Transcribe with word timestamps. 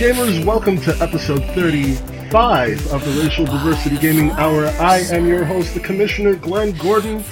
Gamers? 0.00 0.42
Welcome 0.46 0.80
to 0.80 0.96
episode 1.02 1.44
35 1.54 2.90
of 2.90 3.04
the 3.04 3.22
Racial 3.22 3.44
Diversity 3.44 3.98
Gaming 3.98 4.30
Hour. 4.30 4.68
I 4.80 5.00
am 5.10 5.26
your 5.26 5.44
host, 5.44 5.74
the 5.74 5.80
Commissioner 5.80 6.36
Glenn 6.36 6.72
Gordon, 6.72 7.22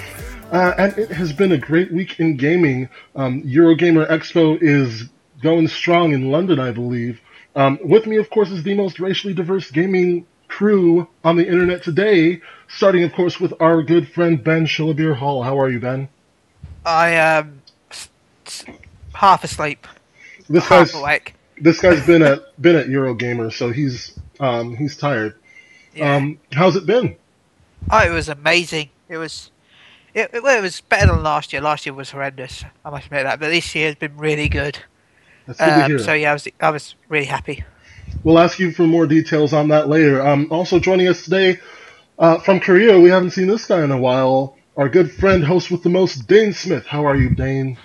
uh, 0.53 0.75
and 0.77 0.99
it 0.99 1.11
has 1.11 1.33
been 1.33 1.53
a 1.53 1.57
great 1.57 1.91
week 1.91 2.21
in 2.21 2.37
gaming. 2.37 2.91
Um, 3.17 3.43
Eurogamer 3.43 4.07
Expo 4.11 4.59
is 4.61 5.05
going 5.43 5.69
strong 5.69 6.13
in 6.13 6.31
London, 6.31 6.61
I 6.61 6.71
believe. 6.71 7.23
Um, 7.57 7.79
with 7.83 8.07
me, 8.07 8.17
of 8.17 8.29
course, 8.29 8.51
is 8.51 8.63
the 8.63 8.75
most 8.75 9.01
racially 9.01 9.33
diverse 9.33 9.71
gaming 9.71 10.27
crew 10.49 11.09
on 11.25 11.37
the 11.37 11.47
internet 11.47 11.83
today, 11.83 12.43
starting, 12.69 13.03
of 13.03 13.15
course, 13.15 13.41
with 13.41 13.55
our 13.61 13.83
good 13.83 14.09
friend 14.09 14.45
Ben 14.45 14.67
Shillabeer 14.67 15.17
Hall. 15.17 15.43
How 15.43 15.59
are 15.59 15.71
you, 15.71 15.81
Ben? 15.81 16.11
I 16.85 17.13
am 17.13 17.63
s- 17.91 18.11
half 19.15 19.43
asleep, 19.43 19.87
This 20.51 20.65
half 20.65 20.93
guy's 20.93 20.95
awake. 20.95 21.35
This 21.61 21.81
guy's 21.81 22.05
been 22.07 22.23
at 22.23 22.61
been 22.61 22.77
at 22.77 22.87
Eurogamer, 22.87 23.53
so 23.53 23.71
he's 23.73 24.19
um, 24.41 24.77
he's 24.77 24.97
tired. 24.97 25.35
Yeah. 25.95 26.17
Um, 26.17 26.41
how's 26.53 26.77
it 26.77 26.87
been? 26.87 27.17
oh, 27.91 28.07
it 28.07 28.11
was 28.11 28.29
amazing. 28.29 28.91
It 29.09 29.19
was, 29.19 29.51
it, 30.15 30.31
it, 30.35 30.43
well, 30.43 30.59
it 30.59 30.63
was 30.63 30.81
better 30.83 31.13
than 31.13 31.23
last 31.23 31.53
year. 31.53 31.63
Last 31.63 31.87
year 31.87 31.95
was 31.95 32.11
horrendous. 32.11 32.65
I 32.85 32.91
must 32.91 33.07
admit 33.07 33.25
that, 33.25 33.41
but 33.41 33.49
this 33.49 33.75
year 33.75 33.87
has 33.89 33.97
been 33.97 34.17
really 34.17 34.49
good. 34.49 34.79
That's 35.47 35.61
good 35.63 35.77
to 35.77 35.83
Um, 35.85 35.87
hear. 35.87 35.99
so 35.99 36.13
yeah, 36.13 36.31
I 36.31 36.33
was 36.35 36.49
I 36.61 36.71
was 36.71 36.95
really 37.09 37.27
happy. 37.27 37.65
We'll 38.25 38.39
ask 38.39 38.59
you 38.59 38.73
for 38.73 38.87
more 38.87 39.07
details 39.07 39.53
on 39.53 39.69
that 39.69 39.89
later. 39.89 40.27
Um, 40.27 40.49
also 40.51 40.79
joining 40.79 41.09
us 41.09 41.23
today 41.25 41.59
uh, 42.19 42.39
from 42.41 42.61
Korea, 42.61 42.99
we 43.01 43.11
haven't 43.11 43.31
seen 43.31 43.47
this 43.49 43.67
guy 43.67 43.83
in 43.85 43.91
a 43.91 43.99
while. 43.99 44.57
Our 44.77 44.89
good 44.89 45.11
friend, 45.13 45.45
host 45.45 45.71
with 45.71 45.83
the 45.83 45.91
most, 45.91 46.27
Dane 46.29 46.53
Smith. 46.53 46.87
How 46.87 47.05
are 47.07 47.17
you, 47.17 47.31
Dane? 47.35 47.79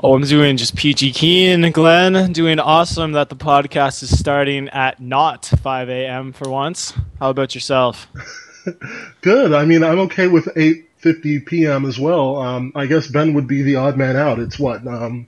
Oh, 0.00 0.14
I'm 0.14 0.22
doing 0.22 0.56
just 0.56 0.76
PG 0.76 1.12
keen, 1.14 1.72
Glenn. 1.72 2.32
Doing 2.32 2.60
awesome 2.60 3.12
that 3.12 3.30
the 3.30 3.34
podcast 3.34 4.04
is 4.04 4.16
starting 4.16 4.68
at 4.68 5.00
not 5.00 5.46
5 5.46 5.88
a.m. 5.88 6.32
for 6.32 6.48
once. 6.48 6.92
How 7.18 7.30
about 7.30 7.52
yourself? 7.52 8.06
Good. 9.22 9.52
I 9.52 9.64
mean, 9.64 9.82
I'm 9.82 9.98
okay 10.00 10.28
with 10.28 10.44
8:50 10.44 11.46
p.m. 11.46 11.84
as 11.84 11.98
well. 11.98 12.36
Um, 12.36 12.70
I 12.76 12.86
guess 12.86 13.08
Ben 13.08 13.34
would 13.34 13.48
be 13.48 13.62
the 13.62 13.74
odd 13.74 13.96
man 13.96 14.14
out. 14.14 14.38
It's 14.38 14.56
what 14.56 14.86
um, 14.86 15.26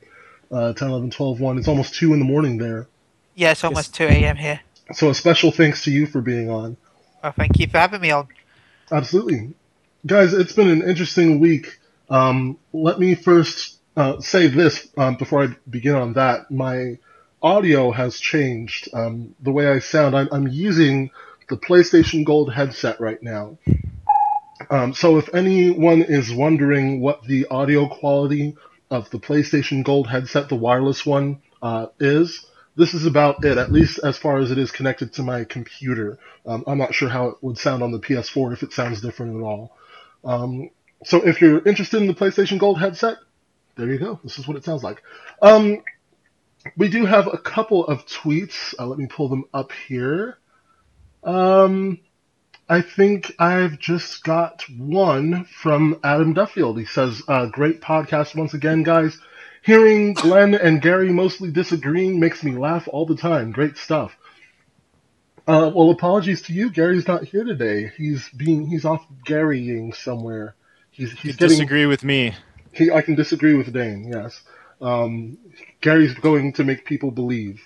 uh, 0.52 0.72
10, 0.72 0.88
11, 0.88 1.10
12, 1.10 1.40
1. 1.40 1.58
It's 1.58 1.66
almost 1.66 1.96
two 1.96 2.12
in 2.12 2.20
the 2.20 2.24
morning 2.24 2.58
there. 2.58 2.86
Yeah, 3.34 3.50
it's 3.50 3.64
almost 3.64 3.92
two 3.92 4.04
a.m. 4.04 4.36
here. 4.36 4.60
So 4.92 5.10
a 5.10 5.14
special 5.14 5.50
thanks 5.50 5.82
to 5.84 5.90
you 5.90 6.06
for 6.06 6.20
being 6.20 6.48
on. 6.48 6.76
Well, 7.24 7.32
thank 7.32 7.58
you 7.58 7.66
for 7.66 7.78
having 7.78 8.02
me 8.02 8.12
on. 8.12 8.28
Absolutely. 8.92 9.52
Guys, 10.06 10.32
it's 10.32 10.52
been 10.52 10.68
an 10.68 10.88
interesting 10.88 11.40
week. 11.40 11.76
Um, 12.08 12.56
let 12.72 13.00
me 13.00 13.16
first 13.16 13.79
uh, 13.96 14.20
say 14.20 14.46
this 14.46 14.88
um, 14.96 15.16
before 15.16 15.44
I 15.44 15.48
begin 15.68 15.94
on 15.94 16.12
that. 16.14 16.50
My 16.50 16.98
audio 17.42 17.90
has 17.90 18.18
changed. 18.18 18.88
Um, 18.92 19.34
the 19.40 19.52
way 19.52 19.66
I 19.66 19.78
sound, 19.78 20.16
I'm, 20.16 20.28
I'm 20.32 20.48
using 20.48 21.10
the 21.48 21.56
PlayStation 21.56 22.24
Gold 22.24 22.52
headset 22.52 23.00
right 23.00 23.22
now. 23.22 23.58
Um, 24.68 24.94
so 24.94 25.18
if 25.18 25.34
anyone 25.34 26.02
is 26.02 26.32
wondering 26.32 27.00
what 27.00 27.24
the 27.24 27.46
audio 27.46 27.88
quality 27.88 28.56
of 28.90 29.10
the 29.10 29.18
PlayStation 29.18 29.82
Gold 29.82 30.06
headset, 30.06 30.48
the 30.48 30.56
wireless 30.56 31.04
one, 31.04 31.40
uh, 31.62 31.86
is, 31.98 32.46
this 32.76 32.94
is 32.94 33.06
about 33.06 33.44
it, 33.44 33.58
at 33.58 33.72
least 33.72 33.98
as 34.04 34.16
far 34.16 34.38
as 34.38 34.50
it 34.50 34.58
is 34.58 34.70
connected 34.70 35.12
to 35.14 35.22
my 35.22 35.44
computer. 35.44 36.18
Um, 36.46 36.64
I'm 36.66 36.78
not 36.78 36.94
sure 36.94 37.08
how 37.08 37.28
it 37.28 37.36
would 37.40 37.58
sound 37.58 37.82
on 37.82 37.90
the 37.90 37.98
PS4 37.98 38.52
if 38.52 38.62
it 38.62 38.72
sounds 38.72 39.00
different 39.00 39.36
at 39.36 39.42
all. 39.42 39.76
Um, 40.24 40.70
so 41.04 41.26
if 41.26 41.40
you're 41.40 41.66
interested 41.66 42.00
in 42.00 42.06
the 42.06 42.14
PlayStation 42.14 42.58
Gold 42.58 42.78
headset, 42.78 43.16
there 43.80 43.90
you 43.90 43.98
go. 43.98 44.20
This 44.22 44.38
is 44.38 44.46
what 44.46 44.56
it 44.56 44.64
sounds 44.64 44.82
like. 44.82 45.02
Um, 45.40 45.82
we 46.76 46.88
do 46.88 47.06
have 47.06 47.26
a 47.26 47.38
couple 47.38 47.86
of 47.86 48.06
tweets. 48.06 48.74
Uh, 48.78 48.86
let 48.86 48.98
me 48.98 49.06
pull 49.06 49.28
them 49.28 49.44
up 49.54 49.72
here. 49.72 50.38
Um, 51.24 51.98
I 52.68 52.82
think 52.82 53.32
I've 53.38 53.78
just 53.78 54.22
got 54.22 54.62
one 54.68 55.44
from 55.44 55.98
Adam 56.04 56.34
Duffield. 56.34 56.78
He 56.78 56.84
says, 56.84 57.22
uh, 57.26 57.46
"Great 57.46 57.80
podcast 57.80 58.36
once 58.36 58.54
again, 58.54 58.82
guys. 58.82 59.18
Hearing 59.62 60.14
Glenn 60.14 60.54
and 60.54 60.80
Gary 60.80 61.10
mostly 61.10 61.50
disagreeing 61.50 62.20
makes 62.20 62.44
me 62.44 62.52
laugh 62.52 62.88
all 62.88 63.06
the 63.06 63.16
time. 63.16 63.50
Great 63.50 63.76
stuff." 63.76 64.16
Uh, 65.46 65.70
well, 65.74 65.90
apologies 65.90 66.42
to 66.42 66.52
you. 66.52 66.70
Gary's 66.70 67.08
not 67.08 67.24
here 67.24 67.44
today. 67.44 67.90
He's 67.96 68.28
being 68.30 68.66
he's 68.66 68.84
off 68.84 69.04
Garying 69.24 69.92
somewhere. 69.92 70.54
He's 70.90 71.10
You 71.10 71.16
he's 71.16 71.36
getting 71.36 71.56
disagree 71.56 71.86
with 71.86 72.04
me. 72.04 72.34
He, 72.72 72.90
I 72.90 73.02
can 73.02 73.14
disagree 73.14 73.54
with 73.54 73.72
Dane. 73.72 74.08
Yes, 74.12 74.40
um, 74.80 75.38
Gary's 75.80 76.14
going 76.14 76.52
to 76.54 76.64
make 76.64 76.84
people 76.84 77.10
believe 77.10 77.60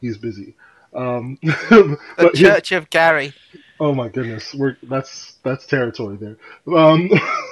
he's 0.00 0.18
busy. 0.18 0.54
Um, 0.94 1.38
The 1.42 1.98
he- 2.34 2.42
Church 2.44 2.72
of 2.72 2.90
Gary. 2.90 3.32
oh 3.80 3.94
my 3.94 4.08
goodness, 4.08 4.54
we're 4.54 4.76
that's 4.82 5.34
that's 5.42 5.66
territory 5.66 6.16
there. 6.18 6.36
Um, 6.76 7.10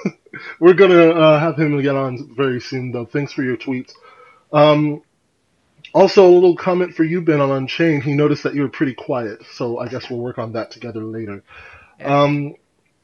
we're 0.59 0.73
gonna 0.75 1.09
uh, 1.11 1.39
have 1.39 1.57
him 1.57 1.81
get 1.81 1.95
on 1.95 2.33
very 2.35 2.59
soon, 2.61 2.91
though. 2.91 3.05
Thanks 3.05 3.33
for 3.33 3.43
your 3.43 3.57
tweets. 3.57 3.91
Um, 4.53 5.01
also, 5.93 6.25
a 6.25 6.29
little 6.31 6.55
comment 6.55 6.93
for 6.95 7.03
you, 7.03 7.21
Ben, 7.21 7.41
on 7.41 7.51
Unchained. 7.51 8.03
He 8.03 8.13
noticed 8.13 8.43
that 8.43 8.53
you 8.53 8.61
were 8.61 8.69
pretty 8.69 8.93
quiet, 8.93 9.43
so 9.53 9.77
I 9.79 9.87
guess 9.89 10.09
we'll 10.09 10.19
work 10.19 10.37
on 10.37 10.53
that 10.53 10.71
together 10.71 11.03
later. 11.03 11.43
Yeah. 11.99 12.21
Um, 12.23 12.55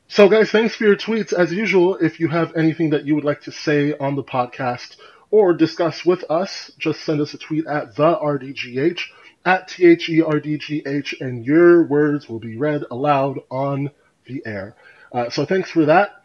so, 0.07 0.29
guys, 0.29 0.51
thanks 0.51 0.75
for 0.75 0.85
your 0.85 0.95
tweets. 0.95 1.33
As 1.33 1.51
usual, 1.53 1.95
if 1.95 2.19
you 2.19 2.29
have 2.29 2.55
anything 2.55 2.91
that 2.91 3.05
you 3.05 3.13
would 3.15 3.25
like 3.25 3.41
to 3.41 3.51
say 3.51 3.93
on 3.97 4.15
the 4.15 4.23
podcast 4.23 4.95
or 5.31 5.53
discuss 5.53 6.05
with 6.05 6.23
us, 6.29 6.71
just 6.77 7.01
send 7.01 7.19
us 7.19 7.33
a 7.33 7.37
tweet 7.37 7.67
at 7.67 7.95
the 7.95 8.15
RDGH, 8.15 9.01
at 9.45 9.67
T 9.67 9.85
H 9.85 10.09
E 10.09 10.21
R 10.21 10.39
D 10.39 10.57
G 10.57 10.81
H, 10.85 11.15
and 11.19 11.45
your 11.45 11.83
words 11.83 12.29
will 12.29 12.39
be 12.39 12.55
read 12.55 12.83
aloud 12.89 13.39
on 13.51 13.91
the 14.25 14.41
air. 14.45 14.75
Uh, 15.11 15.29
so, 15.29 15.45
thanks 15.45 15.69
for 15.71 15.85
that. 15.85 16.23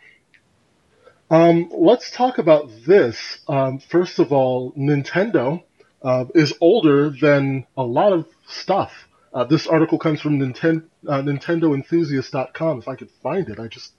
Um, 1.29 1.71
let's 1.75 2.11
talk 2.11 2.39
about 2.39 2.71
this. 2.87 3.39
Um, 3.49 3.79
first 3.79 4.19
of 4.19 4.33
all, 4.33 4.73
Nintendo 4.73 5.63
uh, 6.03 6.27
is 6.35 6.55
older 6.61 7.11
than 7.11 7.67
a 7.77 7.83
lot 7.83 8.13
of 8.13 8.27
stuff. 8.47 9.09
Uh, 9.35 9.45
this 9.45 9.67
article 9.67 9.99
comes 9.99 10.21
from 10.21 10.39
Ninten- 10.39 10.85
uh, 11.09 11.23
NintendoEnthusiast.com. 11.23 12.79
If 12.79 12.89
I 12.89 12.97
could 12.97 13.11
find 13.23 13.49
it, 13.49 13.59
I 13.59 13.67
just 13.67 13.95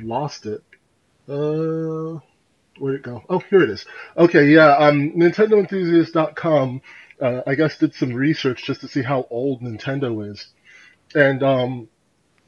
lost 0.00 0.46
it. 0.46 0.62
Uh, 1.28 2.20
where'd 2.78 2.96
it 2.96 3.02
go? 3.02 3.24
Oh, 3.28 3.40
here 3.50 3.62
it 3.62 3.70
is. 3.70 3.84
Okay, 4.16 4.48
yeah. 4.50 4.76
Um, 4.76 5.12
NintendoEnthusiast.com. 5.12 6.80
Uh, 7.20 7.42
I 7.46 7.54
guess 7.56 7.78
did 7.78 7.94
some 7.94 8.12
research 8.14 8.64
just 8.64 8.80
to 8.82 8.88
see 8.88 9.02
how 9.02 9.26
old 9.30 9.60
Nintendo 9.60 10.30
is, 10.30 10.46
and 11.16 11.42
um, 11.42 11.88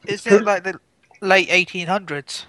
Is 0.07 0.25
it 0.25 0.43
like 0.45 0.63
the 0.63 0.79
late 1.19 1.49
1800s? 1.49 2.45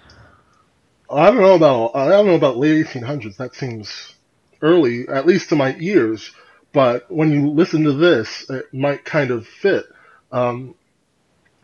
I 1.09 1.29
don't 1.29 1.41
know 1.41 1.55
about 1.55 1.95
I 1.95 2.07
don't 2.07 2.25
know 2.27 2.35
about 2.35 2.55
late 2.55 2.85
1800s. 2.85 3.35
That 3.35 3.53
seems 3.55 4.15
early, 4.61 5.05
at 5.09 5.25
least 5.25 5.49
to 5.49 5.57
my 5.57 5.75
ears. 5.79 6.31
But 6.73 7.09
when 7.09 7.31
you 7.31 7.51
listen 7.51 7.83
to 7.83 7.93
this, 7.93 8.49
it 8.49 8.73
might 8.73 9.05
kind 9.05 9.31
of 9.31 9.47
fit. 9.47 9.85
Um, 10.31 10.75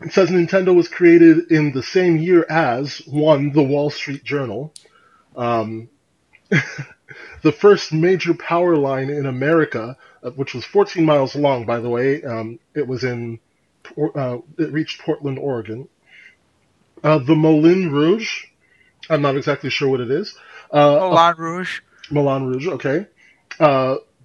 it 0.00 0.12
says 0.12 0.30
Nintendo 0.30 0.74
was 0.74 0.88
created 0.88 1.50
in 1.50 1.72
the 1.72 1.82
same 1.82 2.16
year 2.16 2.46
as 2.48 2.98
one, 3.06 3.52
the 3.52 3.62
Wall 3.62 3.90
Street 3.90 4.24
Journal, 4.24 4.72
um, 5.36 5.90
the 7.42 7.52
first 7.52 7.92
major 7.92 8.32
power 8.32 8.76
line 8.76 9.10
in 9.10 9.26
America, 9.26 9.96
uh, 10.22 10.30
which 10.30 10.54
was 10.54 10.64
14 10.64 11.04
miles 11.04 11.34
long, 11.34 11.66
by 11.66 11.80
the 11.80 11.90
way. 11.90 12.22
Um, 12.22 12.60
it 12.74 12.86
was 12.86 13.04
in 13.04 13.40
uh, 13.98 14.38
it 14.58 14.72
reached 14.72 15.00
Portland, 15.00 15.38
Oregon. 15.38 15.88
Uh, 17.02 17.18
the 17.18 17.34
Moulin 17.34 17.90
Rouge. 17.90 18.44
I'm 19.08 19.22
not 19.22 19.36
exactly 19.36 19.70
sure 19.70 19.88
what 19.88 20.00
it 20.00 20.10
is. 20.10 20.36
Uh, 20.70 21.10
Moulin 21.10 21.36
Rouge. 21.36 21.80
Moulin 22.10 22.46
Rouge, 22.46 22.68
okay. 22.68 23.06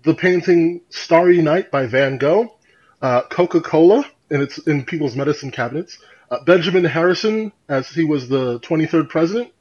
The 0.05 0.13
painting 0.13 0.81
Starry 0.89 1.41
Night 1.41 1.71
by 1.71 1.87
Van 1.87 2.17
Gogh. 2.17 2.53
Uh, 3.01 3.23
Coca-Cola 3.23 4.05
in 4.29 4.41
its 4.41 4.57
in 4.59 4.85
people's 4.85 5.15
medicine 5.15 5.51
cabinets. 5.51 5.97
Uh, 6.29 6.43
Benjamin 6.43 6.85
Harrison, 6.85 7.51
as 7.69 7.89
he 7.89 8.03
was 8.03 8.29
the 8.29 8.59
23rd 8.59 9.09
president. 9.09 9.51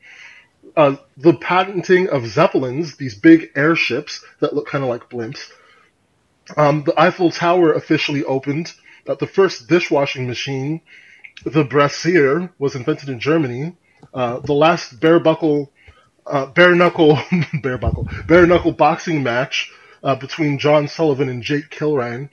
Uh, 0.76 0.96
the 1.16 1.34
patenting 1.34 2.08
of 2.08 2.26
Zeppelins, 2.26 2.96
these 2.96 3.14
big 3.14 3.50
airships 3.54 4.24
that 4.40 4.54
look 4.54 4.66
kind 4.66 4.82
of 4.84 4.90
like 4.90 5.08
blimps. 5.08 5.50
Um, 6.56 6.84
the 6.84 6.98
Eiffel 7.00 7.30
Tower 7.30 7.72
officially 7.72 8.24
opened. 8.24 8.72
The 9.06 9.26
first 9.26 9.68
dishwashing 9.68 10.26
machine, 10.26 10.80
the 11.44 11.64
Brassiere, 11.64 12.50
was 12.58 12.74
invented 12.74 13.08
in 13.08 13.20
Germany. 13.20 13.76
Uh, 14.12 14.40
the 14.40 14.54
last 14.54 15.00
bare 15.00 15.20
buckle 15.20 15.70
uh, 16.26 16.46
bare 16.46 16.74
knuckle 16.74 17.18
bare 17.62 17.78
buckle 17.78 18.08
bare 18.26 18.46
knuckle 18.46 18.72
boxing 18.72 19.22
match 19.22 19.70
uh, 20.04 20.14
between 20.14 20.58
John 20.58 20.86
Sullivan 20.86 21.28
and 21.28 21.42
Jake 21.42 21.70
Kilrain. 21.70 22.28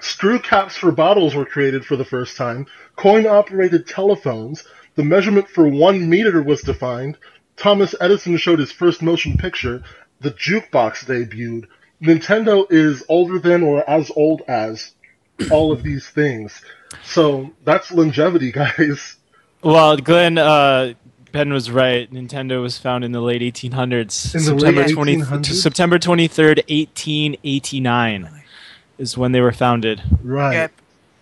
Screw 0.00 0.38
caps 0.38 0.76
for 0.76 0.90
bottles 0.90 1.34
were 1.34 1.44
created 1.44 1.84
for 1.84 1.96
the 1.96 2.04
first 2.04 2.36
time. 2.36 2.66
Coin 2.96 3.26
operated 3.26 3.86
telephones. 3.86 4.64
The 4.94 5.04
measurement 5.04 5.48
for 5.48 5.68
one 5.68 6.08
meter 6.08 6.42
was 6.42 6.62
defined. 6.62 7.18
Thomas 7.56 7.94
Edison 8.00 8.36
showed 8.36 8.58
his 8.58 8.72
first 8.72 9.02
motion 9.02 9.36
picture. 9.36 9.82
The 10.20 10.30
jukebox 10.30 11.04
debuted. 11.04 11.66
Nintendo 12.02 12.70
is 12.70 13.04
older 13.08 13.38
than 13.38 13.62
or 13.62 13.88
as 13.88 14.10
old 14.14 14.42
as 14.48 14.92
all 15.50 15.72
of 15.72 15.82
these 15.82 16.08
things. 16.08 16.62
So 17.04 17.50
that's 17.64 17.92
longevity, 17.92 18.52
guys. 18.78 19.16
Well, 19.62 19.96
Glenn, 19.96 20.38
uh, 20.38 20.94
Ben 21.38 21.52
was 21.52 21.70
right. 21.70 22.12
Nintendo 22.12 22.60
was 22.60 22.78
founded 22.78 23.06
in 23.06 23.12
the 23.12 23.20
late 23.20 23.42
1800s. 23.42 24.34
In 24.34 24.40
the 24.40 24.60
September 24.60 24.82
late 24.82 24.92
20 24.92 25.16
1800s? 25.18 25.46
September 25.46 25.96
23rd, 25.96 26.56
1889 26.68 28.42
is 28.98 29.16
when 29.16 29.30
they 29.30 29.40
were 29.40 29.52
founded. 29.52 30.02
Right. 30.20 30.54
Yep. 30.54 30.72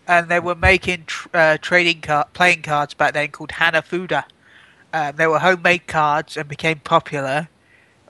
And 0.08 0.28
they 0.30 0.40
were 0.40 0.54
making 0.54 1.04
tr- 1.04 1.28
uh, 1.34 1.58
trading 1.60 2.00
card, 2.00 2.32
playing 2.32 2.62
cards 2.62 2.94
back 2.94 3.12
then 3.12 3.28
called 3.28 3.50
Hanafuda. 3.50 4.24
Um, 4.94 5.16
they 5.16 5.26
were 5.26 5.38
homemade 5.38 5.86
cards 5.86 6.38
and 6.38 6.48
became 6.48 6.78
popular. 6.78 7.50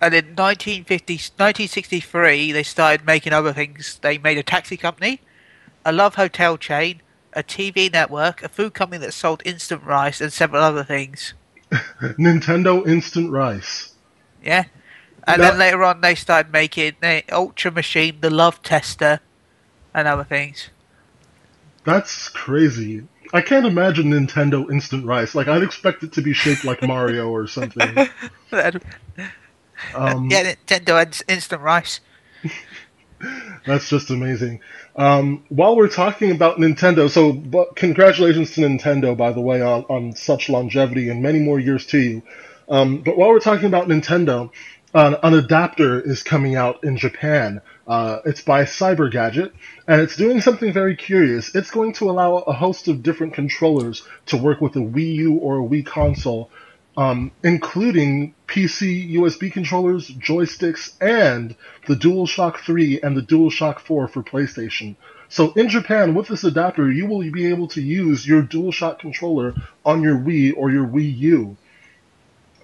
And 0.01 0.15
in 0.15 0.27
1950, 0.37 1.15
1963, 1.15 2.53
they 2.53 2.63
started 2.63 3.05
making 3.05 3.33
other 3.33 3.53
things. 3.53 3.99
They 4.01 4.17
made 4.17 4.39
a 4.39 4.45
taxi 4.45 4.77
company, 4.77 5.23
a 5.85 5.91
love 5.91 6.15
hotel 6.15 6.57
chain, 6.57 7.03
a 7.33 7.43
TV 7.43 7.93
network, 7.93 8.45
a 8.45 8.49
food 8.49 8.75
company 8.75 9.05
that 9.05 9.13
sold 9.13 9.43
instant 9.45 9.83
rice, 9.83 10.21
and 10.21 10.33
several 10.33 10.63
other 10.63 10.85
things. 10.85 11.35
Nintendo 12.19 12.87
Instant 12.87 13.31
Rice. 13.31 13.93
Yeah. 14.43 14.65
And 15.27 15.41
Now- 15.43 15.51
then 15.51 15.59
later 15.59 15.83
on, 15.85 16.01
they 16.01 16.15
started 16.15 16.53
making 16.53 16.95
the 17.01 17.23
Ultra 17.33 17.71
Machine, 17.73 18.19
the 18.21 18.31
Love 18.31 18.63
Tester, 18.63 19.21
and 19.93 20.07
other 20.07 20.25
things. 20.25 20.71
That's 21.85 22.29
crazy. 22.29 23.05
I 23.33 23.41
can't 23.41 23.67
imagine 23.67 24.07
Nintendo 24.11 24.71
Instant 24.71 25.05
Rice. 25.05 25.35
Like 25.35 25.49
I'd 25.49 25.63
expect 25.63 26.03
it 26.05 26.13
to 26.13 26.23
be 26.23 26.33
shaped 26.33 26.65
like 26.65 26.83
Mario 26.87 27.29
or 27.29 27.47
something. 27.47 28.09
Um, 29.95 30.31
yeah, 30.31 30.55
Nintendo 30.67 31.23
Instant 31.29 31.61
Rice. 31.61 32.01
That's 33.67 33.89
just 33.89 34.11
amazing. 34.11 34.61
Um, 34.95 35.45
while 35.49 35.77
we're 35.77 35.89
talking 35.89 36.31
about 36.31 36.59
Nintendo, 36.59 37.11
so 37.11 37.67
congratulations 37.75 38.53
to 38.53 38.61
Nintendo, 38.61 39.17
by 39.17 39.33
the 39.33 39.41
way, 39.41 39.61
on, 39.61 39.85
on 39.89 40.15
such 40.15 40.49
longevity 40.49 41.09
and 41.09 41.21
many 41.21 41.41
more 41.41 41.59
years 41.59 41.85
to 41.87 41.99
you. 41.99 42.23
Um, 42.69 43.03
but 43.03 43.17
while 43.17 43.31
we're 43.31 43.41
talking 43.41 43.67
about 43.67 43.89
Nintendo, 43.89 44.51
an, 44.95 45.17
an 45.23 45.35
adapter 45.35 46.01
is 46.01 46.23
coming 46.23 46.55
out 46.55 46.85
in 46.85 46.97
Japan. 46.97 47.61
Uh, 47.87 48.19
it's 48.25 48.41
by 48.41 48.65
Cyber 48.65 49.11
Gadget, 49.11 49.53
and 49.87 50.01
it's 50.01 50.17
doing 50.17 50.41
something 50.41 50.73
very 50.73 50.97
curious. 50.97 51.55
It's 51.55 51.71
going 51.71 51.93
to 51.95 52.11
allow 52.11 52.37
a 52.39 52.53
host 52.53 52.89
of 52.89 53.03
different 53.03 53.35
controllers 53.35 54.03
to 54.27 54.37
work 54.37 54.61
with 54.61 54.75
a 54.77 54.81
Wii 54.81 55.15
U 55.17 55.35
or 55.35 55.59
a 55.59 55.69
Wii 55.69 55.85
console, 55.85 56.51
um, 56.97 57.31
including 57.43 58.35
PC 58.49 59.13
USB 59.15 59.53
controllers, 59.53 60.11
joysticks, 60.11 60.95
and 61.01 61.55
the 61.87 61.95
DualShock 61.95 62.59
3 62.59 63.01
and 63.03 63.17
the 63.17 63.23
DualShock 63.23 63.81
4 63.81 64.09
for 64.09 64.23
PlayStation. 64.23 64.97
So 65.29 65.53
in 65.53 65.69
Japan, 65.69 66.15
with 66.15 66.29
this 66.29 66.45
adapter, 66.45 66.91
you 66.91 67.07
will 67.07 67.31
be 67.31 67.47
able 67.47 67.69
to 67.69 67.83
use 67.83 68.27
your 68.27 68.43
DualShock 68.43 68.99
controller 68.99 69.55
on 69.85 70.03
your 70.03 70.17
Wii 70.17 70.55
or 70.57 70.71
your 70.71 70.87
Wii 70.87 71.19
U. 71.19 71.57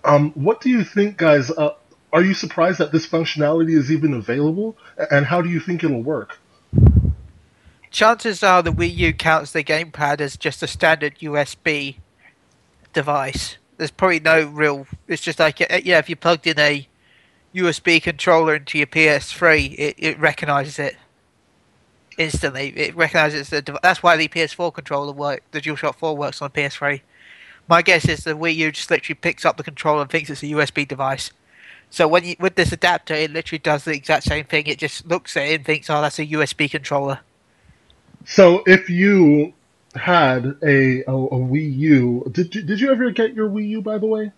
Um, 0.05 0.31
what 0.33 0.61
do 0.61 0.71
you 0.71 0.85
think, 0.85 1.17
guys? 1.17 1.51
Uh, 1.51 1.75
are 2.13 2.23
you 2.23 2.35
surprised 2.35 2.79
that 2.79 2.93
this 2.93 3.07
functionality 3.07 3.77
is 3.77 3.91
even 3.91 4.15
available? 4.15 4.77
And 5.11 5.27
how 5.27 5.43
do 5.43 5.49
you 5.49 5.61
think 5.61 5.83
it'll 5.85 6.03
work? 6.03 6.39
Chances 7.91 8.43
are 8.43 8.63
the 8.63 8.73
Wii 8.73 8.95
U 8.97 9.13
counts 9.13 9.53
the 9.53 9.63
gamepad 9.63 10.21
as 10.21 10.37
just 10.37 10.63
a 10.63 10.67
standard 10.67 11.19
USB 11.19 11.97
device. 12.93 13.59
There's 13.83 13.91
probably 13.91 14.21
no 14.21 14.47
real. 14.47 14.87
It's 15.09 15.21
just 15.21 15.41
like 15.41 15.61
uh, 15.61 15.81
yeah, 15.83 15.99
if 15.99 16.09
you 16.09 16.15
plugged 16.15 16.47
in 16.47 16.57
a 16.57 16.87
USB 17.53 18.01
controller 18.01 18.55
into 18.55 18.79
your 18.79 18.87
PS3, 18.87 19.75
it, 19.77 19.97
it 19.99 20.21
recognizes 20.21 20.79
it 20.79 20.97
instantly. 22.17 22.69
It 22.77 22.95
recognizes 22.95 23.51
the. 23.51 23.77
That's 23.83 24.01
why 24.01 24.17
the 24.17 24.29
PS4 24.29 24.73
controller 24.73 25.13
work. 25.13 25.43
The 25.51 25.61
DualShock 25.61 25.97
4 25.97 26.17
works 26.17 26.41
on 26.41 26.51
PS3. 26.51 27.01
My 27.67 27.83
guess 27.83 28.09
is 28.09 28.23
the 28.23 28.35
Wii 28.35 28.55
U 28.55 28.71
just 28.71 28.89
literally 28.89 29.17
picks 29.17 29.45
up 29.45 29.57
the 29.57 29.65
controller 29.65 30.03
and 30.03 30.11
thinks 30.13 30.31
it's 30.31 30.45
a 30.45 30.47
USB 30.47 30.87
device. 30.87 31.33
So 31.91 32.07
when 32.07 32.23
you 32.23 32.37
with 32.39 32.55
this 32.55 32.71
adapter, 32.71 33.15
it 33.15 33.33
literally 33.33 33.59
does 33.59 33.83
the 33.83 33.95
exact 33.95 34.27
same 34.27 34.45
thing. 34.45 34.69
It 34.69 34.79
just 34.79 35.09
looks 35.09 35.37
at 35.37 35.43
it 35.43 35.55
and 35.57 35.65
thinks, 35.65 35.91
"Oh, 35.91 36.01
that's 36.01 36.21
a 36.21 36.27
USB 36.27 36.71
controller." 36.71 37.19
So 38.27 38.63
if 38.65 38.89
you 38.89 39.55
had 39.95 40.57
a, 40.63 41.03
a, 41.05 41.13
a 41.15 41.39
Wii 41.39 41.77
U, 41.79 42.29
did 42.33 42.55
you, 42.55 42.63
did 42.63 42.81
you 42.81 42.91
ever 42.91 43.11
get 43.11 43.35
your 43.35 43.49
Wii 43.49 43.69
U, 43.69 43.83
by 43.83 43.99
the 43.99 44.07
way? 44.07 44.33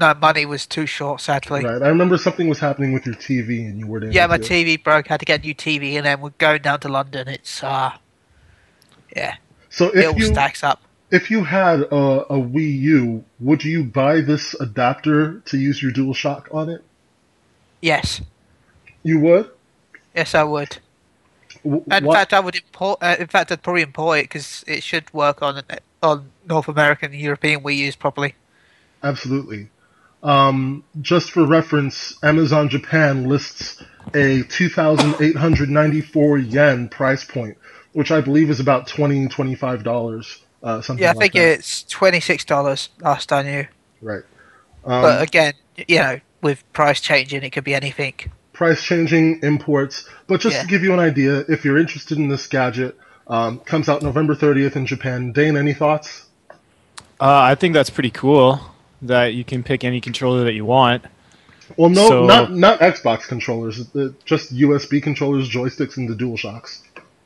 No, 0.00 0.14
money 0.14 0.46
was 0.46 0.66
too 0.66 0.86
short, 0.86 1.20
sadly. 1.20 1.64
Right. 1.64 1.82
I 1.82 1.88
remember 1.88 2.16
something 2.16 2.48
was 2.48 2.58
happening 2.58 2.92
with 2.94 3.04
your 3.04 3.14
TV 3.14 3.66
and 3.68 3.78
you 3.78 3.86
weren't 3.86 4.12
Yeah, 4.12 4.26
my. 4.26 4.38
TV 4.38 4.82
broke. 4.82 5.06
Had 5.08 5.20
to 5.20 5.26
get 5.26 5.40
a 5.40 5.42
new 5.42 5.54
TV, 5.54 5.94
and 5.96 6.06
then 6.06 6.20
we're 6.22 6.30
going 6.38 6.62
down 6.62 6.80
to 6.80 6.88
London. 6.88 7.28
It's 7.28 7.62
uh, 7.62 7.92
yeah, 9.14 9.36
So 9.68 9.88
it 9.88 9.96
if 9.98 10.12
all 10.12 10.18
you 10.18 10.24
stacks 10.26 10.64
up. 10.64 10.80
if 11.10 11.30
you 11.30 11.44
had 11.44 11.80
a, 11.80 11.94
a 11.94 12.38
Wii 12.40 12.78
U, 12.80 13.24
would 13.38 13.64
you 13.64 13.84
buy 13.84 14.22
this 14.22 14.54
adapter 14.54 15.40
to 15.40 15.58
use 15.58 15.82
your 15.82 15.92
DualShock 15.92 16.52
on 16.54 16.70
it? 16.70 16.82
Yes, 17.82 18.22
You 19.02 19.18
would. 19.20 19.50
yes, 20.14 20.34
I 20.34 20.44
would. 20.44 20.78
W- 21.64 21.84
In 21.90 22.04
what- 22.04 22.14
fact, 22.16 22.32
I 22.32 22.40
would 22.40 22.56
import. 22.56 22.98
Uh, 23.02 23.16
in 23.18 23.26
fact, 23.28 23.52
I'd 23.52 23.62
probably 23.62 23.82
import 23.82 24.18
it 24.20 24.22
because 24.24 24.64
it 24.66 24.82
should 24.82 25.12
work 25.14 25.42
on 25.42 25.62
on 26.02 26.30
North 26.48 26.68
American 26.68 27.12
and 27.12 27.20
European 27.20 27.60
Wii 27.62 27.76
U's 27.76 27.96
properly. 27.96 28.34
Absolutely. 29.04 29.68
Um, 30.22 30.84
just 31.00 31.30
for 31.32 31.44
reference, 31.46 32.16
Amazon 32.22 32.68
Japan 32.68 33.28
lists 33.28 33.82
a 34.14 34.42
2,894 34.44 36.38
yen 36.38 36.88
price 36.88 37.24
point, 37.24 37.56
which 37.92 38.10
I 38.10 38.20
believe 38.20 38.50
is 38.50 38.60
about 38.60 38.86
20 38.86 39.26
$25, 39.28 40.38
uh, 40.62 40.80
something 40.80 41.02
Yeah, 41.02 41.10
I 41.10 41.12
like 41.14 41.20
think 41.20 41.32
that. 41.34 41.58
it's 41.58 41.82
twenty 41.84 42.20
six 42.20 42.44
dollars 42.44 42.88
last 43.00 43.32
I 43.32 43.42
knew. 43.42 43.66
Right. 44.00 44.22
Um, 44.84 45.02
But 45.02 45.22
again, 45.22 45.54
you 45.88 45.98
know, 45.98 46.20
with 46.40 46.70
price 46.72 47.00
changing, 47.00 47.42
it 47.42 47.50
could 47.50 47.64
be 47.64 47.74
anything. 47.74 48.14
Price 48.52 48.82
changing 48.82 49.40
imports. 49.42 50.08
But 50.26 50.40
just 50.40 50.56
Yeah. 50.56 50.62
to 50.62 50.68
give 50.68 50.82
you 50.82 50.92
an 50.92 51.00
idea, 51.00 51.44
if 51.48 51.64
you're 51.64 51.78
interested 51.78 52.18
in 52.18 52.28
this 52.28 52.46
gadget, 52.46 52.96
um, 53.28 53.58
comes 53.60 53.88
out 53.88 54.02
November 54.02 54.34
30th 54.34 54.76
in 54.76 54.86
Japan. 54.86 55.32
Dane, 55.32 55.56
any 55.56 55.72
thoughts? 55.74 56.26
Uh, 57.20 57.26
I 57.50 57.54
think 57.54 57.74
that's 57.74 57.90
pretty 57.90 58.10
cool 58.10 58.60
that 59.00 59.34
you 59.34 59.44
can 59.44 59.62
pick 59.62 59.84
any 59.84 60.00
controller 60.00 60.44
that 60.44 60.54
you 60.54 60.64
want. 60.64 61.04
Well, 61.76 61.88
no, 61.90 62.08
So- 62.08 62.26
not 62.26 62.52
not 62.52 62.80
Xbox 62.80 63.26
controllers. 63.26 63.80
uh, 63.96 64.08
Just 64.24 64.52
USB 64.52 65.00
controllers, 65.00 65.48
joysticks, 65.48 65.96
and 65.96 66.08
the 66.08 66.14
DualShocks. 66.14 66.80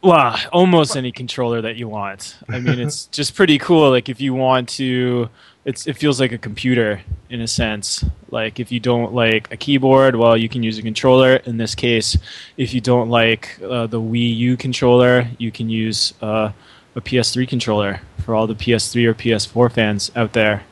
Well, 0.06 0.38
almost 0.52 0.96
any 0.96 1.10
controller 1.10 1.60
that 1.62 1.74
you 1.74 1.88
want. 1.88 2.36
I 2.48 2.60
mean, 2.60 2.78
it's 2.78 3.06
just 3.18 3.34
pretty 3.34 3.58
cool. 3.58 3.90
Like 3.90 4.08
if 4.08 4.20
you 4.20 4.34
want 4.34 4.68
to, 4.80 5.28
it's 5.64 5.88
it 5.88 5.96
feels 5.96 6.20
like 6.20 6.30
a 6.30 6.38
computer 6.38 7.00
in 7.28 7.40
a 7.40 7.48
sense. 7.48 8.04
Like 8.30 8.60
if 8.60 8.70
you 8.70 8.78
don't 8.78 9.14
like 9.14 9.52
a 9.52 9.56
keyboard, 9.56 10.14
well, 10.14 10.36
you 10.36 10.48
can 10.48 10.62
use 10.62 10.78
a 10.78 10.82
controller. 10.82 11.38
In 11.38 11.56
this 11.56 11.74
case, 11.74 12.16
if 12.56 12.72
you 12.72 12.80
don't 12.80 13.10
like 13.10 13.58
uh, 13.60 13.88
the 13.88 14.00
Wii 14.00 14.36
U 14.36 14.56
controller, 14.56 15.26
you 15.38 15.50
can 15.50 15.68
use 15.68 16.14
uh, 16.22 16.52
a 16.94 17.00
PS3 17.00 17.48
controller 17.48 18.00
for 18.24 18.32
all 18.32 18.46
the 18.46 18.54
PS3 18.54 19.06
or 19.06 19.14
PS4 19.14 19.72
fans 19.72 20.12
out 20.14 20.34
there. 20.34 20.62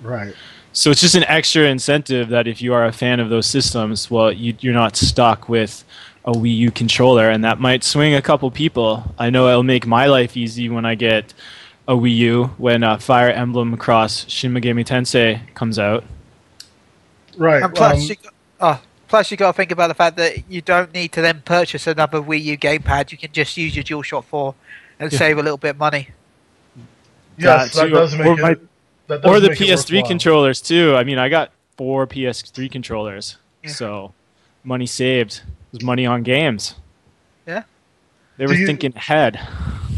Right. 0.00 0.34
So 0.72 0.90
it's 0.90 1.02
just 1.02 1.14
an 1.14 1.24
extra 1.24 1.64
incentive 1.64 2.30
that 2.30 2.46
if 2.46 2.62
you 2.62 2.72
are 2.72 2.86
a 2.86 2.92
fan 2.92 3.20
of 3.20 3.28
those 3.28 3.46
systems, 3.46 4.10
well, 4.10 4.32
you, 4.32 4.54
you're 4.60 4.72
not 4.72 4.96
stuck 4.96 5.46
with 5.46 5.84
a 6.28 6.32
Wii 6.32 6.54
U 6.58 6.70
controller, 6.70 7.30
and 7.30 7.42
that 7.42 7.58
might 7.58 7.82
swing 7.82 8.14
a 8.14 8.20
couple 8.20 8.50
people. 8.50 9.14
I 9.18 9.30
know 9.30 9.48
it'll 9.48 9.62
make 9.62 9.86
my 9.86 10.04
life 10.06 10.36
easy 10.36 10.68
when 10.68 10.84
I 10.84 10.94
get 10.94 11.32
a 11.88 11.94
Wii 11.94 12.16
U 12.16 12.44
when 12.58 12.84
uh, 12.84 12.98
Fire 12.98 13.30
Emblem 13.30 13.74
Cross 13.78 14.28
Shin 14.28 14.52
Megami 14.52 14.84
Tensei 14.84 15.40
comes 15.54 15.78
out. 15.78 16.04
Right. 17.38 17.62
And 17.62 17.74
plus, 17.74 17.94
um, 17.94 18.00
you 18.02 18.16
got, 18.16 18.34
oh, 18.60 18.82
plus 19.08 19.30
you 19.30 19.36
got 19.38 19.52
to 19.52 19.56
think 19.56 19.70
about 19.72 19.88
the 19.88 19.94
fact 19.94 20.16
that 20.18 20.50
you 20.50 20.60
don't 20.60 20.92
need 20.92 21.12
to 21.12 21.22
then 21.22 21.40
purchase 21.46 21.86
another 21.86 22.20
Wii 22.20 22.42
U 22.44 22.58
gamepad. 22.58 23.10
You 23.10 23.16
can 23.16 23.32
just 23.32 23.56
use 23.56 23.74
your 23.74 23.84
DualShock 23.84 24.24
4 24.24 24.54
and 25.00 25.10
Yeah. 25.10 25.18
save 25.18 25.38
a 25.38 25.42
little 25.42 25.56
bit 25.56 25.70
of 25.70 25.78
money. 25.78 26.08
yes, 27.38 27.72
that 27.74 27.84
that 27.84 27.90
does 27.90 28.14
make 28.16 28.26
or 28.26 28.32
it. 28.32 28.38
my- 28.42 28.56
that 29.06 29.22
does 29.22 29.30
Or 29.30 29.40
the 29.40 29.48
make 29.48 29.58
PS3 29.58 29.98
worthwhile. 30.02 30.08
controllers 30.10 30.60
too. 30.60 30.94
I 30.94 31.04
mean, 31.04 31.16
I 31.18 31.30
got 31.30 31.52
four 31.78 32.06
PS3 32.06 32.68
controllers, 32.70 33.38
Yeah. 33.64 33.70
so 33.70 34.12
money 34.62 34.84
saved. 34.84 35.40
It 35.72 35.78
was 35.78 35.82
money 35.82 36.06
on 36.06 36.22
games. 36.22 36.74
Yeah. 37.46 37.64
They 38.36 38.46
were 38.46 38.54
you- 38.54 38.66
thinking 38.66 38.94
ahead. 38.96 39.38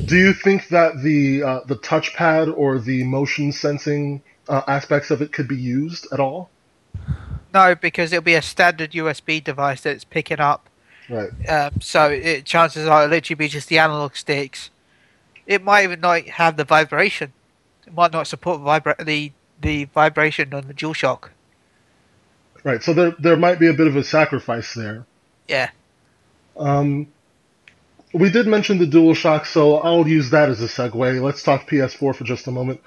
Do 0.04 0.16
you 0.16 0.32
think 0.32 0.68
that 0.68 1.02
the 1.02 1.42
uh, 1.42 1.60
the 1.66 1.76
touchpad 1.76 2.52
or 2.56 2.78
the 2.78 3.04
motion 3.04 3.52
sensing 3.52 4.22
uh, 4.48 4.62
aspects 4.66 5.10
of 5.10 5.22
it 5.22 5.32
could 5.32 5.46
be 5.46 5.56
used 5.56 6.08
at 6.10 6.18
all? 6.18 6.50
No, 7.52 7.74
because 7.74 8.12
it'll 8.12 8.22
be 8.22 8.34
a 8.34 8.42
standard 8.42 8.92
USB 8.92 9.42
device 9.42 9.82
that's 9.82 10.04
picking 10.04 10.40
up. 10.40 10.68
Right. 11.08 11.30
Um, 11.48 11.80
so 11.80 12.08
it, 12.08 12.44
chances 12.44 12.86
are 12.86 13.04
it'll 13.04 13.10
literally 13.10 13.36
be 13.36 13.48
just 13.48 13.68
the 13.68 13.78
analog 13.78 14.16
sticks. 14.16 14.70
It 15.46 15.62
might 15.62 15.84
even 15.84 16.00
not 16.00 16.22
have 16.22 16.56
the 16.56 16.64
vibration. 16.64 17.32
It 17.86 17.94
might 17.94 18.12
not 18.12 18.26
support 18.26 18.60
vibra- 18.60 19.04
the 19.04 19.32
the 19.60 19.84
vibration 19.84 20.54
on 20.54 20.66
the 20.66 20.74
DualShock. 20.74 21.28
Right. 22.64 22.82
So 22.82 22.94
there 22.94 23.14
there 23.18 23.36
might 23.36 23.58
be 23.58 23.68
a 23.68 23.74
bit 23.74 23.86
of 23.86 23.96
a 23.96 24.02
sacrifice 24.02 24.74
there. 24.74 25.06
Yeah. 25.50 25.70
Um, 26.56 27.08
we 28.14 28.30
did 28.30 28.46
mention 28.46 28.78
the 28.78 28.86
DualShock, 28.86 29.46
so 29.46 29.76
I'll 29.78 30.06
use 30.06 30.30
that 30.30 30.48
as 30.48 30.62
a 30.62 30.66
segue. 30.66 31.22
Let's 31.22 31.42
talk 31.42 31.68
PS4 31.68 32.14
for 32.14 32.24
just 32.24 32.46
a 32.46 32.50
moment. 32.50 32.80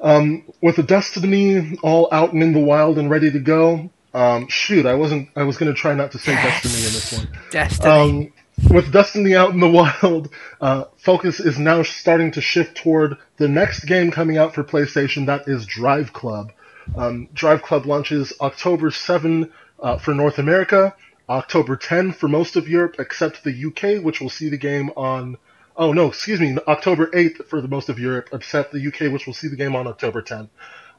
Um, 0.00 0.44
with 0.62 0.76
the 0.76 0.82
Destiny 0.82 1.76
all 1.82 2.08
out 2.12 2.32
and 2.32 2.42
in 2.42 2.52
the 2.52 2.60
wild 2.60 2.98
and 2.98 3.10
ready 3.10 3.30
to 3.30 3.38
go, 3.40 3.90
um, 4.12 4.46
shoot, 4.48 4.86
I 4.86 4.94
wasn't. 4.94 5.28
I 5.34 5.42
was 5.42 5.56
going 5.56 5.72
to 5.72 5.78
try 5.78 5.94
not 5.94 6.12
to 6.12 6.18
say 6.18 6.32
Yes. 6.32 6.62
Destiny 6.62 6.86
in 6.86 6.92
this 6.92 7.12
one. 7.12 7.28
Destiny. 7.50 7.90
Um, 7.90 8.32
with 8.72 8.92
Destiny 8.92 9.34
out 9.34 9.50
in 9.50 9.58
the 9.60 9.68
wild, 9.68 10.30
uh, 10.60 10.84
focus 10.98 11.40
is 11.40 11.58
now 11.58 11.82
starting 11.82 12.30
to 12.32 12.40
shift 12.40 12.76
toward 12.76 13.16
the 13.38 13.48
next 13.48 13.84
game 13.86 14.12
coming 14.12 14.38
out 14.38 14.54
for 14.54 14.62
PlayStation. 14.62 15.26
That 15.26 15.48
is 15.48 15.66
Drive 15.66 16.12
Club. 16.12 16.52
Um, 16.96 17.28
Drive 17.34 17.62
Club 17.62 17.86
launches 17.86 18.32
October 18.40 18.90
7 18.92 19.50
uh, 19.80 19.98
for 19.98 20.14
North 20.14 20.38
America, 20.38 20.94
October 21.28 21.76
10 21.76 22.12
for 22.12 22.28
most 22.28 22.56
of 22.56 22.68
Europe 22.68 22.96
except 22.98 23.44
the 23.44 23.66
UK, 23.66 24.04
which 24.04 24.20
will 24.20 24.30
see 24.30 24.48
the 24.48 24.58
game 24.58 24.90
on. 24.96 25.36
Oh 25.76 25.92
no, 25.92 26.06
excuse 26.06 26.38
me, 26.38 26.56
October 26.68 27.08
8th 27.08 27.46
for 27.46 27.60
the 27.60 27.68
most 27.68 27.88
of 27.88 27.98
Europe 27.98 28.28
except 28.32 28.72
the 28.72 28.86
UK, 28.86 29.12
which 29.12 29.26
will 29.26 29.34
see 29.34 29.48
the 29.48 29.56
game 29.56 29.74
on 29.74 29.86
October 29.86 30.22
10. 30.22 30.48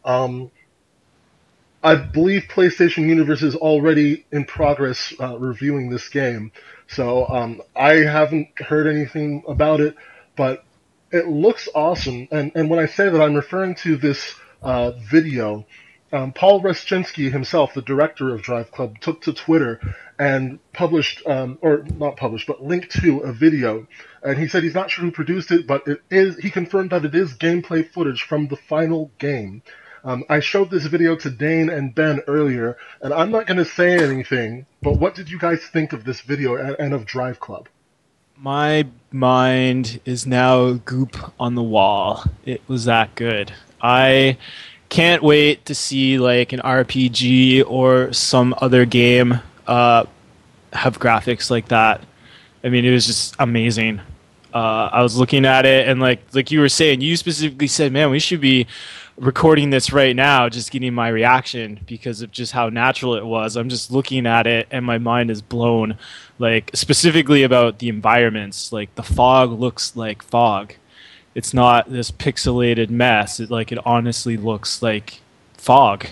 Um, 0.03 0.51
I 1.82 1.96
believe 1.96 2.46
PlayStation 2.50 3.08
Universe 3.08 3.44
is 3.44 3.55
already 3.55 4.25
in 4.32 4.46
progress 4.46 5.13
uh, 5.20 5.38
reviewing 5.38 5.89
this 5.89 6.10
game, 6.10 6.51
so 6.88 7.27
um, 7.27 7.62
I 7.75 7.94
haven't 7.94 8.60
heard 8.60 8.88
anything 8.88 9.44
about 9.48 9.79
it, 9.79 9.96
but 10.36 10.65
it 11.12 11.27
looks 11.27 11.70
awesome. 11.74 12.27
And 12.32 12.51
and 12.55 12.70
when 12.70 12.79
I 12.79 12.88
say 12.88 13.10
that, 13.10 13.22
I'm 13.22 13.36
referring 13.36 13.75
to 13.75 13.98
this 13.98 14.36
uh, 14.63 14.91
video. 15.12 15.65
Um, 16.12 16.32
Paul 16.34 16.62
Rustchynsky 16.62 17.32
himself, 17.32 17.74
the 17.74 17.82
director 17.82 18.34
of 18.34 18.41
Drive 18.41 18.72
Club, 18.72 19.00
took 19.00 19.22
to 19.22 19.34
Twitter 19.34 19.79
and 20.17 20.60
published, 20.74 21.25
um, 21.27 21.57
or 21.62 21.86
not 21.98 22.17
published, 22.17 22.48
but 22.48 22.63
linked 22.63 22.91
to 23.01 23.19
a 23.19 23.34
video. 23.34 23.88
And 24.24 24.38
he 24.38 24.48
said 24.48 24.63
he's 24.63 24.74
not 24.74 24.89
sure 24.89 25.05
who 25.05 25.12
produced 25.12 25.51
it, 25.51 25.67
but 25.67 25.88
it 25.88 26.01
is. 26.10 26.38
He 26.38 26.50
confirmed 26.50 26.91
that 26.91 27.05
it 27.05 27.15
is 27.15 27.34
gameplay 27.34 27.88
footage 27.88 28.24
from 28.24 28.48
the 28.48 28.55
final 28.55 29.12
game. 29.19 29.62
Um, 30.03 30.24
I 30.29 30.39
showed 30.39 30.69
this 30.69 30.86
video 30.86 31.15
to 31.15 31.29
Dane 31.31 31.69
and 31.69 31.93
Ben 31.93 32.22
earlier, 32.27 32.77
and 33.01 33.12
I'm 33.12 33.31
not 33.31 33.48
going 33.48 33.57
to 33.57 33.65
say 33.65 33.98
anything, 33.98 34.67
but 34.84 35.00
what 35.00 35.15
did 35.15 35.31
you 35.31 35.39
guys 35.39 35.65
think 35.65 35.93
of 35.93 36.03
this 36.03 36.22
video 36.22 36.55
and, 36.55 36.75
and 36.77 36.93
of 36.93 37.05
Drive 37.05 37.39
Club? 37.39 37.67
My 38.38 38.86
mind 39.12 40.00
is 40.05 40.27
now 40.27 40.74
goop 40.74 41.17
on 41.39 41.55
the 41.55 41.63
wall. 41.63 42.24
It 42.45 42.62
was 42.67 42.86
that 42.86 43.15
good. 43.15 43.53
I 43.81 44.38
can't 44.89 45.24
wait 45.24 45.65
to 45.65 45.74
see 45.74 46.19
like 46.19 46.53
an 46.53 46.60
RPG 46.60 47.63
or 47.65 48.13
some 48.13 48.53
other 48.60 48.86
game 48.86 49.39
uh, 49.67 50.05
have 50.74 51.00
graphics 51.00 51.50
like 51.50 51.69
that. 51.69 52.01
I 52.63 52.69
mean, 52.69 52.86
it 52.86 52.91
was 52.91 53.05
just 53.05 53.36
amazing. 53.39 54.01
Uh, 54.53 54.89
I 54.91 55.03
was 55.03 55.17
looking 55.17 55.45
at 55.45 55.65
it 55.65 55.88
and 55.88 56.00
like 56.00 56.22
like 56.34 56.50
you 56.50 56.62
were 56.62 56.69
saying, 56.69 57.01
you 57.01 57.17
specifically 57.17 57.67
said, 57.67 57.91
"Man, 57.91 58.10
we 58.10 58.19
should 58.19 58.39
be 58.39 58.67
recording 59.17 59.69
this 59.69 59.91
right 59.91 60.15
now." 60.15 60.48
Just 60.48 60.72
getting 60.72 60.93
my 60.93 61.10
reaction 61.10 61.81
because 61.86 62.22
of 62.22 62.31
just 62.31 62.53
how 62.53 62.69
natural 62.69 63.15
it 63.15 63.25
was. 63.25 63.57
I'm 63.57 63.69
just 63.69 63.91
looking 63.91 64.25
at 64.25 64.48
it 64.48 64.67
and 64.72 64.86
my 64.86 64.98
mind 64.98 65.29
is 65.29 65.41
blown. 65.41 65.98
Like 66.39 66.72
specifically 66.74 67.43
about 67.43 67.79
the 67.79 67.89
environments. 67.89 68.72
Like 68.72 68.95
the 68.95 69.03
fog 69.03 69.51
looks 69.51 69.95
like 69.95 70.24
fog. 70.24 70.74
It's 71.36 71.53
not 71.53 71.91
this 71.91 72.10
pixelated 72.10 72.89
mess. 72.89 73.41
It 73.41 73.51
like 73.51 73.74
it 73.74 73.79
honestly 73.86 74.38
looks 74.38 74.81
like 74.81 75.19
fog, 75.57 76.07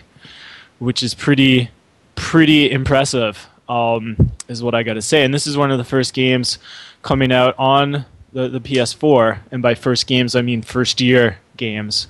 which 0.80 1.02
is 1.02 1.14
pretty 1.14 1.72
pretty 2.16 2.72
impressive. 2.72 3.48
Um, 3.70 4.32
is 4.50 4.62
what 4.62 4.76
I 4.76 4.84
got 4.84 4.96
to 4.96 5.02
say. 5.02 5.24
And 5.24 5.34
this 5.34 5.48
is 5.48 5.58
one 5.58 5.72
of 5.72 5.78
the 5.78 5.86
first 5.86 6.14
games 6.14 6.60
coming 7.02 7.32
out 7.32 7.56
on 7.58 8.06
the, 8.34 8.50
the 8.50 8.60
PS4, 8.60 9.40
and 9.52 9.62
by 9.62 9.74
first 9.76 10.06
games 10.06 10.36
I 10.36 10.42
mean 10.42 10.62
first 10.62 11.00
year 11.00 11.38
games. 11.56 12.08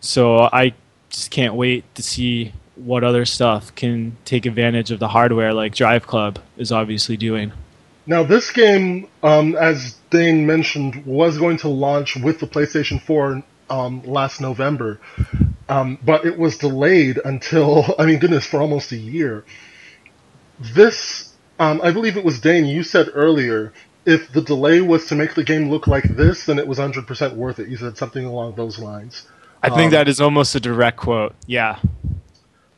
So 0.00 0.48
I 0.52 0.74
just 1.10 1.30
can't 1.30 1.54
wait 1.54 1.84
to 1.96 2.02
see 2.02 2.52
what 2.76 3.04
other 3.04 3.24
stuff 3.24 3.74
can 3.74 4.16
take 4.24 4.46
advantage 4.46 4.90
of 4.90 4.98
the 4.98 5.08
hardware, 5.08 5.52
like 5.52 5.74
Drive 5.74 6.06
Club 6.06 6.38
is 6.56 6.70
obviously 6.70 7.16
doing. 7.16 7.52
Now, 8.06 8.22
this 8.22 8.50
game, 8.52 9.08
um, 9.22 9.56
as 9.56 9.96
Dane 10.10 10.46
mentioned, 10.46 11.04
was 11.04 11.38
going 11.38 11.56
to 11.58 11.68
launch 11.68 12.16
with 12.16 12.38
the 12.38 12.46
PlayStation 12.46 13.02
4 13.02 13.42
um, 13.68 14.02
last 14.04 14.40
November, 14.40 15.00
um, 15.68 15.98
but 16.04 16.24
it 16.26 16.38
was 16.38 16.58
delayed 16.58 17.18
until, 17.24 17.94
I 17.98 18.06
mean, 18.06 18.18
goodness, 18.18 18.46
for 18.46 18.60
almost 18.60 18.92
a 18.92 18.96
year. 18.96 19.44
This, 20.58 21.32
um, 21.58 21.80
I 21.82 21.92
believe 21.92 22.16
it 22.16 22.24
was 22.24 22.40
Dane, 22.40 22.66
you 22.66 22.82
said 22.82 23.10
earlier, 23.14 23.72
if 24.06 24.32
the 24.32 24.40
delay 24.42 24.80
was 24.80 25.06
to 25.06 25.14
make 25.14 25.34
the 25.34 25.44
game 25.44 25.70
look 25.70 25.86
like 25.86 26.04
this, 26.04 26.46
then 26.46 26.58
it 26.58 26.66
was 26.66 26.78
100% 26.78 27.34
worth 27.34 27.58
it. 27.58 27.68
You 27.68 27.76
said 27.76 27.98
something 27.98 28.24
along 28.24 28.54
those 28.54 28.78
lines. 28.78 29.26
I 29.62 29.70
think 29.70 29.86
Um, 29.86 29.90
that 29.92 30.08
is 30.08 30.20
almost 30.20 30.54
a 30.54 30.60
direct 30.60 30.98
quote. 30.98 31.34
Yeah. 31.46 31.78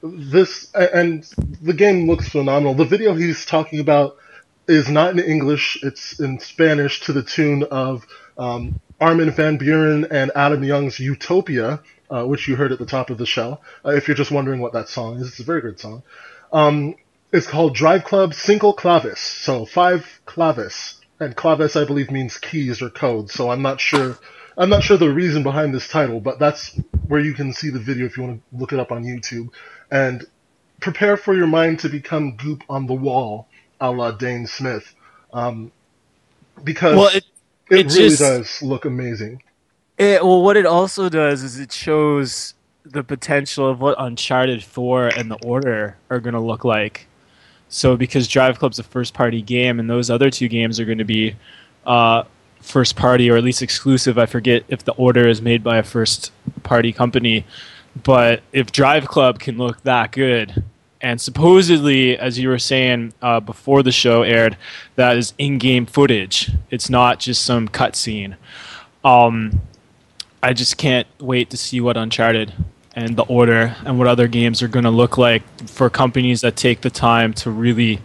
this 0.03 0.73
and 0.75 1.25
the 1.63 1.73
game 1.75 2.07
looks 2.09 2.29
phenomenal. 2.29 2.75
The 2.75 2.85
video 2.85 3.15
he's 3.15 3.45
talking 3.45 3.81
about 3.81 4.17
is 4.69 4.89
not 4.89 5.11
in 5.13 5.19
English; 5.19 5.79
it's 5.83 6.21
in 6.21 6.39
Spanish 6.41 7.01
to 7.03 7.13
the 7.13 7.23
tune 7.23 7.65
of 7.65 8.07
um, 8.39 8.81
Armin 9.01 9.31
van 9.33 9.59
Buuren 9.59 10.07
and 10.11 10.31
Adam 10.37 10.63
Young's 10.65 11.01
"Utopia," 11.01 11.81
uh, 12.11 12.25
which 12.25 12.49
you 12.49 12.57
heard 12.57 12.73
at 12.73 12.79
the 12.79 12.87
top 12.87 13.11
of 13.11 13.19
the 13.19 13.27
show. 13.27 13.59
Uh, 13.85 13.91
if 13.91 14.09
you're 14.09 14.17
just 14.17 14.31
wondering 14.31 14.61
what 14.61 14.73
that 14.73 14.89
song 14.89 15.19
is, 15.19 15.29
it's 15.29 15.41
a 15.41 15.45
very 15.45 15.61
good 15.61 15.79
song. 15.81 16.03
Um, 16.53 16.95
it's 17.33 17.47
called 17.47 17.75
Drive 17.75 18.05
Club 18.05 18.33
Single 18.35 18.73
Clavis, 18.73 19.21
so 19.21 19.67
five 19.67 20.21
clavis, 20.25 20.99
and 21.21 21.37
clavis 21.37 21.77
I 21.77 21.85
believe 21.85 22.11
means 22.11 22.39
keys 22.39 22.81
or 22.81 22.89
codes. 22.91 23.35
So 23.35 23.51
I'm 23.51 23.63
not 23.63 23.81
sure. 23.81 24.17
I'm 24.57 24.71
not 24.71 24.83
sure 24.83 24.97
the 24.97 25.11
reason 25.11 25.43
behind 25.45 25.73
this 25.75 25.87
title, 25.87 26.21
but 26.21 26.39
that's 26.41 26.75
where 27.07 27.21
you 27.21 27.33
can 27.35 27.53
see 27.53 27.71
the 27.71 27.79
video 27.79 28.07
if 28.07 28.17
you 28.17 28.25
want 28.25 28.41
to 28.51 28.57
look 28.59 28.73
it 28.73 28.81
up 28.81 28.91
on 28.91 29.05
YouTube. 29.05 29.51
And 29.91 30.27
prepare 30.81 31.17
for 31.17 31.35
your 31.35 31.47
mind 31.47 31.81
to 31.81 31.89
become 31.89 32.37
goop 32.37 32.65
on 32.69 32.87
the 32.87 32.95
wall, 32.95 33.47
a 33.81 33.91
la 33.93 34.11
Dane 34.11 34.47
Smith, 34.49 34.95
um, 35.33 35.71
because 36.65 36.97
Well, 36.97 37.09
it, 37.09 37.25
it, 37.71 37.79
it 37.81 37.87
really 37.93 38.09
just- 38.09 38.19
does 38.19 38.63
look 38.63 38.85
amazing. 38.85 39.43
It 39.99 40.25
well 40.25 40.43
what 40.43 40.57
it 40.57 40.67
also 40.67 41.09
does 41.09 41.43
is 41.43 41.59
it 41.59 41.73
shows 41.73 42.55
the 42.85 43.05
potential 43.05 43.69
of 43.69 43.81
what 43.81 43.95
Uncharted 43.99 44.65
4 44.65 45.09
and 45.09 45.31
The 45.31 45.39
Order 45.45 45.97
are 46.09 46.21
going 46.21 46.35
to 46.35 46.41
look 46.41 46.65
like. 46.65 47.07
So 47.69 47.97
because 47.97 48.27
Drive 48.27 48.59
Club's 48.59 48.79
a 48.79 48.83
first 48.83 49.13
party 49.13 49.43
game 49.43 49.79
and 49.79 49.91
those 49.91 50.09
other 50.09 50.31
two 50.31 50.49
games 50.49 50.81
are 50.81 50.87
going 50.87 50.99
to 50.99 51.05
be 51.05 51.37
uh, 51.85 52.23
first 52.61 52.97
party 52.97 53.31
or 53.31 53.37
at 53.37 53.45
least 53.45 53.61
exclusive. 53.61 54.19
I 54.19 54.27
forget 54.27 54.65
if 54.69 54.85
The 54.85 54.93
Order 54.93 55.29
is 55.29 55.43
made 55.43 55.63
by 55.63 55.77
a 55.77 55.83
first 55.83 56.33
party 56.63 56.93
company, 56.93 57.45
but 58.03 58.43
if 58.53 58.73
Drive 58.73 59.07
Club 59.07 59.39
can 59.39 59.59
look 59.59 59.83
that 59.83 60.13
good 60.13 60.65
and 61.01 61.21
supposedly 61.21 62.19
as 62.19 62.39
you 62.39 62.49
were 62.49 62.59
saying 62.59 63.13
uh, 63.23 63.39
before 63.39 63.83
the 63.83 63.93
show 63.93 64.23
aired 64.23 64.57
that 64.97 65.17
is 65.17 65.33
in-game 65.39 65.87
footage 65.87 66.51
it's 66.71 66.91
not 66.91 67.21
just 67.21 67.45
some 67.45 67.69
cutscene 67.69 68.35
um, 69.05 69.61
I 70.43 70.53
just 70.53 70.77
can't 70.77 71.07
wait 71.21 71.51
to 71.51 71.57
see 71.57 71.81
what 71.81 71.97
Uncharted 71.97 72.53
and 72.95 73.17
The 73.17 73.25
Order 73.25 73.75
and 73.85 73.99
what 73.99 74.07
other 74.07 74.29
games 74.29 74.63
are 74.63 74.69
going 74.69 74.85
to 74.85 74.91
look 74.91 75.19
like 75.19 75.43
for 75.69 75.91
companies 75.91 76.41
that 76.43 76.57
take 76.57 76.83
the 76.83 76.91
time 76.91 77.35
to 77.35 77.51
really 77.51 78.01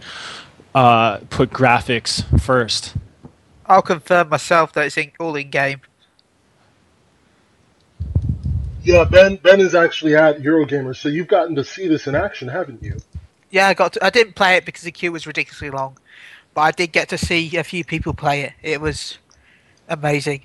uh, 0.74 1.18
put 1.30 1.50
graphics 1.50 2.24
first. 2.40 2.94
I'll 3.66 3.82
confirm 3.82 4.28
myself 4.28 4.72
that 4.72 4.86
it's 4.86 4.98
in, 4.98 5.12
all 5.20 5.34
in 5.36 5.50
game. 5.50 5.80
Yeah, 8.82 9.04
Ben 9.04 9.36
Ben 9.36 9.60
is 9.60 9.74
actually 9.74 10.14
at 10.14 10.40
Eurogamer, 10.40 10.94
so 10.94 11.08
you've 11.08 11.28
gotten 11.28 11.54
to 11.54 11.64
see 11.64 11.88
this 11.88 12.06
in 12.06 12.14
action, 12.14 12.48
haven't 12.48 12.82
you? 12.82 12.98
Yeah, 13.50 13.68
I 13.68 13.74
got. 13.74 13.94
To, 13.94 14.04
I 14.04 14.10
didn't 14.10 14.34
play 14.34 14.56
it 14.56 14.66
because 14.66 14.82
the 14.82 14.92
queue 14.92 15.10
was 15.10 15.26
ridiculously 15.26 15.70
long, 15.70 15.96
but 16.52 16.60
I 16.60 16.70
did 16.70 16.92
get 16.92 17.08
to 17.08 17.16
see 17.16 17.56
a 17.56 17.64
few 17.64 17.82
people 17.82 18.12
play 18.12 18.42
it. 18.42 18.52
It 18.62 18.82
was 18.82 19.16
amazing. 19.88 20.42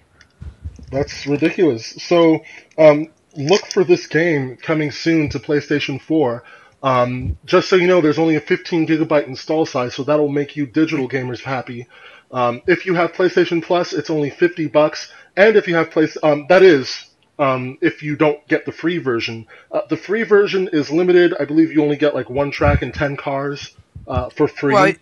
That's 0.92 1.28
ridiculous. 1.28 1.96
So, 2.02 2.44
um, 2.78 3.08
look 3.36 3.66
for 3.68 3.84
this 3.84 4.08
game 4.08 4.58
coming 4.58 4.92
soon 4.92 5.30
to 5.30 5.40
PlayStation 5.40 6.02
4. 6.02 6.44
Um, 6.82 7.38
just 7.46 7.70
so 7.70 7.76
you 7.76 7.88
know, 7.88 8.02
there's 8.02 8.20
only 8.20 8.36
a 8.36 8.42
15 8.42 8.88
gigabyte 8.88 9.28
install 9.28 9.66
size, 9.66 9.94
so 9.94 10.04
that'll 10.04 10.30
make 10.30 10.56
you 10.56 10.66
digital 10.66 11.10
gamers 11.10 11.42
happy. 11.42 11.88
Um, 12.32 12.62
if 12.68 12.86
you 12.86 12.94
have 12.96 13.14
PlayStation 13.14 13.64
Plus, 13.64 13.92
it's 13.94 14.10
only 14.10 14.30
50 14.30 14.68
bucks, 14.68 15.12
and 15.36 15.56
if 15.56 15.68
you 15.68 15.76
have 15.76 15.92
place, 15.92 16.18
um, 16.24 16.46
that 16.50 16.64
is, 16.64 17.06
um, 17.38 17.78
if 17.82 18.04
you 18.04 18.16
don't 18.16 18.46
get 18.48 18.66
the 18.66 18.72
free 18.72 18.98
version. 18.98 19.48
Uh, 19.72 19.82
the 19.90 19.98
free 19.98 20.24
version 20.24 20.70
is 20.72 20.90
limited. 20.90 21.34
I 21.40 21.46
believe 21.46 21.72
you 21.72 21.84
only 21.84 21.98
get 21.98 22.14
like 22.14 22.30
one 22.30 22.52
track 22.52 22.82
and 22.82 22.94
10 22.94 23.18
cars 23.18 23.76
uh, 24.08 24.30
for 24.30 24.48
free. 24.48 24.74
Well, 24.74 24.94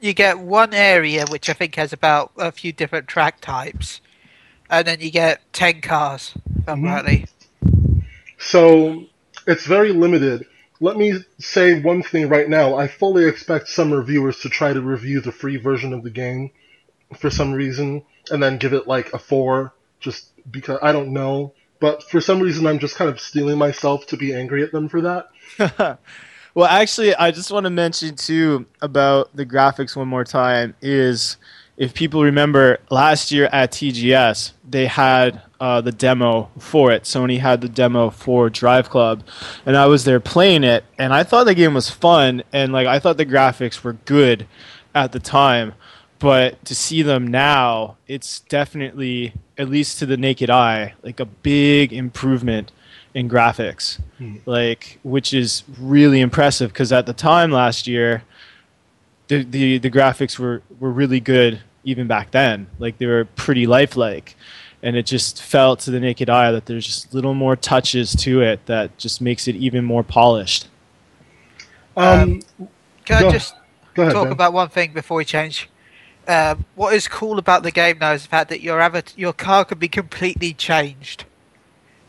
you 0.00 0.14
get 0.14 0.38
one 0.38 0.72
area 0.72 1.26
which 1.28 1.50
I 1.50 1.52
think 1.52 1.74
has 1.74 1.92
about 1.92 2.32
a 2.38 2.52
few 2.52 2.72
different 2.72 3.08
track 3.08 3.40
types, 3.40 4.00
and 4.70 4.86
then 4.86 5.00
you 5.00 5.10
get 5.10 5.40
ten 5.52 5.80
cars. 5.80 6.32
If 6.62 6.68
I'm 6.68 6.82
Mhm. 6.82 7.28
So 8.38 9.04
it's 9.46 9.66
very 9.66 9.92
limited. 9.92 10.46
Let 10.80 10.96
me 10.96 11.22
say 11.38 11.80
one 11.80 12.02
thing 12.02 12.28
right 12.28 12.48
now. 12.48 12.76
I 12.76 12.88
fully 12.88 13.26
expect 13.26 13.68
some 13.68 13.92
reviewers 13.92 14.38
to 14.40 14.48
try 14.48 14.72
to 14.72 14.80
review 14.80 15.20
the 15.20 15.32
free 15.32 15.56
version 15.56 15.92
of 15.92 16.02
the 16.02 16.10
game 16.10 16.50
for 17.18 17.28
some 17.28 17.52
reason, 17.52 18.02
and 18.30 18.42
then 18.42 18.56
give 18.56 18.72
it 18.72 18.86
like 18.86 19.12
a 19.12 19.18
four 19.18 19.74
just 19.98 20.30
because 20.50 20.78
I 20.80 20.92
don't 20.92 21.12
know. 21.12 21.52
But 21.80 22.02
for 22.04 22.20
some 22.20 22.40
reason, 22.40 22.66
I'm 22.66 22.78
just 22.78 22.96
kind 22.96 23.10
of 23.10 23.20
steeling 23.20 23.58
myself 23.58 24.06
to 24.08 24.16
be 24.16 24.34
angry 24.34 24.62
at 24.62 24.72
them 24.72 24.88
for 24.88 25.00
that. 25.02 25.30
well, 26.54 26.66
actually, 26.66 27.14
I 27.14 27.30
just 27.30 27.50
want 27.50 27.64
to 27.64 27.70
mention 27.70 28.16
too 28.16 28.66
about 28.80 29.34
the 29.34 29.44
graphics 29.44 29.96
one 29.96 30.08
more 30.08 30.24
time. 30.24 30.74
Is 30.80 31.36
if 31.80 31.94
people 31.94 32.22
remember 32.22 32.78
last 32.90 33.32
year 33.32 33.48
at 33.50 33.72
TGS, 33.72 34.52
they 34.68 34.84
had 34.84 35.40
uh, 35.58 35.80
the 35.80 35.90
demo 35.90 36.50
for 36.58 36.92
it. 36.92 37.04
Sony 37.04 37.38
had 37.38 37.62
the 37.62 37.70
demo 37.70 38.10
for 38.10 38.50
Drive 38.50 38.90
Club, 38.90 39.24
and 39.64 39.74
I 39.78 39.86
was 39.86 40.04
there 40.04 40.20
playing 40.20 40.62
it, 40.62 40.84
and 40.98 41.14
I 41.14 41.24
thought 41.24 41.44
the 41.44 41.54
game 41.54 41.72
was 41.72 41.88
fun, 41.88 42.42
and 42.52 42.70
like 42.70 42.86
I 42.86 42.98
thought 42.98 43.16
the 43.16 43.24
graphics 43.24 43.82
were 43.82 43.94
good 43.94 44.46
at 44.94 45.12
the 45.12 45.18
time. 45.18 45.72
But 46.18 46.62
to 46.66 46.74
see 46.74 47.00
them 47.00 47.26
now, 47.26 47.96
it's 48.06 48.40
definitely, 48.40 49.32
at 49.56 49.70
least 49.70 49.98
to 50.00 50.06
the 50.06 50.18
naked 50.18 50.50
eye, 50.50 50.92
like 51.02 51.18
a 51.18 51.24
big 51.24 51.94
improvement 51.94 52.72
in 53.14 53.26
graphics, 53.26 53.98
hmm. 54.18 54.36
like 54.44 54.98
which 55.02 55.32
is 55.32 55.64
really 55.78 56.20
impressive. 56.20 56.74
Because 56.74 56.92
at 56.92 57.06
the 57.06 57.14
time 57.14 57.50
last 57.50 57.86
year, 57.86 58.24
the, 59.28 59.44
the 59.44 59.78
the 59.78 59.90
graphics 59.90 60.38
were 60.38 60.60
were 60.78 60.90
really 60.90 61.20
good 61.20 61.62
even 61.84 62.06
back 62.06 62.30
then. 62.30 62.66
Like 62.78 62.98
they 62.98 63.06
were 63.06 63.24
pretty 63.24 63.66
lifelike, 63.66 64.36
and 64.82 64.96
it 64.96 65.06
just 65.06 65.42
felt 65.42 65.80
to 65.80 65.90
the 65.90 66.00
naked 66.00 66.30
eye 66.30 66.52
that 66.52 66.66
there's 66.66 66.86
just 66.86 67.14
little 67.14 67.34
more 67.34 67.56
touches 67.56 68.14
to 68.16 68.40
it 68.42 68.66
that 68.66 68.96
just 68.98 69.20
makes 69.20 69.48
it 69.48 69.56
even 69.56 69.84
more 69.84 70.02
polished. 70.02 70.68
Um, 71.96 72.42
um 72.58 72.68
can 73.04 73.26
I 73.26 73.30
just 73.30 73.54
ahead, 73.96 74.12
talk 74.12 74.24
ben. 74.24 74.32
about 74.32 74.52
one 74.52 74.68
thing 74.68 74.92
before 74.92 75.18
we 75.18 75.24
change? 75.24 75.68
Um, 76.28 76.64
what 76.74 76.94
is 76.94 77.08
cool 77.08 77.38
about 77.38 77.62
the 77.62 77.70
game 77.70 77.98
now 77.98 78.12
is 78.12 78.22
the 78.22 78.28
fact 78.28 78.50
that 78.50 78.60
your 78.60 78.80
avatar, 78.80 79.14
your 79.16 79.32
car 79.32 79.64
can 79.64 79.78
be 79.78 79.88
completely 79.88 80.52
changed. 80.52 81.24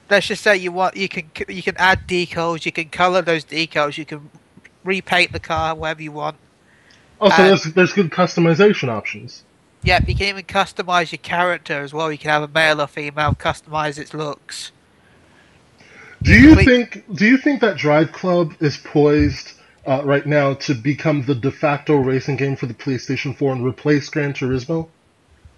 Let's 0.09 0.27
just 0.27 0.43
say 0.43 0.57
you 0.57 0.71
want 0.71 0.97
you 0.97 1.07
can 1.07 1.31
you 1.47 1.63
can 1.63 1.77
add 1.77 2.07
decals, 2.07 2.65
you 2.65 2.71
can 2.71 2.89
color 2.89 3.21
those 3.21 3.45
decals, 3.45 3.97
you 3.97 4.05
can 4.05 4.29
repaint 4.83 5.31
the 5.31 5.39
car 5.39 5.73
whatever 5.73 6.01
you 6.01 6.11
want. 6.11 6.37
Oh, 7.19 7.29
so 7.29 7.43
there's 7.43 7.63
there's 7.73 7.93
good 7.93 8.09
customization 8.09 8.89
options. 8.89 9.43
Yep, 9.83 10.07
you 10.07 10.15
can 10.15 10.27
even 10.27 10.43
customize 10.43 11.11
your 11.11 11.19
character 11.19 11.81
as 11.81 11.93
well. 11.93 12.11
You 12.11 12.17
can 12.17 12.29
have 12.29 12.43
a 12.43 12.47
male 12.47 12.81
or 12.81 12.88
female, 12.88 13.33
customize 13.33 13.97
its 13.97 14.13
looks. 14.13 14.71
Do 16.21 16.39
you 16.39 16.55
think 16.55 17.03
Do 17.15 17.25
you 17.25 17.38
think 17.38 17.61
that 17.61 17.77
Drive 17.77 18.11
Club 18.11 18.53
is 18.59 18.77
poised 18.77 19.53
uh, 19.88 20.03
right 20.03 20.25
now 20.25 20.53
to 20.53 20.75
become 20.75 21.25
the 21.25 21.33
de 21.33 21.51
facto 21.51 21.95
racing 21.95 22.35
game 22.35 22.55
for 22.55 22.67
the 22.67 22.75
PlayStation 22.75 23.35
4 23.35 23.53
and 23.53 23.65
replace 23.65 24.07
Gran 24.09 24.33
Turismo? 24.33 24.88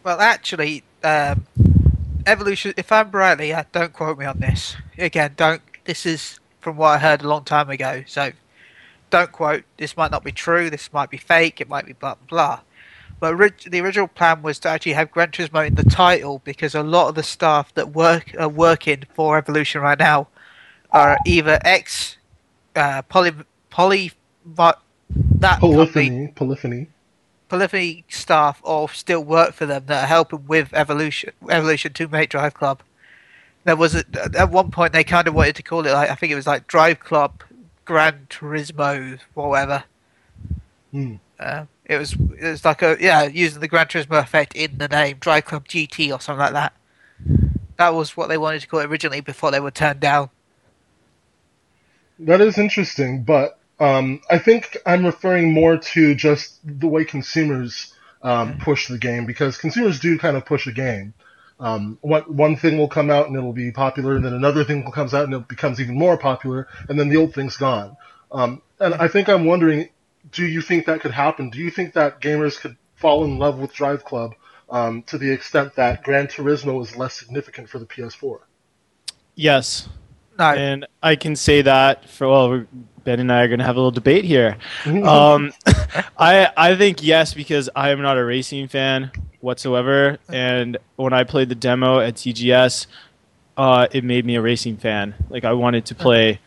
Well, 0.03 0.21
actually, 0.21 0.83
um, 1.03 1.45
Evolution. 2.25 2.73
If 2.77 2.91
I'm 2.93 3.11
rightly, 3.11 3.51
uh, 3.53 3.63
don't 3.73 3.91
quote 3.91 4.17
me 4.17 4.25
on 4.25 4.39
this. 4.39 4.77
Again, 4.97 5.33
don't. 5.35 5.61
This 5.83 6.05
is 6.05 6.39
from 6.61 6.77
what 6.77 6.89
I 6.89 6.97
heard 6.97 7.21
a 7.21 7.27
long 7.27 7.43
time 7.43 7.69
ago. 7.69 8.03
So, 8.07 8.31
don't 9.09 9.31
quote. 9.33 9.65
This 9.75 9.97
might 9.97 10.11
not 10.11 10.23
be 10.23 10.31
true. 10.31 10.69
This 10.69 10.93
might 10.93 11.09
be 11.09 11.17
fake. 11.17 11.59
It 11.59 11.67
might 11.67 11.85
be 11.85 11.91
blah 11.91 12.15
blah. 12.29 12.61
But 13.23 13.35
orig- 13.35 13.71
the 13.71 13.79
original 13.79 14.09
plan 14.09 14.41
was 14.41 14.59
to 14.59 14.67
actually 14.67 14.91
have 14.91 15.09
Gran 15.09 15.31
Turismo 15.31 15.65
in 15.65 15.75
the 15.75 15.85
title 15.85 16.41
because 16.43 16.75
a 16.75 16.83
lot 16.83 17.07
of 17.07 17.15
the 17.15 17.23
staff 17.23 17.73
that 17.73 17.93
work 17.93 18.35
are 18.37 18.49
working 18.49 19.03
for 19.13 19.37
Evolution 19.37 19.79
right 19.79 19.97
now 19.97 20.27
are 20.91 21.17
either 21.25 21.57
ex 21.63 22.17
uh, 22.75 23.01
poly 23.03 23.31
poly 23.69 24.11
that 24.45 24.77
polyphony 25.61 26.09
company, 26.09 26.33
polyphony 26.35 26.87
polyphony. 27.47 28.03
Staff 28.09 28.59
or 28.61 28.89
still 28.89 29.23
work 29.23 29.53
for 29.53 29.65
them 29.67 29.85
that 29.85 30.03
are 30.03 30.07
helping 30.07 30.45
with 30.45 30.73
evolution 30.73 31.31
evolution 31.49 31.93
Two 31.93 32.09
make 32.09 32.29
drive 32.29 32.53
club. 32.53 32.83
There 33.63 33.77
was 33.77 33.95
a, 33.95 34.03
at 34.37 34.51
one 34.51 34.69
point 34.69 34.91
they 34.91 35.05
kind 35.05 35.29
of 35.29 35.33
wanted 35.33 35.55
to 35.55 35.63
call 35.63 35.87
it 35.87 35.93
like 35.93 36.09
i 36.09 36.15
think 36.15 36.33
it 36.33 36.35
was 36.35 36.45
like 36.45 36.67
drive 36.67 36.99
club 36.99 37.41
gran 37.85 38.27
turismo 38.29 39.17
whatever. 39.33 39.85
Hmm. 40.91 41.15
uh, 41.39 41.65
it 41.85 41.97
was 41.97 42.13
it 42.13 42.49
was 42.49 42.65
like 42.65 42.81
a 42.81 42.97
yeah 42.99 43.23
using 43.23 43.59
the 43.59 43.67
gran 43.67 43.85
turismo 43.87 44.21
effect 44.21 44.55
in 44.55 44.77
the 44.77 44.87
name 44.87 45.17
drive 45.19 45.45
club 45.45 45.67
gt 45.67 46.13
or 46.13 46.19
something 46.19 46.39
like 46.39 46.53
that 46.53 46.73
that 47.77 47.93
was 47.93 48.15
what 48.15 48.29
they 48.29 48.37
wanted 48.37 48.61
to 48.61 48.67
call 48.67 48.79
it 48.79 48.85
originally 48.85 49.21
before 49.21 49.51
they 49.51 49.59
were 49.59 49.71
turned 49.71 49.99
down 49.99 50.29
that 52.19 52.41
is 52.41 52.57
interesting 52.57 53.23
but 53.23 53.59
um, 53.79 54.21
I 54.29 54.37
think 54.39 54.77
I'm 54.85 55.05
referring 55.05 55.51
more 55.51 55.77
to 55.77 56.15
just 56.15 56.59
the 56.63 56.87
way 56.87 57.03
consumers 57.05 57.93
um, 58.21 58.57
push 58.59 58.87
the 58.87 58.97
game 58.97 59.25
because 59.25 59.57
consumers 59.57 59.99
do 59.99 60.17
kind 60.17 60.37
of 60.37 60.45
push 60.45 60.67
a 60.67 60.71
game. 60.71 61.13
Um, 61.59 61.97
one, 62.01 62.23
one 62.23 62.55
thing 62.55 62.77
will 62.77 62.87
come 62.87 63.09
out 63.09 63.27
and 63.27 63.35
it'll 63.35 63.53
be 63.53 63.71
popular, 63.71 64.15
and 64.15 64.25
then 64.25 64.33
another 64.33 64.63
thing 64.63 64.89
comes 64.91 65.13
out 65.13 65.25
and 65.25 65.33
it 65.33 65.47
becomes 65.47 65.79
even 65.79 65.97
more 65.97 66.17
popular, 66.17 66.67
and 66.89 66.99
then 66.99 67.09
the 67.09 67.17
old 67.17 67.33
thing's 67.33 67.57
gone. 67.57 67.95
Um, 68.31 68.61
and 68.79 68.93
I 68.95 69.07
think 69.07 69.29
I'm 69.29 69.45
wondering, 69.45 69.89
do 70.31 70.45
you 70.45 70.61
think 70.61 70.85
that 70.85 71.01
could 71.01 71.11
happen? 71.11 71.49
Do 71.49 71.59
you 71.59 71.69
think 71.69 71.93
that 71.93 72.21
gamers 72.21 72.59
could 72.59 72.77
fall 72.95 73.23
in 73.25 73.37
love 73.37 73.59
with 73.59 73.73
Drive 73.73 74.05
Club 74.05 74.33
um, 74.69 75.03
to 75.03 75.17
the 75.17 75.29
extent 75.29 75.75
that 75.75 76.03
Gran 76.03 76.27
Turismo 76.27 76.81
is 76.81 76.95
less 76.95 77.13
significant 77.13 77.69
for 77.69 77.79
the 77.79 77.85
PS4? 77.85 78.39
Yes. 79.35 79.89
No. 80.39 80.45
And 80.45 80.87
I 81.01 81.15
can 81.15 81.35
say 81.35 81.61
that 81.61 82.09
for 82.09 82.27
well, 82.27 82.65
Ben 83.03 83.19
and 83.19 83.31
I 83.31 83.41
are 83.41 83.47
going 83.47 83.59
to 83.59 83.65
have 83.65 83.75
a 83.75 83.79
little 83.79 83.91
debate 83.91 84.25
here. 84.25 84.57
um, 84.85 85.51
I 86.17 86.49
I 86.57 86.75
think 86.75 87.03
yes 87.03 87.33
because 87.33 87.69
I 87.75 87.89
am 87.91 88.01
not 88.01 88.17
a 88.17 88.25
racing 88.25 88.67
fan 88.67 89.11
whatsoever, 89.41 90.17
and 90.29 90.77
when 90.95 91.13
I 91.13 91.23
played 91.23 91.49
the 91.49 91.55
demo 91.55 91.99
at 91.99 92.15
TGS, 92.15 92.87
uh, 93.57 93.87
it 93.91 94.03
made 94.03 94.25
me 94.25 94.35
a 94.35 94.41
racing 94.41 94.77
fan. 94.77 95.13
Like 95.29 95.43
I 95.43 95.53
wanted 95.53 95.85
to 95.87 95.95
play 95.95 96.39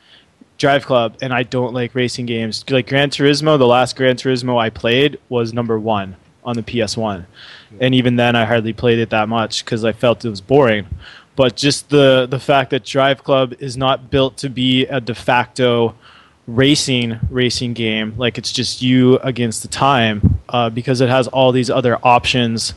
Drive 0.59 0.87
Club, 0.87 1.16
and 1.21 1.35
I 1.35 1.42
don't 1.42 1.75
like 1.75 1.95
racing 1.95 2.27
games. 2.27 2.64
Like 2.71 2.88
Gran 2.88 3.11
Turismo, 3.11 3.59
the 3.59 3.66
last 3.66 3.97
Gran 3.97 4.16
Turismo 4.16 4.59
I 4.59 4.71
played 4.71 5.19
was 5.29 5.53
number 5.53 5.79
one 5.79 6.16
on 6.45 6.57
the 6.57 6.62
PS1, 6.62 7.27
and 7.81 7.95
even 7.95 8.16
then 8.16 8.37
I 8.37 8.45
hardly 8.45 8.73
played 8.73 8.99
it 8.99 9.11
that 9.11 9.29
much 9.29 9.64
because 9.64 9.85
I 9.85 9.92
felt 9.92 10.25
it 10.25 10.31
was 10.31 10.40
boring. 10.40 10.87
But 11.35 11.57
just 11.57 11.90
the 11.90 12.27
the 12.27 12.40
fact 12.40 12.71
that 12.71 12.85
Drive 12.85 13.23
Club 13.23 13.55
is 13.59 13.77
not 13.77 14.11
built 14.11 14.38
to 14.38 14.49
be 14.49 14.87
a 14.87 15.01
de 15.01 15.14
facto 15.14 15.95
racing 16.47 17.19
racing 17.29 17.73
game 17.73 18.14
like 18.16 18.38
it's 18.38 18.53
just 18.53 18.81
you 18.81 19.19
against 19.19 19.62
the 19.62 19.69
time 19.69 20.38
uh, 20.49 20.71
because 20.71 21.01
it 21.01 21.09
has 21.09 21.27
all 21.29 21.51
these 21.51 21.69
other 21.69 21.99
options 22.05 22.73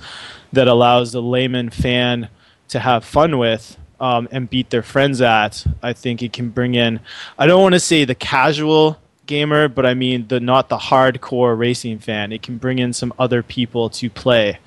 that 0.51 0.67
allows 0.67 1.11
the 1.11 1.21
layman 1.21 1.69
fan 1.69 2.29
to 2.67 2.79
have 2.79 3.05
fun 3.05 3.37
with 3.37 3.77
um, 3.99 4.27
and 4.31 4.49
beat 4.49 4.69
their 4.69 4.83
friends 4.83 5.21
at 5.21 5.65
i 5.83 5.93
think 5.93 6.21
it 6.21 6.33
can 6.33 6.49
bring 6.49 6.75
in 6.75 6.99
i 7.37 7.45
don't 7.45 7.61
want 7.61 7.73
to 7.73 7.79
say 7.79 8.05
the 8.05 8.15
casual 8.15 8.99
gamer 9.25 9.67
but 9.67 9.85
i 9.85 9.93
mean 9.93 10.27
the 10.27 10.39
not 10.39 10.69
the 10.69 10.77
hardcore 10.77 11.57
racing 11.57 11.99
fan 11.99 12.31
it 12.31 12.41
can 12.41 12.57
bring 12.57 12.79
in 12.79 12.93
some 12.93 13.13
other 13.19 13.43
people 13.43 13.89
to 13.89 14.09
play 14.09 14.57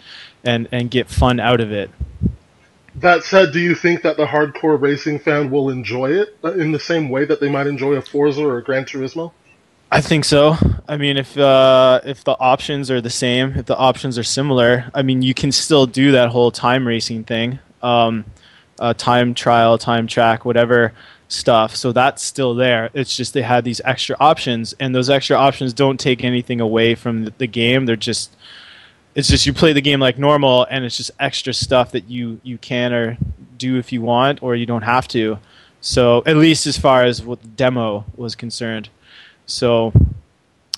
and 0.44 0.68
and 0.72 0.90
get 0.90 1.08
fun 1.08 1.40
out 1.40 1.60
of 1.60 1.72
it 1.72 1.90
that 2.96 3.24
said, 3.24 3.52
do 3.52 3.60
you 3.60 3.74
think 3.74 4.02
that 4.02 4.16
the 4.16 4.26
hardcore 4.26 4.80
racing 4.80 5.18
fan 5.18 5.50
will 5.50 5.70
enjoy 5.70 6.10
it 6.10 6.36
in 6.44 6.72
the 6.72 6.78
same 6.78 7.08
way 7.08 7.24
that 7.24 7.40
they 7.40 7.48
might 7.48 7.66
enjoy 7.66 7.94
a 7.94 8.02
Forza 8.02 8.44
or 8.44 8.58
a 8.58 8.62
Gran 8.62 8.84
Turismo? 8.84 9.32
I 9.90 10.00
think 10.00 10.24
so. 10.24 10.56
I 10.88 10.96
mean, 10.96 11.16
if 11.16 11.36
uh, 11.36 12.00
if 12.04 12.24
the 12.24 12.32
options 12.32 12.90
are 12.90 13.00
the 13.00 13.10
same, 13.10 13.52
if 13.56 13.66
the 13.66 13.76
options 13.76 14.18
are 14.18 14.22
similar, 14.22 14.90
I 14.94 15.02
mean, 15.02 15.20
you 15.20 15.34
can 15.34 15.52
still 15.52 15.86
do 15.86 16.12
that 16.12 16.30
whole 16.30 16.50
time 16.50 16.86
racing 16.86 17.24
thing, 17.24 17.58
um, 17.82 18.24
uh, 18.82 18.92
time 18.94 19.32
trial, 19.32 19.78
time 19.78 20.06
track, 20.06 20.44
whatever 20.44 20.92
stuff. 21.28 21.74
So 21.74 21.92
that's 21.92 22.22
still 22.22 22.54
there. 22.54 22.90
It's 22.92 23.16
just 23.16 23.32
they 23.32 23.42
had 23.42 23.64
these 23.64 23.80
extra 23.84 24.16
options, 24.20 24.74
and 24.78 24.94
those 24.94 25.08
extra 25.08 25.36
options 25.36 25.72
don't 25.72 25.98
take 25.98 26.24
anything 26.24 26.60
away 26.60 26.94
from 26.94 27.24
the, 27.24 27.32
the 27.38 27.46
game. 27.46 27.86
They're 27.86 27.96
just 27.96 28.36
it's 29.14 29.28
just 29.28 29.46
you 29.46 29.52
play 29.52 29.72
the 29.72 29.80
game 29.80 30.00
like 30.00 30.18
normal 30.18 30.66
and 30.70 30.84
it's 30.84 30.96
just 30.96 31.10
extra 31.20 31.52
stuff 31.52 31.92
that 31.92 32.08
you 32.08 32.40
you 32.42 32.58
can 32.58 32.92
or 32.92 33.18
do 33.58 33.78
if 33.78 33.92
you 33.92 34.00
want 34.00 34.42
or 34.42 34.54
you 34.56 34.66
don't 34.66 34.82
have 34.82 35.06
to 35.06 35.38
so 35.80 36.22
at 36.26 36.36
least 36.36 36.66
as 36.66 36.78
far 36.78 37.04
as 37.04 37.22
what 37.22 37.40
the 37.42 37.48
demo 37.48 38.04
was 38.16 38.34
concerned 38.34 38.88
so 39.46 39.92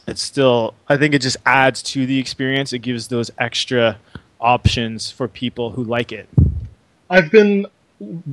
it's 0.09 0.23
still 0.23 0.75
i 0.89 0.97
think 0.97 1.15
it 1.15 1.23
just 1.23 1.37
adds 1.47 1.83
to 1.83 2.07
the 2.07 2.19
experience 2.19 2.73
it 2.73 2.81
gives 2.81 3.09
those 3.09 3.31
extra 3.39 3.97
options 4.41 5.11
for 5.11 5.29
people 5.29 5.71
who 5.71 5.85
like 5.85 6.11
it 6.11 6.29
i've 7.11 7.31
been 7.31 7.67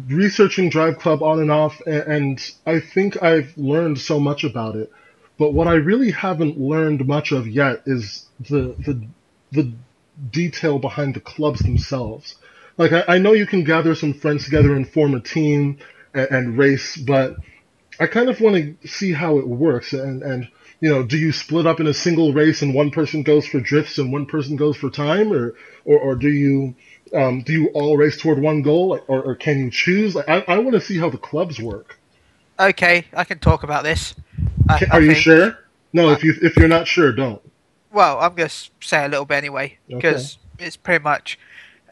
researching 0.08 0.70
drive 0.70 0.98
club 0.98 1.22
on 1.22 1.40
and 1.40 1.52
off 1.52 1.82
and 1.86 2.52
i 2.66 2.80
think 2.80 3.22
i've 3.22 3.56
learned 3.58 4.00
so 4.00 4.20
much 4.20 4.44
about 4.44 4.76
it 4.76 4.92
but 5.38 5.54
what 5.54 5.68
i 5.68 5.74
really 5.74 6.12
haven't 6.12 6.60
learned 6.60 7.08
much 7.08 7.32
of 7.32 7.48
yet 7.48 7.82
is 7.86 8.26
the 8.40 8.76
the 8.80 9.08
the 9.52 9.72
detail 10.30 10.80
behind 10.80 11.16
the 11.16 11.20
clubs 11.20 11.60
themselves. 11.62 12.36
Like 12.78 12.92
I, 12.92 13.16
I 13.16 13.18
know 13.18 13.34
you 13.34 13.46
can 13.46 13.64
gather 13.64 13.96
some 13.96 14.14
friends 14.14 14.46
together 14.46 14.76
and 14.76 14.88
form 14.88 15.14
a 15.16 15.20
team 15.20 15.78
and, 16.14 16.28
and 16.32 16.58
race, 16.58 16.98
but 16.98 17.38
I 18.00 18.08
kind 18.08 18.30
of 18.30 18.40
want 18.42 18.82
to 18.82 18.88
see 18.88 19.14
how 19.14 19.38
it 19.38 19.48
works 19.48 19.94
and 19.94 20.24
and 20.24 20.48
you 20.80 20.90
know, 20.90 21.04
do 21.04 21.16
you 21.16 21.32
split 21.32 21.68
up 21.68 21.80
in 21.80 21.86
a 21.86 21.94
single 21.94 22.34
race 22.34 22.64
and 22.64 22.74
one 22.74 22.90
person 22.90 23.22
goes 23.22 23.46
for 23.46 23.60
drifts 23.60 24.00
and 24.00 24.12
one 24.12 24.26
person 24.26 24.56
goes 24.56 24.76
for 24.76 24.90
time, 24.90 25.32
or 25.32 25.54
or, 25.86 26.00
or 26.00 26.16
do 26.16 26.30
you 26.30 26.74
um, 27.14 27.42
do 27.42 27.54
you 27.54 27.68
all 27.74 27.98
race 27.98 28.18
toward 28.20 28.40
one 28.40 28.62
goal, 28.62 29.00
or, 29.08 29.22
or 29.22 29.36
can 29.36 29.60
you 29.60 29.72
choose? 29.72 30.16
Like, 30.16 30.30
I, 30.30 30.44
I 30.48 30.58
want 30.60 30.74
to 30.74 30.82
see 30.82 30.98
how 30.98 31.10
the 31.10 31.18
clubs 31.18 31.60
work. 31.60 31.98
Okay, 32.60 33.06
I 33.14 33.24
can 33.24 33.40
talk 33.40 33.64
about 33.64 33.84
this. 33.84 34.14
I, 34.70 34.80
Ca- 34.80 34.86
I 34.92 34.98
Are 34.98 35.02
you 35.02 35.12
think- 35.12 35.24
sure? 35.24 35.58
No, 35.94 36.12
if 36.12 36.24
you 36.24 36.34
if 36.42 36.56
you're 36.56 36.70
not 36.70 36.88
sure, 36.88 37.12
don't. 37.12 37.42
Well, 37.92 38.20
I'm 38.20 38.34
going 38.36 38.48
to 38.48 38.56
say 38.80 39.04
a 39.04 39.10
little 39.10 39.26
bit 39.26 39.36
anyway 39.36 39.78
because 39.90 40.38
it's 40.58 40.78
pretty 40.78 41.04
much. 41.04 41.38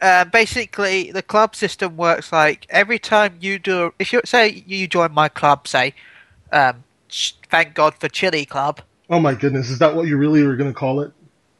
Uh, 0.00 0.24
basically, 0.24 1.12
the 1.12 1.20
club 1.22 1.54
system 1.54 1.98
works 1.98 2.32
like 2.32 2.66
every 2.70 2.98
time 2.98 3.36
you 3.42 3.58
do. 3.58 3.92
If 3.98 4.12
you 4.14 4.22
say 4.24 4.64
you 4.66 4.86
join 4.88 5.12
my 5.12 5.28
club, 5.28 5.68
say, 5.68 5.94
um, 6.50 6.84
ch- 7.10 7.36
thank 7.50 7.74
God 7.74 7.94
for 7.96 8.08
Chili 8.08 8.46
Club. 8.46 8.80
Oh 9.10 9.20
my 9.20 9.34
goodness, 9.34 9.68
is 9.68 9.78
that 9.80 9.94
what 9.94 10.06
you 10.06 10.16
really 10.16 10.42
were 10.42 10.56
going 10.56 10.72
to 10.72 10.78
call 10.78 11.00
it? 11.02 11.12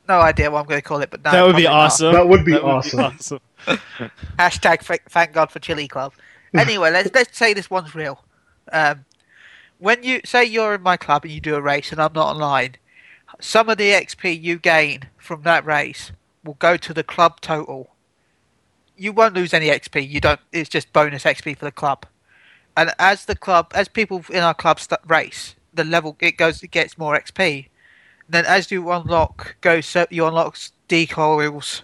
No 0.09 0.21
idea 0.21 0.51
what 0.51 0.61
I'm 0.61 0.67
going 0.67 0.81
to 0.81 0.87
call 0.89 1.03
it, 1.03 1.11
but 1.11 1.23
no, 1.23 1.31
that 1.33 1.43
would 1.47 1.57
be 1.57 1.65
probably 1.65 1.65
not. 1.65 1.85
awesome. 1.85 2.13
That 2.15 2.29
would 2.29 2.45
be 2.47 2.55
awesome. 2.55 3.01
awesome. 3.01 3.41
Hashtag 4.39 4.87
th- 4.87 5.01
thank 5.09 5.33
God 5.33 5.51
for 5.51 5.59
Chili 5.59 5.89
Club. 5.89 6.13
Anyway, 6.55 6.91
let's 6.91 7.11
let's 7.15 7.37
say 7.37 7.55
this 7.55 7.71
one's 7.71 7.95
real. 7.95 8.25
Um, 8.73 9.05
when 9.79 10.03
you 10.03 10.21
say 10.25 10.45
you're 10.45 10.75
in 10.75 10.83
my 10.83 10.97
club 10.97 11.25
and 11.25 11.33
you 11.33 11.41
do 11.41 11.55
a 11.55 11.61
race 11.61 11.93
and 11.93 12.01
I'm 12.01 12.13
not 12.13 12.35
online, 12.35 12.77
some 13.41 13.69
of 13.69 13.79
the 13.79 13.91
XP 13.91 14.41
you 14.41 14.59
gain 14.59 15.05
from 15.17 15.43
that 15.43 15.65
race 15.65 16.13
will 16.45 16.55
go 16.55 16.77
to 16.77 16.93
the 16.93 17.03
club 17.05 17.41
total. 17.41 17.91
You 18.97 19.13
won't 19.13 19.35
lose 19.35 19.55
any 19.55 19.69
XP. 19.69 20.09
You 20.09 20.21
don't. 20.21 20.41
It's 20.53 20.69
just 20.69 20.93
bonus 20.93 21.25
XP 21.25 21.57
for 21.59 21.65
the 21.65 21.73
club. 21.73 22.07
And 22.77 22.93
as 22.99 23.25
the 23.25 23.37
club, 23.37 23.73
as 23.75 23.89
people 23.89 24.25
in 24.31 24.43
our 24.43 24.55
club 24.55 24.81
st- 24.81 25.01
race, 25.07 25.55
the 25.73 25.85
level 25.85 26.17
it 26.21 26.37
goes, 26.37 26.63
it 26.63 26.71
gets 26.71 26.99
more 26.99 27.19
XP. 27.19 27.69
Then 28.29 28.47
as 28.47 28.71
you 28.71 28.91
unlock, 28.91 29.57
go 29.61 29.81
so 29.81 30.07
you 30.11 30.27
unlock 30.27 30.57
decoys, 30.89 31.83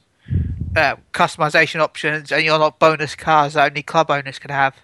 uh, 0.76 0.96
customization 1.12 1.80
options 1.80 2.30
and 2.30 2.44
you 2.44 2.52
unlock 2.54 2.78
bonus 2.78 3.14
cars 3.14 3.54
that 3.54 3.70
only 3.70 3.82
club 3.82 4.10
owners 4.10 4.38
can 4.38 4.50
have. 4.50 4.76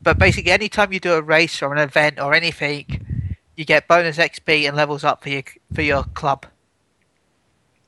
But 0.00 0.18
basically, 0.18 0.52
anytime 0.52 0.92
you 0.92 1.00
do 1.00 1.14
a 1.14 1.22
race 1.22 1.60
or 1.60 1.72
an 1.72 1.78
event 1.78 2.20
or 2.20 2.32
anything, 2.34 2.84
you 3.56 3.64
get 3.64 3.88
bonus 3.88 4.16
XP 4.18 4.66
and 4.68 4.76
levels 4.76 5.02
up 5.04 5.22
for 5.22 5.28
your 5.30 5.42
for 5.74 5.82
your 5.82 6.04
club. 6.04 6.46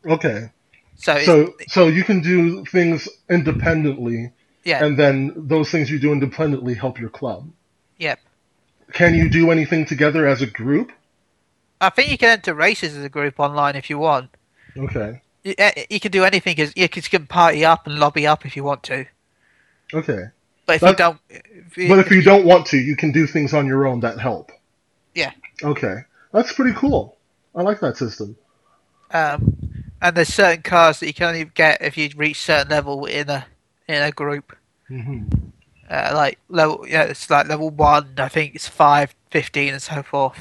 Okay, 0.07 0.51
So, 0.97 1.19
so 1.21 1.55
so 1.69 1.87
you 1.89 2.05
can 2.05 2.21
do 2.21 2.65
things 2.65 3.09
independently, 3.29 4.33
yeah, 4.65 4.85
and 4.85 4.99
then 4.99 5.33
those 5.37 5.71
things 5.71 5.91
you 5.91 5.99
do 6.01 6.13
independently 6.13 6.75
help 6.75 6.99
your 6.99 7.11
club. 7.11 7.51
yeah. 7.99 8.17
Can 8.93 9.15
you 9.15 9.29
do 9.31 9.53
anything 9.53 9.87
together 9.87 10.27
as 10.27 10.43
a 10.43 10.47
group? 10.47 10.91
I 11.81 11.91
think 11.91 12.11
you 12.11 12.19
can 12.19 12.31
enter 12.31 12.55
races 12.55 12.97
as 12.97 13.05
a 13.05 13.09
group 13.09 13.39
online 13.39 13.77
if 13.77 13.89
you 13.89 13.99
want. 13.99 14.31
Okay, 14.77 15.23
You, 15.43 15.55
eh, 15.59 15.85
you 15.89 16.01
can 16.01 16.11
do 16.13 16.25
anything 16.25 16.57
you 16.77 16.89
can, 16.89 17.27
party 17.27 17.65
up 17.65 17.87
and 17.87 17.99
lobby 17.99 18.27
up 18.27 18.45
if 18.45 18.57
you 18.57 18.65
want 18.65 18.83
to. 18.85 19.07
okay. 19.95 20.25
But 20.67 20.75
if 20.77 20.81
That- 20.83 20.91
you 20.91 20.97
don't, 20.97 21.21
if 21.29 21.77
you, 21.79 21.89
But 21.89 21.99
if 22.01 22.11
you 22.11 22.23
don't 22.23 22.45
want 22.45 22.67
to, 22.67 22.77
you 22.79 22.95
can 22.97 23.11
do 23.13 23.27
things 23.27 23.55
on 23.55 23.67
your 23.67 23.87
own 23.87 24.01
that 24.01 24.19
help. 24.19 24.53
Yeah. 25.15 25.33
Okay, 25.63 25.97
that's 26.33 26.53
pretty 26.53 26.75
cool. 26.77 27.17
I 27.55 27.63
like 27.63 27.81
that 27.81 27.97
system. 27.97 28.37
um, 29.13 29.57
and 30.03 30.17
there's 30.17 30.33
certain 30.33 30.63
cars 30.63 31.01
that 31.01 31.07
you 31.07 31.13
can 31.15 31.27
only 31.29 31.45
get 31.45 31.83
if 31.83 31.97
you 31.99 32.09
reach 32.17 32.41
certain 32.41 32.69
level 32.71 33.07
in 33.07 33.29
a 33.29 33.47
in 33.89 34.03
a 34.03 34.11
group. 34.13 34.57
hmm 34.89 35.25
uh, 35.91 36.13
like 36.15 36.39
level 36.49 36.87
yeah 36.89 37.03
it's 37.03 37.29
like 37.29 37.49
level 37.49 37.69
one 37.69 38.15
i 38.19 38.29
think 38.29 38.55
it's 38.55 38.69
five, 38.69 39.13
15 39.33 39.73
and 39.73 39.83
so 39.83 40.03
forth 40.05 40.41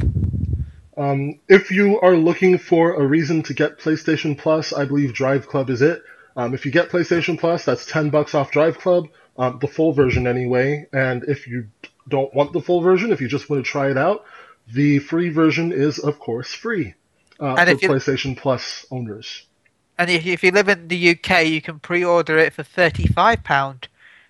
Um, 0.99 1.39
if 1.47 1.71
you 1.71 1.99
are 2.01 2.15
looking 2.17 2.57
for 2.57 2.93
a 3.01 3.05
reason 3.07 3.41
to 3.43 3.53
get 3.53 3.79
PlayStation 3.79 4.37
Plus, 4.37 4.73
I 4.73 4.83
believe 4.83 5.13
Drive 5.13 5.47
Club 5.47 5.69
is 5.69 5.81
it. 5.81 6.03
Um, 6.35 6.53
if 6.53 6.65
you 6.65 6.71
get 6.71 6.89
PlayStation 6.89 7.39
Plus, 7.39 7.63
that's 7.63 7.85
ten 7.85 8.09
bucks 8.09 8.35
off 8.35 8.51
Drive 8.51 8.77
Club, 8.79 9.07
um, 9.37 9.59
the 9.59 9.67
full 9.67 9.93
version 9.93 10.27
anyway. 10.27 10.87
And 10.91 11.23
if 11.23 11.47
you 11.47 11.67
don't 12.09 12.33
want 12.33 12.51
the 12.51 12.61
full 12.61 12.81
version, 12.81 13.11
if 13.13 13.21
you 13.21 13.29
just 13.29 13.49
want 13.49 13.63
to 13.63 13.71
try 13.71 13.89
it 13.89 13.97
out, 13.97 14.25
the 14.71 14.99
free 14.99 15.29
version 15.29 15.71
is 15.71 15.99
of 15.99 16.19
course 16.19 16.53
free 16.53 16.95
uh, 17.39 17.55
And 17.55 17.79
for 17.79 17.85
you- 17.85 17.91
PlayStation 17.91 18.37
Plus 18.37 18.85
owners. 18.91 19.45
and 19.97 20.09
if, 20.09 20.43
you 20.43 20.51
live 20.51 20.69
in 20.69 20.87
the 20.89 21.11
uk 21.11 21.45
you 21.45 21.61
can 21.61 21.79
pre-order 21.79 22.37
it 22.37 22.53
for 22.53 22.63
35 22.63 23.43
pound 23.43 23.87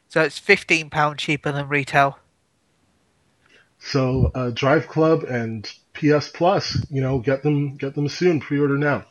so 0.08 0.22
it's 0.22 0.40
15 0.40 0.90
pound 0.90 1.20
cheaper 1.20 1.52
than 1.52 1.68
retail 1.68 2.20
So 3.80 4.32
uh, 4.34 4.52
Drive 4.52 4.88
Club 4.88 5.24
and 5.24 5.70
PS 6.00 6.30
Plus, 6.30 6.78
you 6.90 7.02
know, 7.02 7.20
get 7.20 7.44
them 7.44 7.76
get 7.76 7.96
them 7.96 8.08
soon. 8.08 8.40
Pre-order 8.40 8.78
now. 8.78 9.06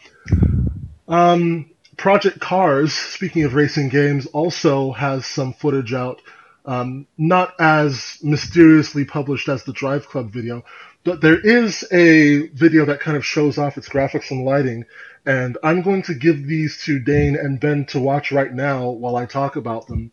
Um, 1.07 1.71
Project 1.97 2.41
Cars, 2.41 2.93
speaking 2.95 3.45
of 3.45 3.55
racing 3.55 3.89
games, 3.89 4.27
also 4.27 4.93
has 4.93 5.27
some 5.27 5.53
footage 5.53 5.93
out. 5.93 6.21
Um, 6.65 7.07
not 7.17 7.55
as 7.59 8.19
mysteriously 8.23 9.05
published 9.05 9.49
as 9.49 9.65
the 9.65 9.73
Drive 9.73 10.07
Club 10.07 10.31
video, 10.31 10.65
but 11.03 11.21
there 11.23 11.41
is 11.41 11.85
a 11.91 12.49
video 12.49 12.85
that 12.85 13.01
kind 13.01 13.17
of 13.17 13.25
shows 13.25 13.57
off 13.57 13.79
its 13.79 13.89
graphics 13.89 14.31
and 14.31 14.45
lighting. 14.45 14.85
And 15.25 15.57
I'm 15.63 15.83
going 15.83 16.03
to 16.03 16.15
give 16.15 16.47
these 16.47 16.83
to 16.85 16.99
Dane 16.99 17.37
and 17.37 17.59
Ben 17.59 17.87
to 17.87 18.01
watch 18.01 18.33
right 18.33 18.53
now 18.53 18.91
while 18.91 19.17
I 19.17 19.27
talk 19.27 19.57
about 19.57 19.87
them. 19.87 20.13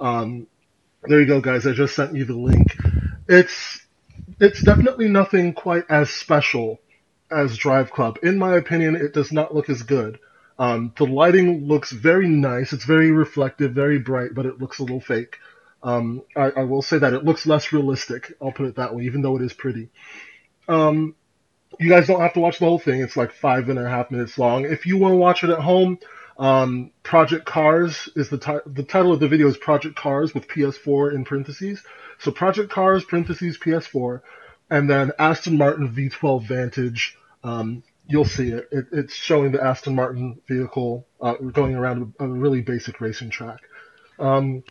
Um, 0.00 0.46
there 1.02 1.20
you 1.20 1.26
go, 1.26 1.40
guys. 1.40 1.66
I 1.66 1.72
just 1.72 1.94
sent 1.94 2.14
you 2.14 2.24
the 2.24 2.34
link. 2.34 2.76
It's 3.28 3.85
it's 4.40 4.62
definitely 4.62 5.08
nothing 5.08 5.52
quite 5.52 5.84
as 5.88 6.10
special 6.10 6.80
as 7.30 7.56
Drive 7.56 7.90
Club. 7.90 8.18
In 8.22 8.38
my 8.38 8.56
opinion, 8.56 8.96
it 8.96 9.12
does 9.12 9.32
not 9.32 9.54
look 9.54 9.68
as 9.68 9.82
good. 9.82 10.18
Um, 10.58 10.92
the 10.96 11.04
lighting 11.04 11.66
looks 11.66 11.92
very 11.92 12.28
nice. 12.28 12.72
It's 12.72 12.84
very 12.84 13.10
reflective, 13.10 13.72
very 13.72 13.98
bright, 13.98 14.34
but 14.34 14.46
it 14.46 14.60
looks 14.60 14.78
a 14.78 14.82
little 14.82 15.00
fake. 15.00 15.36
Um, 15.82 16.22
I, 16.34 16.50
I 16.50 16.64
will 16.64 16.82
say 16.82 16.98
that 16.98 17.12
it 17.12 17.24
looks 17.24 17.46
less 17.46 17.72
realistic. 17.72 18.32
I'll 18.40 18.52
put 18.52 18.66
it 18.66 18.76
that 18.76 18.94
way, 18.94 19.04
even 19.04 19.22
though 19.22 19.36
it 19.36 19.42
is 19.42 19.52
pretty. 19.52 19.90
Um, 20.68 21.14
you 21.78 21.88
guys 21.90 22.06
don't 22.06 22.20
have 22.20 22.32
to 22.34 22.40
watch 22.40 22.58
the 22.58 22.64
whole 22.64 22.78
thing. 22.78 23.00
It's 23.00 23.16
like 23.16 23.32
five 23.32 23.68
and 23.68 23.78
a 23.78 23.88
half 23.88 24.10
minutes 24.10 24.38
long. 24.38 24.64
If 24.64 24.86
you 24.86 24.96
want 24.96 25.12
to 25.12 25.16
watch 25.16 25.44
it 25.44 25.50
at 25.50 25.58
home, 25.58 25.98
um, 26.38 26.90
Project 27.02 27.44
Cars 27.44 28.08
is 28.16 28.28
the 28.28 28.38
ti- 28.38 28.66
the 28.66 28.82
title 28.82 29.12
of 29.12 29.20
the 29.20 29.28
video 29.28 29.48
is 29.48 29.56
Project 29.56 29.96
Cars 29.96 30.34
with 30.34 30.48
PS4 30.48 31.14
in 31.14 31.24
parentheses. 31.24 31.82
So 32.18 32.30
Project 32.30 32.70
Cars 32.70 33.04
parentheses 33.04 33.58
PS4, 33.58 34.22
and 34.70 34.88
then 34.88 35.12
Aston 35.18 35.56
Martin 35.56 35.88
V12 35.88 36.46
Vantage. 36.46 37.16
Um, 37.44 37.82
you'll 38.08 38.24
see 38.24 38.50
it. 38.50 38.68
it. 38.72 38.86
It's 38.92 39.14
showing 39.14 39.52
the 39.52 39.62
Aston 39.62 39.94
Martin 39.94 40.40
vehicle 40.48 41.06
uh, 41.20 41.34
going 41.34 41.74
around 41.74 42.14
a, 42.18 42.26
really 42.26 42.62
basic 42.62 43.00
racing 43.00 43.30
track. 43.30 43.60
Um, 44.18 44.64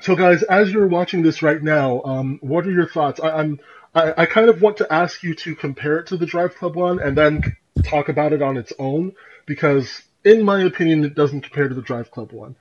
so 0.00 0.14
guys, 0.14 0.42
as 0.42 0.70
you're 0.70 0.86
watching 0.86 1.22
this 1.22 1.42
right 1.42 1.62
now, 1.62 2.02
um, 2.02 2.38
what 2.42 2.66
are 2.66 2.70
your 2.70 2.88
thoughts? 2.88 3.18
I, 3.20 3.30
I'm 3.30 3.60
I, 3.96 4.22
I 4.22 4.26
kind 4.26 4.50
of 4.50 4.60
want 4.60 4.76
to 4.78 4.92
ask 4.92 5.22
you 5.22 5.34
to 5.36 5.54
compare 5.54 5.98
it 5.98 6.08
to 6.08 6.18
the 6.18 6.26
Drive 6.26 6.54
Club 6.56 6.76
one 6.76 7.00
and 7.00 7.16
then 7.16 7.56
talk 7.82 8.10
about 8.10 8.34
it 8.34 8.42
on 8.42 8.58
its 8.58 8.72
own 8.78 9.12
because, 9.46 10.02
in 10.22 10.44
my 10.44 10.62
opinion, 10.62 11.02
it 11.04 11.14
doesn't 11.14 11.40
compare 11.40 11.68
to 11.68 11.74
the 11.74 11.82
Drive 11.82 12.10
Club 12.10 12.32
one, 12.32 12.56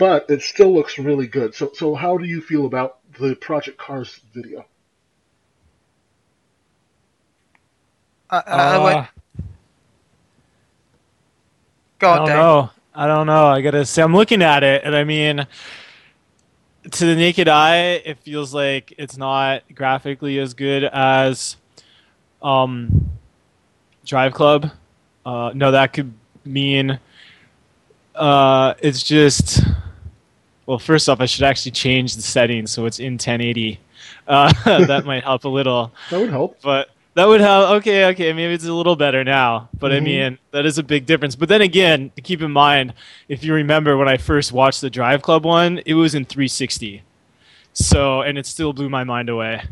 but 0.00 0.30
it 0.30 0.40
still 0.40 0.72
looks 0.72 0.98
really 0.98 1.26
good. 1.26 1.54
So, 1.54 1.70
so 1.74 1.94
how 1.94 2.16
do 2.16 2.24
you 2.24 2.40
feel 2.40 2.64
about 2.64 3.00
the 3.18 3.34
Project 3.34 3.76
Cars 3.76 4.18
video? 4.32 4.64
I, 8.30 8.38
I, 8.46 8.62
I 8.76 8.78
won't- 8.78 8.96
Uh, 8.96 9.06
go 11.98 12.10
I 12.12 12.16
don't 12.16 12.26
Dave. 12.28 12.36
know. 12.36 12.70
I 12.94 13.06
don't 13.06 13.26
know. 13.26 13.46
I 13.48 13.60
gotta 13.60 13.84
say, 13.84 14.02
I'm 14.02 14.14
looking 14.16 14.42
at 14.42 14.62
it, 14.62 14.82
and 14.84 14.96
I 14.96 15.04
mean, 15.04 15.46
to 16.90 17.04
the 17.04 17.14
naked 17.14 17.46
eye, 17.46 18.00
it 18.04 18.18
feels 18.20 18.54
like 18.54 18.94
it's 18.96 19.18
not 19.18 19.62
graphically 19.74 20.38
as 20.38 20.54
good 20.54 20.84
as 20.84 21.56
um, 22.42 23.10
Drive 24.06 24.32
Club. 24.32 24.70
Uh, 25.26 25.52
no, 25.54 25.72
that 25.72 25.92
could 25.92 26.14
mean 26.46 26.98
uh, 28.14 28.72
it's 28.80 29.02
just. 29.02 29.60
Well, 30.66 30.78
first 30.78 31.08
off, 31.08 31.20
I 31.20 31.26
should 31.26 31.42
actually 31.44 31.72
change 31.72 32.14
the 32.16 32.22
settings 32.22 32.70
so 32.70 32.86
it's 32.86 32.98
in 32.98 33.14
1080. 33.14 33.80
Uh, 34.28 34.52
that 34.86 35.04
might 35.04 35.24
help 35.24 35.44
a 35.44 35.48
little 35.48 35.92
That 36.10 36.20
would 36.20 36.30
help. 36.30 36.58
but 36.62 36.90
that 37.14 37.26
would 37.26 37.40
help. 37.40 37.70
Okay, 37.78 38.04
okay, 38.06 38.32
maybe 38.32 38.54
it's 38.54 38.64
a 38.66 38.72
little 38.72 38.94
better 38.96 39.24
now. 39.24 39.68
But 39.78 39.90
I 39.92 39.98
Mhm. 39.98 40.02
mean, 40.04 40.38
that 40.52 40.64
is 40.64 40.78
a 40.78 40.82
big 40.82 41.06
difference. 41.06 41.34
But 41.34 41.48
then 41.48 41.60
again, 41.60 42.12
keep 42.22 42.40
in 42.40 42.52
mind, 42.52 42.94
if 43.28 43.42
you 43.42 43.52
remember 43.54 43.96
when 43.96 44.08
I 44.08 44.16
first 44.16 44.52
watched 44.52 44.80
the 44.80 44.90
Drive 44.90 45.22
Club 45.22 45.44
one, 45.44 45.80
it 45.86 45.94
was 45.94 46.14
in 46.14 46.24
360. 46.24 47.02
So, 47.72 48.22
and 48.22 48.38
it 48.38 48.46
still 48.46 48.72
blew 48.72 48.88
my 48.88 49.02
mind 49.04 49.28
away. 49.28 49.62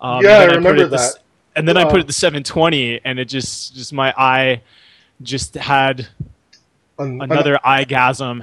Um, 0.00 0.24
Yeah, 0.24 0.42
and 0.42 0.42
then 0.42 0.42
I 0.42 0.46
put 0.48 0.56
remember 0.56 0.82
it 0.84 0.90
the 0.90 0.96
s- 0.96 1.14
that. 1.14 1.22
and 1.54 1.68
then 1.68 1.76
I 1.76 1.84
put 1.84 2.00
it 2.00 2.06
to 2.08 2.12
720, 2.12 3.00
and 3.04 3.18
it 3.20 3.26
just, 3.26 3.74
just 3.76 3.92
my 3.92 4.12
eye, 4.16 4.62
just 5.22 5.54
had 5.54 6.08
An- 6.98 7.20
an- 7.22 7.30
another 7.30 7.58
eyegasm. 7.64 8.42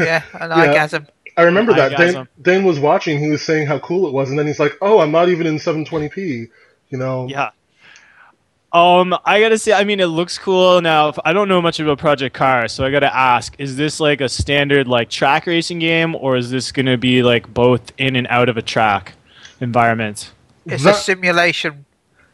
yeah 0.00 0.22
an 0.34 0.50
Yeah. 0.50 0.66
orgasm 0.68 1.06
I 1.36 1.42
remember 1.42 1.74
that. 1.74 1.90
Dane, 1.90 2.00
Orgasm. 2.00 2.28
Dane 2.40 2.64
was 2.64 2.78
watching. 2.78 3.18
He 3.18 3.28
was 3.28 3.42
saying 3.42 3.66
how 3.66 3.78
cool 3.80 4.06
it 4.06 4.12
was, 4.12 4.30
and 4.30 4.38
then 4.38 4.46
he's 4.46 4.58
like, 4.60 4.72
"Oh, 4.80 5.00
I'm 5.00 5.12
not 5.12 5.28
even 5.28 5.46
in 5.46 5.56
720p." 5.56 6.48
You 6.90 6.98
know. 6.98 7.26
Yeah. 7.28 7.50
Um, 8.72 9.16
I 9.24 9.40
gotta 9.40 9.58
say, 9.58 9.72
I 9.72 9.84
mean, 9.84 10.00
it 10.00 10.06
looks 10.06 10.38
cool. 10.38 10.80
Now, 10.82 11.14
I 11.24 11.32
don't 11.32 11.48
know 11.48 11.62
much 11.62 11.80
about 11.80 11.98
Project 11.98 12.34
Cars, 12.34 12.72
so 12.72 12.84
I 12.84 12.90
gotta 12.90 13.14
ask: 13.14 13.54
Is 13.58 13.76
this 13.76 14.00
like 14.00 14.20
a 14.20 14.28
standard 14.28 14.88
like 14.88 15.08
track 15.08 15.46
racing 15.46 15.78
game, 15.78 16.14
or 16.14 16.36
is 16.36 16.50
this 16.50 16.72
gonna 16.72 16.98
be 16.98 17.22
like 17.22 17.52
both 17.52 17.92
in 17.98 18.16
and 18.16 18.26
out 18.28 18.48
of 18.48 18.56
a 18.56 18.62
track 18.62 19.14
environment? 19.60 20.32
It's 20.66 20.84
That- 20.84 20.96
a 20.96 20.98
simulation 20.98 21.84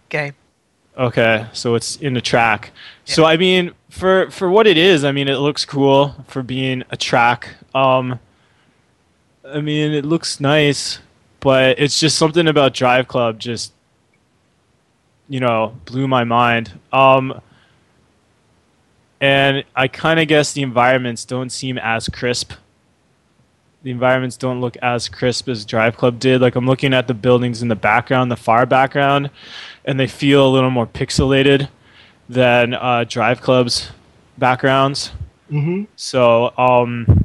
game. 0.08 0.34
Okay, 0.98 1.46
so 1.52 1.74
it's 1.74 1.96
in 1.96 2.14
the 2.14 2.20
track. 2.20 2.70
So 3.04 3.24
I 3.24 3.36
mean, 3.36 3.72
for 3.88 4.30
for 4.30 4.50
what 4.50 4.66
it 4.66 4.76
is, 4.76 5.04
I 5.04 5.12
mean, 5.12 5.28
it 5.28 5.36
looks 5.38 5.64
cool 5.64 6.14
for 6.28 6.42
being 6.42 6.82
a 6.90 6.96
track. 6.96 7.48
Um, 7.74 8.18
I 9.44 9.60
mean, 9.60 9.92
it 9.92 10.04
looks 10.04 10.40
nice, 10.40 10.98
but 11.40 11.78
it's 11.78 11.98
just 11.98 12.16
something 12.16 12.46
about 12.46 12.74
Drive 12.74 13.08
Club 13.08 13.38
just, 13.38 13.72
you 15.28 15.40
know, 15.40 15.76
blew 15.84 16.06
my 16.06 16.24
mind. 16.24 16.78
Um, 16.92 17.40
and 19.20 19.64
I 19.74 19.88
kind 19.88 20.20
of 20.20 20.28
guess 20.28 20.52
the 20.52 20.62
environments 20.62 21.24
don't 21.24 21.50
seem 21.50 21.78
as 21.78 22.08
crisp. 22.08 22.52
The 23.82 23.90
environments 23.90 24.36
don't 24.36 24.60
look 24.60 24.76
as 24.76 25.08
crisp 25.08 25.48
as 25.48 25.64
Drive 25.64 25.96
Club 25.96 26.20
did. 26.20 26.40
Like 26.40 26.54
I'm 26.54 26.66
looking 26.66 26.94
at 26.94 27.08
the 27.08 27.14
buildings 27.14 27.62
in 27.62 27.68
the 27.68 27.74
background, 27.76 28.30
the 28.30 28.36
far 28.36 28.64
background, 28.64 29.30
and 29.84 29.98
they 29.98 30.06
feel 30.06 30.46
a 30.46 30.50
little 30.50 30.70
more 30.70 30.86
pixelated 30.86 31.68
than 32.28 32.74
uh, 32.74 33.04
Drive 33.08 33.40
Club's 33.40 33.90
backgrounds. 34.38 35.10
hmm 35.50 35.84
So, 35.96 36.56
um, 36.56 37.21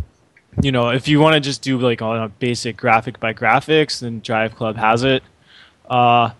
you 0.61 0.71
know, 0.71 0.89
if 0.89 1.07
you 1.07 1.19
want 1.19 1.35
to 1.35 1.39
just 1.39 1.61
do 1.61 1.77
like 1.77 2.01
on 2.01 2.17
a 2.17 2.29
basic 2.29 2.77
graphic 2.77 3.19
by 3.19 3.33
graphics, 3.33 3.99
then 3.99 4.21
Drive 4.21 4.55
Club 4.55 4.75
has 4.75 5.03
it. 5.03 5.23
Uh, 5.89 6.31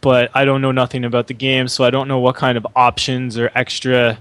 but 0.00 0.30
I 0.34 0.44
don't 0.44 0.62
know 0.62 0.72
nothing 0.72 1.04
about 1.04 1.26
the 1.26 1.34
game, 1.34 1.68
so 1.68 1.84
I 1.84 1.90
don't 1.90 2.08
know 2.08 2.18
what 2.18 2.36
kind 2.36 2.56
of 2.56 2.66
options 2.74 3.36
or 3.36 3.50
extra 3.54 4.18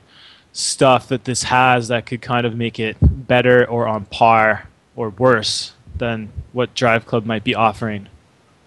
stuff 0.52 1.08
that 1.10 1.26
this 1.26 1.44
has 1.44 1.88
that 1.90 2.06
could 2.06 2.22
kind 2.22 2.46
of 2.46 2.56
make 2.56 2.80
it 2.80 2.98
better 3.02 3.66
or 3.66 3.88
on 3.88 4.06
par 4.06 4.68
or 4.96 5.10
worse 5.10 5.74
than 5.96 6.32
what 6.52 6.74
Drive 6.74 7.06
Club 7.06 7.26
might 7.26 7.44
be 7.44 7.56
offering. 7.56 8.08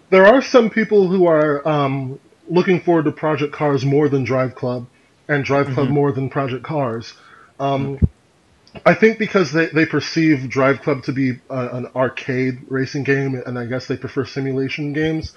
There 0.09 0.25
are 0.25 0.41
some 0.41 0.69
people 0.69 1.07
who 1.07 1.27
are 1.27 1.67
um, 1.67 2.19
looking 2.49 2.81
forward 2.81 3.05
to 3.05 3.11
Project 3.11 3.53
Cars 3.53 3.85
more 3.85 4.09
than 4.09 4.23
Drive 4.23 4.55
Club, 4.55 4.87
and 5.27 5.43
Drive 5.43 5.67
Club 5.73 5.89
more 5.89 6.11
than 6.11 6.29
Project 6.29 6.63
Cars. 6.63 7.13
Um, 7.59 7.99
I 8.85 8.93
think 8.93 9.19
because 9.19 9.51
they, 9.51 9.67
they 9.67 9.85
perceive 9.85 10.49
Drive 10.49 10.81
Club 10.81 11.03
to 11.03 11.11
be 11.11 11.39
uh, 11.49 11.69
an 11.73 11.87
arcade 11.95 12.61
racing 12.69 13.03
game, 13.03 13.41
and 13.45 13.59
I 13.59 13.65
guess 13.65 13.87
they 13.87 13.97
prefer 13.97 14.25
simulation 14.25 14.93
games. 14.93 15.33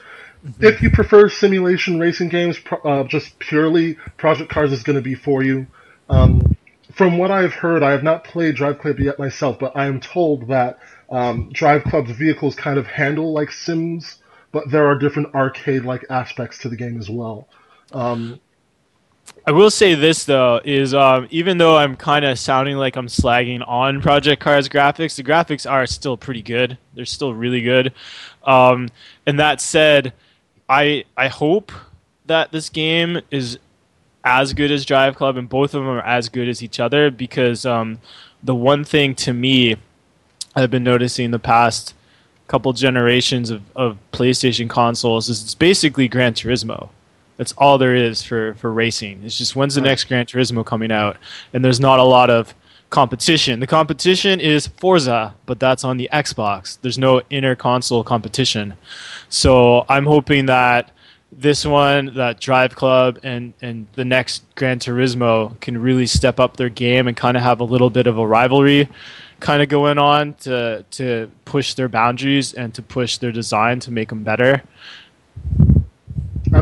If 0.61 0.83
you 0.83 0.91
prefer 0.91 1.29
simulation 1.29 1.99
racing 1.99 2.29
games, 2.29 2.59
uh, 2.85 3.05
just 3.05 3.39
purely 3.39 3.97
Project 4.19 4.51
Cars 4.51 4.73
is 4.73 4.83
going 4.83 4.97
to 4.97 5.03
be 5.03 5.15
for 5.15 5.43
you. 5.43 5.67
Um, 6.09 6.57
from 6.93 7.19
what 7.19 7.31
I've 7.31 7.55
heard, 7.55 7.83
I 7.83 7.91
have 7.91 8.03
not 8.03 8.25
played 8.25 8.55
Drive 8.55 8.79
Club 8.79 9.01
yet 9.01 9.19
myself, 9.19 9.59
but 9.59 9.77
I 9.77 9.87
am 9.87 10.01
told 10.01 10.49
that 10.49 10.79
um, 11.11 11.51
Drive 11.53 11.85
Club's 11.85 12.13
vehicles 12.13 12.55
kind 12.55 12.79
of 12.79 12.87
handle 12.87 13.33
like 13.33 13.51
Sims, 13.51 14.19
but 14.53 14.71
there 14.71 14.87
are 14.87 14.97
different 14.97 15.35
arcade-like 15.35 16.05
aspects 16.09 16.59
to 16.59 16.69
the 16.69 16.77
game 16.77 16.99
as 16.99 17.11
well. 17.11 17.49
Um, 17.93 18.39
I 19.47 19.53
will 19.53 19.71
say 19.71 19.95
this 19.95 20.25
though 20.25 20.61
is 20.65 20.95
um, 20.95 21.29
even 21.31 21.59
though 21.59 21.77
I'm 21.77 21.97
kind 21.97 22.25
of 22.25 22.39
sounding 22.39 22.77
like 22.77 22.97
I'm 22.97 23.09
slagging 23.09 23.67
on 23.67 24.01
Project 24.01 24.41
Cars 24.41 24.69
graphics, 24.69 25.17
the 25.17 25.23
graphics 25.23 25.71
are 25.71 25.87
still 25.87 26.17
pretty 26.17 26.43
good. 26.43 26.79
They're 26.95 27.05
still 27.05 27.35
really 27.35 27.61
good. 27.61 27.93
Um, 28.45 28.89
and 29.27 29.39
that 29.39 29.61
said, 29.61 30.15
I 30.69 31.05
I 31.17 31.29
hope 31.29 31.73
that 32.27 32.53
this 32.53 32.71
game 32.71 33.21
is 33.31 33.59
as 34.25 34.55
good 34.55 34.71
as 34.71 34.87
Drive 34.87 35.17
Club, 35.17 35.37
and 35.37 35.49
both 35.49 35.75
of 35.75 35.83
them 35.83 35.91
are 35.91 36.01
as 36.01 36.31
good 36.31 36.49
as 36.49 36.63
each 36.63 36.81
other 36.81 37.11
because 37.11 37.67
um, 37.67 37.99
the 38.43 38.55
one 38.55 38.83
thing 38.83 39.15
to 39.17 39.35
me 39.35 39.77
I've 40.57 40.71
been 40.71 40.85
noticing 40.85 41.31
the 41.31 41.39
past 41.39 41.95
couple 42.47 42.73
generations 42.73 43.51
of, 43.51 43.63
of 43.75 43.99
PlayStation 44.13 44.71
consoles 44.71 45.29
is 45.29 45.43
it's 45.43 45.55
basically 45.55 46.09
Gran 46.09 46.35
Turismo. 46.35 46.91
That's 47.37 47.53
all 47.53 47.79
there 47.79 47.95
is 47.95 48.23
for, 48.23 48.55
for 48.55 48.73
racing. 48.73 49.23
It's 49.25 49.37
just 49.37 49.57
when's 49.57 49.75
the 49.75 49.81
Right. 49.83 49.89
next 49.89 50.05
Gran 50.05 50.27
Turismo 50.27 50.65
coming 50.65 50.93
out? 50.93 51.17
And 51.53 51.65
there's 51.65 51.81
not 51.81 51.99
a 51.99 52.05
lot 52.05 52.31
of 52.31 52.55
competition. 52.91 53.59
The 53.59 53.67
competition 53.67 54.39
is 54.41 54.69
Forza, 54.69 55.35
but 55.47 55.59
that's 55.59 55.83
on 55.83 55.97
the 55.97 56.09
Xbox. 56.13 56.79
There's 56.81 56.99
no 56.99 57.23
inner 57.31 57.57
console 57.57 58.05
competition. 58.05 58.75
So 59.29 59.85
I'm 59.89 60.07
hoping 60.07 60.47
that 60.47 60.93
this 61.33 61.67
one, 61.67 62.15
that 62.15 62.39
Drive 62.39 62.77
Club, 62.77 63.19
and, 63.25 63.53
and 63.61 63.89
the 63.95 64.05
next 64.05 64.45
Gran 64.55 64.79
Turismo 64.79 65.59
can 65.61 65.77
really 65.77 66.07
step 66.07 66.39
up 66.39 66.57
their 66.57 66.69
game 66.69 67.09
and 67.09 67.17
kind 67.17 67.37
of 67.37 67.43
have 67.43 67.59
a 67.59 67.65
little 67.65 67.91
bit 67.91 68.07
of 68.07 68.19
a 68.19 68.25
rivalry 68.27 68.89
kind 69.41 69.61
of 69.61 69.69
going 69.69 69.99
on 69.99 70.33
to 70.35 70.85
to 70.93 71.29
push 71.45 71.75
their 71.75 71.89
boundaries 71.89 72.55
and 72.55 72.73
to 72.73 72.81
push 72.81 73.19
their 73.19 73.33
design 73.33 73.81
to 73.81 73.91
make 73.91 74.09
them 74.09 74.23
better. 74.23 74.63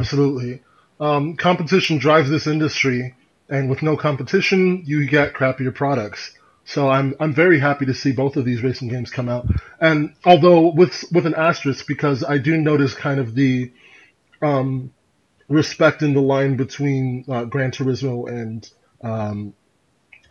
Absolutely. 0.03 0.63
Um, 0.99 1.37
competition 1.37 1.99
drives 1.99 2.29
this 2.29 2.49
industry, 2.49 3.15
and 3.49 3.71
with 3.71 3.83
no 3.83 3.97
competition, 3.97 4.83
you 4.85 5.07
get 5.07 5.33
crappier 5.33 5.73
products. 5.73 6.33
So 6.65 6.89
I'm 6.89 7.15
I'm 7.21 7.33
very 7.33 7.61
happy 7.61 7.87
to 7.87 7.95
see 7.95 8.11
both 8.11 8.37
of 8.37 8.45
these 8.45 8.65
racing 8.65 8.89
games 8.89 9.11
come 9.11 9.29
out. 9.29 9.47
And 9.81 10.15
although 10.25 10.73
with 10.73 11.05
with 11.13 11.25
an 11.25 11.35
asterisk, 11.37 11.87
because 11.87 12.25
I 12.25 12.39
do 12.39 12.57
notice 12.57 12.95
kind 12.95 13.21
of 13.21 13.37
the 13.37 13.71
um, 14.43 14.93
respect 15.49 16.03
in 16.03 16.15
the 16.15 16.21
line 16.21 16.57
between 16.57 17.25
uh, 17.29 17.45
Gran 17.45 17.71
Turismo 17.71 18.29
and 18.29 18.69
um, 19.03 19.55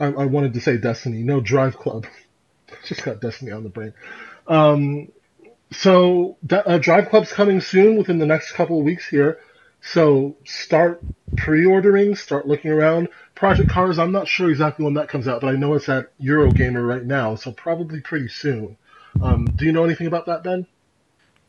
I, 0.02 0.08
I 0.08 0.26
wanted 0.26 0.54
to 0.56 0.60
say 0.60 0.76
Destiny. 0.78 1.24
No, 1.24 1.40
Drive 1.40 1.78
Club. 1.78 2.08
Just 2.86 3.04
got 3.06 3.22
Destiny 3.22 3.52
on 3.52 3.64
the 3.64 3.70
brain. 3.70 3.94
Um, 4.48 5.14
so 5.72 6.36
uh, 6.52 6.78
Drive 6.78 7.10
Club's 7.10 7.32
coming 7.32 7.62
soon 7.62 7.96
within 7.96 8.20
the 8.20 8.26
next 8.26 8.52
couple 8.52 8.78
of 8.78 8.84
weeks 8.84 9.08
here. 9.08 9.40
So 9.82 10.36
start 10.46 11.02
pre-ordering, 11.38 12.16
start 12.16 12.48
looking 12.48 12.72
around. 12.72 13.10
Project 13.36 13.70
Cars, 13.70 13.98
I'm 13.98 14.12
not 14.12 14.28
sure 14.28 14.50
exactly 14.50 14.86
when 14.86 14.94
that 14.94 15.10
comes 15.10 15.28
out, 15.28 15.42
but 15.42 15.48
I 15.48 15.58
know 15.58 15.74
it's 15.74 15.90
at 15.90 16.18
Eurogamer 16.20 16.88
right 16.88 17.04
now, 17.04 17.36
so 17.36 17.52
probably 17.52 18.00
pretty 18.00 18.28
soon. 18.28 18.78
Um, 19.22 19.46
do 19.46 19.66
you 19.66 19.72
know 19.72 19.84
anything 19.84 20.08
about 20.08 20.28
that, 20.28 20.44
Ben? 20.44 20.68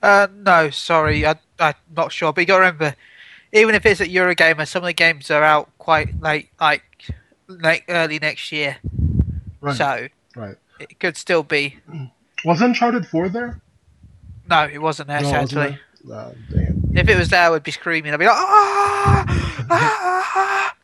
Uh, 0.02 0.26
no, 0.34 0.70
sorry, 0.70 1.26
I, 1.26 1.36
I'm 1.60 1.74
not 1.94 2.10
sure. 2.10 2.32
But 2.32 2.40
you 2.40 2.46
got 2.46 2.56
to 2.56 2.60
remember, 2.60 2.96
even 3.52 3.74
if 3.74 3.84
it's 3.84 4.00
at 4.00 4.08
Eurogamer, 4.08 4.66
some 4.66 4.82
of 4.82 4.86
the 4.86 4.92
games 4.94 5.30
are 5.30 5.42
out 5.44 5.70
quite 5.78 6.20
late, 6.20 6.48
like 6.60 6.82
late 7.46 7.82
early 7.88 8.18
next 8.18 8.50
year. 8.50 8.78
Right. 9.60 9.76
So 9.76 10.08
Right. 10.34 10.56
it 10.80 10.98
could 10.98 11.16
still 11.16 11.42
be. 11.42 11.78
Was 12.44 12.62
Uncharted 12.62 13.06
4 13.06 13.28
there? 13.28 13.60
No, 14.48 14.64
it 14.64 14.78
wasn't 14.82 15.06
there 15.08 15.20
No, 15.20 15.28
it 15.28 15.40
wasn't 15.42 15.62
actually. 15.62 15.78
there? 16.06 16.16
Ah, 16.16 16.30
damn. 16.50 16.81
If 16.94 17.08
it 17.08 17.16
was 17.18 17.28
there, 17.30 17.42
I 17.42 17.50
would 17.50 17.62
be 17.62 17.70
screaming. 17.70 18.12
I'd 18.12 18.18
be 18.18 18.26
like, 18.26 18.36
ah, 18.36 19.24
ah, 19.70 20.74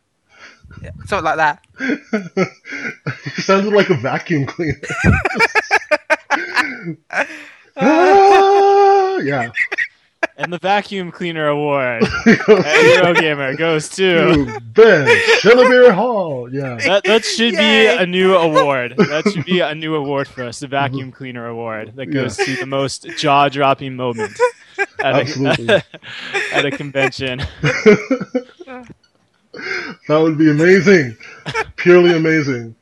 yeah, 0.83 0.90
something 1.07 1.25
like 1.25 1.37
that. 1.37 1.64
you 3.27 3.31
sounded 3.42 3.73
like 3.73 3.90
a 3.90 3.94
vacuum 3.94 4.47
cleaner. 4.47 4.81
Ah, 7.81 9.18
yeah. 9.18 9.51
And 10.37 10.53
the 10.53 10.59
vacuum 10.59 11.12
cleaner 11.12 11.47
award 11.47 12.03
at 12.27 12.38
Eurogamer 12.99 13.57
goes 13.57 13.88
to 13.90 14.47
To 14.47 14.61
Ben 14.61 15.07
Shillabeer 15.40 15.92
Hall. 15.94 16.53
Yeah. 16.53 16.75
that. 16.77 17.05
That 17.05 17.25
should 17.25 17.53
Yay. 17.55 17.97
be 17.97 18.03
a 18.03 18.07
new 18.07 18.35
award. 18.35 18.94
That 18.97 19.29
should 19.33 19.44
be 19.44 19.61
a 19.61 19.75
new 19.75 19.94
award 19.94 20.27
for 20.27 20.42
us, 20.44 20.59
the 20.61 20.66
vacuum 20.66 21.12
cleaner 21.12 21.47
award. 21.47 21.94
That 21.97 22.07
goes 22.07 22.37
to 22.38 22.57
the 22.57 22.66
most 22.66 23.07
jaw-dropping 23.16 23.94
moment 23.94 24.33
at 24.33 24.68
Absolutely. 25.03 25.69
a, 25.69 25.85
at 26.53 26.64
a 26.64 26.71
convention. 26.71 27.41
That 30.07 30.19
would 30.19 30.38
be 30.38 30.51
amazing. 30.51 31.17
Purely 31.77 32.17
amazing. 32.17 32.77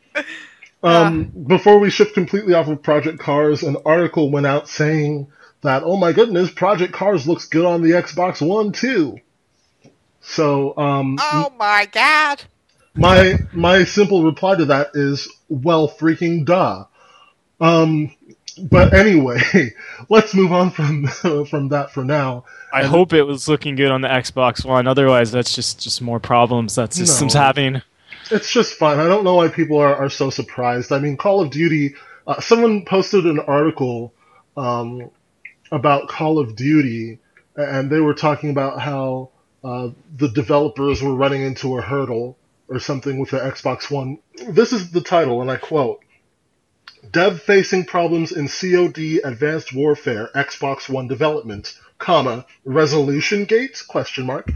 Um, 0.83 1.25
before 1.47 1.79
we 1.79 1.91
shift 1.91 2.15
completely 2.15 2.55
off 2.55 2.69
of 2.69 2.83
Project 2.83 3.19
Cars, 3.19 3.63
an 3.63 3.77
article 3.85 4.31
went 4.31 4.47
out 4.47 4.69
saying 4.69 5.29
that, 5.63 5.83
oh 5.85 5.97
my 5.97 6.13
goodness, 6.13 6.51
Project 6.51 6.93
Cars 6.93 7.27
looks 7.27 7.47
good 7.47 7.65
on 7.65 7.83
the 7.83 7.93
Xbox 7.93 8.47
One 8.47 8.73
too. 8.73 9.19
So, 10.21 10.77
um, 10.77 11.17
Oh 11.21 11.53
my 11.59 11.89
god! 11.91 12.43
my 12.95 13.39
my 13.53 13.85
simple 13.85 14.25
reply 14.25 14.57
to 14.57 14.67
that 14.67 14.91
is, 14.95 15.29
well, 15.49 15.89
freaking 15.89 16.45
duh. 16.45 16.85
Um, 17.61 18.15
but 18.59 18.95
anyway, 18.95 19.41
let's 20.09 20.35
move 20.35 20.53
on 20.53 20.71
from 20.71 21.07
from 21.47 21.69
that 21.69 21.91
for 21.93 22.05
now. 22.05 22.45
I 22.73 22.85
hope 22.85 23.13
it 23.13 23.23
was 23.25 23.49
looking 23.49 23.77
good 23.77 23.91
on 23.91 24.01
the 24.01 24.09
Xbox 24.09 24.65
One. 24.65 24.87
Otherwise, 24.87 25.33
that's 25.33 25.55
just 25.55 25.81
just 25.81 26.01
more 26.03 26.21
problems 26.21 26.75
that 26.77 26.93
system's 26.93 27.35
No. 27.35 27.41
having. 27.41 27.83
It's 28.31 28.51
just 28.51 28.75
fun. 28.75 28.99
I 28.99 29.07
don't 29.07 29.25
know 29.25 29.37
why 29.37 29.49
people 29.49 29.79
are, 29.79 29.95
are 29.95 30.11
so 30.11 30.31
surprised. 30.31 30.91
I 30.93 30.99
mean, 30.99 31.17
Call 31.17 31.41
of 31.43 31.51
Duty. 31.51 31.95
Uh, 32.27 32.41
someone 32.41 32.85
posted 32.85 33.25
an 33.25 33.39
article 33.39 34.13
um, 34.57 35.11
about 35.71 36.09
Call 36.09 36.39
of 36.41 36.57
Duty, 36.57 37.21
and 37.55 37.89
they 37.89 38.01
were 38.01 38.15
talking 38.15 38.51
about 38.51 38.81
how 38.81 39.31
uh, 39.63 39.91
the 40.17 40.29
developers 40.29 41.03
were 41.03 41.15
running 41.15 41.43
into 41.43 41.79
a 41.79 41.83
hurdle 41.83 42.37
or 42.69 42.81
something 42.81 43.21
with 43.21 43.31
the 43.31 43.39
Xbox 43.39 43.91
One. 43.93 44.19
This 44.49 44.73
is 44.73 44.91
the 44.91 45.01
title, 45.01 45.41
and 45.41 45.51
I 45.51 45.57
quote. 45.57 46.01
Dev 47.11 47.41
facing 47.43 47.85
problems 47.85 48.33
in 48.33 48.49
COD 48.49 49.21
Advanced 49.25 49.75
Warfare 49.75 50.31
Xbox 50.35 50.89
One 50.89 51.09
development, 51.09 51.79
comma, 51.99 52.47
resolution 52.65 53.45
gates, 53.45 53.83
question 53.83 54.27
mark, 54.27 54.51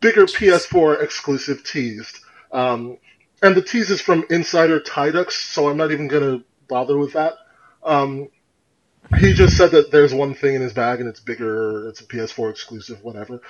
bigger 0.00 0.26
PS4 0.26 1.02
exclusive 1.02 1.64
teased. 1.64 2.18
Um, 2.52 2.98
and 3.42 3.54
the 3.54 3.62
tease 3.62 3.90
is 3.90 4.00
from 4.00 4.24
Insider 4.30 4.80
Tidux, 4.80 5.32
so 5.32 5.68
I'm 5.68 5.76
not 5.76 5.92
even 5.92 6.08
going 6.08 6.22
to 6.22 6.44
bother 6.68 6.98
with 6.98 7.14
that. 7.14 7.34
Um, 7.82 8.28
he 9.18 9.32
just 9.32 9.56
said 9.56 9.72
that 9.72 9.90
there's 9.90 10.14
one 10.14 10.34
thing 10.34 10.54
in 10.54 10.62
his 10.62 10.72
bag 10.72 11.00
and 11.00 11.08
it's 11.08 11.20
bigger, 11.20 11.88
it's 11.88 12.00
a 12.00 12.04
PS4 12.04 12.50
exclusive, 12.50 13.02
whatever. 13.02 13.40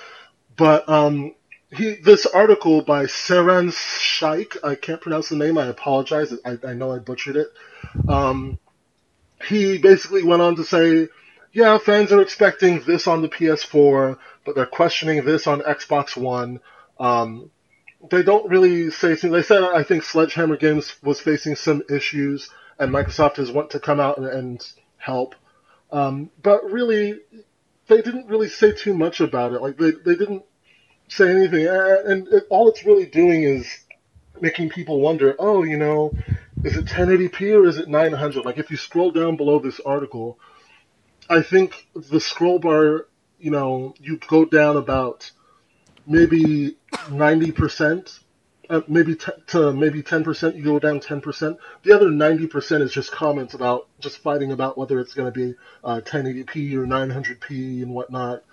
But 0.57 0.89
um, 0.89 1.35
he 1.73 1.95
this 1.95 2.27
article 2.27 2.83
by 2.83 3.05
Saran 3.05 3.73
Shaikh, 3.73 4.57
I 4.65 4.75
can't 4.75 5.01
pronounce 5.01 5.29
the 5.29 5.37
name, 5.37 5.57
I 5.57 5.67
apologize, 5.67 6.33
I, 6.45 6.59
I 6.67 6.75
know 6.75 6.93
I 6.93 6.99
butchered 6.99 7.37
it. 7.37 7.49
Um, 8.09 8.59
he 9.47 9.79
basically 9.79 10.23
went 10.25 10.43
on 10.43 10.57
to 10.57 10.65
say, 10.65 11.09
yeah, 11.53 11.79
fans 11.79 12.13
are 12.13 12.23
expecting 12.23 12.81
this 12.83 13.07
on 13.07 13.23
the 13.23 13.29
PS4, 13.29 14.19
but 14.45 14.55
they're 14.55 14.67
questioning 14.67 15.25
this 15.25 15.47
on 15.47 15.61
Xbox 15.61 16.17
One. 16.17 16.61
Um, 16.99 17.51
they 18.11 18.23
don't 18.23 18.49
really 18.49 18.91
say 18.91 19.15
They 19.15 19.43
said 19.43 19.63
I 19.63 19.83
think 19.83 20.03
Sledgehammer 20.03 20.57
Games 20.57 20.95
was 21.03 21.21
facing 21.21 21.57
some 21.57 21.83
issues, 21.91 22.51
and 22.79 22.93
Microsoft 22.93 23.37
has 23.37 23.53
want 23.53 23.71
to 23.71 23.81
come 23.81 24.01
out 24.01 24.19
and, 24.19 24.27
and 24.27 24.73
help. 24.97 25.35
Um, 25.93 26.31
but 26.43 26.65
really, 26.71 27.21
they 27.89 28.01
didn't 28.01 28.29
really 28.29 28.49
say 28.49 28.73
too 28.73 28.95
much 28.95 29.21
about 29.21 29.53
it. 29.53 29.61
Like 29.61 29.77
they 29.77 29.91
they 29.91 30.15
didn't 30.15 30.45
say 31.11 31.31
anything, 31.31 31.67
and 31.67 32.29
all 32.49 32.69
it's 32.69 32.85
really 32.85 33.07
doing 33.07 33.43
is 33.43 33.67
making 34.41 34.71
people 34.71 35.01
wonder. 35.01 35.35
Oh, 35.39 35.65
you 35.65 35.77
know, 35.77 36.15
is 36.65 36.77
it 36.77 36.87
1080p 36.87 37.55
or 37.55 37.67
is 37.67 37.79
it 37.79 37.89
900? 37.89 38.45
Like 38.45 38.59
if 38.59 38.71
you 38.71 38.77
scroll 38.77 39.11
down 39.11 39.37
below 39.37 39.59
this 39.59 39.81
article, 39.81 40.39
I 41.29 41.43
think 41.43 41.87
the 41.95 42.21
scroll 42.21 42.59
bar, 42.59 43.07
you 43.39 43.51
know, 43.51 43.95
you 43.99 44.19
go 44.29 44.45
down 44.45 44.77
about 44.77 45.31
maybe 46.07 46.77
90%, 46.93 48.19
uh, 48.69 48.81
maybe 48.87 49.17
t- 49.17 49.33
to 49.49 49.73
maybe 49.73 50.03
10%, 50.03 50.57
you 50.57 50.63
go 50.63 50.79
down 50.79 51.01
10%. 51.01 51.57
The 51.83 51.93
other 51.93 52.07
90% 52.07 52.83
is 52.83 52.93
just 52.93 53.11
comments 53.11 53.55
about, 53.55 53.89
just 53.99 54.19
fighting 54.19 54.53
about 54.53 54.79
whether 54.79 55.01
it's 55.01 55.15
going 55.15 55.33
to 55.33 55.39
be 55.39 55.55
uh, 55.83 56.01
1080p 56.05 56.75
or 56.75 56.87
900p 56.87 57.83
and 57.83 57.93
whatnot. 57.95 58.45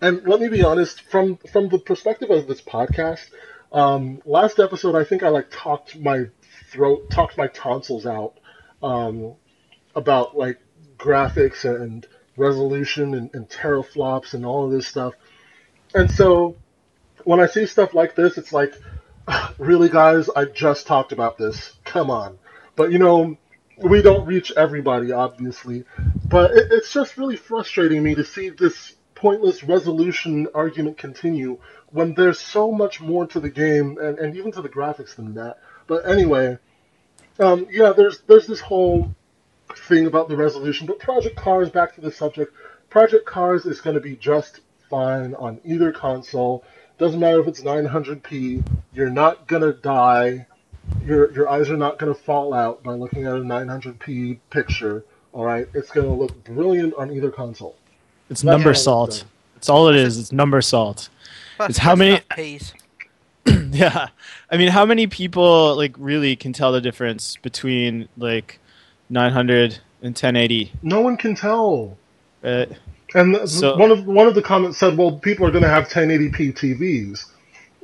And 0.00 0.26
let 0.26 0.40
me 0.40 0.48
be 0.48 0.62
honest, 0.62 1.00
from 1.02 1.36
from 1.52 1.68
the 1.68 1.78
perspective 1.78 2.30
of 2.30 2.46
this 2.46 2.60
podcast, 2.60 3.26
um, 3.72 4.20
last 4.24 4.58
episode 4.58 4.94
I 4.94 5.04
think 5.04 5.22
I 5.22 5.28
like 5.28 5.48
talked 5.50 5.98
my 5.98 6.26
throat, 6.70 7.10
talked 7.10 7.36
my 7.36 7.46
tonsils 7.48 8.06
out 8.06 8.34
um, 8.82 9.34
about 9.94 10.36
like 10.36 10.58
graphics 10.98 11.64
and 11.64 12.06
resolution 12.36 13.14
and, 13.14 13.30
and 13.34 13.48
teraflops 13.48 14.34
and 14.34 14.44
all 14.44 14.64
of 14.64 14.72
this 14.72 14.86
stuff. 14.86 15.14
And 15.94 16.10
so 16.10 16.56
when 17.24 17.40
I 17.40 17.46
see 17.46 17.66
stuff 17.66 17.94
like 17.94 18.14
this, 18.14 18.38
it's 18.38 18.52
like, 18.52 18.74
really, 19.58 19.88
guys, 19.88 20.28
I 20.28 20.44
just 20.46 20.86
talked 20.86 21.12
about 21.12 21.38
this. 21.38 21.72
Come 21.84 22.10
on. 22.10 22.38
But 22.76 22.90
you 22.90 22.98
know, 22.98 23.36
we 23.78 24.02
don't 24.02 24.26
reach 24.26 24.52
everybody, 24.56 25.12
obviously. 25.12 25.84
But 26.28 26.52
it, 26.52 26.68
it's 26.72 26.92
just 26.92 27.16
really 27.16 27.36
frustrating 27.36 28.02
me 28.02 28.14
to 28.16 28.24
see 28.24 28.50
this 28.50 28.94
pointless 29.24 29.64
resolution 29.64 30.46
argument 30.54 30.98
continue 30.98 31.56
when 31.92 32.12
there's 32.12 32.38
so 32.38 32.70
much 32.70 33.00
more 33.00 33.26
to 33.26 33.40
the 33.40 33.48
game 33.48 33.96
and, 33.98 34.18
and 34.18 34.36
even 34.36 34.52
to 34.52 34.60
the 34.60 34.68
graphics 34.68 35.16
than 35.16 35.32
that. 35.32 35.60
But 35.86 36.06
anyway, 36.06 36.58
um, 37.38 37.66
yeah, 37.70 37.94
there's 37.96 38.18
there's 38.26 38.46
this 38.46 38.60
whole 38.60 39.14
thing 39.88 40.04
about 40.04 40.28
the 40.28 40.36
resolution, 40.36 40.86
but 40.86 40.98
Project 40.98 41.36
Cars, 41.36 41.70
back 41.70 41.94
to 41.94 42.02
the 42.02 42.12
subject, 42.12 42.52
Project 42.90 43.24
Cars 43.24 43.64
is 43.64 43.80
going 43.80 43.94
to 43.94 44.00
be 44.00 44.14
just 44.14 44.60
fine 44.90 45.34
on 45.36 45.58
either 45.64 45.90
console. 45.90 46.62
Doesn't 46.98 47.18
matter 47.18 47.40
if 47.40 47.48
it's 47.48 47.62
900p. 47.62 48.62
You're 48.92 49.08
not 49.08 49.46
gonna 49.46 49.72
die. 49.72 50.46
Your 51.02 51.32
your 51.32 51.48
eyes 51.48 51.70
are 51.70 51.78
not 51.78 51.98
gonna 51.98 52.14
fall 52.14 52.52
out 52.52 52.82
by 52.82 52.92
looking 52.92 53.24
at 53.24 53.32
a 53.32 53.40
900p 53.40 54.38
picture. 54.50 55.02
All 55.32 55.46
right, 55.46 55.66
it's 55.72 55.90
gonna 55.90 56.14
look 56.14 56.44
brilliant 56.44 56.92
on 56.98 57.10
either 57.10 57.30
console. 57.30 57.74
It's 58.30 58.42
That's 58.42 58.44
number 58.44 58.74
salt. 58.74 59.24
It's 59.56 59.68
all 59.68 59.88
it 59.88 59.96
is. 59.96 60.18
It's 60.18 60.32
number 60.32 60.60
salt. 60.60 61.08
it's 61.60 61.78
how 61.78 61.94
many 61.94 62.20
yeah, 63.70 64.08
I 64.50 64.56
mean, 64.56 64.68
how 64.68 64.86
many 64.86 65.06
people 65.06 65.76
like 65.76 65.94
really 65.98 66.34
can 66.36 66.52
tell 66.52 66.72
the 66.72 66.80
difference 66.80 67.36
between 67.36 68.08
like 68.16 68.58
900 69.10 69.78
and 70.00 70.10
1080? 70.10 70.72
No 70.82 71.00
one 71.02 71.16
can 71.16 71.34
tell. 71.34 71.96
Uh, 72.42 72.66
and 73.14 73.48
so, 73.48 73.76
one 73.76 73.90
of 73.90 74.06
one 74.06 74.26
of 74.26 74.34
the 74.34 74.42
comments 74.42 74.78
said, 74.78 74.96
"Well, 74.96 75.18
people 75.18 75.46
are 75.46 75.50
going 75.50 75.62
to 75.62 75.68
have 75.68 75.88
1080p 75.88 76.54
TVs." 76.54 77.26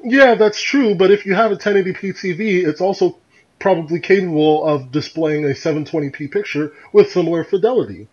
Yeah, 0.02 0.34
that's 0.34 0.60
true. 0.60 0.94
But 0.94 1.10
if 1.10 1.26
you 1.26 1.34
have 1.34 1.52
a 1.52 1.56
1080p 1.56 2.00
TV, 2.00 2.66
it's 2.66 2.80
also 2.80 3.18
probably 3.58 4.00
capable 4.00 4.66
of 4.66 4.90
displaying 4.90 5.44
a 5.44 5.48
720p 5.48 6.30
picture 6.30 6.72
with 6.92 7.12
similar 7.12 7.44
fidelity. 7.44 8.08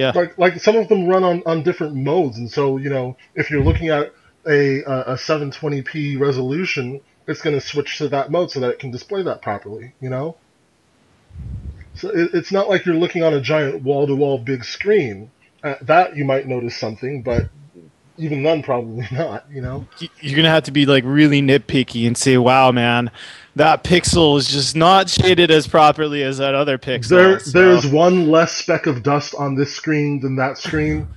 Yeah. 0.00 0.12
Like 0.14 0.38
like 0.38 0.60
some 0.60 0.76
of 0.76 0.88
them 0.88 1.06
run 1.06 1.24
on, 1.24 1.42
on 1.44 1.62
different 1.62 1.94
modes, 1.94 2.38
and 2.38 2.50
so 2.50 2.78
you 2.78 2.88
know 2.88 3.18
if 3.34 3.50
you're 3.50 3.62
looking 3.62 3.90
at 3.90 4.14
a 4.46 4.80
a 4.80 5.14
720p 5.16 6.18
resolution, 6.18 7.02
it's 7.26 7.42
going 7.42 7.54
to 7.54 7.60
switch 7.60 7.98
to 7.98 8.08
that 8.08 8.30
mode 8.30 8.50
so 8.50 8.60
that 8.60 8.70
it 8.70 8.78
can 8.78 8.90
display 8.90 9.22
that 9.22 9.42
properly. 9.42 9.92
You 10.00 10.08
know. 10.08 10.36
So 11.94 12.08
it, 12.08 12.30
it's 12.32 12.50
not 12.50 12.70
like 12.70 12.86
you're 12.86 12.94
looking 12.94 13.22
on 13.22 13.34
a 13.34 13.42
giant 13.42 13.82
wall 13.82 14.06
to 14.06 14.16
wall 14.16 14.38
big 14.38 14.64
screen 14.64 15.30
at 15.62 15.86
that 15.86 16.16
you 16.16 16.24
might 16.24 16.46
notice 16.46 16.76
something, 16.76 17.20
but 17.20 17.50
even 18.16 18.42
then, 18.42 18.62
probably 18.62 19.06
not. 19.12 19.44
You 19.50 19.60
know, 19.60 19.86
you're 20.20 20.36
gonna 20.36 20.48
have 20.48 20.64
to 20.64 20.72
be 20.72 20.86
like 20.86 21.04
really 21.04 21.42
nitpicky 21.42 22.06
and 22.06 22.16
say, 22.16 22.38
"Wow, 22.38 22.72
man, 22.72 23.10
that 23.56 23.84
pixel 23.84 24.38
is 24.38 24.48
just 24.48 24.76
not 24.76 25.08
shaded 25.08 25.50
as 25.50 25.66
properly 25.66 26.22
as 26.22 26.38
that 26.38 26.54
other 26.54 26.78
pixel." 26.78 27.08
There, 27.08 27.40
so. 27.40 27.50
there's 27.50 27.86
one 27.86 28.30
less 28.30 28.54
speck 28.56 28.86
of 28.86 29.02
dust 29.02 29.34
on 29.34 29.54
this 29.54 29.74
screen 29.74 30.20
than 30.20 30.36
that 30.36 30.58
screen. 30.58 31.08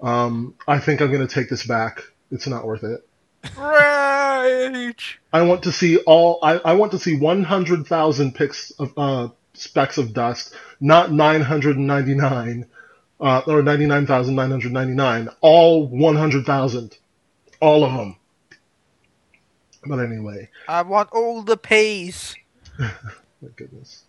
Um, 0.00 0.54
I 0.66 0.78
think 0.78 1.00
I'm 1.00 1.10
gonna 1.10 1.26
take 1.26 1.48
this 1.48 1.66
back. 1.66 2.02
It's 2.30 2.46
not 2.46 2.66
worth 2.66 2.84
it. 2.84 3.06
Rage. 3.56 5.20
I 5.32 5.42
want 5.42 5.62
to 5.64 5.72
see 5.72 5.98
all. 5.98 6.38
I, 6.42 6.58
I 6.58 6.72
want 6.74 6.92
to 6.92 6.98
see 6.98 7.16
100,000 7.16 8.34
pix 8.34 8.70
of 8.72 8.92
uh, 8.96 9.28
specks 9.54 9.98
of 9.98 10.12
dust, 10.12 10.54
not 10.80 11.12
999 11.12 12.66
uh, 13.20 13.42
or 13.46 13.62
99,999, 13.62 15.28
all 15.40 15.86
100,000. 15.86 16.98
All 17.60 17.84
of 17.84 17.92
them. 17.92 18.16
But 19.88 20.00
anyway. 20.00 20.50
I 20.68 20.82
want 20.82 21.10
all 21.12 21.42
the 21.42 21.56
peas. 21.56 22.36
my 22.78 22.88
goodness. 23.56 24.04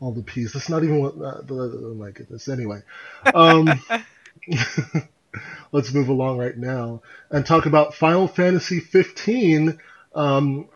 All 0.00 0.12
the 0.12 0.22
peas. 0.22 0.52
That's 0.52 0.68
not 0.68 0.84
even 0.84 1.00
what. 1.00 1.14
Uh, 1.20 1.42
oh 1.50 1.94
my 1.94 2.10
goodness. 2.10 2.48
Anyway. 2.48 2.82
Um, 3.34 3.68
let's 5.72 5.92
move 5.92 6.08
along 6.08 6.38
right 6.38 6.56
now 6.56 7.02
and 7.30 7.44
talk 7.44 7.66
about 7.66 7.94
Final 7.94 8.26
Fantasy 8.26 8.80
15. 8.80 9.78
Um, 10.14 10.68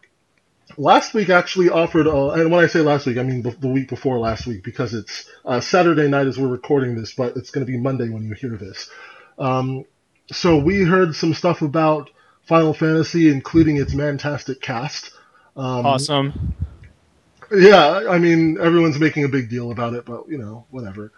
last 0.76 1.14
week 1.14 1.30
actually 1.30 1.68
offered, 1.68 2.06
uh, 2.06 2.30
and 2.30 2.50
when 2.50 2.62
I 2.62 2.68
say 2.68 2.80
last 2.80 3.06
week, 3.06 3.18
I 3.18 3.22
mean 3.22 3.42
the, 3.42 3.50
the 3.50 3.68
week 3.68 3.88
before 3.88 4.18
last 4.18 4.46
week 4.46 4.62
because 4.62 4.94
it's 4.94 5.28
uh, 5.44 5.60
Saturday 5.60 6.08
night 6.08 6.26
as 6.26 6.38
we're 6.38 6.48
recording 6.48 6.94
this, 6.94 7.14
but 7.14 7.36
it's 7.36 7.50
going 7.50 7.66
to 7.66 7.70
be 7.70 7.78
Monday 7.78 8.08
when 8.08 8.24
you 8.24 8.34
hear 8.34 8.56
this. 8.56 8.90
Um, 9.38 9.84
so 10.32 10.58
we 10.58 10.82
heard 10.82 11.14
some 11.14 11.34
stuff 11.34 11.62
about 11.62 12.10
Final 12.46 12.74
Fantasy, 12.74 13.30
including 13.30 13.76
its 13.76 13.94
fantastic 13.94 14.60
cast. 14.60 15.12
Um, 15.56 15.86
awesome. 15.86 16.54
Yeah, 17.52 18.06
I 18.08 18.18
mean 18.18 18.58
everyone's 18.60 18.98
making 18.98 19.24
a 19.24 19.28
big 19.28 19.48
deal 19.48 19.70
about 19.70 19.94
it, 19.94 20.04
but 20.04 20.28
you 20.28 20.38
know 20.38 20.66
whatever. 20.70 21.12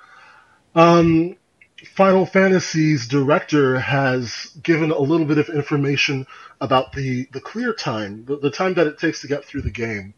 Um, 0.75 1.37
Final 1.85 2.27
Fantasy's 2.27 3.07
director 3.07 3.79
has 3.79 4.47
given 4.63 4.91
a 4.91 4.99
little 4.99 5.27
bit 5.27 5.39
of 5.39 5.49
information 5.49 6.27
about 6.61 6.93
the, 6.93 7.29
the 7.33 7.41
clear 7.41 7.73
time, 7.75 8.25
the, 8.25 8.39
the 8.39 8.51
time 8.51 8.75
that 8.75 8.87
it 8.87 8.99
takes 8.99 9.21
to 9.21 9.29
get 9.29 9.45
through 9.45 9.63
the 9.63 9.71
game. 9.71 10.15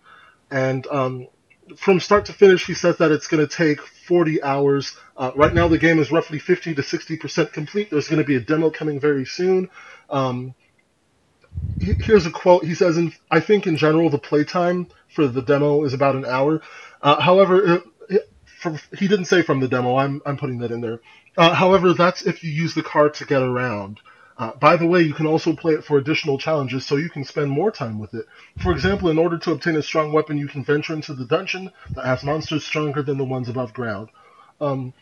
And 0.51 0.87
um, 0.87 1.27
from 1.77 2.01
start 2.01 2.27
to 2.27 2.33
finish, 2.33 2.65
he 2.65 2.75
says 2.75 2.99
that 2.99 3.11
it's 3.11 3.27
going 3.27 3.47
to 3.47 3.53
take 3.53 3.81
40 3.81 4.43
hours. 4.43 4.97
Uh, 5.17 5.33
right 5.35 5.53
now, 5.53 5.69
the 5.69 5.79
game 5.79 5.99
is 5.99 6.13
roughly 6.13 6.39
50 6.39 6.75
to 6.75 6.83
60% 6.83 7.53
complete. 7.53 7.91
There's 7.91 8.09
going 8.09 8.23
to 8.23 8.27
be 8.27 8.37
a 8.37 8.41
demo 8.41 8.71
coming 8.71 9.01
very 9.01 9.27
soon. 9.27 9.69
Um, 10.09 10.55
here's 11.79 12.27
a 12.27 12.31
quote. 12.31 12.65
He 12.65 12.75
says, 12.75 12.97
in, 12.97 13.13
I 13.31 13.41
think 13.41 13.67
in 13.67 13.77
general, 13.77 14.11
the 14.11 14.19
playtime 14.19 14.89
for 15.09 15.27
the 15.27 15.43
demo 15.43 15.85
is 15.85 15.95
about 15.95 16.17
an 16.17 16.25
hour. 16.25 16.61
Uh, 17.03 17.21
however, 17.21 17.75
it, 17.75 17.83
it, 18.09 18.33
he 18.99 19.09
didn't 19.09 19.27
say 19.27 19.43
from 19.43 19.61
the 19.61 19.69
demo. 19.69 19.97
I'm, 19.97 20.21
I'm 20.27 20.37
putting 20.37 20.59
that 20.59 20.71
in 20.71 20.81
there. 20.81 21.01
Uh, 21.37 21.55
however, 21.55 21.95
that's 21.95 22.23
if 22.23 22.43
you 22.43 22.51
use 22.51 22.75
the 22.75 22.83
car 22.83 23.11
to 23.11 23.25
get 23.25 23.43
around. 23.43 24.01
Uh, 24.37 24.53
by 24.55 24.77
the 24.77 24.87
way, 24.87 25.03
you 25.03 25.15
can 25.15 25.27
also 25.27 25.53
play 25.55 25.75
it 25.75 25.85
for 25.85 25.99
additional 25.99 26.39
challenges 26.39 26.87
so 26.87 26.97
you 26.97 27.11
can 27.11 27.25
spend 27.25 27.51
more 27.51 27.73
time 27.73 27.99
with 27.99 28.15
it. 28.15 28.25
For 28.63 28.71
example, 28.71 29.09
in 29.09 29.19
order 29.19 29.37
to 29.39 29.53
obtain 29.53 29.75
a 29.75 29.83
strong 29.83 30.13
weapon, 30.13 30.39
you 30.39 30.47
can 30.47 30.63
venture 30.63 30.95
into 30.95 31.13
the 31.13 31.25
dungeon 31.25 31.73
that 31.95 32.07
has 32.07 32.23
monsters 32.23 32.65
stronger 32.65 33.03
than 33.03 33.19
the 33.19 33.25
ones 33.25 33.49
above 33.49 33.73
ground. 33.73 34.11
Um, 34.61 34.95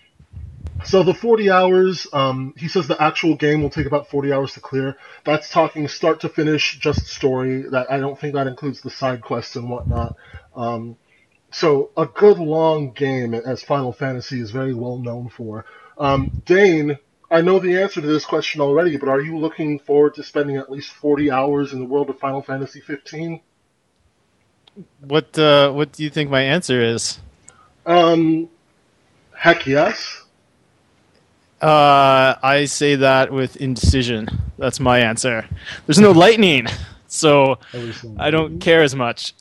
so 0.84 1.02
the 1.02 1.14
40 1.14 1.50
hours, 1.50 2.06
um, 2.12 2.54
he 2.56 2.68
says 2.68 2.86
the 2.86 3.00
actual 3.00 3.34
game 3.34 3.62
will 3.62 3.70
take 3.70 3.86
about 3.86 4.08
40 4.08 4.32
hours 4.32 4.54
to 4.54 4.60
clear. 4.60 4.96
That's 5.24 5.50
talking 5.50 5.88
start 5.88 6.20
to 6.20 6.28
finish, 6.28 6.78
just 6.78 7.06
story. 7.06 7.62
That 7.62 7.90
I 7.90 7.98
don't 7.98 8.18
think 8.18 8.34
that 8.34 8.46
includes 8.46 8.80
the 8.80 8.90
side 8.90 9.22
quests 9.22 9.56
and 9.56 9.68
whatnot. 9.68 10.16
Um, 10.54 10.96
so 11.50 11.90
a 11.96 12.06
good 12.06 12.38
long 12.38 12.92
game, 12.92 13.34
as 13.34 13.62
Final 13.62 13.92
Fantasy 13.92 14.40
is 14.40 14.50
very 14.50 14.74
well 14.74 14.98
known 14.98 15.28
for. 15.28 15.64
Um, 15.98 16.42
Dane, 16.44 16.98
I 17.30 17.40
know 17.40 17.58
the 17.58 17.80
answer 17.80 18.00
to 18.00 18.06
this 18.06 18.24
question 18.24 18.60
already, 18.60 18.96
but 18.96 19.08
are 19.08 19.20
you 19.20 19.38
looking 19.38 19.78
forward 19.78 20.14
to 20.14 20.22
spending 20.22 20.56
at 20.56 20.70
least 20.70 20.90
40 20.92 21.30
hours 21.30 21.72
in 21.72 21.80
the 21.80 21.86
world 21.86 22.10
of 22.10 22.18
Final 22.18 22.42
Fantasy 22.42 22.80
15? 22.80 23.40
What 25.00 25.38
uh, 25.38 25.72
What 25.72 25.92
do 25.92 26.04
you 26.04 26.10
think 26.10 26.30
my 26.30 26.42
answer 26.42 26.80
is? 26.80 27.18
Um, 27.86 28.48
heck 29.34 29.66
yes. 29.66 30.25
Uh, 31.60 32.34
I 32.42 32.66
say 32.66 32.96
that 32.96 33.32
with 33.32 33.56
indecision. 33.56 34.28
That's 34.58 34.78
my 34.78 35.00
answer. 35.00 35.46
There's 35.86 35.98
no 35.98 36.12
lightning, 36.12 36.66
so 37.06 37.58
I 38.18 38.30
don't 38.30 38.58
care 38.60 38.82
as 38.82 38.94
much. 38.94 39.34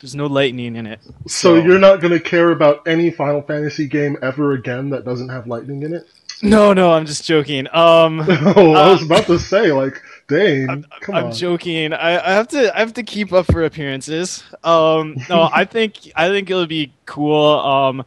There's 0.00 0.14
no 0.14 0.26
lightning 0.26 0.76
in 0.76 0.86
it. 0.86 1.00
So, 1.26 1.54
you're 1.54 1.78
not 1.78 2.00
going 2.00 2.12
to 2.12 2.20
care 2.20 2.50
about 2.50 2.86
any 2.86 3.10
Final 3.10 3.40
Fantasy 3.42 3.86
game 3.86 4.18
ever 4.20 4.52
again 4.52 4.90
that 4.90 5.04
doesn't 5.04 5.30
have 5.30 5.46
lightning 5.46 5.82
in 5.82 5.94
it? 5.94 6.06
No, 6.42 6.74
no, 6.74 6.92
I'm 6.92 7.06
just 7.06 7.24
joking. 7.24 7.66
Um, 7.72 8.20
oh, 8.28 8.74
I 8.74 8.90
was 8.90 9.02
about 9.02 9.24
to 9.26 9.38
say, 9.38 9.72
like, 9.72 10.02
dang, 10.28 10.68
I'm, 10.68 10.84
come 11.00 11.14
I'm 11.14 11.24
on. 11.26 11.32
joking. 11.32 11.92
I, 11.94 12.18
I 12.18 12.32
have 12.34 12.48
to 12.48 12.76
I 12.76 12.80
have 12.80 12.92
to 12.94 13.02
keep 13.02 13.32
up 13.32 13.46
for 13.46 13.64
appearances. 13.64 14.44
Um, 14.62 15.16
no, 15.30 15.48
I 15.52 15.64
think 15.64 16.12
I 16.14 16.28
think 16.28 16.50
it'll 16.50 16.66
be 16.66 16.92
cool. 17.06 17.58
Um, 17.60 18.04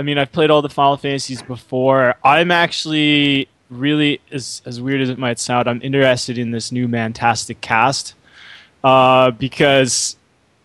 I 0.00 0.02
mean, 0.02 0.16
I've 0.16 0.32
played 0.32 0.50
all 0.50 0.62
the 0.62 0.70
Final 0.70 0.96
Fantasies 0.96 1.42
before. 1.42 2.14
I'm 2.24 2.50
actually 2.50 3.50
really 3.68 4.18
as 4.32 4.62
as 4.64 4.80
weird 4.80 5.02
as 5.02 5.10
it 5.10 5.18
might 5.18 5.38
sound. 5.38 5.68
I'm 5.68 5.82
interested 5.82 6.38
in 6.38 6.52
this 6.52 6.72
new 6.72 6.88
Mantastic 6.88 7.60
cast 7.60 8.14
uh, 8.82 9.30
because 9.32 10.16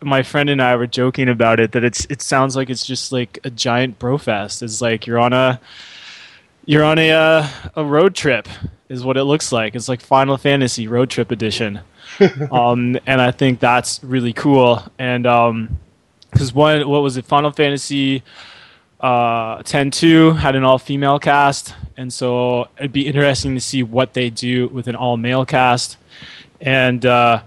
my 0.01 0.23
friend 0.23 0.49
and 0.49 0.61
I 0.61 0.77
were 0.77 0.87
joking 0.87 1.27
about 1.27 1.59
it 1.59 1.73
that 1.73 1.83
it's 1.83 2.05
it 2.05 2.21
sounds 2.21 2.55
like 2.55 2.69
it's 2.69 2.85
just 2.85 3.11
like 3.11 3.37
a 3.43 3.49
giant 3.49 3.99
brofest. 3.99 4.63
It's 4.63 4.79
like 4.81 5.05
you're 5.05 5.19
on 5.19 5.33
a 5.33 5.59
you're 6.63 6.85
on 6.85 6.97
a 6.97 7.11
uh, 7.11 7.47
a 7.75 7.83
road 7.83 8.15
trip 8.15 8.47
is 8.87 9.03
what 9.03 9.17
it 9.17 9.25
looks 9.25 9.51
like. 9.51 9.75
It's 9.75 9.89
like 9.89 9.99
Final 9.99 10.37
Fantasy 10.37 10.87
Road 10.87 11.09
Trip 11.09 11.29
Edition, 11.29 11.81
um, 12.53 12.97
and 13.05 13.19
I 13.19 13.31
think 13.31 13.59
that's 13.59 14.01
really 14.01 14.31
cool. 14.31 14.81
And 14.97 15.23
because 16.31 16.53
one, 16.53 16.87
what 16.87 17.03
was 17.03 17.17
it? 17.17 17.25
Final 17.25 17.51
Fantasy 17.51 18.23
uh, 19.05 19.61
10-2 19.61 20.37
had 20.37 20.55
an 20.55 20.63
all-female 20.63 21.19
cast, 21.19 21.75
and 21.95 22.11
so 22.11 22.67
it'd 22.79 22.91
be 22.91 23.05
interesting 23.05 23.53
to 23.53 23.61
see 23.61 23.83
what 23.83 24.13
they 24.13 24.31
do 24.31 24.67
with 24.69 24.87
an 24.87 24.95
all-male 24.95 25.45
cast. 25.45 25.97
And 26.59 27.05
uh, 27.05 27.43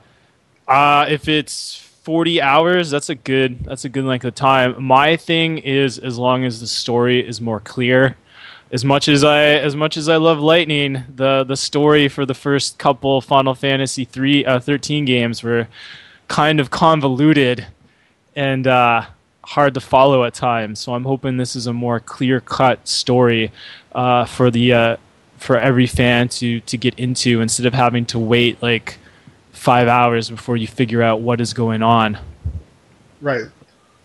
uh, 0.68 1.06
if 1.08 1.26
it's 1.26 1.74
40 1.74 2.40
hours, 2.40 2.90
that's 2.90 3.08
a 3.08 3.16
good 3.16 3.64
that's 3.64 3.84
a 3.84 3.88
good 3.88 4.04
length 4.04 4.24
of 4.24 4.36
time. 4.36 4.80
My 4.84 5.16
thing 5.16 5.58
is 5.58 5.98
as 5.98 6.16
long 6.16 6.44
as 6.44 6.60
the 6.60 6.68
story 6.68 7.26
is 7.26 7.40
more 7.40 7.58
clear 7.58 8.16
as 8.70 8.84
much 8.84 9.08
as 9.08 9.24
I 9.24 9.44
as 9.54 9.74
much 9.74 9.96
as 9.96 10.08
I 10.08 10.16
love 10.16 10.38
Lightning, 10.38 11.02
the 11.12 11.42
the 11.42 11.56
story 11.56 12.08
for 12.08 12.24
the 12.24 12.34
first 12.34 12.78
couple 12.78 13.20
Final 13.20 13.54
Fantasy 13.54 14.04
three 14.04 14.44
uh, 14.44 14.60
thirteen 14.60 15.04
games 15.04 15.42
were 15.42 15.68
kind 16.28 16.60
of 16.60 16.70
convoluted 16.70 17.66
and 18.36 18.66
uh, 18.66 19.06
hard 19.48 19.72
to 19.72 19.80
follow 19.80 20.24
at 20.24 20.34
times. 20.34 20.78
So 20.78 20.94
I'm 20.94 21.04
hoping 21.04 21.38
this 21.38 21.56
is 21.56 21.66
a 21.66 21.72
more 21.72 22.00
clear 22.00 22.38
cut 22.40 22.86
story 22.86 23.50
uh, 23.92 24.26
for 24.26 24.50
the 24.50 24.72
uh, 24.72 24.96
for 25.38 25.56
every 25.58 25.86
fan 25.86 26.28
to 26.28 26.60
to 26.60 26.76
get 26.76 26.98
into 26.98 27.40
instead 27.40 27.64
of 27.64 27.72
having 27.72 28.04
to 28.06 28.18
wait 28.18 28.62
like 28.62 28.98
five 29.52 29.88
hours 29.88 30.28
before 30.30 30.56
you 30.56 30.66
figure 30.66 31.02
out 31.02 31.20
what 31.20 31.40
is 31.40 31.54
going 31.54 31.82
on. 31.82 32.18
Right. 33.20 33.46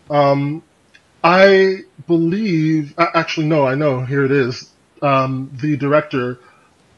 Um, 0.09 0.63
I 1.23 1.81
believe, 2.07 2.93
actually, 2.97 3.47
no, 3.47 3.65
I 3.65 3.75
know, 3.75 4.03
here 4.03 4.25
it 4.25 4.31
is. 4.31 4.69
Um, 5.01 5.51
the 5.61 5.77
director 5.77 6.39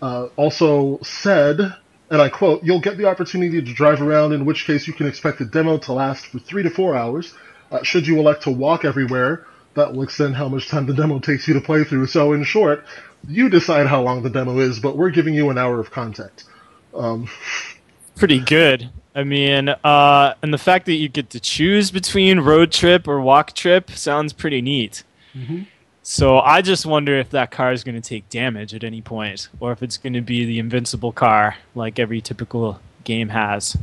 uh, 0.02 0.28
also 0.36 1.00
said, 1.04 1.60
and 2.10 2.22
I 2.22 2.30
quote, 2.30 2.64
You'll 2.64 2.80
get 2.80 2.98
the 2.98 3.06
opportunity 3.06 3.62
to 3.62 3.74
drive 3.74 4.02
around, 4.02 4.34
in 4.34 4.46
which 4.46 4.66
case 4.66 4.88
you 4.88 4.94
can 4.94 5.08
expect 5.08 5.40
the 5.40 5.46
demo 5.46 5.78
to 5.80 5.94
last 5.94 6.28
for 6.28 6.40
three 6.40 6.64
to 6.64 6.70
four 6.70 6.96
hours. 6.96 7.34
Uh, 7.72 7.84
should 7.84 8.08
you 8.08 8.20
elect 8.20 8.44
to 8.44 8.52
walk 8.52 8.86
everywhere, 8.86 9.46
that 9.74 9.94
will 9.94 10.04
extend 10.04 10.36
how 10.36 10.48
much 10.48 10.70
time 10.70 10.86
the 10.86 10.94
demo 10.94 11.20
takes 11.20 11.48
you 11.48 11.54
to 11.54 11.62
play 11.62 11.84
through. 11.84 12.08
So, 12.08 12.34
in 12.34 12.44
short, 12.44 12.86
you 13.28 13.50
decide 13.50 13.88
how 13.88 14.02
long 14.02 14.24
the 14.24 14.30
demo 14.30 14.60
is, 14.60 14.80
but 14.80 14.98
we're 14.98 15.10
giving 15.10 15.34
you 15.34 15.50
an 15.50 15.58
hour 15.58 15.80
of 15.80 15.92
content. 15.92 16.44
Um, 16.94 17.28
pretty 18.16 18.40
good. 18.40 18.90
I 19.14 19.24
mean, 19.24 19.70
uh, 19.70 20.34
and 20.42 20.54
the 20.54 20.58
fact 20.58 20.86
that 20.88 20.96
you 20.96 21.08
get 21.08 21.30
to 21.32 21.40
choose 21.40 21.92
between 21.92 22.42
road 22.42 22.72
trip 22.72 23.08
or 23.08 23.22
walk 23.22 23.54
trip 23.54 23.92
sounds 23.92 24.34
pretty 24.34 24.62
neat. 24.62 25.04
Mhm. 25.36 25.68
So 26.02 26.40
I 26.40 26.62
just 26.62 26.86
wonder 26.86 27.18
if 27.18 27.32
that 27.32 27.50
car 27.50 27.72
is 27.72 27.84
going 27.84 28.00
to 28.00 28.08
take 28.08 28.30
damage 28.30 28.76
at 28.76 28.84
any 28.84 29.02
point, 29.02 29.48
or 29.60 29.72
if 29.72 29.82
it's 29.82 29.98
going 29.98 30.14
to 30.14 30.22
be 30.22 30.46
the 30.46 30.60
invincible 30.60 31.12
car 31.12 31.56
like 31.74 31.98
every 31.98 32.22
typical 32.22 32.80
game 33.04 33.30
has. 33.30 33.76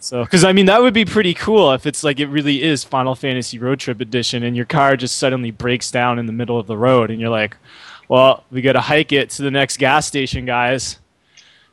So, 0.00 0.24
because 0.24 0.44
I 0.44 0.52
mean, 0.52 0.66
that 0.66 0.80
would 0.82 0.94
be 0.94 1.04
pretty 1.04 1.34
cool 1.34 1.72
if 1.72 1.86
it's 1.86 2.02
like 2.04 2.20
it 2.20 2.26
really 2.26 2.62
is 2.62 2.84
Final 2.84 3.14
Fantasy 3.14 3.58
Road 3.58 3.80
Trip 3.80 4.00
Edition, 4.00 4.42
and 4.42 4.56
your 4.56 4.66
car 4.66 4.96
just 4.96 5.16
suddenly 5.16 5.50
breaks 5.50 5.90
down 5.90 6.18
in 6.18 6.26
the 6.26 6.32
middle 6.32 6.58
of 6.58 6.66
the 6.66 6.76
road, 6.76 7.10
and 7.10 7.20
you're 7.20 7.30
like, 7.30 7.56
"Well, 8.08 8.44
we 8.50 8.60
got 8.62 8.72
to 8.72 8.80
hike 8.80 9.12
it 9.12 9.30
to 9.30 9.42
the 9.42 9.50
next 9.50 9.78
gas 9.78 10.06
station, 10.06 10.44
guys." 10.46 10.98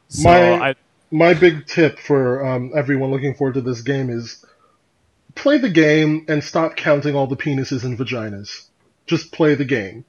So 0.10 0.24
My- 0.30 0.70
I, 0.70 0.76
my 1.12 1.34
big 1.34 1.68
tip 1.68 2.00
for 2.00 2.46
um, 2.46 2.72
everyone 2.76 3.12
looking 3.12 3.34
forward 3.36 3.54
to 3.56 3.62
this 3.62 3.82
game 3.82 4.10
is 4.10 4.44
play 5.36 5.58
the 5.58 5.70
game 5.70 6.26
and 6.28 6.44
stop 6.44 6.76
counting 6.76 7.16
all 7.16 7.28
the 7.28 7.38
penises 7.38 7.84
and 7.84 7.98
vaginas. 7.98 8.68
Just 9.08 9.32
play 9.32 9.56
the 9.56 9.66
game. 9.66 10.06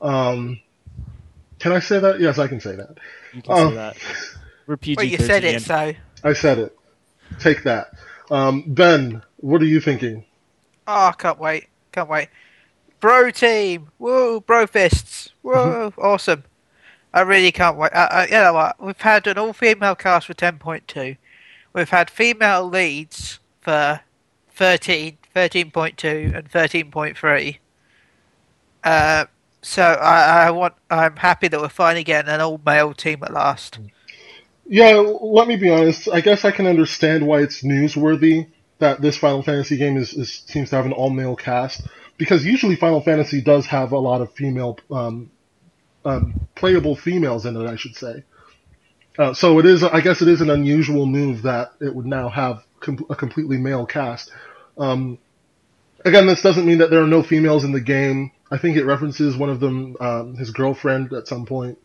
Um, 0.00 0.60
can 1.58 1.72
I 1.72 1.80
say 1.80 1.98
that? 1.98 2.20
Yes, 2.20 2.38
I 2.38 2.46
can 2.46 2.60
say 2.60 2.76
that. 2.76 2.98
You 3.34 3.42
can 3.42 3.52
Oh. 3.52 3.68
say 3.70 3.74
that. 3.76 3.96
We're 4.66 4.76
PG 4.76 4.96
Well, 4.96 5.06
you 5.06 5.18
said 5.18 5.44
it, 5.44 5.62
so. 5.62 5.94
I 6.22 6.32
said 6.34 6.58
it. 6.58 6.77
Take 7.38 7.62
that. 7.64 7.92
Um, 8.30 8.64
ben, 8.66 9.22
what 9.36 9.62
are 9.62 9.66
you 9.66 9.80
thinking? 9.80 10.24
Oh, 10.86 11.06
I 11.06 11.12
can't 11.12 11.38
wait. 11.38 11.68
Can't 11.92 12.08
wait. 12.08 12.28
Bro 13.00 13.30
team! 13.30 13.90
Woo! 13.98 14.40
Bro 14.40 14.66
fists! 14.68 15.32
Whoa! 15.42 15.92
awesome. 15.98 16.44
I 17.14 17.20
really 17.20 17.52
can't 17.52 17.76
wait. 17.76 17.92
Uh, 17.92 18.08
uh, 18.10 18.26
you 18.28 18.36
know 18.36 18.52
what? 18.52 18.82
We've 18.82 19.00
had 19.00 19.26
an 19.26 19.38
all 19.38 19.52
female 19.52 19.94
cast 19.94 20.26
for 20.26 20.34
10.2. 20.34 21.16
We've 21.72 21.88
had 21.88 22.10
female 22.10 22.68
leads 22.68 23.38
for 23.60 24.00
13, 24.50 25.18
13.2, 25.34 26.36
and 26.36 26.50
13.3. 26.50 27.58
Uh, 28.84 29.24
so 29.62 29.82
I, 29.82 30.46
I 30.46 30.50
want. 30.50 30.74
I'm 30.90 31.16
happy 31.16 31.48
that 31.48 31.60
we're 31.60 31.68
finally 31.68 32.04
getting 32.04 32.30
an 32.30 32.40
all 32.40 32.60
male 32.64 32.94
team 32.94 33.22
at 33.22 33.32
last. 33.32 33.78
Yeah, 34.68 34.96
let 34.96 35.48
me 35.48 35.56
be 35.56 35.70
honest. 35.70 36.08
I 36.08 36.20
guess 36.20 36.44
I 36.44 36.50
can 36.50 36.66
understand 36.66 37.26
why 37.26 37.40
it's 37.40 37.62
newsworthy 37.62 38.48
that 38.78 39.00
this 39.00 39.16
Final 39.16 39.42
Fantasy 39.42 39.78
game 39.78 39.96
is, 39.96 40.12
is 40.12 40.44
seems 40.46 40.70
to 40.70 40.76
have 40.76 40.84
an 40.84 40.92
all 40.92 41.08
male 41.10 41.36
cast 41.36 41.82
because 42.18 42.44
usually 42.44 42.76
Final 42.76 43.00
Fantasy 43.00 43.40
does 43.40 43.66
have 43.66 43.92
a 43.92 43.98
lot 43.98 44.20
of 44.20 44.30
female 44.32 44.78
um, 44.90 45.30
um, 46.04 46.46
playable 46.54 46.94
females 46.94 47.46
in 47.46 47.56
it. 47.56 47.66
I 47.66 47.76
should 47.76 47.96
say. 47.96 48.24
Uh, 49.18 49.32
so 49.32 49.58
it 49.58 49.64
is. 49.64 49.82
I 49.82 50.02
guess 50.02 50.20
it 50.20 50.28
is 50.28 50.42
an 50.42 50.50
unusual 50.50 51.06
move 51.06 51.42
that 51.42 51.72
it 51.80 51.94
would 51.94 52.06
now 52.06 52.28
have 52.28 52.62
com- 52.80 53.06
a 53.08 53.16
completely 53.16 53.56
male 53.56 53.86
cast. 53.86 54.30
Um, 54.76 55.18
again, 56.04 56.26
this 56.26 56.42
doesn't 56.42 56.66
mean 56.66 56.78
that 56.78 56.90
there 56.90 57.02
are 57.02 57.08
no 57.08 57.22
females 57.22 57.64
in 57.64 57.72
the 57.72 57.80
game. 57.80 58.32
I 58.50 58.58
think 58.58 58.76
it 58.76 58.84
references 58.84 59.36
one 59.36 59.50
of 59.50 59.60
them, 59.60 59.96
um, 59.98 60.36
his 60.36 60.50
girlfriend, 60.50 61.12
at 61.14 61.26
some 61.26 61.46
point. 61.46 61.78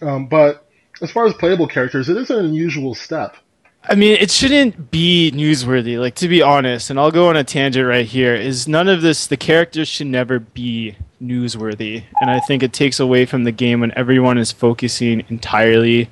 Um, 0.00 0.26
but 0.28 0.66
as 1.00 1.10
far 1.10 1.26
as 1.26 1.34
playable 1.34 1.66
characters, 1.66 2.08
it 2.08 2.16
is 2.16 2.30
an 2.30 2.44
unusual 2.44 2.94
step. 2.94 3.36
I 3.84 3.96
mean, 3.96 4.16
it 4.20 4.30
shouldn't 4.30 4.92
be 4.92 5.32
newsworthy. 5.34 5.98
Like 5.98 6.14
to 6.16 6.28
be 6.28 6.40
honest, 6.40 6.90
and 6.90 7.00
I'll 7.00 7.10
go 7.10 7.28
on 7.28 7.36
a 7.36 7.42
tangent 7.42 7.86
right 7.86 8.06
here. 8.06 8.34
Is 8.34 8.68
none 8.68 8.88
of 8.88 9.02
this 9.02 9.26
the 9.26 9.36
characters 9.36 9.88
should 9.88 10.06
never 10.06 10.38
be 10.38 10.96
newsworthy, 11.20 12.04
and 12.20 12.30
I 12.30 12.38
think 12.40 12.62
it 12.62 12.72
takes 12.72 13.00
away 13.00 13.26
from 13.26 13.42
the 13.44 13.52
game 13.52 13.80
when 13.80 13.92
everyone 13.96 14.38
is 14.38 14.52
focusing 14.52 15.24
entirely 15.28 16.10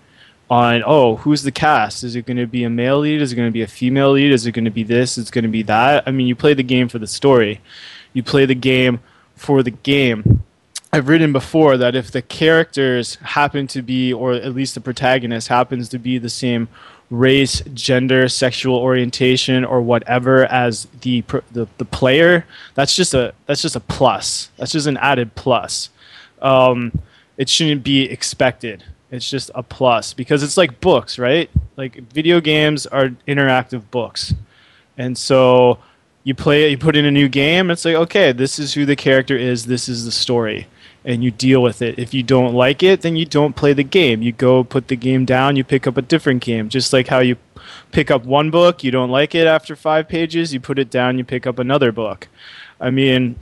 on 0.50 0.82
oh, 0.84 1.16
who's 1.16 1.42
the 1.42 1.52
cast? 1.52 2.02
Is 2.02 2.16
it 2.16 2.26
going 2.26 2.36
to 2.36 2.46
be 2.46 2.64
a 2.64 2.70
male 2.70 2.98
lead? 2.98 3.22
Is 3.22 3.32
it 3.32 3.36
going 3.36 3.48
to 3.48 3.52
be 3.52 3.62
a 3.62 3.68
female 3.68 4.12
lead? 4.12 4.32
Is 4.32 4.46
it 4.46 4.52
going 4.52 4.64
to 4.64 4.70
be 4.70 4.82
this? 4.82 5.16
Is 5.16 5.28
it 5.28 5.32
going 5.32 5.44
to 5.44 5.48
be 5.48 5.62
that? 5.62 6.02
I 6.06 6.10
mean, 6.10 6.26
you 6.26 6.34
play 6.34 6.54
the 6.54 6.64
game 6.64 6.88
for 6.88 6.98
the 6.98 7.06
story. 7.06 7.60
You 8.12 8.24
play 8.24 8.46
the 8.46 8.56
game 8.56 8.98
for 9.36 9.62
the 9.62 9.70
game. 9.70 10.42
I've 10.92 11.08
written 11.08 11.32
before 11.32 11.76
that 11.76 11.94
if 11.94 12.10
the 12.10 12.22
characters 12.22 13.14
happen 13.16 13.68
to 13.68 13.82
be, 13.82 14.12
or 14.12 14.32
at 14.32 14.54
least 14.54 14.74
the 14.74 14.80
protagonist 14.80 15.46
happens 15.46 15.88
to 15.90 15.98
be 15.98 16.18
the 16.18 16.28
same 16.28 16.68
race, 17.10 17.60
gender, 17.74 18.28
sexual 18.28 18.76
orientation, 18.76 19.64
or 19.64 19.80
whatever 19.82 20.46
as 20.46 20.88
the, 21.02 21.22
the 21.52 21.68
the 21.78 21.84
player, 21.84 22.44
that's 22.74 22.96
just 22.96 23.14
a 23.14 23.34
that's 23.46 23.62
just 23.62 23.76
a 23.76 23.80
plus. 23.80 24.50
That's 24.56 24.72
just 24.72 24.88
an 24.88 24.96
added 24.96 25.36
plus. 25.36 25.90
Um, 26.42 26.92
it 27.36 27.48
shouldn't 27.48 27.84
be 27.84 28.02
expected. 28.02 28.82
It's 29.12 29.30
just 29.30 29.50
a 29.54 29.62
plus 29.62 30.12
because 30.12 30.42
it's 30.42 30.56
like 30.56 30.80
books, 30.80 31.20
right? 31.20 31.50
Like 31.76 32.02
video 32.12 32.40
games 32.40 32.86
are 32.86 33.10
interactive 33.28 33.82
books, 33.92 34.34
and 34.98 35.16
so 35.16 35.78
you 36.24 36.34
play 36.34 36.64
it, 36.66 36.70
you 36.72 36.78
put 36.78 36.96
in 36.96 37.04
a 37.04 37.12
new 37.12 37.28
game. 37.28 37.70
It's 37.70 37.84
like 37.84 37.94
okay, 37.94 38.32
this 38.32 38.58
is 38.58 38.74
who 38.74 38.84
the 38.84 38.96
character 38.96 39.36
is. 39.36 39.66
This 39.66 39.88
is 39.88 40.04
the 40.04 40.12
story 40.12 40.66
and 41.04 41.24
you 41.24 41.30
deal 41.30 41.62
with 41.62 41.82
it. 41.82 41.98
If 41.98 42.12
you 42.12 42.22
don't 42.22 42.54
like 42.54 42.82
it, 42.82 43.02
then 43.02 43.16
you 43.16 43.24
don't 43.24 43.56
play 43.56 43.72
the 43.72 43.84
game. 43.84 44.22
You 44.22 44.32
go 44.32 44.64
put 44.64 44.88
the 44.88 44.96
game 44.96 45.24
down, 45.24 45.56
you 45.56 45.64
pick 45.64 45.86
up 45.86 45.96
a 45.96 46.02
different 46.02 46.42
game. 46.42 46.68
Just 46.68 46.92
like 46.92 47.08
how 47.08 47.20
you 47.20 47.36
pick 47.92 48.10
up 48.10 48.24
one 48.24 48.50
book, 48.50 48.84
you 48.84 48.90
don't 48.90 49.10
like 49.10 49.34
it 49.34 49.46
after 49.46 49.74
five 49.76 50.08
pages, 50.08 50.52
you 50.52 50.60
put 50.60 50.78
it 50.78 50.90
down, 50.90 51.18
you 51.18 51.24
pick 51.24 51.46
up 51.46 51.58
another 51.58 51.92
book. 51.92 52.28
I 52.80 52.90
mean, 52.90 53.36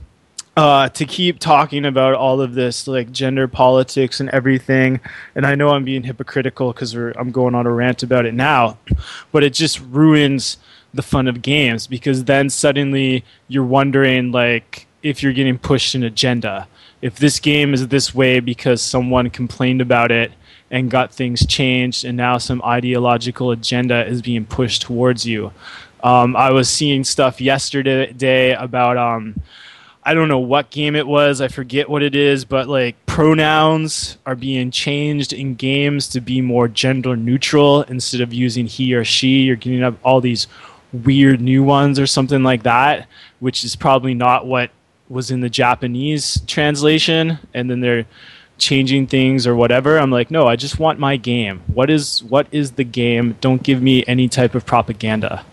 uh, 0.57 0.89
to 0.89 1.05
keep 1.05 1.39
talking 1.39 1.85
about 1.85 2.15
all 2.15 2.41
of 2.41 2.53
this, 2.53 2.87
like 2.87 3.11
gender 3.11 3.47
politics 3.47 4.19
and 4.19 4.29
everything, 4.29 4.99
and 5.35 5.45
I 5.45 5.55
know 5.55 5.69
I'm 5.69 5.85
being 5.85 6.03
hypocritical 6.03 6.73
because 6.73 6.93
I'm 6.93 7.31
going 7.31 7.55
on 7.55 7.65
a 7.65 7.71
rant 7.71 8.03
about 8.03 8.25
it 8.25 8.33
now, 8.33 8.77
but 9.31 9.43
it 9.43 9.53
just 9.53 9.79
ruins 9.79 10.57
the 10.93 11.01
fun 11.01 11.27
of 11.27 11.41
games 11.41 11.87
because 11.87 12.25
then 12.25 12.49
suddenly 12.49 13.23
you're 13.47 13.63
wondering, 13.63 14.31
like, 14.31 14.87
if 15.01 15.23
you're 15.23 15.33
getting 15.33 15.57
pushed 15.57 15.95
an 15.95 16.03
agenda 16.03 16.67
if 17.01 17.17
this 17.17 17.39
game 17.39 17.73
is 17.73 17.87
this 17.87 18.13
way 18.13 18.39
because 18.39 18.81
someone 18.81 19.29
complained 19.29 19.81
about 19.81 20.11
it 20.11 20.31
and 20.71 20.91
got 20.91 21.11
things 21.11 21.45
changed, 21.45 22.05
and 22.05 22.15
now 22.15 22.37
some 22.37 22.61
ideological 22.63 23.51
agenda 23.51 24.05
is 24.05 24.21
being 24.21 24.45
pushed 24.45 24.81
towards 24.83 25.25
you. 25.25 25.51
Um, 26.03 26.35
I 26.35 26.51
was 26.51 26.69
seeing 26.69 27.03
stuff 27.03 27.41
yesterday 27.41 28.51
about 28.51 28.97
um, 28.97 29.41
I 30.03 30.13
don't 30.13 30.27
know 30.27 30.39
what 30.39 30.69
game 30.69 30.95
it 30.95 31.07
was. 31.07 31.41
I 31.41 31.49
forget 31.49 31.89
what 31.89 32.03
it 32.03 32.15
is, 32.15 32.45
but 32.45 32.67
like 32.67 32.95
pronouns 33.05 34.17
are 34.25 34.35
being 34.35 34.71
changed 34.71 35.33
in 35.33 35.55
games 35.55 36.07
to 36.09 36.21
be 36.21 36.41
more 36.41 36.67
gender 36.67 37.15
neutral 37.15 37.81
instead 37.83 38.21
of 38.21 38.33
using 38.33 38.65
he 38.65 38.93
or 38.93 39.03
she. 39.03 39.41
You're 39.41 39.55
getting 39.55 39.83
up 39.83 39.95
all 40.03 40.21
these 40.21 40.47
weird 40.93 41.41
new 41.41 41.63
ones 41.63 41.99
or 41.99 42.07
something 42.07 42.43
like 42.43 42.63
that, 42.63 43.07
which 43.39 43.63
is 43.63 43.75
probably 43.75 44.13
not 44.13 44.47
what 44.47 44.71
was 45.09 45.31
in 45.31 45.41
the 45.41 45.49
Japanese 45.49 46.41
translation 46.45 47.39
and 47.53 47.69
then 47.69 47.81
they're 47.81 48.05
changing 48.59 49.07
things 49.07 49.47
or 49.47 49.55
whatever. 49.55 49.97
I'm 49.97 50.11
like, 50.11 50.29
no, 50.29 50.47
I 50.47 50.55
just 50.55 50.79
want 50.79 50.99
my 50.99 51.17
game. 51.17 51.61
What 51.67 51.89
is 51.89 52.23
what 52.23 52.47
is 52.51 52.73
the 52.73 52.83
game? 52.83 53.35
Don't 53.41 53.63
give 53.63 53.81
me 53.81 54.03
any 54.05 54.27
type 54.29 54.53
of 54.53 54.65
propaganda 54.65 55.43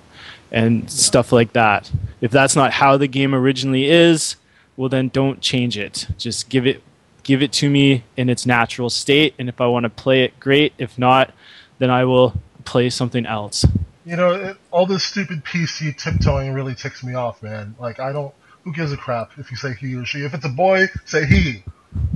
and 0.53 0.91
stuff 0.91 1.33
like 1.33 1.53
that. 1.55 1.91
If 2.21 2.31
that's 2.31 2.55
not 2.55 2.73
how 2.73 2.97
the 2.97 3.09
game 3.09 3.35
originally 3.35 3.87
is, 3.87 4.37
well 4.77 4.89
then 4.89 5.09
don't 5.09 5.41
change 5.41 5.79
it. 5.79 6.07
Just 6.19 6.51
give 6.51 6.67
it 6.67 6.83
give 7.23 7.43
it 7.43 7.53
to 7.53 7.71
me 7.71 8.05
in 8.17 8.29
its 8.29 8.47
natural 8.47 8.91
state 8.91 9.35
and 9.39 9.49
if 9.49 9.61
I 9.61 9.67
want 9.67 9.85
to 9.85 9.91
play 9.91 10.25
it 10.25 10.39
great. 10.39 10.75
If 10.77 10.99
not, 10.99 11.33
then 11.79 11.91
I 11.91 12.05
will 12.05 12.35
play 12.65 12.91
something 12.91 13.25
else. 13.25 13.65
You 14.05 14.15
know, 14.17 14.31
it, 14.35 14.57
all 14.71 14.87
this 14.87 15.03
stupid 15.03 15.45
PC 15.45 15.97
tiptoeing 15.97 16.53
really 16.53 16.75
ticks 16.75 17.03
me 17.03 17.15
off, 17.15 17.43
man. 17.43 17.75
Like 17.79 17.99
I 17.99 18.13
don't 18.13 18.35
who 18.67 18.73
gives 18.73 18.91
a 18.91 18.97
crap 18.97 19.31
if 19.39 19.51
you 19.53 19.57
say 19.57 19.75
he 19.75 19.95
or 19.95 20.05
she? 20.05 20.25
If 20.25 20.35
it's 20.35 20.45
a 20.45 20.51
boy, 20.51 20.89
say 21.05 21.25
he. 21.25 21.63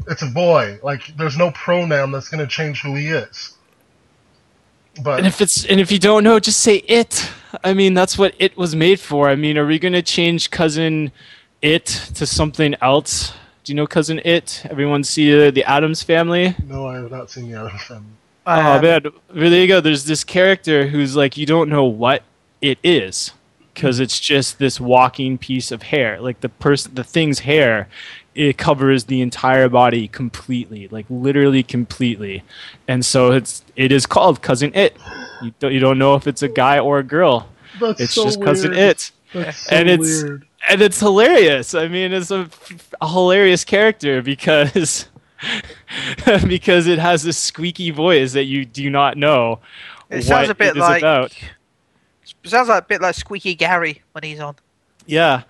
It's 0.09 0.23
a 0.23 0.27
boy. 0.27 0.81
Like 0.83 1.17
there's 1.17 1.39
no 1.39 1.53
pronoun 1.53 2.11
that's 2.11 2.29
gonna 2.29 2.49
change 2.49 2.83
who 2.83 2.97
he 2.97 3.07
is. 3.07 3.57
But 5.03 5.19
and 5.19 5.29
if 5.29 5.41
it's 5.41 5.65
and 5.65 5.81
if 5.81 5.93
you 5.93 6.01
don't 6.01 6.25
know, 6.25 6.41
just 6.41 6.59
say 6.59 6.79
it. 6.79 7.31
I 7.63 7.73
mean, 7.73 7.95
that's 7.95 8.19
what 8.19 8.35
it 8.41 8.57
was 8.57 8.75
made 8.75 8.99
for. 8.99 9.29
I 9.29 9.37
mean, 9.37 9.57
are 9.59 9.67
we 9.67 9.79
gonna 9.79 10.03
change 10.03 10.51
cousin 10.51 11.13
it 11.63 11.87
to 12.17 12.27
something 12.27 12.75
else? 12.83 13.33
Do 13.63 13.71
you 13.73 13.77
know 13.77 13.87
cousin 13.87 14.21
it? 14.25 14.63
Everyone 14.69 15.05
see 15.05 15.47
uh, 15.47 15.53
the 15.53 15.63
Addams 15.65 16.03
family? 16.03 16.57
No, 16.67 16.89
I 16.89 16.97
have 16.97 17.13
not 17.13 17.31
seen 17.31 17.49
the 17.49 17.61
Addams 17.61 17.83
family. 17.83 18.11
Oh 18.45 18.83
man, 18.83 19.05
there 19.33 19.61
you 19.61 19.69
go. 19.69 19.81
There's 19.81 20.05
this 20.05 20.25
character 20.25 20.89
who's 20.89 21.15
like 21.15 21.37
you 21.37 21.47
don't 21.47 21.69
know 21.69 21.85
what 21.85 22.25
it 22.61 22.79
is 22.83 23.33
because 23.75 24.01
it's 24.01 24.19
just 24.19 24.59
this 24.59 24.81
walking 24.81 25.39
piece 25.39 25.71
of 25.71 25.83
hair. 25.83 26.21
Like 26.21 26.41
the 26.41 26.49
person, 26.49 26.95
the 26.95 27.05
thing's 27.05 27.41
hair, 27.41 27.89
it 28.35 28.59
covers 28.59 29.05
the 29.05 29.21
entire 29.21 29.69
body 29.69 30.09
completely, 30.09 30.89
like 30.89 31.07
literally 31.09 31.63
completely. 31.63 32.43
And 32.87 33.05
so 33.05 33.33
it's 33.33 33.65
it 33.77 33.93
is 33.93 34.07
called 34.07 34.43
cousin 34.43 34.73
it. 34.75 34.97
You 35.43 35.53
don't 35.59 35.73
you 35.73 35.81
don't 35.81 35.99
know 35.99 36.15
if 36.15 36.27
it's 36.27 36.43
a 36.43 36.49
guy 36.49 36.79
or 36.79 36.99
a 36.99 37.03
girl. 37.03 37.49
That's 37.81 38.01
it's 38.01 38.15
so 38.15 38.25
just 38.25 38.39
weird. 38.39 38.47
cousin 38.47 38.75
it. 38.75 39.13
That's 39.33 39.59
so 39.59 39.77
and 39.77 39.89
it's 39.89 40.23
weird. 40.23 40.47
and 40.69 40.83
it's 40.83 41.01
hilarious. 41.01 41.75
I 41.75 41.89
mean, 41.89 42.13
it's 42.13 42.31
a, 42.31 42.49
a 43.01 43.09
hilarious 43.09 43.65
character 43.65 44.23
because 44.23 45.09
because 46.47 46.87
it 46.87 46.99
has 46.99 47.23
this 47.23 47.39
squeaky 47.39 47.91
voice 47.91 48.33
that 48.33 48.45
you 48.45 48.65
do 48.65 48.91
not 48.91 49.17
know. 49.17 49.61
It 50.09 50.23
sounds 50.23 50.49
a 50.49 50.55
bit 50.55 50.77
like 50.77 51.03
about. 51.03 51.35
Sounds 52.45 52.69
like 52.69 52.85
a 52.85 52.87
bit 52.87 53.01
like 53.01 53.15
Squeaky 53.15 53.55
Gary 53.55 54.03
when 54.13 54.25
he's 54.25 54.41
on. 54.41 54.57
Yeah. 55.07 55.43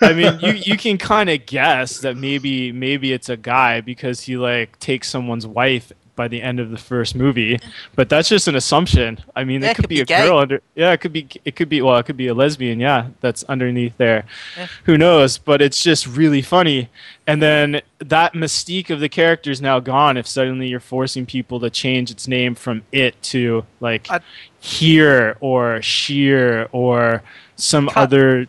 I 0.00 0.12
mean, 0.12 0.38
you, 0.40 0.52
you 0.52 0.76
can 0.76 0.98
kind 0.98 1.30
of 1.30 1.46
guess 1.46 2.00
that 2.00 2.16
maybe 2.16 2.72
maybe 2.72 3.12
it's 3.12 3.28
a 3.28 3.36
guy 3.36 3.80
because 3.80 4.20
he 4.20 4.36
like 4.36 4.78
takes 4.78 5.08
someone's 5.08 5.46
wife 5.46 5.92
by 6.16 6.26
the 6.28 6.42
end 6.42 6.58
of 6.58 6.70
the 6.70 6.76
first 6.78 7.14
movie, 7.14 7.58
but 7.94 8.08
that's 8.08 8.28
just 8.28 8.48
an 8.48 8.56
assumption. 8.56 9.18
I 9.36 9.44
mean, 9.44 9.62
Yeah, 9.62 9.70
it 9.70 9.74
could, 9.76 9.82
could 9.84 9.88
be, 9.90 9.96
be 9.96 10.00
a 10.00 10.04
gay. 10.06 10.26
girl 10.26 10.38
under. 10.38 10.60
Yeah, 10.74 10.92
it 10.92 10.96
could 11.02 11.12
be. 11.12 11.28
It 11.44 11.54
could 11.54 11.68
be. 11.68 11.80
Well, 11.82 11.96
it 11.98 12.06
could 12.06 12.16
be 12.16 12.26
a 12.26 12.34
lesbian. 12.34 12.80
Yeah, 12.80 13.08
that's 13.20 13.44
underneath 13.44 13.96
there. 13.98 14.24
Yeah. 14.56 14.66
Who 14.84 14.98
knows? 14.98 15.38
But 15.38 15.62
it's 15.62 15.82
just 15.82 16.06
really 16.06 16.42
funny. 16.42 16.88
And 17.26 17.40
then 17.42 17.82
that 17.98 18.32
mystique 18.32 18.90
of 18.90 18.98
the 19.00 19.08
character 19.08 19.50
is 19.50 19.60
now 19.60 19.78
gone. 19.78 20.16
If 20.16 20.26
suddenly 20.26 20.68
you're 20.68 20.80
forcing 20.80 21.26
people 21.26 21.60
to 21.60 21.70
change 21.70 22.10
its 22.10 22.26
name 22.26 22.54
from 22.54 22.82
it 22.92 23.20
to 23.24 23.64
like 23.80 24.10
I- 24.10 24.20
here 24.60 25.36
or 25.40 25.80
sheer 25.82 26.68
or 26.72 27.22
some 27.56 27.88
Cut. 27.88 27.96
other 28.02 28.46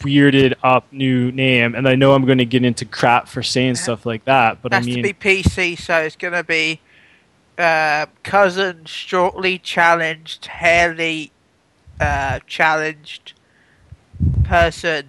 weirded 0.00 0.54
up 0.62 0.90
new 0.92 1.32
name 1.32 1.74
and 1.74 1.88
i 1.88 1.94
know 1.94 2.14
i'm 2.14 2.24
going 2.24 2.38
to 2.38 2.44
get 2.44 2.64
into 2.64 2.84
crap 2.84 3.28
for 3.28 3.42
saying 3.42 3.74
stuff 3.74 4.06
like 4.06 4.24
that 4.24 4.60
but 4.62 4.72
i 4.72 4.76
has 4.76 4.86
mean 4.86 4.96
to 4.96 5.02
be 5.02 5.12
PC, 5.12 5.78
so 5.78 5.98
it's 5.98 6.16
going 6.16 6.34
to 6.34 6.44
be 6.44 6.80
uh, 7.58 8.06
cousin 8.22 8.84
shortly 8.84 9.58
challenged, 9.58 10.46
hairly 10.46 11.32
uh, 12.00 12.38
challenged 12.46 13.32
person. 14.44 15.08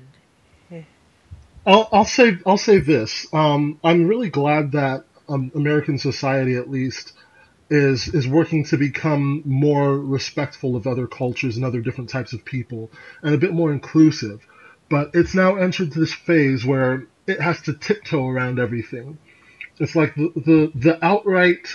I'll, 1.66 1.88
I'll 1.92 2.06
say 2.06 2.38
I'll 2.46 2.58
say 2.58 2.80
this. 2.80 3.28
Um, 3.32 3.80
I'm 3.84 4.08
really 4.08 4.30
glad 4.30 4.72
that 4.72 5.04
um, 5.28 5.52
American 5.54 6.00
society, 6.00 6.56
at 6.56 6.70
least, 6.70 7.14
is 7.70 8.08
is 8.08 8.28
working 8.28 8.66
to 8.66 8.78
become 8.78 9.44
more 9.46 9.98
respectful 10.00 10.76
of 10.76 10.88
other 10.88 11.06
cultures 11.06 11.58
and 11.58 11.66
other 11.66 11.82
different 11.82 12.10
types 12.10 12.34
of 12.34 12.44
people, 12.44 12.90
and 13.22 13.36
a 13.36 13.38
bit 13.38 13.54
more 13.54 13.72
inclusive. 13.72 14.46
But 14.90 15.12
it's 15.14 15.36
now 15.36 15.56
entered 15.56 15.92
this 15.92 16.14
phase 16.14 16.66
where 16.66 17.06
it 17.28 17.40
has 17.40 17.62
to 17.64 17.74
tiptoe 17.74 18.28
around 18.28 18.60
everything. 18.60 19.18
It's 19.80 19.96
like 19.96 20.16
the 20.16 20.32
the, 20.36 20.72
the 20.76 21.06
outright 21.06 21.68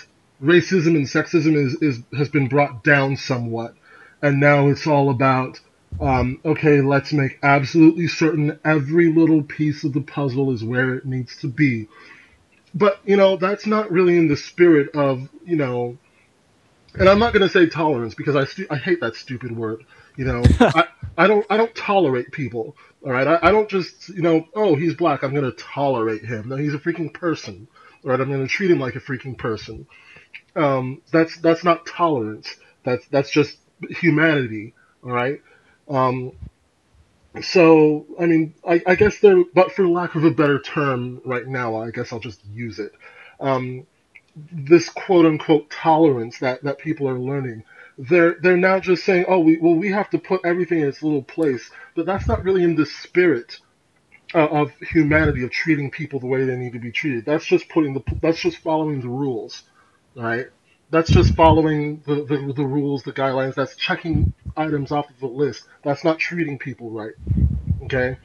racism 0.43 0.97
and 0.97 1.07
sexism 1.07 1.57
is, 1.57 1.75
is 1.81 2.01
has 2.17 2.29
been 2.29 2.49
brought 2.49 2.85
down 2.85 3.17
somewhat, 3.17 3.75
and 4.21 4.41
now 4.41 4.69
it's 4.69 4.87
all 4.87 5.11
about 5.11 5.61
um, 6.01 6.41
okay, 6.45 6.81
let's 6.81 7.13
make 7.13 7.39
absolutely 7.43 8.09
certain 8.09 8.59
every 8.65 9.13
little 9.13 9.43
piece 9.43 9.85
of 9.85 9.93
the 9.93 10.01
puzzle 10.01 10.53
is 10.53 10.65
where 10.65 10.95
it 10.95 11.07
needs 11.07 11.37
to 11.39 11.49
be. 11.49 11.89
But, 12.75 12.99
you 13.05 13.17
know, 13.17 13.37
that's 13.37 13.67
not 13.67 13.93
really 13.93 14.19
in 14.19 14.27
the 14.27 14.37
spirit 14.37 14.95
of, 14.97 15.29
you 15.45 15.57
know, 15.57 15.97
and 16.99 17.09
I'm 17.09 17.19
not 17.19 17.33
going 17.33 17.43
to 17.43 17.49
say 17.49 17.67
tolerance 17.67 18.15
because 18.15 18.37
I, 18.37 18.45
stu- 18.45 18.67
I 18.71 18.77
hate 18.77 19.01
that 19.01 19.15
stupid 19.17 19.57
word. 19.57 19.85
You 20.17 20.25
know, 20.25 20.43
I, 20.61 20.87
I 21.17 21.27
don't 21.27 21.45
I 21.51 21.57
don't 21.57 21.75
tolerate 21.75 22.31
people. 22.33 22.77
All 23.05 23.13
right, 23.13 23.27
I, 23.27 23.39
I 23.43 23.51
don't 23.53 23.69
just 23.69 24.09
you 24.09 24.23
know 24.23 24.47
oh 24.55 24.75
he's 24.77 24.95
black 24.95 25.23
I'm 25.23 25.35
going 25.35 25.45
to 25.45 25.57
tolerate 25.57 26.25
him. 26.25 26.49
No, 26.49 26.57
he's 26.57 26.75
a 26.75 26.79
freaking 26.79 27.13
person. 27.13 27.69
All 28.05 28.11
right, 28.11 28.21
I'm 28.21 28.29
going 28.29 28.43
to 28.43 28.49
treat 28.49 28.71
him 28.71 28.81
like 28.81 28.97
a 28.97 29.01
freaking 29.01 29.37
person. 29.37 29.87
Um, 30.57 31.03
that's 31.13 31.37
that's 31.39 31.65
not 31.65 31.87
tolerance. 31.87 32.57
That's 32.85 33.07
that's 33.09 33.31
just 33.31 33.59
humanity. 33.91 34.75
All 35.03 35.13
right. 35.13 35.41
Um, 35.89 36.33
so, 37.43 38.07
I 38.19 38.27
mean, 38.27 38.55
I, 38.67 38.81
I 38.87 38.95
guess 38.95 39.19
there, 39.19 39.43
but 39.55 39.73
for 39.73 39.89
lack 39.89 40.15
of 40.15 40.25
a 40.25 40.31
better 40.31 40.61
term 40.61 41.21
right 41.25 41.47
now, 41.47 41.77
I 41.77 41.91
guess 41.91 42.13
I'll 42.13 42.21
just 42.21 42.45
use 42.47 42.79
it. 42.79 42.93
Um, 43.41 43.87
this 44.53 44.89
quote 44.89 45.27
unquote 45.27 45.69
tolerance 45.71 46.39
that, 46.39 46.63
that 46.63 46.79
people 46.79 47.09
are 47.09 47.19
learning, 47.19 47.65
they're, 47.99 48.37
they're 48.41 48.57
now 48.57 48.81
just 48.81 49.05
saying, 49.05 49.27
oh, 49.29 49.41
we, 49.41 49.59
well, 49.59 49.75
we 49.75 49.91
have 49.91 50.11
to 50.11 50.19
put 50.19 50.41
everything 50.45 50.81
in 50.81 50.89
its 50.89 51.03
little 51.03 51.23
place. 51.23 51.71
But 51.95 52.07
that's 52.07 52.27
not 52.27 52.45
really 52.45 52.65
in 52.65 52.75
the 52.75 52.87
spirit 52.87 53.59
uh, 54.35 54.47
of 54.47 54.73
humanity 54.81 55.45
of 55.45 55.51
treating 55.51 55.91
people 55.91 56.21
the 56.21 56.27
way 56.27 56.45
they 56.45 56.57
need 56.57 56.73
to 56.73 56.79
be 56.79 56.91
treated. 56.91 57.25
That's 57.25 57.45
just 57.45 57.69
putting 57.69 57.95
the 57.95 58.03
that's 58.21 58.41
just 58.41 58.59
following 58.59 59.01
the 59.01 59.09
rules, 59.09 59.63
right? 60.17 60.47
That's 60.91 61.11
just 61.11 61.35
following 61.35 62.03
the, 62.07 62.25
the, 62.25 62.53
the 62.55 62.65
rules, 62.65 63.03
the 63.03 63.13
guidelines. 63.13 63.55
That's 63.55 63.77
checking 63.77 64.33
items 64.57 64.93
off 64.93 65.11
of 65.11 65.19
the 65.19 65.27
list. 65.27 65.65
That's 65.83 66.05
not 66.05 66.19
treating 66.19 66.59
people 66.59 66.91
right. 66.91 67.15
Okay. 67.85 68.19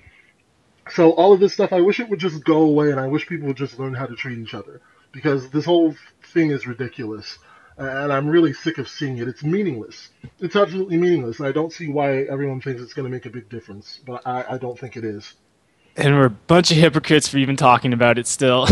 So 0.90 1.12
all 1.12 1.34
of 1.34 1.40
this 1.40 1.54
stuff, 1.54 1.72
I 1.72 1.82
wish 1.82 2.00
it 2.00 2.10
would 2.10 2.20
just 2.20 2.44
go 2.44 2.62
away, 2.62 2.92
and 2.92 3.00
I 3.00 3.08
wish 3.08 3.28
people 3.28 3.48
would 3.48 3.58
just 3.58 3.80
learn 3.80 3.94
how 3.94 4.06
to 4.08 4.16
treat 4.16 4.40
each 4.40 4.54
other 4.54 4.82
because 5.12 5.50
this 5.50 5.66
whole 5.66 5.96
thing 6.34 6.52
is 6.52 6.68
ridiculous, 6.68 7.38
and 7.80 8.12
I'm 8.12 8.28
really 8.28 8.54
sick 8.54 8.78
of 8.78 8.90
seeing 8.90 9.18
it. 9.18 9.28
It's 9.28 9.44
meaningless. 9.44 10.10
It's 10.40 10.56
absolutely 10.56 10.98
meaningless, 10.98 11.40
I 11.40 11.52
don't 11.52 11.72
see 11.72 11.88
why 11.88 12.24
everyone 12.24 12.62
thinks 12.62 12.82
it's 12.82 12.94
going 12.94 13.06
to 13.06 13.12
make 13.12 13.26
a 13.26 13.30
big 13.30 13.50
difference, 13.50 14.00
but 14.06 14.22
I, 14.26 14.46
I 14.52 14.58
don't 14.58 14.78
think 14.78 14.98
it 14.98 15.06
is. 15.06 15.34
And 15.96 16.16
we're 16.16 16.26
a 16.26 16.30
bunch 16.30 16.72
of 16.72 16.78
hypocrites 16.78 17.28
for 17.28 17.38
even 17.38 17.56
talking 17.56 17.94
about 17.94 18.18
it 18.18 18.28
still. 18.28 18.68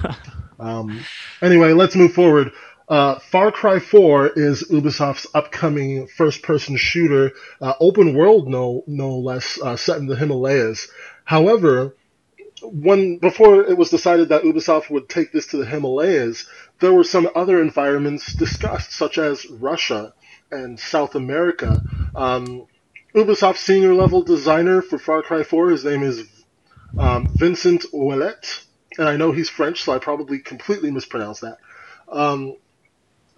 um, 0.58 1.00
anyway, 1.42 1.72
let's 1.72 1.94
move 1.94 2.12
forward. 2.12 2.52
Uh, 2.88 3.18
Far 3.18 3.50
Cry 3.50 3.78
4 3.78 4.32
is 4.36 4.62
Ubisoft's 4.70 5.26
upcoming 5.34 6.06
first-person 6.06 6.76
shooter, 6.76 7.32
uh, 7.60 7.74
open 7.80 8.14
world 8.14 8.48
no 8.48 8.84
no 8.86 9.18
less, 9.18 9.60
uh, 9.60 9.76
set 9.76 9.98
in 9.98 10.06
the 10.06 10.16
Himalayas. 10.16 10.88
However, 11.24 11.96
when 12.62 13.18
before 13.18 13.62
it 13.64 13.76
was 13.76 13.90
decided 13.90 14.28
that 14.28 14.42
Ubisoft 14.42 14.90
would 14.90 15.08
take 15.08 15.32
this 15.32 15.48
to 15.48 15.56
the 15.56 15.66
Himalayas, 15.66 16.46
there 16.80 16.92
were 16.92 17.04
some 17.04 17.28
other 17.34 17.60
environments 17.60 18.32
discussed, 18.34 18.92
such 18.92 19.18
as 19.18 19.48
Russia 19.48 20.14
and 20.50 20.78
South 20.78 21.14
America. 21.14 21.82
Um, 22.14 22.66
Ubisoft 23.14 23.56
senior 23.56 23.94
level 23.94 24.22
designer 24.22 24.82
for 24.82 24.98
Far 24.98 25.22
Cry 25.22 25.42
4, 25.42 25.70
his 25.70 25.84
name 25.84 26.02
is 26.02 26.24
um, 26.98 27.28
Vincent 27.34 27.84
Ouellet, 27.92 28.64
and 28.98 29.08
I 29.08 29.16
know 29.16 29.32
he's 29.32 29.48
French, 29.48 29.82
so 29.82 29.92
I 29.92 29.98
probably 29.98 30.38
completely 30.38 30.90
mispronounced 30.90 31.40
that. 31.40 31.58
Um, 32.08 32.56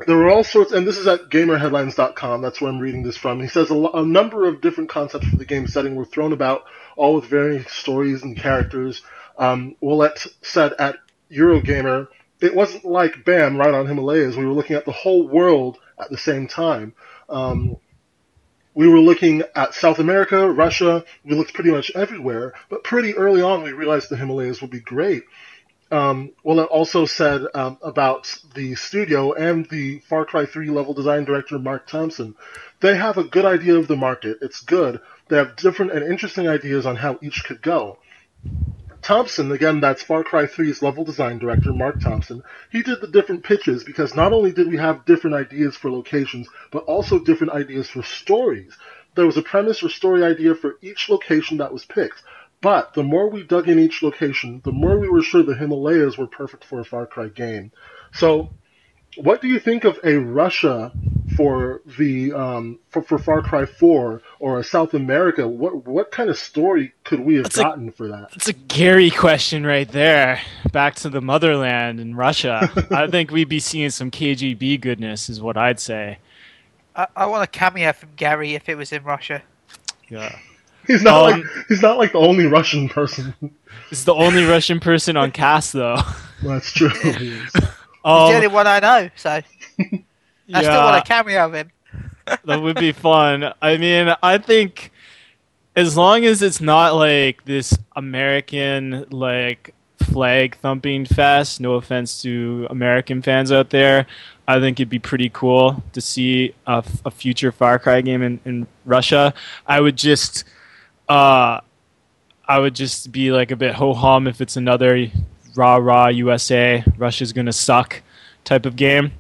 there 0.07 0.17
were 0.17 0.31
all 0.31 0.45
sorts, 0.45 0.73
and 0.73 0.87
this 0.87 0.99
is 0.99 1.07
at 1.07 1.29
GamerHeadlines.com. 1.29 2.41
That's 2.41 2.61
where 2.61 2.71
I'm 2.71 2.79
reading 2.79 3.03
this 3.03 3.17
from. 3.17 3.41
He 3.41 3.49
says 3.49 3.71
a, 3.71 3.75
a, 3.75 4.05
number 4.05 4.47
of 4.47 4.61
different 4.61 4.91
concepts 4.91 5.27
for 5.27 5.37
the 5.37 5.45
game 5.45 5.67
setting 5.67 5.97
were 5.97 6.05
thrown 6.05 6.33
about, 6.33 6.65
all 6.97 7.17
with 7.17 7.25
varying 7.25 7.65
stories 7.65 8.23
and 8.23 8.37
characters. 8.37 9.03
Um, 9.39 9.75
Ouellet 9.83 10.27
said 10.43 10.75
at 10.79 10.97
Eurogamer, 11.31 12.09
it 12.41 12.55
wasn't 12.55 12.85
like 12.85 13.25
bam, 13.25 13.57
right 13.57 13.75
on 13.75 13.87
Himalayas. 13.87 14.37
We 14.37 14.47
were 14.47 14.53
looking 14.53 14.77
at 14.77 14.85
the 14.85 14.93
whole 14.93 15.29
world 15.29 15.79
at 15.99 16.11
the 16.11 16.19
same 16.19 16.47
time. 16.47 16.95
Um, 17.29 17.77
we 18.75 18.87
were 18.87 19.01
looking 19.01 19.43
at 19.57 19.75
South 19.75 19.99
America, 19.99 20.49
Russia. 20.51 21.05
We 21.25 21.35
looked 21.35 21.55
pretty 21.55 21.71
much 21.71 21.91
everywhere, 21.95 22.55
but 22.69 22.85
pretty 22.85 23.17
early 23.17 23.43
on 23.43 23.63
we 23.63 23.73
realized 23.73 24.09
the 24.09 24.17
Himalayas 24.17 24.61
would 24.61 24.71
be 24.71 24.81
great 24.81 25.25
um, 25.91 26.33
well, 26.43 26.61
it 26.61 26.65
also 26.65 27.07
said 27.07 27.43
um, 27.55 27.79
about 27.83 28.35
the 28.55 28.75
studio 28.75 29.33
and 29.33 29.69
the 29.71 30.01
Far 30.01 30.25
Cry 30.25 30.45
3 30.45 30.69
level 30.71 30.93
design 30.93 31.25
director 31.25 31.59
Mark 31.59 31.87
Thompson. 31.87 32.35
They 32.81 32.97
have 32.97 33.17
a 33.17 33.25
good 33.25 33.45
idea 33.45 33.77
of 33.77 33.89
the 33.89 33.97
market. 33.97 34.39
It's 34.43 34.61
good. 34.61 35.01
They 35.29 35.37
have 35.37 35.57
different 35.57 35.93
and 35.93 36.05
interesting 36.05 36.49
ideas 36.49 36.85
on 36.85 36.97
how 36.97 37.19
each 37.23 37.45
could 37.45 37.63
go. 37.63 37.99
Thompson, 39.09 39.51
again, 39.53 39.81
that's 39.81 40.03
Far 40.03 40.23
Cry 40.23 40.45
3's 40.45 40.83
level 40.83 41.03
design 41.03 41.39
director, 41.39 41.73
Mark 41.73 41.99
Thompson, 41.99 42.43
he 42.71 42.83
did 42.83 43.01
the 43.01 43.07
different 43.07 43.43
pitches 43.43 43.83
because 43.83 44.15
not 44.15 44.35
only 44.35 44.53
did 44.53 44.69
we 44.69 44.77
have 44.77 45.07
different 45.07 45.35
ideas 45.35 45.75
for 45.75 45.91
locations, 45.91 46.47
but 46.71 46.85
also 46.85 47.19
different 47.19 47.55
ideas 47.55 47.89
for 47.89 48.03
stories. 48.03 48.77
There 49.15 49.25
was 49.25 49.39
a 49.39 49.43
premise 49.43 49.83
or 49.83 49.89
story 49.89 50.23
idea 50.25 50.55
for 50.55 50.77
each 50.83 51.09
location 51.09 51.57
that 51.57 51.73
was 51.73 51.87
picked. 51.87 52.23
But 52.61 52.93
the 52.93 53.03
more 53.03 53.31
we 53.31 53.45
dug 53.45 53.67
in 53.67 53.79
each 53.79 54.03
location, 54.03 54.61
the 54.63 54.73
more 54.73 54.99
we 54.99 55.09
were 55.09 55.23
sure 55.23 55.43
the 55.43 55.55
Himalayas 55.55 56.19
were 56.19 56.27
perfect 56.27 56.67
for 56.67 56.79
a 56.79 56.85
Far 56.85 57.07
Cry 57.07 57.29
game. 57.29 57.73
So, 58.13 58.51
what 59.17 59.41
do 59.41 59.49
you 59.49 59.59
think 59.59 59.85
of 59.85 59.99
a 60.05 60.17
Russia 60.17 60.93
for 61.35 61.81
the 61.99 62.35
um, 62.35 62.79
for, 62.91 63.01
for 63.01 63.19
Far 63.19 63.41
Cry 63.41 63.65
4 63.65 64.21
or 64.41 64.59
a 64.59 64.65
South 64.65 64.95
America? 64.95 65.47
What 65.47 65.87
what 65.87 66.11
kind 66.11 66.31
of 66.31 66.39
story 66.39 66.93
could 67.05 67.21
we 67.21 67.37
have 67.37 67.45
that's 67.45 67.57
gotten 67.57 67.89
a, 67.89 67.93
for 67.93 68.09
that? 68.09 68.31
That's 68.31 68.49
a 68.49 68.53
Gary 68.53 69.11
question 69.11 69.65
right 69.65 69.89
there. 69.89 70.41
Back 70.73 70.95
to 70.97 71.09
the 71.09 71.21
motherland 71.21 72.01
in 72.01 72.15
Russia. 72.15 72.71
I 72.91 73.07
think 73.07 73.31
we'd 73.31 73.49
be 73.49 73.61
seeing 73.61 73.91
some 73.91 74.11
KGB 74.11 74.81
goodness, 74.81 75.29
is 75.29 75.41
what 75.41 75.57
I'd 75.57 75.81
say. 75.81 76.19
I, 76.95 77.07
I 77.17 77.27
want 77.27 77.45
a 77.45 77.47
cameo 77.47 77.93
from 77.93 78.11
Gary 78.17 78.55
if 78.55 78.69
it 78.69 78.77
was 78.77 78.93
in 78.93 79.05
Russia. 79.05 79.43
Yeah. 80.09 80.37
He's 80.89 81.03
not 81.03 81.33
um, 81.33 81.41
like 81.41 81.51
he's 81.69 81.83
not 81.83 81.99
like 81.99 82.13
the 82.13 82.19
only 82.19 82.47
Russian 82.47 82.89
person. 82.89 83.35
He's 83.91 84.05
the 84.05 84.15
only 84.15 84.45
Russian 84.45 84.81
person 84.81 85.17
on 85.17 85.31
cast, 85.31 85.75
though. 85.75 85.99
That's 86.43 86.73
true. 86.73 86.89
um, 86.89 86.95
he's 87.03 87.53
the 87.53 87.71
only 88.05 88.47
one 88.47 88.67
I 88.67 88.81
know, 88.81 89.11
so 89.15 89.31
I 89.31 89.45
yeah, 90.47 90.61
still 90.61 90.83
want 90.83 90.97
a 90.97 91.07
cameo 91.07 91.45
of 91.45 91.55
him. 91.55 91.71
That 92.45 92.63
would 92.63 92.77
be 92.77 92.93
fun. 92.93 93.53
I 93.61 93.77
mean, 93.77 94.15
I 94.23 94.39
think 94.39 94.93
as 95.77 95.97
long 95.97 96.25
as 96.25 96.43
it's 96.43 96.61
not 96.61 96.95
like 96.95 97.45
this 97.45 97.77
American 97.95 99.07
like 99.11 99.75
flag 100.09 100.57
thumping 100.57 101.05
fest. 101.05 101.61
No 101.61 101.75
offense 101.75 102.23
to 102.23 102.67
American 102.71 103.23
fans 103.23 103.53
out 103.53 103.71
there. 103.71 104.07
I 104.47 104.61
think 104.61 104.81
it'd 104.81 104.89
be 104.89 104.99
pretty 104.99 105.29
cool 105.29 105.83
to 105.93 106.01
see 106.01 106.55
a, 106.67 106.83
a 107.05 107.11
future 107.11 107.53
Far 107.53 107.79
Cry 107.79 108.01
game 108.01 108.23
in, 108.23 108.41
in 108.45 108.67
Russia. 108.85 109.35
I 109.67 109.81
would 109.81 109.97
just 109.97 110.45
uh, 111.09 111.61
I 112.47 112.59
would 112.59 112.75
just 112.75 113.13
be 113.13 113.31
like 113.31 113.51
a 113.51 113.57
bit 113.57 113.75
ho 113.75 113.93
hum 113.93 114.27
if 114.27 114.41
it's 114.41 114.57
another 114.57 115.11
rah 115.55 115.77
rah 115.77 116.09
USA, 116.09 116.83
Russia's 116.97 117.33
gonna 117.33 117.53
suck 117.53 118.03
type 118.45 118.65
of 118.65 118.77
game, 118.77 119.13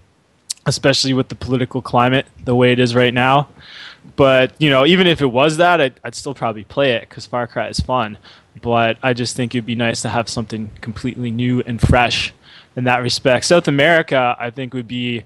especially 0.68 1.14
with 1.14 1.28
the 1.28 1.34
political 1.34 1.82
climate 1.82 2.26
the 2.44 2.54
way 2.54 2.72
it 2.72 2.78
is 2.78 2.94
right 2.94 3.14
now. 3.14 3.48
But 4.16 4.52
you 4.58 4.70
know, 4.70 4.86
even 4.86 5.06
if 5.06 5.20
it 5.20 5.26
was 5.26 5.56
that, 5.56 5.80
I'd, 5.80 6.00
I'd 6.04 6.14
still 6.14 6.34
probably 6.34 6.64
play 6.64 6.92
it 6.92 7.08
because 7.08 7.26
Far 7.26 7.46
Cry 7.46 7.68
is 7.68 7.80
fun. 7.80 8.18
But 8.60 8.98
I 9.02 9.12
just 9.12 9.36
think 9.36 9.54
it'd 9.54 9.66
be 9.66 9.74
nice 9.74 10.02
to 10.02 10.08
have 10.08 10.28
something 10.28 10.70
completely 10.80 11.30
new 11.30 11.62
and 11.62 11.80
fresh 11.80 12.32
in 12.76 12.84
that 12.84 13.02
respect. 13.02 13.44
South 13.44 13.68
America, 13.68 14.36
I 14.38 14.50
think, 14.50 14.74
would 14.74 14.88
be 14.88 15.24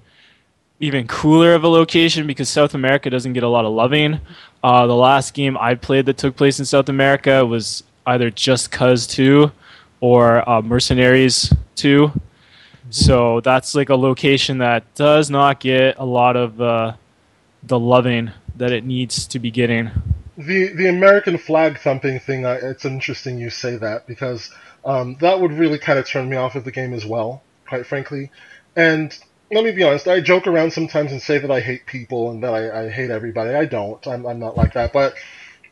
even 0.79 1.07
cooler 1.07 1.53
of 1.53 1.63
a 1.63 1.67
location 1.67 2.27
because 2.27 2.49
South 2.49 2.73
America 2.73 3.09
doesn't 3.09 3.33
get 3.33 3.43
a 3.43 3.47
lot 3.47 3.65
of 3.65 3.73
loving. 3.73 4.19
Uh, 4.63 4.87
the 4.87 4.95
last 4.95 5.33
game 5.33 5.57
I 5.57 5.75
played 5.75 6.05
that 6.05 6.17
took 6.17 6.35
place 6.35 6.59
in 6.59 6.65
South 6.65 6.89
America 6.89 7.45
was 7.45 7.83
either 8.05 8.29
Just 8.29 8.71
Cause 8.71 9.07
2 9.07 9.51
or 10.01 10.47
uh, 10.47 10.61
Mercenaries 10.61 11.53
2. 11.75 12.11
So 12.93 13.41
that's 13.41 13.73
like 13.73 13.89
a 13.89 13.95
location 13.95 14.59
that 14.59 14.83
does 14.93 15.31
not 15.31 15.59
get 15.59 15.97
a 15.97 16.05
lot 16.05 16.35
of 16.35 16.61
uh, 16.61 16.93
the 17.63 17.79
loving 17.79 18.29
that 18.55 18.71
it 18.71 18.85
needs 18.85 19.25
to 19.27 19.39
be 19.39 19.49
getting. 19.49 19.89
The 20.37 20.67
the 20.67 20.89
American 20.89 21.39
flag 21.39 21.79
thumping 21.79 22.19
thing, 22.19 22.45
it's 22.45 22.85
interesting 22.85 23.39
you 23.39 23.49
say 23.49 23.77
that 23.77 24.05
because 24.05 24.53
um, 24.85 25.17
that 25.21 25.41
would 25.41 25.53
really 25.53 25.79
kind 25.79 25.97
of 25.97 26.07
turn 26.07 26.29
me 26.29 26.37
off 26.37 26.53
of 26.53 26.65
the 26.65 26.71
game 26.71 26.93
as 26.93 27.03
well, 27.03 27.41
quite 27.67 27.87
frankly. 27.87 28.29
And 28.75 29.17
let 29.51 29.63
me 29.63 29.71
be 29.71 29.81
honest. 29.81 30.07
I 30.07 30.19
joke 30.21 30.45
around 30.45 30.71
sometimes 30.71 31.11
and 31.11 31.19
say 31.19 31.39
that 31.39 31.49
I 31.49 31.61
hate 31.61 31.87
people 31.87 32.29
and 32.29 32.43
that 32.43 32.53
I, 32.53 32.83
I 32.83 32.89
hate 32.89 33.09
everybody. 33.09 33.55
I 33.55 33.65
don't. 33.65 34.05
I'm, 34.05 34.27
I'm 34.27 34.37
not 34.37 34.55
like 34.55 34.73
that. 34.73 34.93
But 34.93 35.15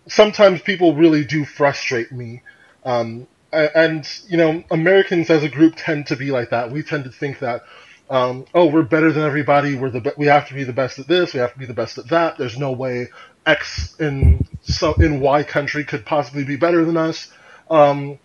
sometimes 0.08 0.60
people 0.64 0.96
really 0.96 1.24
do 1.24 1.46
frustrate 1.46 2.12
me. 2.12 2.42
Um, 2.84 3.28
and 3.54 4.08
you 4.28 4.38
know, 4.38 4.64
Americans 4.72 5.30
as 5.30 5.44
a 5.44 5.50
group 5.50 5.76
tend 5.78 6.08
to 6.08 6.16
be 6.16 6.32
like 6.32 6.50
that. 6.52 6.72
We 6.72 6.84
tend 6.84 7.04
to 7.06 7.12
think 7.12 7.40
that, 7.40 7.64
um, 8.10 8.46
oh, 8.54 8.68
we're 8.68 8.84
better 8.84 9.12
than 9.12 9.24
everybody. 9.24 9.76
We're 9.76 9.90
the 9.90 10.02
be- 10.02 10.12
we 10.18 10.28
have 10.28 10.48
to 10.50 10.54
be 10.54 10.64
the 10.64 10.74
best 10.74 11.00
at 11.00 11.08
this. 11.08 11.34
We 11.34 11.40
have 11.40 11.54
to 11.54 11.60
be 11.60 11.66
the 11.66 11.74
best 11.74 11.98
at 11.98 12.10
that. 12.10 12.38
There's 12.38 12.58
no 12.58 12.72
way 12.72 13.10
X 13.46 13.96
in 14.00 14.48
so 14.62 14.94
in 14.94 15.20
Y 15.20 15.44
country 15.44 15.84
could 15.84 16.06
possibly 16.06 16.44
be 16.44 16.56
better 16.56 16.86
than 16.86 16.98
us. 16.98 17.32
Um, 17.70 18.20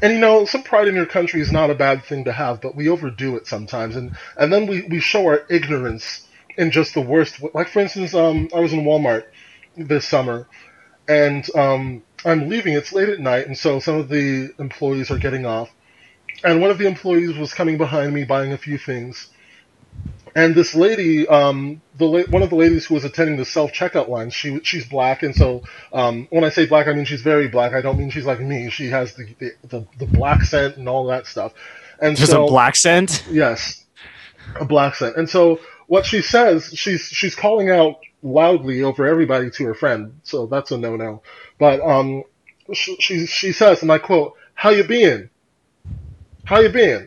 and 0.00 0.12
you 0.14 0.18
know, 0.18 0.44
some 0.44 0.62
pride 0.62 0.88
in 0.88 0.94
your 0.94 1.06
country 1.06 1.40
is 1.40 1.52
not 1.52 1.70
a 1.70 1.74
bad 1.74 2.04
thing 2.04 2.24
to 2.24 2.32
have, 2.32 2.60
but 2.60 2.74
we 2.74 2.88
overdo 2.88 3.36
it 3.36 3.46
sometimes, 3.46 3.96
and 3.96 4.16
and 4.36 4.52
then 4.52 4.66
we, 4.66 4.82
we 4.82 5.00
show 5.00 5.26
our 5.26 5.44
ignorance 5.50 6.26
in 6.56 6.70
just 6.70 6.94
the 6.94 7.00
worst. 7.00 7.42
Like 7.54 7.68
for 7.68 7.80
instance, 7.80 8.14
um, 8.14 8.48
I 8.54 8.60
was 8.60 8.72
in 8.72 8.84
Walmart 8.84 9.24
this 9.76 10.06
summer, 10.06 10.48
and 11.08 11.48
um, 11.54 12.02
I'm 12.24 12.48
leaving. 12.48 12.74
It's 12.74 12.92
late 12.92 13.08
at 13.08 13.20
night, 13.20 13.46
and 13.46 13.56
so 13.56 13.80
some 13.80 13.96
of 13.96 14.08
the 14.08 14.50
employees 14.58 15.10
are 15.10 15.18
getting 15.18 15.46
off, 15.46 15.70
and 16.44 16.60
one 16.60 16.70
of 16.70 16.78
the 16.78 16.86
employees 16.86 17.36
was 17.36 17.52
coming 17.52 17.78
behind 17.78 18.14
me 18.14 18.24
buying 18.24 18.52
a 18.52 18.58
few 18.58 18.78
things, 18.78 19.28
and 20.34 20.54
this 20.54 20.74
lady, 20.74 21.28
um, 21.28 21.82
the 21.98 22.06
one 22.06 22.42
of 22.42 22.50
the 22.50 22.56
ladies 22.56 22.86
who 22.86 22.94
was 22.94 23.04
attending 23.04 23.36
the 23.36 23.44
self 23.44 23.72
checkout 23.72 24.08
line, 24.08 24.30
she 24.30 24.60
she's 24.62 24.86
black, 24.86 25.22
and 25.22 25.34
so 25.34 25.62
um, 25.92 26.26
when 26.30 26.44
I 26.44 26.48
say 26.48 26.66
black, 26.66 26.86
I 26.86 26.94
mean 26.94 27.04
she's 27.04 27.22
very 27.22 27.48
black. 27.48 27.74
I 27.74 27.82
don't 27.82 27.98
mean 27.98 28.10
she's 28.10 28.24
like 28.24 28.40
me. 28.40 28.70
She 28.70 28.88
has 28.88 29.14
the 29.14 29.34
the, 29.38 29.52
the, 29.68 29.86
the 29.98 30.06
black 30.06 30.42
scent 30.42 30.78
and 30.78 30.88
all 30.88 31.06
that 31.06 31.26
stuff. 31.26 31.52
And 32.00 32.16
just 32.16 32.32
so, 32.32 32.46
a 32.46 32.48
black 32.48 32.76
scent. 32.76 33.24
Yes, 33.30 33.84
a 34.58 34.64
black 34.64 34.94
scent. 34.94 35.16
And 35.16 35.28
so 35.28 35.60
what 35.86 36.06
she 36.06 36.22
says, 36.22 36.72
she's 36.74 37.02
she's 37.02 37.34
calling 37.34 37.70
out 37.70 37.96
loudly 38.22 38.82
over 38.82 39.06
everybody 39.06 39.50
to 39.50 39.64
her 39.66 39.74
friend. 39.74 40.20
So 40.22 40.46
that's 40.46 40.70
a 40.70 40.78
no 40.78 40.96
no. 40.96 41.22
But 41.62 41.80
um, 41.80 42.24
she, 42.72 42.96
she 42.96 43.26
she 43.26 43.52
says, 43.52 43.82
and 43.82 43.92
I 43.92 43.98
quote, 43.98 44.34
"How 44.52 44.70
you 44.70 44.82
been? 44.82 45.30
How 46.42 46.58
you 46.58 46.70
been?" 46.70 47.06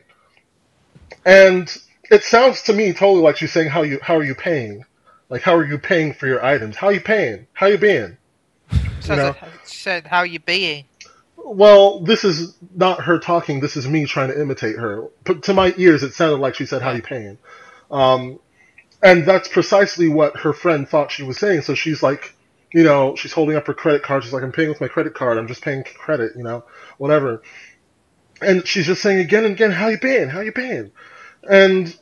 And 1.26 1.70
it 2.10 2.24
sounds 2.24 2.62
to 2.62 2.74
me 2.74 2.93
totally 2.93 3.22
like 3.22 3.36
she's 3.36 3.51
saying, 3.51 3.68
"How 3.68 3.82
you 3.82 3.99
how 4.01 4.16
are 4.16 4.24
you 4.24 4.34
paying? 4.34 4.86
Like 5.28 5.41
how 5.41 5.56
are 5.56 5.66
you 5.66 5.78
paying 5.78 6.14
for 6.14 6.26
your 6.26 6.41
items? 6.41 6.78
How 6.78 6.88
you 6.88 7.01
paying? 7.01 7.47
How 7.51 7.66
you 7.66 7.78
been?" 7.78 8.18
Sounds 9.01 9.10
know. 9.10 9.36
like 9.41 9.66
said, 9.66 10.08
"How 10.08 10.24
you 10.24 10.39
being?" 10.39 10.86
Well, 11.36 11.99
this 11.99 12.24
is 12.24 12.56
not 12.74 13.01
her 13.01 13.20
talking. 13.20 13.60
This 13.60 13.76
is 13.76 13.89
me 13.89 14.06
trying 14.06 14.30
to 14.30 14.39
imitate 14.39 14.78
her. 14.78 15.10
But 15.26 15.43
to 15.43 15.53
my 15.53 15.74
ears, 15.76 16.01
it 16.01 16.14
sounded 16.14 16.38
like 16.38 16.56
she 16.56 16.66
said, 16.66 16.82
"How 16.82 16.93
you 16.93 17.01
paying?" 17.01 17.39
Um, 17.91 18.39
and 19.03 19.26
that's 19.26 19.49
precisely 19.49 20.08
what 20.08 20.38
her 20.38 20.53
friend 20.53 20.88
thought 20.88 21.12
she 21.12 21.24
was 21.24 21.38
saying. 21.38 21.64
So 21.64 21.76
she's 21.76 22.01
like, 22.01 22.35
you 22.74 22.84
know, 22.84 23.16
she's 23.16 23.34
holding 23.34 23.55
up 23.55 23.68
her 23.68 23.74
credit 23.74 24.03
card. 24.03 24.24
She's 24.24 24.34
like, 24.34 24.43
"I'm 24.43 24.51
paying 24.51 24.70
with 24.70 24.82
my 24.82 24.88
credit 24.88 25.13
card. 25.13 25.38
I'm 25.38 25.47
just 25.47 25.61
paying 25.61 25.84
credit. 25.84 26.34
You 26.36 26.43
know, 26.43 26.63
whatever." 26.97 27.41
And 28.41 28.68
she's 28.68 28.86
just 28.86 29.01
saying 29.01 29.20
again 29.20 29.45
and 29.45 29.53
again, 29.53 29.72
"How 29.72 29.88
you 29.88 29.99
been? 29.99 30.30
How 30.30 30.41
you 30.41 30.51
been?" 30.51 30.91
And 31.49 31.95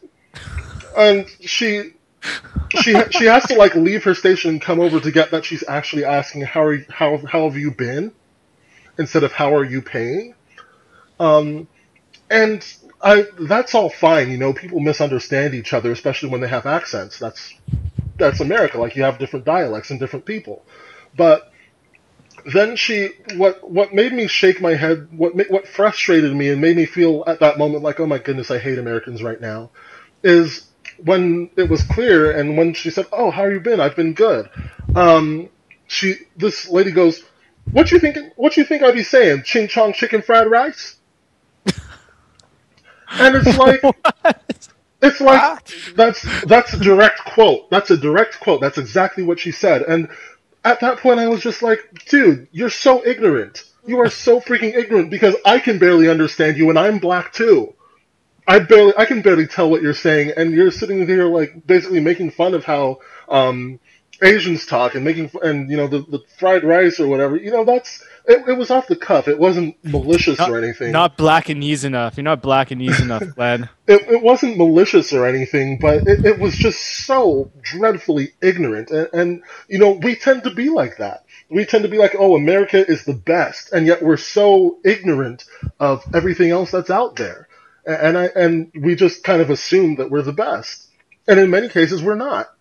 and 0.96 1.28
she 1.42 1.94
she 2.82 2.96
she 3.12 3.26
has 3.26 3.46
to 3.48 3.56
like 3.56 3.76
leave 3.76 4.04
her 4.04 4.16
station 4.16 4.52
and 4.52 4.62
come 4.62 4.80
over 4.80 5.00
to 5.00 5.12
get 5.12 5.32
that 5.32 5.46
she's 5.46 5.64
actually 5.68 6.06
asking 6.06 6.42
how 6.42 6.64
are 6.64 6.74
you, 6.74 6.86
how 6.90 7.18
how 7.18 7.48
have 7.48 7.58
you 7.58 7.72
been 7.72 8.12
instead 8.98 9.24
of 9.24 9.32
how 9.32 9.56
are 9.56 9.64
you 9.64 9.82
paying 9.82 10.34
um 11.20 11.68
and 12.30 12.66
i 13.02 13.26
that's 13.42 13.76
all 13.76 13.90
fine 13.90 14.32
you 14.32 14.38
know 14.38 14.54
people 14.54 14.80
misunderstand 14.80 15.54
each 15.54 15.74
other 15.74 15.92
especially 15.92 16.30
when 16.30 16.42
they 16.42 16.48
have 16.48 16.66
accents 16.66 17.20
that's 17.20 17.54
that's 18.18 18.40
america 18.40 18.78
like 18.78 18.96
you 18.96 19.04
have 19.04 19.18
different 19.20 19.46
dialects 19.46 19.90
and 19.92 20.00
different 20.00 20.26
people. 20.26 20.66
But 21.16 21.52
then 22.52 22.76
she 22.76 23.12
what 23.36 23.70
what 23.70 23.94
made 23.94 24.12
me 24.14 24.28
shake 24.28 24.62
my 24.62 24.74
head 24.76 25.08
what 25.16 25.34
what 25.50 25.68
frustrated 25.68 26.36
me 26.36 26.50
and 26.50 26.62
made 26.62 26.76
me 26.76 26.86
feel 26.86 27.24
at 27.28 27.40
that 27.40 27.58
moment 27.58 27.84
like 27.84 28.00
oh 28.00 28.06
my 28.06 28.18
goodness 28.18 28.52
i 28.52 28.58
hate 28.58 28.78
americans 28.78 29.24
right 29.24 29.40
now 29.40 29.70
is 30.24 30.68
when 31.04 31.50
it 31.56 31.70
was 31.70 31.84
clear 31.84 32.32
and 32.32 32.58
when 32.58 32.74
she 32.74 32.90
said 32.90 33.06
oh 33.12 33.32
how 33.32 33.44
have 33.44 33.52
you 33.52 33.60
been? 33.60 33.80
I've 33.80 33.96
been 33.96 34.14
good. 34.14 34.50
Um 34.96 35.50
she 35.88 36.16
this 36.38 36.70
lady 36.70 36.92
goes 36.92 37.24
what 37.72 37.92
you 37.92 38.00
think 38.00 38.18
what 38.36 38.58
you 38.58 38.64
think 38.64 38.84
i'd 38.84 38.94
be 38.94 39.04
saying? 39.04 39.44
Ching 39.44 39.68
chong 39.68 39.94
chicken 39.94 40.22
fried 40.22 40.50
rice? 40.50 40.98
And 43.20 43.36
it's 43.36 43.58
like 43.60 43.82
it's 45.04 45.22
like 45.22 45.42
What? 45.42 45.76
that's 45.96 46.24
that's 46.46 46.74
a 46.74 46.80
direct 46.80 47.20
quote. 47.26 47.70
That's 47.72 47.92
a 47.92 47.98
direct 47.98 48.40
quote. 48.42 48.62
That's 48.62 48.80
exactly 48.80 49.24
what 49.24 49.40
she 49.40 49.52
said. 49.52 49.84
And 49.84 50.10
at 50.66 50.82
that 50.82 51.00
point, 51.00 51.20
I 51.20 51.28
was 51.30 51.42
just 51.42 51.64
like, 51.64 51.80
dude, 52.08 52.48
you're 52.54 52.72
so 52.72 53.06
ignorant. 53.06 53.64
You 53.86 54.00
are 54.02 54.10
so 54.10 54.42
freaking 54.42 54.76
ignorant 54.76 55.12
because 55.12 55.36
I 55.46 55.60
can 55.60 55.80
barely 55.80 56.10
understand 56.10 56.58
you, 56.58 56.70
and 56.72 56.80
I'm 56.80 57.00
black 57.00 57.34
too. 57.34 57.76
I 58.48 58.60
barely, 58.60 58.94
I 58.98 59.06
can 59.06 59.22
barely 59.22 59.48
tell 59.48 59.70
what 59.70 59.82
you're 59.82 59.94
saying, 59.94 60.34
and 60.38 60.52
you're 60.54 60.72
sitting 60.72 61.06
there 61.08 61.28
like 61.28 61.66
basically 61.66 62.02
making 62.02 62.32
fun 62.32 62.54
of 62.54 62.66
how 62.66 63.00
um, 63.30 63.80
Asians 64.22 64.66
talk 64.66 64.96
and 64.96 65.06
making, 65.06 65.32
and 65.44 65.70
you 65.72 65.78
know 65.78 65.88
the, 65.88 66.00
the 66.02 66.22
fried 66.40 66.64
rice 66.64 67.00
or 67.00 67.08
whatever. 67.08 67.38
You 67.38 67.52
know 67.52 67.66
that's 67.66 68.04
it, 68.26 68.48
it 68.48 68.58
was 68.58 68.72
off 68.72 68.88
the 68.88 68.96
cuff. 68.96 69.28
It 69.28 69.38
wasn't 69.38 69.76
malicious 69.84 70.40
Not, 70.40 70.50
or 70.50 70.58
anything. 70.58 70.92
not 70.92 71.18
black 71.18 71.50
and 71.50 71.60
knees 71.60 71.84
enough. 71.84 72.16
You're 72.18 72.24
not 72.24 72.42
black 72.42 72.72
and 72.72 72.80
knees 72.80 73.00
enough, 73.02 73.24
Glenn. 73.36 73.70
it, 73.88 74.02
it 74.10 74.22
wasn't 74.22 74.58
malicious 74.58 75.12
or 75.14 75.26
anything, 75.26 75.80
but 75.80 76.08
it, 76.08 76.26
it 76.26 76.40
was 76.40 76.56
just 76.56 76.80
so 77.06 77.52
dreadfully 77.62 78.30
ignorant. 78.42 78.92
And, 78.92 79.10
and, 79.14 79.44
you 79.68 79.80
know, 79.80 79.92
we 79.92 80.16
tend 80.16 80.44
to 80.44 80.54
be 80.54 80.70
like 80.70 80.98
that. 80.98 81.26
We 81.50 81.66
tend 81.66 81.84
to 81.84 81.90
be 81.90 81.98
like, 81.98 82.16
oh, 82.18 82.36
America 82.36 82.86
is 82.90 83.06
the 83.06 83.14
best, 83.14 83.72
and 83.74 83.86
yet 83.86 84.02
we're 84.02 84.18
so 84.18 84.80
ignorant 84.86 85.44
of 85.80 86.04
everything 86.16 86.50
else 86.52 86.72
that's 86.72 86.90
out 86.90 87.16
there. 87.18 87.48
A- 87.86 88.04
And 88.06 88.18
I 88.18 88.26
and 88.36 88.72
we 88.74 88.96
just 88.96 89.24
kind 89.24 89.42
of 89.42 89.50
assume 89.50 89.96
that 89.98 90.10
we're 90.10 90.22
the 90.22 90.32
best. 90.34 90.88
And 91.28 91.40
in 91.40 91.50
many 91.50 91.70
cases, 91.70 92.02
we're 92.04 92.16
not. 92.16 92.53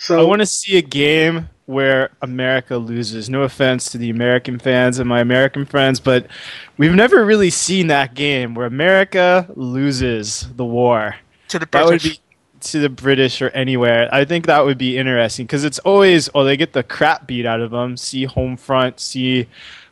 So 0.00 0.18
I 0.18 0.22
want 0.24 0.40
to 0.40 0.46
see 0.46 0.78
a 0.78 0.82
game 0.82 1.50
where 1.66 2.10
America 2.22 2.78
loses. 2.78 3.28
No 3.28 3.42
offense 3.42 3.92
to 3.92 3.98
the 3.98 4.08
American 4.08 4.58
fans 4.58 4.98
and 4.98 5.06
my 5.06 5.20
American 5.20 5.66
friends, 5.66 6.00
but 6.00 6.26
we've 6.78 6.94
never 6.94 7.22
really 7.24 7.50
seen 7.50 7.88
that 7.88 8.14
game 8.14 8.54
where 8.54 8.66
America 8.66 9.46
loses 9.54 10.48
the 10.56 10.64
war. 10.64 11.16
To 11.48 11.58
the 11.58 11.68
That 11.70 11.84
would 11.84 12.00
British. 12.00 12.16
be 12.18 12.20
to 12.60 12.78
the 12.80 12.88
British 12.88 13.42
or 13.42 13.50
anywhere. 13.50 14.08
I 14.10 14.24
think 14.24 14.46
that 14.46 14.64
would 14.64 14.78
be 14.78 14.96
interesting 14.96 15.44
because 15.44 15.64
it's 15.64 15.78
always 15.80 16.30
oh 16.34 16.44
they 16.44 16.56
get 16.56 16.72
the 16.72 16.82
crap 16.82 17.26
beat 17.26 17.44
out 17.44 17.60
of 17.60 17.70
them. 17.70 17.98
See 17.98 18.26
Homefront. 18.26 19.00
See 19.00 19.48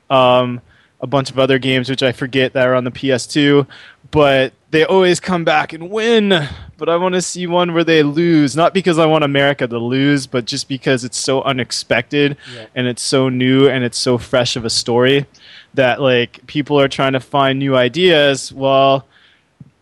um, 0.09 0.63
a 1.01 1.07
bunch 1.07 1.31
of 1.31 1.39
other 1.39 1.59
games 1.59 1.91
which 1.91 2.03
I 2.03 2.13
forget 2.13 2.55
that 2.55 2.67
are 2.67 2.75
on 2.75 2.85
the 2.85 2.91
PS2, 2.91 3.67
but 4.11 4.53
they 4.71 4.85
always 4.85 5.21
come 5.21 5.45
back 5.45 5.73
and 5.73 5.91
win. 5.91 6.49
But 6.77 6.89
I 6.89 6.97
want 6.97 7.15
to 7.17 7.23
see 7.23 7.47
one 7.47 7.75
where 7.75 7.83
they 7.85 8.03
lose, 8.05 8.55
not 8.55 8.73
because 8.73 8.99
I 8.99 9.07
want 9.07 9.25
America 9.25 9.67
to 9.67 9.79
lose, 9.79 10.27
but 10.29 10.45
just 10.45 10.69
because 10.69 11.03
it's 11.05 11.19
so 11.19 11.43
unexpected 11.43 12.37
Yeah. 12.55 12.67
and 12.75 12.87
it's 12.87 13.03
so 13.03 13.29
new 13.29 13.69
and 13.69 13.83
it's 13.85 13.99
so 13.99 14.17
fresh 14.17 14.55
of 14.55 14.65
a 14.65 14.71
story 14.71 15.27
that 15.75 16.01
like 16.01 16.47
people 16.47 16.79
are 16.81 16.89
trying 16.89 17.15
to 17.15 17.21
find 17.21 17.59
new 17.59 17.75
ideas. 17.77 18.53
Well, 18.53 19.07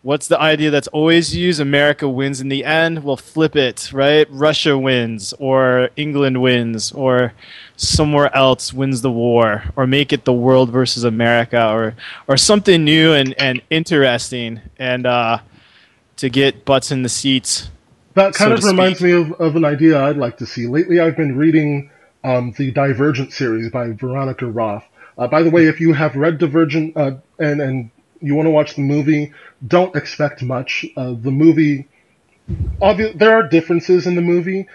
what's 0.07 0.29
the 0.29 0.39
idea 0.39 0.71
that's 0.71 0.87
always 0.87 1.35
used? 1.35 1.59
America 1.59 2.07
wins 2.07 2.39
in 2.39 2.47
the 2.47 2.63
end. 2.63 3.03
Well, 3.03 3.17
flip 3.17 3.57
it, 3.57 3.91
right? 3.91 4.25
Russia 4.31 4.77
wins, 4.77 5.33
or 5.37 5.89
England 5.97 6.41
wins, 6.41 6.93
or 6.93 7.33
somewhere 7.75 8.33
else 8.33 8.71
wins 8.71 9.01
the 9.01 9.11
war, 9.11 9.65
or 9.75 9.85
make 9.85 10.13
it 10.13 10.23
the 10.23 10.31
world 10.31 10.71
versus 10.71 11.03
America, 11.03 11.69
or 11.69 11.93
or 12.25 12.37
something 12.37 12.85
new 12.85 13.13
and, 13.13 13.35
and 13.37 13.61
interesting, 13.69 14.61
and 14.79 15.05
uh, 15.05 15.39
to 16.15 16.29
get 16.29 16.63
butts 16.63 16.89
in 16.89 17.01
the 17.03 17.09
seats. 17.09 17.69
That 18.13 18.33
kind 18.33 18.51
so 18.51 18.55
of 18.55 18.63
reminds 18.63 18.99
speak. 18.99 19.13
me 19.13 19.21
of, 19.21 19.33
of 19.33 19.57
an 19.57 19.65
idea 19.65 20.01
I'd 20.01 20.15
like 20.15 20.37
to 20.37 20.45
see. 20.45 20.67
Lately, 20.67 21.01
I've 21.01 21.17
been 21.17 21.35
reading 21.35 21.91
um, 22.23 22.53
the 22.57 22.71
Divergent 22.71 23.33
series 23.33 23.69
by 23.69 23.91
Veronica 23.91 24.47
Roth. 24.47 24.85
Uh, 25.17 25.27
by 25.27 25.43
the 25.43 25.49
way, 25.49 25.67
if 25.67 25.81
you 25.81 25.91
have 25.91 26.15
read 26.15 26.37
Divergent 26.37 26.95
uh, 26.95 27.15
and 27.39 27.59
and 27.59 27.91
you 28.21 28.35
want 28.35 28.47
to 28.47 28.51
watch 28.51 28.75
the 28.75 28.81
movie, 28.81 29.33
don't 29.65 29.95
expect 29.95 30.41
much. 30.43 30.85
Uh, 30.95 31.13
the 31.13 31.31
movie, 31.31 31.87
there 32.79 33.33
are 33.33 33.47
differences 33.47 34.07
in 34.07 34.15
the 34.15 34.21
movie, 34.21 34.67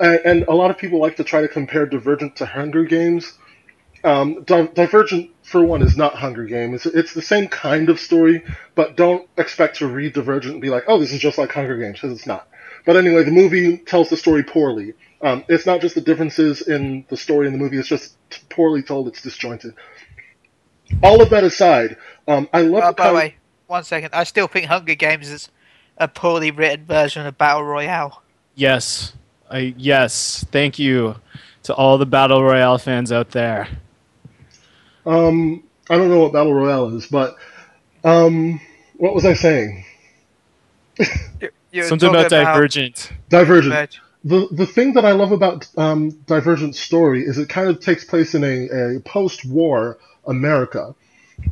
and, 0.00 0.20
and 0.24 0.42
a 0.44 0.52
lot 0.54 0.70
of 0.70 0.78
people 0.78 1.00
like 1.00 1.16
to 1.16 1.24
try 1.24 1.40
to 1.40 1.48
compare 1.48 1.86
Divergent 1.86 2.36
to 2.36 2.46
Hunger 2.46 2.84
Games. 2.84 3.32
Um, 4.02 4.44
Di- 4.44 4.66
Divergent, 4.74 5.30
for 5.42 5.64
one, 5.64 5.80
is 5.82 5.96
not 5.96 6.14
Hunger 6.14 6.44
Games. 6.44 6.84
It's, 6.84 6.94
it's 6.94 7.14
the 7.14 7.22
same 7.22 7.48
kind 7.48 7.88
of 7.88 7.98
story, 7.98 8.44
but 8.74 8.96
don't 8.96 9.28
expect 9.38 9.76
to 9.78 9.86
read 9.86 10.12
Divergent 10.12 10.52
and 10.52 10.62
be 10.62 10.70
like, 10.70 10.84
oh, 10.88 10.98
this 10.98 11.12
is 11.12 11.20
just 11.20 11.38
like 11.38 11.52
Hunger 11.52 11.78
Games, 11.78 12.00
because 12.00 12.16
it's 12.16 12.26
not. 12.26 12.46
But 12.84 12.96
anyway, 12.96 13.24
the 13.24 13.30
movie 13.30 13.78
tells 13.78 14.10
the 14.10 14.16
story 14.16 14.42
poorly. 14.42 14.92
Um, 15.22 15.42
it's 15.48 15.64
not 15.64 15.80
just 15.80 15.94
the 15.94 16.02
differences 16.02 16.60
in 16.60 17.06
the 17.08 17.16
story 17.16 17.46
in 17.46 17.54
the 17.54 17.58
movie, 17.58 17.78
it's 17.78 17.88
just 17.88 18.16
poorly 18.50 18.82
told, 18.82 19.08
it's 19.08 19.22
disjointed. 19.22 19.74
All 21.02 21.20
of 21.22 21.30
that 21.30 21.44
aside, 21.44 21.96
um, 22.26 22.48
I 22.52 22.62
love 22.62 22.96
the 22.96 23.02
by 23.02 23.08
the 23.08 23.14
way, 23.14 23.34
one 23.66 23.84
second. 23.84 24.10
I 24.14 24.24
still 24.24 24.46
think 24.46 24.66
Hunger 24.66 24.94
Games 24.94 25.28
is 25.28 25.50
a 25.98 26.08
poorly 26.08 26.50
written 26.50 26.86
version 26.86 27.26
of 27.26 27.36
Battle 27.38 27.62
Royale. 27.64 28.22
Yes, 28.54 29.12
I 29.50 29.74
yes, 29.76 30.44
thank 30.50 30.78
you 30.78 31.16
to 31.64 31.74
all 31.74 31.98
the 31.98 32.06
battle 32.06 32.42
royale 32.42 32.78
fans 32.78 33.10
out 33.12 33.30
there. 33.30 33.68
Um, 35.06 35.62
I 35.90 35.96
don't 35.96 36.08
know 36.08 36.20
what 36.20 36.32
Battle 36.32 36.54
Royale 36.54 36.94
is, 36.96 37.06
but 37.06 37.36
um, 38.04 38.60
what 38.96 39.14
was 39.14 39.24
I 39.26 39.34
saying? 39.34 39.84
You- 41.40 41.50
You're 41.72 41.84
Something 41.88 42.12
talking 42.12 42.26
about 42.26 42.30
Divergent. 42.30 43.10
Divergent. 43.28 43.72
Divergent. 43.72 44.00
The 44.26 44.48
the 44.52 44.66
thing 44.66 44.94
that 44.94 45.04
I 45.04 45.12
love 45.12 45.32
about 45.32 45.66
um, 45.76 46.10
Divergent's 46.26 46.78
story 46.80 47.22
is 47.24 47.36
it 47.36 47.48
kind 47.50 47.68
of 47.68 47.80
takes 47.80 48.04
place 48.04 48.34
in 48.34 48.42
a, 48.44 48.96
a 48.96 49.00
post-war 49.00 49.98
America. 50.26 50.94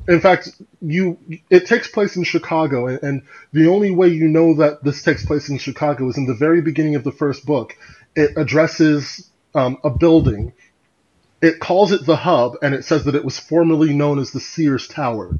In 0.08 0.20
fact, 0.20 0.50
you 0.80 1.18
it 1.50 1.66
takes 1.66 1.88
place 1.88 2.16
in 2.16 2.24
Chicago, 2.24 2.86
and, 2.86 3.02
and 3.02 3.22
the 3.52 3.68
only 3.68 3.90
way 3.90 4.08
you 4.08 4.28
know 4.28 4.54
that 4.54 4.84
this 4.84 5.02
takes 5.02 5.24
place 5.24 5.48
in 5.48 5.58
Chicago 5.58 6.08
is 6.08 6.16
in 6.16 6.26
the 6.26 6.34
very 6.34 6.60
beginning 6.60 6.94
of 6.94 7.04
the 7.04 7.12
first 7.12 7.44
book. 7.44 7.76
It 8.14 8.36
addresses 8.36 9.28
um, 9.54 9.78
a 9.82 9.90
building. 9.90 10.52
It 11.40 11.58
calls 11.58 11.90
it 11.90 12.06
the 12.06 12.16
Hub, 12.16 12.56
and 12.62 12.74
it 12.74 12.84
says 12.84 13.04
that 13.04 13.16
it 13.16 13.24
was 13.24 13.38
formerly 13.38 13.92
known 13.92 14.20
as 14.20 14.30
the 14.30 14.38
Sears 14.38 14.86
Tower. 14.86 15.36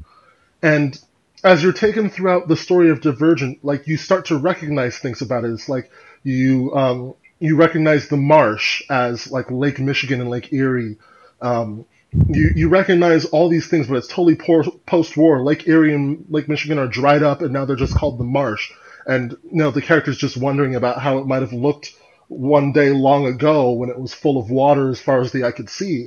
And 0.61 0.99
as 1.43 1.63
you're 1.63 1.73
taken 1.73 2.09
throughout 2.09 2.47
the 2.47 2.57
story 2.57 2.89
of 2.89 3.01
Divergent, 3.01 3.63
like 3.63 3.87
you 3.87 3.97
start 3.97 4.25
to 4.25 4.37
recognize 4.37 4.97
things 4.97 5.21
about 5.21 5.45
it. 5.45 5.51
It's 5.51 5.69
like 5.69 5.91
you 6.23 6.73
um, 6.75 7.15
you 7.39 7.55
recognize 7.55 8.07
the 8.07 8.17
marsh 8.17 8.83
as 8.89 9.29
like 9.31 9.51
Lake 9.51 9.79
Michigan 9.79 10.21
and 10.21 10.29
Lake 10.29 10.51
Erie. 10.53 10.97
Um, 11.41 11.85
you 12.27 12.51
you 12.55 12.69
recognize 12.69 13.25
all 13.25 13.49
these 13.49 13.67
things, 13.67 13.87
but 13.87 13.95
it's 13.97 14.07
totally 14.07 14.35
por- 14.35 14.65
post-war. 14.87 15.43
Lake 15.43 15.67
Erie 15.67 15.93
and 15.95 16.25
Lake 16.29 16.49
Michigan 16.49 16.79
are 16.79 16.87
dried 16.87 17.23
up, 17.23 17.41
and 17.41 17.53
now 17.53 17.65
they're 17.65 17.75
just 17.75 17.95
called 17.95 18.19
the 18.19 18.23
marsh. 18.25 18.71
And 19.07 19.31
you 19.31 19.39
know 19.59 19.71
the 19.71 19.81
character's 19.81 20.17
just 20.17 20.37
wondering 20.37 20.75
about 20.75 20.99
how 21.01 21.19
it 21.19 21.27
might 21.27 21.41
have 21.41 21.53
looked 21.53 21.93
one 22.29 22.73
day 22.73 22.91
long 22.91 23.25
ago 23.27 23.71
when 23.73 23.89
it 23.89 23.99
was 23.99 24.13
full 24.13 24.39
of 24.39 24.49
water 24.51 24.89
as 24.89 25.01
far 25.01 25.21
as 25.21 25.31
the 25.31 25.45
eye 25.45 25.51
could 25.51 25.69
see. 25.69 26.03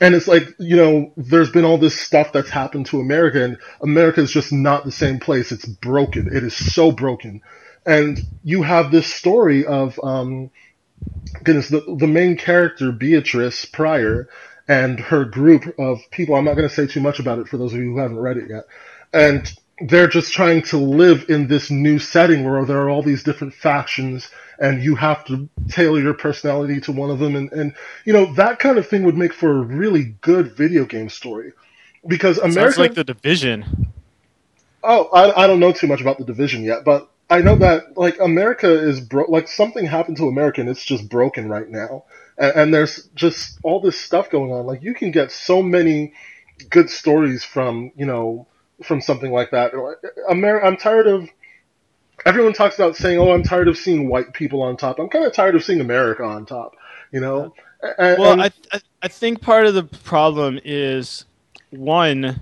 and 0.00 0.14
it's 0.14 0.28
like 0.28 0.44
you 0.58 0.76
know 0.76 1.12
there's 1.18 1.50
been 1.50 1.64
all 1.66 1.78
this 1.78 1.98
stuff 1.98 2.32
that's 2.32 2.50
happened 2.50 2.86
to 2.86 3.00
america 3.00 3.42
and 3.44 3.58
america 3.82 4.20
is 4.20 4.32
just 4.32 4.52
not 4.52 4.84
the 4.84 4.92
same 4.92 5.18
place 5.20 5.52
it's 5.52 5.66
broken 5.66 6.28
it 6.34 6.44
is 6.44 6.56
so 6.56 6.92
broken 6.92 7.42
and 7.86 8.20
you 8.44 8.62
have 8.62 8.90
this 8.92 9.12
story 9.12 9.66
of 9.66 9.98
um 10.04 10.50
goodness 11.44 11.68
the, 11.68 11.82
the 11.98 12.06
main 12.06 12.36
character 12.36 12.92
Beatrice 12.92 13.64
Prior 13.66 14.28
and 14.68 14.98
her 14.98 15.24
group 15.24 15.78
of 15.78 16.00
people. 16.10 16.34
I'm 16.34 16.44
not 16.44 16.56
going 16.56 16.68
to 16.68 16.74
say 16.74 16.86
too 16.86 17.00
much 17.00 17.18
about 17.18 17.38
it 17.38 17.48
for 17.48 17.56
those 17.56 17.72
of 17.72 17.78
you 17.78 17.92
who 17.92 17.98
haven't 17.98 18.18
read 18.18 18.36
it 18.36 18.50
yet. 18.50 18.64
And 19.12 19.50
they're 19.80 20.08
just 20.08 20.32
trying 20.32 20.62
to 20.62 20.78
live 20.78 21.28
in 21.28 21.48
this 21.48 21.70
new 21.70 21.98
setting 21.98 22.44
where 22.44 22.64
there 22.64 22.80
are 22.80 22.88
all 22.88 23.02
these 23.02 23.22
different 23.22 23.54
factions 23.54 24.30
and 24.58 24.82
you 24.82 24.94
have 24.94 25.24
to 25.26 25.48
tailor 25.68 26.00
your 26.00 26.14
personality 26.14 26.80
to 26.80 26.92
one 26.92 27.10
of 27.10 27.18
them. 27.18 27.36
And, 27.36 27.52
and 27.52 27.74
you 28.04 28.12
know 28.12 28.32
that 28.34 28.58
kind 28.58 28.78
of 28.78 28.88
thing 28.88 29.04
would 29.04 29.16
make 29.16 29.32
for 29.32 29.50
a 29.50 29.60
really 29.60 30.16
good 30.22 30.52
video 30.56 30.84
game 30.84 31.08
story. 31.08 31.52
Because 32.06 32.38
america 32.38 32.62
Sounds 32.62 32.78
like 32.78 32.94
the 32.94 33.04
division. 33.04 33.92
oh 34.82 35.06
I, 35.12 35.44
I 35.44 35.46
don't 35.46 35.60
know 35.60 35.72
too 35.72 35.88
much 35.88 36.00
about 36.00 36.18
the 36.18 36.24
division 36.24 36.62
yet 36.62 36.84
but 36.84 37.10
i 37.28 37.40
know 37.40 37.56
that 37.56 37.98
like 37.98 38.20
america 38.20 38.70
is 38.70 39.00
bro 39.00 39.24
like 39.28 39.48
something 39.48 39.84
happened 39.84 40.18
to 40.18 40.28
america 40.28 40.60
and 40.60 40.70
it's 40.70 40.84
just 40.84 41.08
broken 41.08 41.48
right 41.48 41.68
now 41.68 42.04
and, 42.38 42.52
and 42.56 42.74
there's 42.74 43.08
just 43.14 43.58
all 43.62 43.80
this 43.80 44.00
stuff 44.00 44.30
going 44.30 44.52
on 44.52 44.66
like 44.66 44.82
you 44.82 44.94
can 44.94 45.10
get 45.10 45.30
so 45.30 45.62
many 45.62 46.12
good 46.70 46.90
stories 46.90 47.44
from 47.44 47.92
you 47.96 48.06
know 48.06 48.46
from 48.82 49.00
something 49.00 49.32
like 49.32 49.50
that 49.50 49.72
Amer- 50.30 50.64
i'm 50.64 50.76
tired 50.76 51.06
of 51.06 51.28
everyone 52.26 52.52
talks 52.52 52.74
about 52.74 52.96
saying, 52.96 53.18
"Oh, 53.18 53.32
I'm 53.32 53.42
tired 53.42 53.68
of 53.68 53.78
seeing 53.78 54.08
white 54.08 54.32
people 54.34 54.62
on 54.62 54.76
top." 54.76 54.98
I'm 54.98 55.08
kind 55.08 55.24
of 55.24 55.32
tired 55.32 55.54
of 55.54 55.64
seeing 55.64 55.80
America 55.80 56.24
on 56.24 56.44
top. 56.44 56.74
You 57.12 57.20
know. 57.20 57.54
And, 57.98 58.18
Well, 58.18 58.40
I, 58.40 58.50
I 58.72 58.80
I 59.02 59.08
think 59.08 59.40
part 59.40 59.66
of 59.66 59.74
the 59.74 59.84
problem 59.84 60.58
is 60.64 61.24
one 61.70 62.40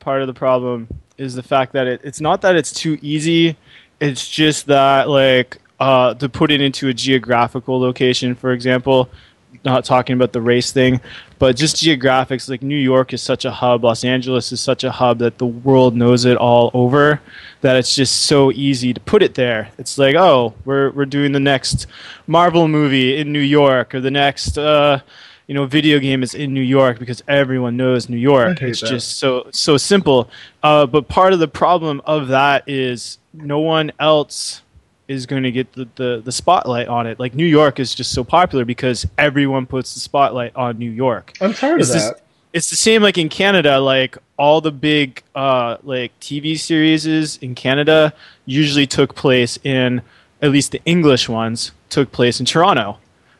part 0.00 0.22
of 0.22 0.26
the 0.26 0.34
problem 0.34 0.88
is 1.18 1.34
the 1.34 1.42
fact 1.42 1.72
that 1.72 1.86
it, 1.86 2.00
it's 2.04 2.20
not 2.20 2.42
that 2.42 2.56
it's 2.56 2.72
too 2.72 2.98
easy. 3.00 3.56
It's 4.00 4.28
just 4.28 4.66
that 4.66 5.08
like 5.08 5.58
uh, 5.78 6.14
to 6.14 6.28
put 6.28 6.50
it 6.50 6.60
into 6.60 6.88
a 6.88 6.94
geographical 6.94 7.80
location, 7.80 8.34
for 8.34 8.52
example. 8.52 9.08
Not 9.64 9.84
talking 9.84 10.14
about 10.14 10.32
the 10.32 10.40
race 10.40 10.70
thing, 10.70 11.00
but 11.38 11.56
just 11.56 11.76
geographics. 11.76 12.48
Like 12.48 12.62
New 12.62 12.76
York 12.76 13.12
is 13.12 13.22
such 13.22 13.44
a 13.44 13.50
hub, 13.50 13.84
Los 13.84 14.04
Angeles 14.04 14.52
is 14.52 14.60
such 14.60 14.84
a 14.84 14.90
hub 14.90 15.18
that 15.18 15.38
the 15.38 15.46
world 15.46 15.96
knows 15.96 16.24
it 16.24 16.36
all 16.36 16.70
over. 16.74 17.20
That 17.62 17.76
it's 17.76 17.94
just 17.94 18.24
so 18.24 18.52
easy 18.52 18.92
to 18.92 19.00
put 19.00 19.22
it 19.22 19.34
there. 19.34 19.70
It's 19.78 19.98
like, 19.98 20.14
oh, 20.14 20.54
we're 20.64 20.90
we're 20.90 21.06
doing 21.06 21.32
the 21.32 21.40
next 21.40 21.86
Marvel 22.26 22.68
movie 22.68 23.16
in 23.16 23.32
New 23.32 23.40
York, 23.40 23.94
or 23.94 24.00
the 24.00 24.10
next 24.10 24.58
uh, 24.58 25.00
you 25.46 25.54
know 25.54 25.64
video 25.64 25.98
game 25.98 26.22
is 26.22 26.34
in 26.34 26.52
New 26.52 26.60
York 26.60 26.98
because 26.98 27.22
everyone 27.26 27.76
knows 27.76 28.08
New 28.08 28.18
York. 28.18 28.60
It's 28.62 28.80
that. 28.80 28.90
just 28.90 29.18
so 29.18 29.48
so 29.52 29.76
simple. 29.76 30.28
Uh, 30.62 30.86
but 30.86 31.08
part 31.08 31.32
of 31.32 31.38
the 31.38 31.48
problem 31.48 32.02
of 32.04 32.28
that 32.28 32.68
is 32.68 33.18
no 33.32 33.60
one 33.60 33.90
else 33.98 34.62
is 35.08 35.26
going 35.26 35.42
to 35.42 35.52
get 35.52 35.72
the, 35.72 35.88
the, 35.96 36.22
the 36.24 36.32
spotlight 36.32 36.88
on 36.88 37.06
it. 37.06 37.20
Like 37.20 37.34
New 37.34 37.46
York 37.46 37.78
is 37.78 37.94
just 37.94 38.12
so 38.12 38.24
popular 38.24 38.64
because 38.64 39.06
everyone 39.18 39.66
puts 39.66 39.94
the 39.94 40.00
spotlight 40.00 40.54
on 40.56 40.78
New 40.78 40.90
York. 40.90 41.32
I'm 41.40 41.54
tired 41.54 41.80
It's 41.80 41.90
of 41.90 42.00
that. 42.00 42.20
It's 42.52 42.70
the 42.70 42.76
same 42.76 43.02
like 43.02 43.18
in 43.18 43.28
Canada. 43.28 43.78
Like 43.78 44.16
all 44.38 44.60
the 44.60 44.72
big 44.72 45.22
uh, 45.34 45.76
like 45.82 46.18
TV 46.20 46.58
series 46.58 47.36
in 47.36 47.54
Canada 47.54 48.14
usually 48.46 48.86
took 48.86 49.14
place 49.14 49.58
in 49.62 50.02
at 50.42 50.50
least 50.50 50.72
the 50.72 50.82
English 50.84 51.28
ones 51.28 51.72
took 51.88 52.12
place 52.12 52.40
in 52.40 52.46
Toronto, 52.46 52.98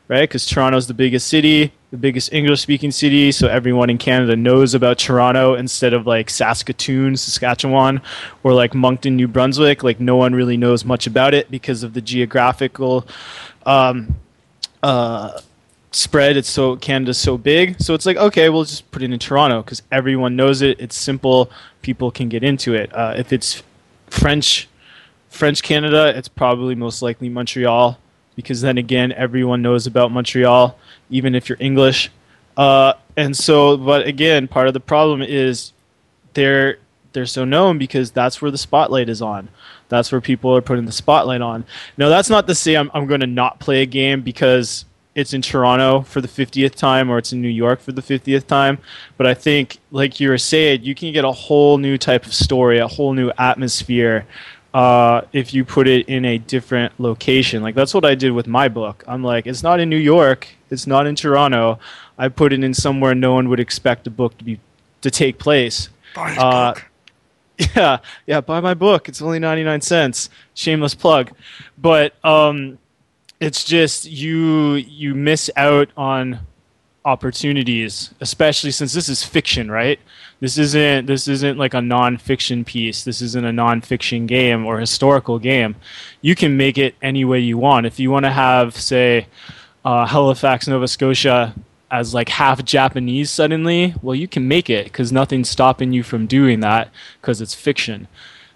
right? 0.09 0.23
Because 0.23 0.47
Toronto's 0.47 0.87
the 0.87 0.95
biggest 0.95 1.29
city, 1.29 1.73
the 1.91 1.97
biggest 1.97 2.33
English 2.33 2.61
speaking 2.61 2.93
city, 2.93 3.33
so 3.33 3.49
everyone 3.49 3.91
in 3.91 3.99
Canada 3.99 4.37
knows 4.37 4.75
about 4.75 4.99
Toronto 4.99 5.55
instead 5.55 5.93
of 5.93 6.07
like 6.07 6.31
Saskatoon, 6.31 7.17
Saskatchewan, 7.17 8.01
or 8.43 8.53
like 8.53 8.75
Moncton, 8.75 9.17
New 9.17 9.29
Brunswick. 9.29 9.83
Like 9.83 10.01
no 10.01 10.17
one 10.17 10.35
really 10.35 10.57
knows 10.57 10.85
much 10.85 11.07
about 11.07 11.35
it 11.35 11.51
because 11.51 11.83
of 11.83 11.95
the 11.95 12.01
geographical 12.01 13.07
um, 13.65 14.17
uh, 14.83 15.41
spread. 15.91 16.37
It's 16.37 16.51
so 16.51 16.77
Canada's 16.77 17.19
so 17.19 17.37
big, 17.37 17.81
so 17.83 17.95
it's 17.95 18.07
like 18.07 18.17
okay, 18.17 18.49
we'll 18.49 18.65
just 18.65 18.91
put 18.91 19.03
it 19.03 19.13
in 19.13 19.19
Toronto 19.19 19.63
because 19.63 19.83
everyone 19.91 20.37
knows 20.37 20.63
it. 20.63 20.81
It's 20.81 20.97
simple. 20.97 21.51
People 21.83 22.11
can 22.11 22.29
get 22.29 22.45
into 22.45 22.75
it. 22.75 22.95
Uh, 22.95 23.15
if 23.17 23.33
it's 23.33 23.63
French, 24.09 24.69
French 25.29 25.63
Canada, 25.63 26.13
it's 26.17 26.29
probably 26.29 26.75
most 26.75 27.03
likely 27.03 27.29
Montreal 27.29 27.99
because 28.37 28.61
then 28.61 28.79
again, 28.79 29.11
everyone 29.13 29.63
knows 29.63 29.87
about 29.87 30.13
Montreal, 30.13 30.79
even 31.11 31.35
if 31.35 31.49
you're 31.49 31.59
English. 31.61 32.11
Uh, 32.57 32.93
and 33.17 33.37
so, 33.37 33.77
but 33.77 34.07
again, 34.07 34.47
part 34.47 34.69
of 34.69 34.75
the 34.75 34.81
problem 34.81 35.23
is 35.23 35.73
they're 36.35 36.79
they're 37.13 37.27
so 37.27 37.47
known 37.47 37.79
because 37.79 38.11
that's 38.11 38.43
where 38.43 38.51
the 38.51 38.59
spotlight 38.59 39.09
is 39.09 39.23
on. 39.23 39.49
That's 39.89 40.13
where 40.13 40.21
people 40.21 40.55
are 40.55 40.61
putting 40.61 40.85
the 40.85 40.93
spotlight 40.93 41.41
on. 41.41 41.65
Now, 41.97 42.11
that's 42.11 42.29
not 42.29 42.47
to 42.47 42.55
say 42.55 42.77
I'm, 42.77 42.91
I'm 42.93 43.07
going 43.07 43.21
to 43.21 43.27
not 43.27 43.59
play 43.59 43.81
a 43.81 43.87
game 43.87 44.21
because 44.21 44.85
it's 45.15 45.33
in 45.33 45.41
Toronto 45.41 46.03
for 46.03 46.21
the 46.21 46.29
50th 46.29 46.75
time 46.75 47.09
or 47.09 47.17
it's 47.17 47.33
in 47.33 47.41
New 47.41 47.49
York 47.49 47.81
for 47.81 47.93
the 47.93 48.03
50th 48.03 48.47
time. 48.47 48.77
But 49.17 49.27
I 49.27 49.33
think, 49.33 49.79
like 49.91 50.21
you 50.21 50.29
were 50.29 50.37
saying, 50.37 50.83
you 50.83 50.95
can 50.95 51.11
get 51.11 51.25
a 51.25 51.33
whole 51.33 51.79
new 51.79 51.97
type 51.97 52.27
of 52.27 52.35
story, 52.35 52.79
a 52.79 52.87
whole 52.87 53.15
new 53.15 53.33
atmosphere 53.39 54.27
uh, 54.77 55.23
if 55.33 55.55
you 55.55 55.65
put 55.65 55.89
it 55.89 56.07
in 56.07 56.27
a 56.27 56.37
different 56.37 56.93
location. 57.01 57.63
Like 57.63 57.75
that's 57.75 57.95
what 57.95 58.05
I 58.05 58.15
did 58.15 58.33
with 58.33 58.47
my 58.47 58.69
book. 58.69 59.03
I'm 59.09 59.25
like, 59.25 59.47
it's 59.47 59.63
not 59.63 59.81
in 59.81 59.89
New 59.89 59.97
York, 59.97 60.49
it's 60.69 60.87
not 60.87 61.07
in 61.07 61.15
Toronto. 61.15 61.79
I 62.19 62.29
put 62.29 62.53
it 62.53 62.63
in 62.63 62.75
somewhere 62.75 63.15
no 63.15 63.33
one 63.33 63.49
would 63.49 63.59
expect 63.59 64.07
a 64.07 64.11
book 64.11 64.37
to 64.37 64.45
be 64.45 64.61
to 65.01 65.11
take 65.11 65.39
place. 65.39 65.89
Buy 66.15 66.37
Uh, 66.37 66.75
book. 66.75 66.85
Yeah, 67.75 67.99
yeah, 68.27 68.43
buy 68.43 68.61
my 68.61 68.75
book. 68.75 69.09
It's 69.09 69.23
only 69.23 69.39
99 69.39 69.81
cents. 69.81 70.29
Shameless 70.53 70.95
plug. 70.95 71.31
But 71.79 72.13
um 72.23 72.79
it's 73.41 73.65
just 73.65 74.05
you 74.05 74.75
you 74.75 75.15
miss 75.15 75.51
out 75.57 75.89
on 75.97 76.41
opportunities, 77.07 78.13
especially 78.21 78.73
since 78.73 78.93
this 78.93 79.09
is 79.09 79.25
fiction, 79.25 79.71
right? 79.71 79.99
This 80.41 80.59
isn't 80.59 81.07
this 81.07 81.29
isn't 81.29 81.57
like 81.57 81.75
a 81.75 81.81
non-fiction 81.81 82.65
piece. 82.65 83.05
This 83.05 83.23
isn't 83.23 83.45
a 83.45 83.53
non-fiction 83.53 84.27
game 84.27 84.67
or 84.67 84.79
historical 84.79 85.39
game. 85.39 85.77
You 86.21 86.35
can 86.35 86.57
make 86.57 86.77
it 86.77 86.95
any 87.01 87.25
way 87.25 87.41
you 87.41 87.57
want. 87.57 87.87
If 87.87 87.99
you 87.99 88.11
want 88.11 88.25
to 88.25 88.33
have, 88.33 88.77
say, 88.77 89.29
uh, 89.85 90.07
Halifax, 90.07 90.69
Nova 90.69 90.89
Scotia 90.89 91.55
as 91.91 92.13
like 92.13 92.29
half 92.29 92.65
Japanese 92.65 93.31
suddenly, 93.31 93.95
well, 94.03 94.15
you 94.15 94.29
can 94.29 94.47
make 94.49 94.69
it 94.69 94.85
because 94.85 95.13
nothing's 95.13 95.49
stopping 95.49 95.93
you 95.93 96.03
from 96.03 96.27
doing 96.27 96.61
that 96.61 96.91
because 97.21 97.41
it's 97.41 97.55
fiction. 97.55 98.09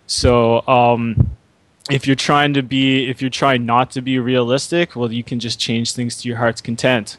So, 0.06 0.66
um, 0.66 1.30
if 1.88 2.06
you're 2.06 2.16
trying 2.16 2.54
to 2.54 2.62
be, 2.62 3.08
if 3.08 3.20
you're 3.20 3.30
trying 3.30 3.64
not 3.64 3.90
to 3.92 4.02
be 4.02 4.18
realistic, 4.18 4.96
well, 4.96 5.12
you 5.12 5.24
can 5.24 5.40
just 5.40 5.58
change 5.58 5.92
things 5.92 6.20
to 6.20 6.28
your 6.28 6.38
heart's 6.38 6.60
content, 6.60 7.16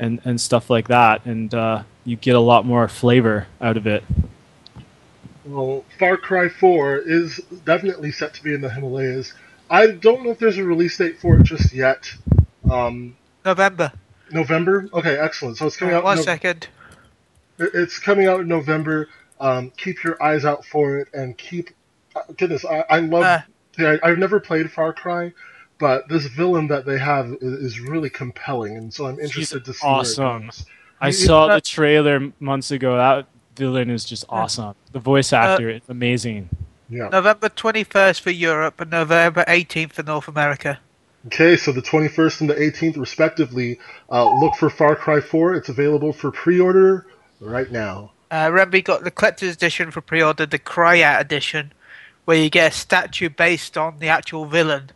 and 0.00 0.20
and 0.24 0.40
stuff 0.40 0.68
like 0.68 0.88
that, 0.88 1.24
and 1.24 1.54
uh, 1.54 1.84
you 2.04 2.16
get 2.16 2.34
a 2.34 2.40
lot 2.40 2.66
more 2.66 2.88
flavor 2.88 3.46
out 3.60 3.76
of 3.76 3.86
it. 3.86 4.02
Well, 5.44 5.84
Far 5.98 6.16
Cry 6.16 6.48
4 6.48 6.98
is 6.98 7.38
definitely 7.64 8.12
set 8.12 8.34
to 8.34 8.42
be 8.42 8.54
in 8.54 8.60
the 8.60 8.70
Himalayas. 8.70 9.32
I 9.68 9.88
don't 9.88 10.22
know 10.24 10.30
if 10.30 10.38
there's 10.38 10.58
a 10.58 10.64
release 10.64 10.96
date 10.98 11.18
for 11.20 11.38
it 11.38 11.44
just 11.44 11.72
yet. 11.72 12.12
Um, 12.70 13.16
November. 13.44 13.92
November? 14.30 14.88
Okay, 14.92 15.16
excellent. 15.16 15.56
So 15.56 15.66
it's 15.66 15.76
coming 15.76 15.94
out. 15.94 16.04
one 16.04 16.16
no- 16.16 16.22
second. 16.22 16.68
It's 17.58 17.98
coming 17.98 18.26
out 18.26 18.40
in 18.40 18.48
November. 18.48 19.08
Um, 19.40 19.70
keep 19.76 20.04
your 20.04 20.22
eyes 20.22 20.44
out 20.44 20.64
for 20.64 20.98
it, 20.98 21.08
and 21.12 21.36
keep. 21.36 21.70
uh, 22.14 22.22
Goodness, 22.36 22.64
I, 22.64 22.84
I 22.88 22.98
love. 23.00 23.24
Uh, 23.24 23.40
I, 23.78 23.98
I've 24.02 24.18
never 24.18 24.40
played 24.40 24.70
Far 24.70 24.92
Cry, 24.92 25.32
but 25.80 26.08
this 26.08 26.26
villain 26.26 26.68
that 26.68 26.84
they 26.86 26.98
have 26.98 27.32
is, 27.40 27.52
is 27.72 27.80
really 27.80 28.10
compelling, 28.10 28.76
and 28.76 28.92
so 28.94 29.06
I'm 29.06 29.18
interested 29.18 29.64
to 29.64 29.72
see 29.72 29.86
where 29.86 29.96
awesome. 29.96 30.42
it 30.42 30.46
goes. 30.46 30.66
I 31.00 31.06
You- 31.08 31.12
saw 31.14 31.46
uh, 31.46 31.54
the 31.54 31.60
trailer 31.60 32.32
months 32.38 32.70
ago. 32.70 32.96
That 32.96 33.26
villain 33.56 33.90
is 33.90 34.04
just 34.04 34.24
awesome. 34.28 34.74
The 34.92 35.00
voice 35.00 35.32
actor 35.32 35.68
is 35.70 35.82
amazing. 35.88 36.50
Yeah. 36.88 37.08
November 37.08 37.48
21st 37.48 38.20
for 38.20 38.30
Europe 38.30 38.80
and 38.80 38.90
November 38.90 39.44
18th 39.46 39.92
for 39.92 40.02
North 40.02 40.28
America. 40.28 40.80
Okay, 41.26 41.56
so 41.56 41.70
the 41.70 41.82
21st 41.82 42.40
and 42.40 42.50
the 42.50 42.54
18th, 42.54 42.96
respectively. 42.96 43.78
Uh, 44.10 44.38
look 44.40 44.54
for 44.56 44.70
Far 44.70 44.96
Cry 44.96 45.20
4. 45.20 45.54
It's 45.54 45.68
available 45.68 46.12
for 46.12 46.30
pre-order 46.30 47.06
right 47.40 47.70
now. 47.70 48.12
Uh, 48.30 48.48
Remby 48.48 48.82
got 48.82 49.04
the 49.04 49.10
collector's 49.10 49.54
edition 49.54 49.90
for 49.90 50.00
pre-order, 50.00 50.46
the 50.46 50.58
Kyrat 50.58 51.20
edition, 51.20 51.72
where 52.24 52.38
you 52.38 52.48
get 52.48 52.72
a 52.72 52.74
statue 52.74 53.28
based 53.28 53.76
on 53.76 53.98
the 53.98 54.08
actual 54.08 54.46
villain, 54.46 54.90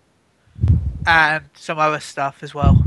and 1.06 1.44
some 1.54 1.78
other 1.78 2.00
stuff 2.00 2.42
as 2.42 2.54
well. 2.54 2.82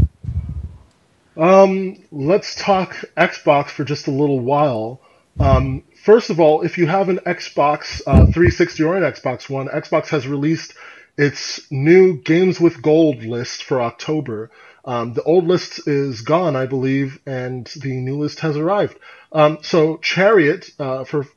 Um, 1.36 1.98
let's 2.12 2.56
talk 2.56 2.96
Xbox 3.16 3.68
for 3.68 3.84
just 3.84 4.08
a 4.08 4.12
little 4.12 4.40
while. 4.40 5.02
Um, 5.40 5.84
first 6.04 6.30
of 6.30 6.40
all, 6.40 6.64
if 6.64 6.78
you 6.78 6.88
have 6.88 7.10
an 7.10 7.20
Xbox 7.20 8.02
uh, 8.08 8.26
360 8.26 8.84
or 8.84 8.96
an 8.96 9.04
Xbox 9.04 9.50
One, 9.50 9.68
Xbox 9.68 10.08
has 10.08 10.28
released 10.28 10.74
its 11.18 11.72
new 11.72 12.18
Games 12.22 12.60
with 12.60 12.82
Gold 12.82 13.24
list 13.24 13.64
for 13.64 13.82
October. 13.82 14.50
Um, 14.86 15.14
the 15.14 15.24
old 15.24 15.46
list 15.46 15.88
is 15.88 16.22
gone, 16.22 16.56
I 16.56 16.66
believe, 16.66 17.20
and 17.26 17.68
the 17.82 17.92
new 17.98 18.18
list 18.18 18.40
has 18.40 18.56
arrived. 18.56 18.98
Um, 19.32 19.60
so 19.62 19.98
Chariot 19.98 20.72
uh, 20.80 21.04
for 21.04 21.28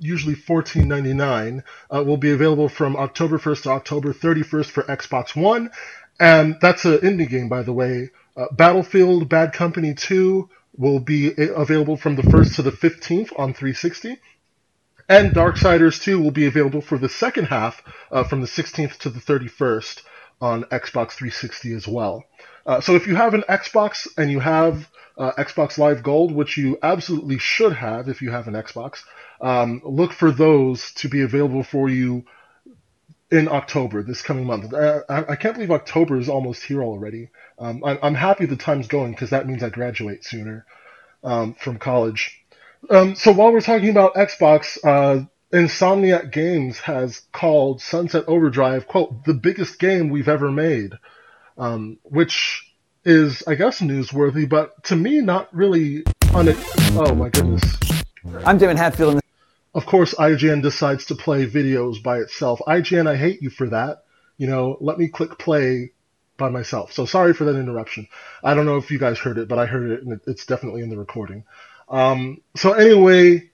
usually 0.00 0.34
fourteen 0.34 0.88
ninety 0.88 1.14
nine 1.14 1.64
uh, 1.90 2.02
will 2.04 2.16
be 2.16 2.30
available 2.30 2.68
from 2.68 2.96
October 2.96 3.38
first 3.38 3.64
to 3.64 3.70
October 3.70 4.12
thirty 4.12 4.42
first 4.42 4.70
for 4.70 4.82
Xbox 4.84 5.34
One, 5.34 5.70
and 6.18 6.56
that's 6.60 6.84
an 6.84 6.98
indie 6.98 7.28
game, 7.28 7.48
by 7.48 7.62
the 7.62 7.72
way. 7.72 8.10
Uh, 8.36 8.46
Battlefield 8.52 9.28
Bad 9.28 9.52
Company 9.52 9.94
Two 9.94 10.48
will 10.76 11.00
be 11.00 11.32
available 11.36 11.96
from 11.96 12.16
the 12.16 12.22
first 12.22 12.56
to 12.56 12.62
the 12.62 12.72
fifteenth 12.72 13.32
on 13.36 13.54
three 13.54 13.74
sixty. 13.74 14.18
And 15.08 15.30
Darksiders 15.30 16.02
2 16.02 16.20
will 16.20 16.32
be 16.32 16.46
available 16.46 16.80
for 16.80 16.98
the 16.98 17.08
second 17.08 17.44
half 17.44 17.80
uh, 18.10 18.24
from 18.24 18.40
the 18.40 18.48
16th 18.48 18.98
to 18.98 19.08
the 19.08 19.20
31st 19.20 20.02
on 20.40 20.64
Xbox 20.64 21.12
360 21.12 21.74
as 21.74 21.86
well. 21.86 22.24
Uh, 22.66 22.80
so 22.80 22.96
if 22.96 23.06
you 23.06 23.14
have 23.14 23.32
an 23.32 23.44
Xbox 23.48 24.08
and 24.18 24.30
you 24.32 24.40
have 24.40 24.88
uh, 25.16 25.32
Xbox 25.38 25.78
Live 25.78 26.02
Gold, 26.02 26.32
which 26.32 26.56
you 26.56 26.78
absolutely 26.82 27.38
should 27.38 27.72
have 27.74 28.08
if 28.08 28.20
you 28.20 28.30
have 28.32 28.48
an 28.48 28.54
Xbox, 28.54 29.04
um, 29.40 29.82
look 29.84 30.12
for 30.12 30.30
those 30.30 30.92
to 30.94 31.08
be 31.08 31.22
available 31.22 31.62
for 31.62 31.88
you 31.88 32.24
in 33.30 33.48
October, 33.48 34.02
this 34.02 34.22
coming 34.22 34.44
month. 34.44 34.72
I, 34.72 35.02
I 35.08 35.36
can't 35.36 35.54
believe 35.54 35.70
October 35.70 36.18
is 36.18 36.28
almost 36.28 36.62
here 36.62 36.82
already. 36.82 37.30
Um, 37.58 37.82
I'm, 37.84 37.98
I'm, 38.02 38.14
happy 38.14 38.46
the 38.46 38.56
time's 38.56 38.86
going 38.86 39.12
because 39.12 39.30
that 39.30 39.46
means 39.46 39.62
I 39.62 39.68
graduate 39.68 40.24
sooner 40.24 40.64
um, 41.24 41.54
from 41.54 41.78
college. 41.78 42.40
Um, 42.88 43.16
so 43.16 43.32
while 43.32 43.52
we're 43.52 43.60
talking 43.60 43.88
about 43.88 44.14
Xbox, 44.14 44.78
uh, 44.84 45.24
Insomniac 45.52 46.32
Games 46.32 46.78
has 46.80 47.22
called 47.32 47.80
Sunset 47.80 48.24
Overdrive, 48.28 48.86
quote, 48.86 49.24
the 49.24 49.34
biggest 49.34 49.78
game 49.78 50.10
we've 50.10 50.28
ever 50.28 50.52
made, 50.52 50.92
um, 51.58 51.98
which 52.04 52.62
is, 53.04 53.42
I 53.46 53.54
guess, 53.54 53.80
newsworthy, 53.80 54.48
but 54.48 54.84
to 54.84 54.96
me, 54.96 55.20
not 55.20 55.52
really 55.54 56.04
On 56.32 56.48
un- 56.48 56.56
Oh 56.92 57.14
my 57.14 57.28
goodness. 57.28 57.62
I'm 58.44 58.58
David 58.58 58.76
Hatfield. 58.76 59.20
Of 59.76 59.84
course, 59.84 60.14
IGN 60.14 60.62
decides 60.62 61.04
to 61.06 61.14
play 61.14 61.46
videos 61.46 62.02
by 62.02 62.20
itself. 62.20 62.60
IGN, 62.66 63.06
I 63.06 63.14
hate 63.14 63.42
you 63.42 63.50
for 63.50 63.68
that. 63.68 64.04
You 64.38 64.46
know, 64.46 64.78
let 64.80 64.98
me 64.98 65.08
click 65.08 65.38
play 65.38 65.92
by 66.38 66.48
myself. 66.48 66.94
So 66.94 67.04
sorry 67.04 67.34
for 67.34 67.44
that 67.44 67.58
interruption. 67.58 68.08
I 68.42 68.54
don't 68.54 68.64
know 68.64 68.78
if 68.78 68.90
you 68.90 68.98
guys 68.98 69.18
heard 69.18 69.36
it, 69.36 69.48
but 69.48 69.58
I 69.58 69.66
heard 69.66 69.90
it, 69.90 70.02
and 70.02 70.18
it's 70.26 70.46
definitely 70.46 70.80
in 70.80 70.88
the 70.88 70.96
recording. 70.96 71.44
Um, 71.90 72.40
so 72.56 72.72
anyway, 72.72 73.50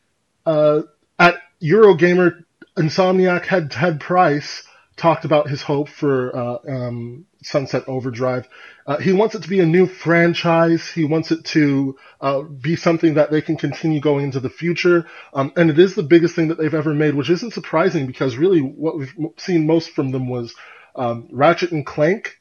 uh, 0.47 0.83
at 1.19 1.43
Eurogamer, 1.61 2.45
Insomniac 2.77 3.47
had 3.47 3.73
Ted 3.73 3.99
Price 3.99 4.63
talked 4.97 5.25
about 5.25 5.51
his 5.51 5.61
hope 5.61 5.89
for 5.89 6.37
uh, 6.37 6.59
um, 6.69 7.27
Sunset 7.43 7.85
Overdrive. 7.89 8.49
Uh, 8.87 8.99
he 8.99 9.13
wants 9.13 9.35
it 9.35 9.43
to 9.43 9.49
be 9.49 9.61
a 9.61 9.67
new 9.67 9.87
franchise. 9.87 10.89
He 10.89 11.05
wants 11.05 11.31
it 11.31 11.45
to 11.47 11.97
uh, 12.21 12.43
be 12.43 12.77
something 12.77 13.15
that 13.15 13.31
they 13.31 13.41
can 13.41 13.57
continue 13.57 14.01
going 14.01 14.25
into 14.25 14.41
the 14.41 14.51
future. 14.51 15.07
Um, 15.35 15.53
and 15.57 15.71
it 15.71 15.79
is 15.79 15.95
the 15.95 16.03
biggest 16.03 16.35
thing 16.35 16.49
that 16.49 16.59
they've 16.59 16.75
ever 16.75 16.95
made, 16.95 17.15
which 17.15 17.31
isn't 17.31 17.53
surprising 17.53 18.07
because 18.07 18.37
really 18.37 18.61
what 18.61 18.99
we've 18.99 19.15
seen 19.37 19.67
most 19.67 19.91
from 19.91 20.11
them 20.11 20.29
was 20.29 20.55
um, 20.97 21.29
Ratchet 21.31 21.73
and 21.73 21.87
Clank, 21.87 22.39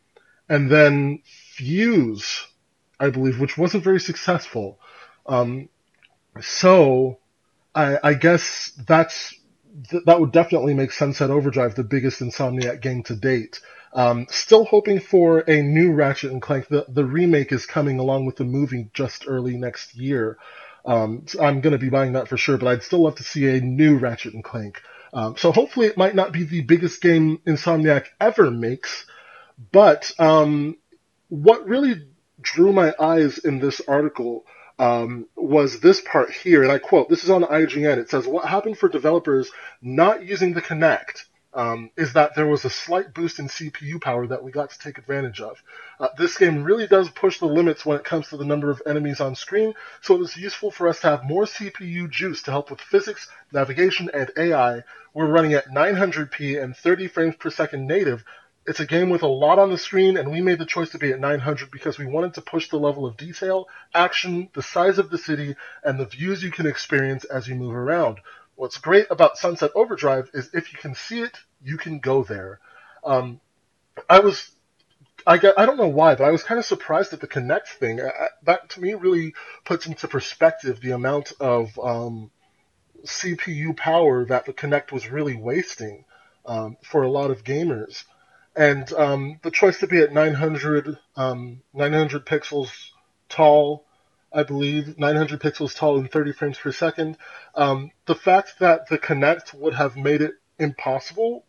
and 0.49 0.69
then 0.69 1.21
Fuse, 1.25 2.47
I 2.99 3.09
believe, 3.09 3.39
which 3.39 3.57
wasn't 3.57 3.83
very 3.83 3.99
successful. 3.99 4.79
Um, 5.25 5.69
so 6.41 7.19
I, 7.73 7.97
I 8.03 8.13
guess 8.15 8.71
that's 8.87 9.33
th- 9.89 10.03
that 10.05 10.19
would 10.19 10.31
definitely 10.31 10.73
make 10.73 10.91
Sunset 10.91 11.29
Overdrive 11.29 11.75
the 11.75 11.83
biggest 11.83 12.21
Insomniac 12.21 12.81
game 12.81 13.03
to 13.03 13.15
date. 13.15 13.61
Um, 13.93 14.27
still 14.29 14.65
hoping 14.65 14.99
for 14.99 15.39
a 15.39 15.61
new 15.61 15.91
Ratchet 15.91 16.31
and 16.31 16.41
Clank. 16.41 16.67
The 16.67 16.85
the 16.87 17.05
remake 17.05 17.51
is 17.51 17.65
coming 17.65 17.99
along 17.99 18.25
with 18.25 18.37
the 18.37 18.45
movie 18.45 18.89
just 18.93 19.25
early 19.27 19.57
next 19.57 19.95
year. 19.95 20.37
Um, 20.85 21.23
so 21.27 21.43
I'm 21.43 21.61
going 21.61 21.73
to 21.73 21.79
be 21.79 21.89
buying 21.89 22.13
that 22.13 22.27
for 22.27 22.37
sure, 22.37 22.57
but 22.57 22.67
I'd 22.67 22.83
still 22.83 23.03
love 23.03 23.15
to 23.15 23.23
see 23.23 23.47
a 23.47 23.61
new 23.61 23.97
Ratchet 23.97 24.33
and 24.33 24.43
Clank. 24.43 24.81
Um, 25.13 25.35
so 25.37 25.51
hopefully 25.51 25.87
it 25.87 25.97
might 25.97 26.15
not 26.15 26.31
be 26.31 26.43
the 26.43 26.61
biggest 26.61 27.01
game 27.01 27.39
Insomniac 27.45 28.05
ever 28.19 28.49
makes, 28.49 29.05
but 29.71 30.11
um, 30.17 30.77
what 31.27 31.67
really 31.67 32.07
drew 32.41 32.73
my 32.73 32.95
eyes 32.99 33.37
in 33.37 33.59
this 33.59 33.81
article 33.87 34.45
um, 34.79 35.27
was 35.35 35.79
this 35.79 36.01
part 36.01 36.31
here, 36.31 36.63
and 36.63 36.71
I 36.71 36.79
quote, 36.79 37.07
this 37.09 37.23
is 37.23 37.29
on 37.29 37.43
IGN. 37.43 37.97
It 37.97 38.09
says, 38.09 38.25
What 38.25 38.47
happened 38.47 38.77
for 38.79 38.89
developers 38.89 39.51
not 39.81 40.25
using 40.25 40.53
the 40.53 40.61
Kinect 40.61 41.25
um, 41.53 41.91
is 41.97 42.13
that 42.13 42.35
there 42.35 42.47
was 42.47 42.65
a 42.65 42.69
slight 42.69 43.13
boost 43.13 43.39
in 43.39 43.47
CPU 43.47 44.01
power 44.01 44.27
that 44.27 44.43
we 44.43 44.51
got 44.51 44.69
to 44.71 44.79
take 44.79 44.97
advantage 44.97 45.41
of. 45.41 45.61
Uh, 45.99 46.07
this 46.17 46.37
game 46.37 46.63
really 46.63 46.87
does 46.87 47.09
push 47.09 47.39
the 47.39 47.45
limits 47.45 47.85
when 47.85 47.97
it 47.97 48.05
comes 48.05 48.29
to 48.29 48.37
the 48.37 48.45
number 48.45 48.69
of 48.69 48.81
enemies 48.85 49.19
on 49.19 49.35
screen, 49.35 49.73
so 50.01 50.15
it 50.15 50.21
is 50.21 50.37
useful 50.37 50.71
for 50.71 50.87
us 50.87 50.99
to 51.01 51.07
have 51.07 51.23
more 51.23 51.45
CPU 51.45 52.09
juice 52.09 52.41
to 52.43 52.51
help 52.51 52.69
with 52.71 52.81
physics, 52.81 53.27
navigation, 53.51 54.09
and 54.13 54.31
AI. 54.37 54.83
We're 55.13 55.27
running 55.27 55.53
at 55.53 55.67
900p 55.67 56.61
and 56.61 56.75
30 56.75 57.07
frames 57.07 57.35
per 57.35 57.49
second 57.49 57.87
native, 57.87 58.23
it's 58.67 58.79
a 58.79 58.85
game 58.85 59.09
with 59.09 59.23
a 59.23 59.27
lot 59.27 59.57
on 59.57 59.71
the 59.71 59.77
screen, 59.77 60.17
and 60.17 60.31
we 60.31 60.39
made 60.39 60.59
the 60.59 60.67
choice 60.67 60.91
to 60.91 60.99
be 60.99 61.11
at 61.11 61.19
900 61.19 61.71
because 61.71 61.97
we 61.97 62.05
wanted 62.05 62.35
to 62.35 62.41
push 62.41 62.69
the 62.69 62.77
level 62.77 63.07
of 63.07 63.17
detail, 63.17 63.67
action, 63.93 64.49
the 64.53 64.61
size 64.61 64.99
of 64.99 65.09
the 65.09 65.17
city, 65.17 65.55
and 65.83 65.99
the 65.99 66.05
views 66.05 66.43
you 66.43 66.51
can 66.51 66.67
experience 66.67 67.23
as 67.23 67.47
you 67.47 67.55
move 67.55 67.73
around. 67.73 68.19
What's 68.61 68.77
great 68.77 69.07
about 69.09 69.39
Sunset 69.39 69.71
Overdrive 69.73 70.29
is 70.35 70.51
if 70.53 70.71
you 70.71 70.77
can 70.77 70.93
see 70.93 71.21
it, 71.21 71.35
you 71.63 71.77
can 71.77 71.97
go 71.97 72.21
there. 72.21 72.59
Um, 73.03 73.41
I 74.07 74.19
was, 74.19 74.51
I 75.25 75.39
get, 75.39 75.57
I 75.57 75.65
don't 75.65 75.77
know 75.77 75.87
why, 75.87 76.13
but 76.13 76.25
I 76.25 76.29
was 76.29 76.43
kind 76.43 76.59
of 76.59 76.65
surprised 76.65 77.11
at 77.11 77.21
the 77.21 77.27
Kinect 77.27 77.69
thing. 77.79 77.99
I, 77.99 78.27
that 78.43 78.69
to 78.69 78.81
me 78.81 78.93
really 78.93 79.33
puts 79.65 79.87
into 79.87 80.07
perspective 80.07 80.79
the 80.79 80.91
amount 80.91 81.33
of 81.39 81.71
um, 81.79 82.29
CPU 83.03 83.75
power 83.75 84.25
that 84.25 84.45
the 84.45 84.53
Kinect 84.53 84.91
was 84.91 85.09
really 85.09 85.35
wasting 85.35 86.05
um, 86.45 86.77
for 86.83 87.01
a 87.01 87.09
lot 87.09 87.31
of 87.31 87.43
gamers 87.43 88.03
and 88.55 88.93
um, 88.93 89.39
the 89.41 89.49
choice 89.49 89.79
to 89.79 89.87
be 89.87 90.01
at 90.01 90.13
900 90.13 90.99
um, 91.15 91.63
900 91.73 92.27
pixels 92.27 92.69
tall, 93.27 93.87
I 94.33 94.43
believe 94.43 94.97
900 94.97 95.39
pixels 95.41 95.75
tall 95.75 95.97
and 95.97 96.09
30 96.09 96.31
frames 96.33 96.57
per 96.57 96.71
second. 96.71 97.17
Um, 97.55 97.91
the 98.05 98.15
fact 98.15 98.59
that 98.59 98.87
the 98.87 98.97
Kinect 98.97 99.53
would 99.53 99.73
have 99.73 99.97
made 99.97 100.21
it 100.21 100.35
impossible, 100.57 101.43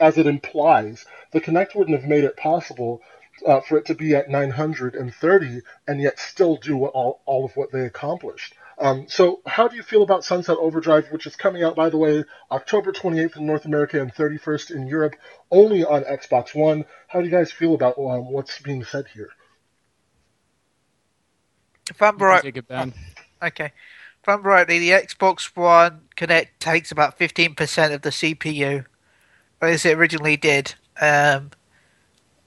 as 0.00 0.16
it 0.16 0.26
implies, 0.26 1.04
the 1.32 1.40
Kinect 1.40 1.74
wouldn't 1.74 1.98
have 1.98 2.08
made 2.08 2.24
it 2.24 2.36
possible 2.36 3.02
uh, 3.46 3.60
for 3.60 3.76
it 3.76 3.86
to 3.86 3.94
be 3.94 4.14
at 4.14 4.30
930 4.30 5.60
and 5.86 6.00
yet 6.00 6.18
still 6.18 6.56
do 6.56 6.86
all, 6.86 7.20
all 7.26 7.44
of 7.44 7.56
what 7.56 7.70
they 7.72 7.84
accomplished. 7.84 8.54
Um, 8.78 9.06
so, 9.08 9.40
how 9.46 9.68
do 9.68 9.76
you 9.76 9.82
feel 9.82 10.02
about 10.02 10.24
Sunset 10.24 10.58
Overdrive, 10.58 11.06
which 11.10 11.26
is 11.26 11.34
coming 11.34 11.62
out, 11.62 11.76
by 11.76 11.88
the 11.88 11.96
way, 11.96 12.24
October 12.50 12.92
28th 12.92 13.36
in 13.36 13.46
North 13.46 13.64
America 13.64 14.00
and 14.00 14.14
31st 14.14 14.70
in 14.70 14.86
Europe, 14.86 15.16
only 15.50 15.82
on 15.82 16.04
Xbox 16.04 16.54
One? 16.54 16.84
How 17.08 17.20
do 17.20 17.24
you 17.24 17.30
guys 17.30 17.50
feel 17.50 17.74
about 17.74 17.96
um, 17.98 18.30
what's 18.30 18.60
being 18.60 18.84
said 18.84 19.06
here? 19.14 19.30
If 21.96 22.02
I'm 22.02 22.18
right, 22.18 22.44
okay. 23.42 23.72
If 24.22 24.28
I'm 24.28 24.42
right, 24.42 24.68
the 24.68 24.90
Xbox 24.90 25.56
One 25.56 26.02
Kinect 26.16 26.48
takes 26.58 26.92
about 26.92 27.18
15% 27.18 27.94
of 27.94 28.02
the 28.02 28.10
CPU, 28.10 28.84
as 29.62 29.86
it 29.86 29.96
originally 29.96 30.36
did. 30.36 30.74
Um, 31.00 31.52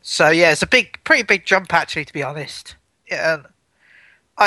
so 0.02 0.30
yeah, 0.30 0.52
it's 0.52 0.62
a 0.62 0.68
big, 0.68 1.04
pretty 1.04 1.24
big 1.24 1.46
jump 1.46 1.74
actually, 1.74 2.06
to 2.06 2.14
be 2.14 2.22
honest. 2.22 2.76
Yeah, 3.10 3.44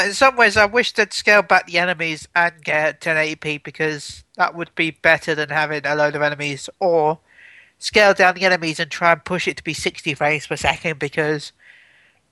in 0.00 0.14
some 0.14 0.36
ways, 0.36 0.56
I 0.56 0.66
wish 0.66 0.92
they'd 0.92 1.12
scale 1.12 1.42
back 1.42 1.66
the 1.66 1.78
enemies 1.78 2.26
and 2.34 2.52
get 2.62 3.00
1080p 3.00 3.62
because 3.62 4.24
that 4.36 4.54
would 4.54 4.74
be 4.74 4.92
better 4.92 5.34
than 5.34 5.50
having 5.50 5.84
a 5.84 5.94
load 5.94 6.14
of 6.14 6.22
enemies, 6.22 6.70
or 6.80 7.18
scale 7.78 8.14
down 8.14 8.34
the 8.34 8.44
enemies 8.44 8.80
and 8.80 8.90
try 8.90 9.12
and 9.12 9.24
push 9.24 9.48
it 9.48 9.56
to 9.58 9.64
be 9.64 9.74
60 9.74 10.14
frames 10.14 10.46
per 10.46 10.56
second 10.56 10.98
because 10.98 11.52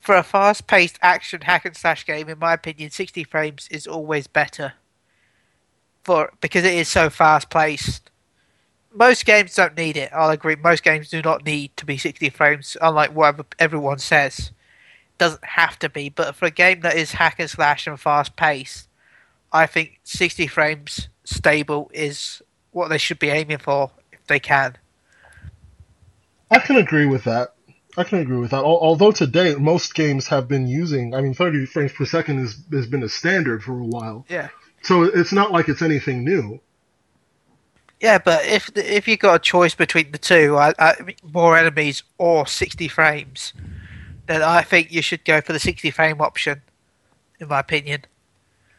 for 0.01 0.16
a 0.16 0.22
fast-paced 0.22 0.98
action 1.03 1.42
hack 1.42 1.64
and 1.64 1.76
slash 1.76 2.07
game, 2.07 2.28
in 2.28 2.38
my 2.38 2.55
opinion, 2.55 2.90
60 2.90 3.24
frames 3.24 3.68
is 3.70 3.86
always 3.86 4.26
better. 4.26 4.74
For 6.03 6.32
because 6.40 6.64
it 6.64 6.74
is 6.74 6.88
so 6.88 7.11
fast-paced. 7.11 8.11
Most 8.92 9.24
games 9.24 9.55
don't 9.55 9.76
need 9.76 9.96
it. 9.96 10.11
I'll 10.12 10.30
agree. 10.30 10.57
Most 10.57 10.82
games 10.82 11.11
do 11.11 11.22
not 11.22 11.44
need 11.44 11.76
to 11.76 11.86
be 11.86 11.96
60 11.96 12.30
frames, 12.30 12.76
unlike 12.80 13.14
what 13.14 13.55
everyone 13.59 13.98
says 13.98 14.51
doesn't 15.20 15.44
have 15.44 15.78
to 15.78 15.88
be, 15.90 16.09
but 16.09 16.34
for 16.34 16.46
a 16.46 16.51
game 16.51 16.80
that 16.80 16.96
is 16.96 17.12
hack 17.12 17.36
and 17.38 17.48
slash 17.48 17.86
and 17.86 18.01
fast 18.01 18.34
paced, 18.36 18.88
I 19.53 19.66
think 19.66 20.01
60 20.03 20.46
frames 20.46 21.09
stable 21.24 21.90
is 21.92 22.40
what 22.72 22.88
they 22.88 22.96
should 22.96 23.18
be 23.18 23.28
aiming 23.28 23.59
for 23.59 23.90
if 24.12 24.26
they 24.26 24.40
can. 24.40 24.78
I 26.51 26.59
can 26.59 26.76
agree 26.76 27.05
with 27.05 27.24
that. 27.24 27.55
I 27.97 28.05
can 28.05 28.20
agree 28.20 28.38
with 28.38 28.53
that. 28.53 28.62
Although 28.62 29.11
today 29.11 29.55
most 29.57 29.95
games 29.95 30.28
have 30.28 30.47
been 30.47 30.66
using, 30.66 31.14
I 31.14 31.20
mean, 31.20 31.34
30 31.34 31.66
frames 31.66 31.93
per 31.93 32.05
second 32.05 32.38
is, 32.38 32.57
has 32.72 32.86
been 32.86 33.03
a 33.03 33.09
standard 33.09 33.62
for 33.62 33.78
a 33.78 33.84
while. 33.84 34.24
Yeah. 34.28 34.49
So 34.82 35.03
it's 35.03 35.32
not 35.32 35.53
like 35.53 35.68
it's 35.68 35.82
anything 35.82 36.24
new. 36.24 36.61
Yeah, 38.01 38.18
but 38.18 38.47
if 38.47 38.70
if 38.76 39.07
you 39.07 39.18
got 39.18 39.34
a 39.34 39.38
choice 39.38 39.74
between 39.74 40.11
the 40.11 40.18
two, 40.18 40.57
I, 40.57 40.72
I, 40.78 41.14
more 41.22 41.59
enemies 41.59 42.03
or 42.16 42.47
60 42.47 42.88
frames, 42.88 43.53
then 44.26 44.43
I 44.43 44.62
think 44.62 44.91
you 44.91 45.03
should 45.03 45.24
go 45.24 45.43
for 45.43 45.53
the 45.53 45.59
60 45.59 45.91
frame 45.91 46.20
option, 46.20 46.62
in 47.38 47.49
my 47.49 47.61
opinion. 47.61 48.07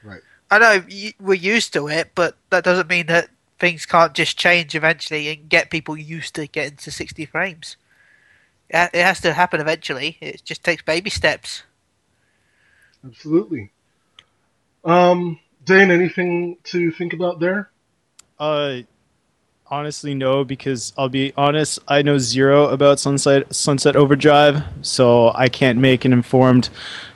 Right. 0.04 0.22
I 0.50 0.58
know 0.58 0.84
we're 1.20 1.36
used 1.36 1.72
to 1.74 1.88
it, 1.88 2.12
but 2.16 2.36
that 2.50 2.64
doesn't 2.64 2.90
mean 2.90 3.06
that 3.08 3.30
things 3.60 3.86
can't 3.86 4.16
just 4.16 4.40
change 4.40 4.74
eventually 4.74 5.30
and 5.30 5.48
get 5.48 5.70
people 5.70 5.96
used 5.96 6.34
to 6.36 6.48
getting 6.48 6.78
to 6.78 6.90
60 6.90 7.26
frames. 7.28 7.78
Yeah, 8.72 8.90
It 8.94 9.04
has 9.04 9.20
to 9.22 9.34
happen 9.34 9.60
eventually. 9.60 10.18
It 10.22 10.42
just 10.46 10.64
takes 10.64 10.82
baby 10.82 11.10
steps. 11.10 11.64
Absolutely. 13.06 13.72
Um, 14.86 15.40
Dane, 15.66 15.92
anything 15.92 16.58
to 16.66 16.92
think 16.92 17.14
about 17.14 17.40
there? 17.40 17.70
Uh, 18.40 18.80
honestly, 19.68 20.14
no, 20.14 20.44
because 20.44 20.94
I'll 20.98 21.10
be 21.10 21.34
honest, 21.36 21.80
I 21.88 22.02
know 22.02 22.18
zero 22.18 22.68
about 22.68 23.00
Sunset 23.00 23.54
Sunset 23.54 23.96
Overdrive, 23.96 24.64
so 24.82 25.32
I 25.36 25.50
can't 25.50 25.80
make 25.80 26.06
an 26.06 26.14
informed 26.14 26.70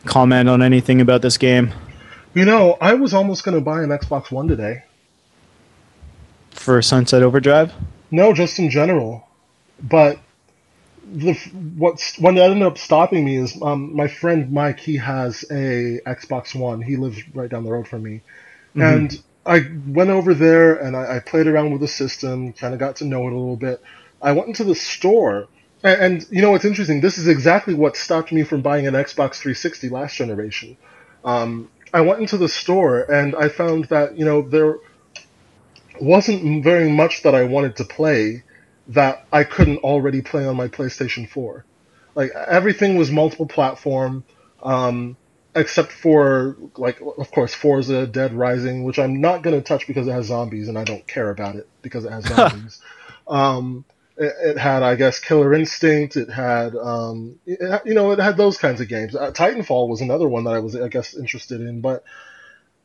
comment 0.06 0.50
on 0.50 0.62
anything 0.62 1.02
about 1.02 1.22
this 1.22 1.38
game. 1.38 1.74
You 2.34 2.46
know, 2.46 2.78
I 2.82 2.96
was 2.96 3.14
almost 3.14 3.44
going 3.46 3.56
to 3.56 3.62
buy 3.62 3.82
an 3.82 3.90
Xbox 3.90 4.30
One 4.32 4.48
today. 4.48 4.84
For 6.52 6.82
Sunset 6.82 7.22
Overdrive, 7.24 7.74
No, 8.12 8.34
just 8.34 8.60
in 8.60 8.70
general. 8.70 9.28
But 9.82 10.20
the 11.14 11.34
what's 11.78 12.18
what 12.20 12.38
ended 12.38 12.64
up 12.64 12.78
stopping 12.78 13.24
me 13.26 13.38
is 13.38 13.60
um, 13.62 13.96
my 13.96 14.08
friend 14.08 14.52
Mike. 14.52 14.80
He 14.80 14.98
has 14.98 15.44
a 15.52 16.02
Xbox 16.06 16.56
One. 16.56 16.82
He 16.82 16.98
lives 16.98 17.22
right 17.34 17.50
down 17.50 17.64
the 17.64 17.72
road 17.72 17.88
from 17.88 18.04
me, 18.04 18.22
and 18.76 19.22
I 19.46 19.66
went 19.88 20.10
over 20.10 20.34
there 20.34 20.76
and 20.76 20.96
I, 20.96 21.18
I 21.18 21.20
played 21.20 21.48
around 21.48 21.72
with 21.72 21.82
the 21.82 21.88
system. 21.88 22.54
Kind 22.54 22.74
of 22.74 22.80
got 22.80 22.98
to 22.98 23.06
know 23.06 23.28
it 23.28 23.34
a 23.34 23.38
little 23.38 23.56
bit. 23.56 23.82
I 24.22 24.32
went 24.32 24.48
into 24.48 24.64
the 24.64 24.76
store, 24.76 25.48
and, 25.84 26.02
and 26.02 26.28
you 26.32 26.42
know 26.42 26.52
what's 26.52 26.66
interesting? 26.66 27.02
This 27.02 27.18
is 27.18 27.28
exactly 27.28 27.74
what 27.74 27.96
stopped 27.96 28.32
me 28.32 28.44
from 28.44 28.62
buying 28.62 28.88
an 28.88 28.94
Xbox 28.94 29.36
360 29.36 29.90
last 29.90 30.16
generation. 30.16 30.78
Um, 31.24 31.70
I 31.94 32.02
went 32.02 32.20
into 32.20 32.38
the 32.38 32.50
store 32.50 33.10
and 33.10 33.36
I 33.36 33.50
found 33.50 33.86
that 33.86 34.18
you 34.18 34.26
know 34.26 34.42
there 34.42 34.78
wasn't 36.02 36.64
very 36.64 36.90
much 36.90 37.24
that 37.24 37.36
I 37.36 37.44
wanted 37.44 37.78
to 37.78 37.86
play 37.86 38.44
that 38.90 39.26
I 39.32 39.44
couldn't 39.44 39.80
already 39.80 40.22
play 40.22 40.46
on 40.46 40.56
my 40.56 40.68
PlayStation 40.68 41.28
4. 41.30 41.66
Like 42.14 42.32
everything 42.32 42.98
was 42.98 43.12
multiple 43.12 43.48
platform, 43.48 44.24
um, 44.64 45.18
except 45.54 45.92
for 45.92 46.56
like 46.78 47.00
of 47.02 47.32
course 47.32 47.54
Forza 47.54 48.08
Dead 48.08 48.34
Rising, 48.34 48.84
which 48.84 49.00
I'm 49.00 49.20
not 49.20 49.42
gonna 49.42 49.62
touch 49.62 49.88
because 49.88 50.08
it 50.08 50.12
has 50.12 50.28
zombies 50.28 50.68
and 50.68 50.78
I 50.78 50.84
don't 50.84 51.06
care 51.08 51.30
about 51.30 51.56
it 51.56 51.68
because 51.82 52.06
it 52.06 52.12
has 52.12 52.26
zombies. 52.36 52.82
um, 53.28 53.86
it, 54.18 54.34
it 54.44 54.58
had 54.58 54.82
I 54.82 54.96
guess 54.96 55.20
Killer 55.20 55.54
Instinct. 55.54 56.16
It 56.16 56.30
had 56.30 56.76
um, 56.76 57.40
it, 57.46 57.82
you 57.86 57.94
know 57.94 58.12
it 58.12 58.20
had 58.20 58.38
those 58.38 58.58
kinds 58.58 58.80
of 58.80 58.88
games. 58.88 59.16
Uh, 59.16 59.32
Titanfall 59.32 59.90
was 59.90 60.02
another 60.02 60.28
one 60.28 60.46
that 60.46 60.54
I 60.54 60.60
was 60.60 60.76
I 60.76 60.88
guess 60.88 61.16
interested 61.16 61.60
in, 61.60 61.82
but 61.82 62.04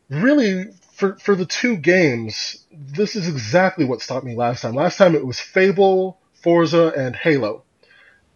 really 0.09 0.65
for 1.01 1.17
for 1.17 1.35
the 1.35 1.47
two 1.47 1.77
games, 1.77 2.65
this 2.71 3.17
is 3.17 3.27
exactly 3.27 3.87
what 3.87 4.03
stopped 4.03 4.27
me 4.27 4.37
last 4.37 4.61
time. 4.61 4.75
Last 4.75 4.99
time 4.99 5.15
it 5.15 5.27
was 5.27 5.41
Fable, 5.41 6.21
Forza, 6.35 6.93
and 6.97 7.17
Halo. 7.17 7.65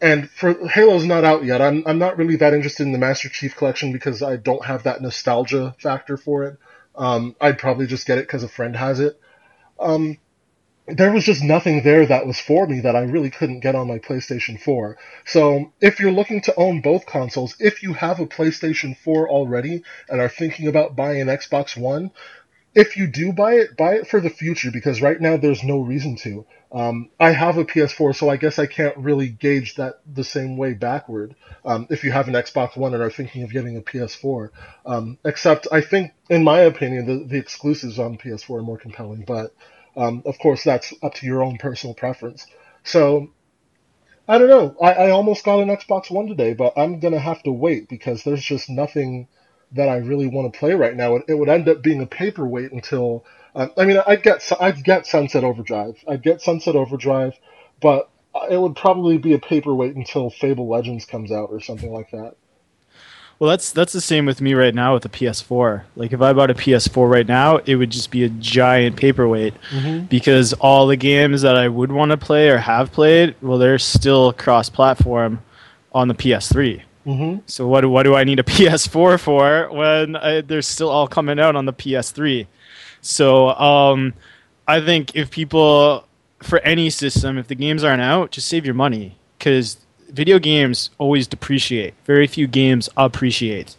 And 0.01 0.31
for 0.31 0.67
Halo's 0.69 1.05
not 1.05 1.25
out 1.25 1.45
yet. 1.45 1.61
I'm 1.61 1.85
I'm 1.87 1.99
not 1.99 2.17
really 2.17 2.37
that 2.37 2.55
interested 2.55 2.85
in 2.85 2.93
the 2.93 2.99
Master 2.99 3.29
Chief 3.29 3.55
Collection 3.55 3.93
because 3.93 4.23
I 4.23 4.37
don't 4.37 4.65
have 4.65 4.85
that 4.85 5.03
nostalgia 5.03 5.77
factor 5.79 6.17
for 6.17 6.45
it. 6.45 6.59
Um, 6.97 7.37
I'd 7.41 7.59
probably 7.59 7.87
just 7.87 8.07
get 8.07 8.19
it 8.19 8.27
because 8.27 8.43
a 8.43 8.49
friend 8.49 8.75
has 8.75 8.99
it. 8.99 9.21
Um, 9.79 10.19
there 10.87 11.13
was 11.13 11.25
just 11.25 11.43
nothing 11.43 11.83
there 11.83 12.07
that 12.07 12.27
was 12.27 12.39
for 12.39 12.67
me 12.67 12.81
that 12.81 12.95
I 12.95 13.03
really 13.03 13.31
couldn't 13.31 13.61
get 13.61 13.75
on 13.75 13.89
my 13.89 13.99
PlayStation 13.99 14.61
4. 14.61 14.99
So 15.25 15.73
if 15.81 15.99
you're 15.99 16.13
looking 16.13 16.43
to 16.43 16.55
own 16.57 16.83
both 16.83 17.07
consoles, 17.07 17.57
if 17.59 17.83
you 17.83 17.95
have 17.95 18.21
a 18.21 18.27
PlayStation 18.27 18.97
4 18.99 19.29
already 19.29 19.83
and 20.09 20.21
are 20.21 20.29
thinking 20.29 20.69
about 20.69 20.95
buying 20.95 21.23
an 21.23 21.29
Xbox 21.29 21.77
One, 21.77 22.11
if 22.75 22.97
you 22.97 23.07
do 23.07 23.33
buy 23.33 23.55
it, 23.55 23.77
buy 23.77 23.95
it 23.95 24.07
for 24.09 24.21
the 24.21 24.31
future 24.31 24.71
because 24.71 25.01
right 25.01 25.21
now 25.21 25.37
there's 25.37 25.63
no 25.63 25.79
reason 25.79 26.17
to. 26.17 26.45
Um, 26.73 27.11
I 27.21 27.31
have 27.31 27.57
a 27.57 27.65
PS4, 27.65 28.17
so 28.17 28.29
I 28.29 28.37
guess 28.37 28.59
I 28.59 28.67
can't 28.67 28.97
really 28.97 29.29
gauge 29.29 29.77
that 29.77 30.01
the 30.13 30.25
same 30.25 30.57
way 30.57 30.75
backward. 30.75 31.37
Um, 31.65 31.87
if 31.89 32.03
you 32.03 32.11
have 32.11 32.27
an 32.27 32.35
Xbox 32.35 32.77
One 32.77 32.93
and 32.93 33.03
are 33.03 33.11
thinking 33.11 33.45
of 33.45 33.53
getting 33.53 33.77
a 33.77 33.81
PS4, 33.81 34.51
um, 34.85 35.19
except 35.25 35.69
I 35.71 35.83
think, 35.83 36.13
in 36.29 36.43
my 36.43 36.61
opinion, 36.61 37.07
the, 37.07 37.25
the 37.25 37.39
exclusives 37.39 38.01
on 38.01 38.19
PS4 38.19 38.59
are 38.59 38.63
more 38.63 38.79
compelling. 38.79 39.25
But 39.25 39.55
um, 39.97 40.25
of 40.27 40.39
course, 40.41 40.65
that's 40.65 40.93
up 41.01 41.15
to 41.15 41.27
your 41.27 41.45
own 41.45 41.59
personal 41.59 41.95
preference. 41.95 42.45
So 42.83 43.31
I 44.27 44.39
don't 44.39 44.49
know. 44.49 44.77
I, 44.83 44.93
I 44.95 45.11
almost 45.11 45.45
got 45.45 45.61
an 45.61 45.69
Xbox 45.69 46.11
One 46.11 46.27
today, 46.27 46.55
but 46.55 46.73
I'm 46.77 46.99
gonna 46.99 47.21
have 47.21 47.43
to 47.45 47.53
wait 47.53 47.89
because 47.89 48.25
there's 48.25 48.45
just 48.45 48.69
nothing 48.69 49.29
that 49.75 49.89
I 49.89 49.97
really 49.97 50.27
want 50.27 50.53
to 50.53 50.59
play 50.59 50.75
right 50.75 50.95
now. 50.97 51.17
It, 51.17 51.25
it 51.29 51.35
would 51.35 51.49
end 51.49 51.69
up 51.69 51.83
being 51.83 52.01
a 52.03 52.07
paperweight 52.07 52.73
until. 52.73 53.25
Uh, 53.55 53.69
I 53.77 53.85
mean, 53.85 54.03
I'd 54.07 54.23
get 54.23 54.51
I'd 54.61 54.83
get 54.83 55.07
Sunset 55.07 55.45
Overdrive. 55.45 55.97
I'd 56.09 56.23
get 56.23 56.41
Sunset 56.43 56.75
Overdrive, 56.75 57.35
but 57.81 58.09
it 58.51 58.61
would 58.61 58.75
probably 58.77 59.19
be 59.19 59.33
a 59.35 59.39
paperweight 59.39 59.95
until 59.95 60.31
Fable 60.31 60.69
Legends 60.69 61.05
comes 61.05 61.31
out 61.31 61.51
or 61.51 61.61
something 61.61 61.93
like 61.93 62.11
that. 62.11 62.35
well, 63.39 63.51
that's 63.51 63.73
that's 63.73 63.93
the 63.93 64.01
same 64.01 64.27
with 64.27 64.41
me 64.41 64.55
right 64.55 64.75
now 64.75 64.95
with 64.95 65.03
the 65.03 65.09
PS4. 65.09 65.85
Like 65.97 66.13
if 66.13 66.21
I 66.21 66.33
bought 66.33 66.51
a 66.51 66.55
PS4 66.55 67.11
right 67.11 67.27
now, 67.27 67.59
it 67.59 67.77
would 67.77 67.91
just 67.91 68.11
be 68.11 68.25
a 68.25 68.29
giant 68.29 68.97
paperweight 68.97 69.55
because 70.09 70.53
all 70.55 70.87
the 70.87 70.97
games 70.97 71.43
that 71.43 71.57
I 71.57 71.69
would 71.69 71.93
want 71.93 72.11
to 72.11 72.17
play 72.17 72.49
or 72.49 72.59
have 72.59 72.93
played, 72.93 73.35
well, 73.43 73.59
they're 73.59 73.79
still 73.79 74.33
cross-platform 74.33 75.43
on 75.93 76.09
the 76.09 76.15
PS3. 76.15 76.83
Hmm 77.05 77.37
So 77.47 77.67
what 77.67 77.85
what 77.87 78.05
do 78.05 78.15
I 78.15 78.25
need 78.25 78.41
a 78.41 78.43
PS4 78.55 79.21
for 79.21 79.69
when 79.73 80.17
I, 80.17 80.41
they're 80.41 80.63
still 80.63 80.91
all 80.91 81.07
coming 81.07 81.39
out 81.39 81.57
on 81.57 81.67
the 81.67 81.73
PS3? 81.73 82.47
So 83.01 83.51
um, 83.51 84.15
I 84.67 84.81
think 84.81 85.15
if 85.15 85.31
people 85.31 86.07
for 86.43 86.59
any 86.61 86.91
system, 86.91 87.39
if 87.39 87.49
the 87.49 87.55
games 87.55 87.85
aren't 87.85 88.03
out, 88.03 88.31
just 88.31 88.49
save 88.49 88.65
your 88.65 88.75
money 88.75 89.17
because 89.39 89.79
video 90.11 90.39
games 90.39 90.91
always 90.99 91.27
depreciate. 91.27 91.95
Very 92.05 92.27
few 92.27 92.47
games 92.47 92.89
appreciate. 92.97 93.77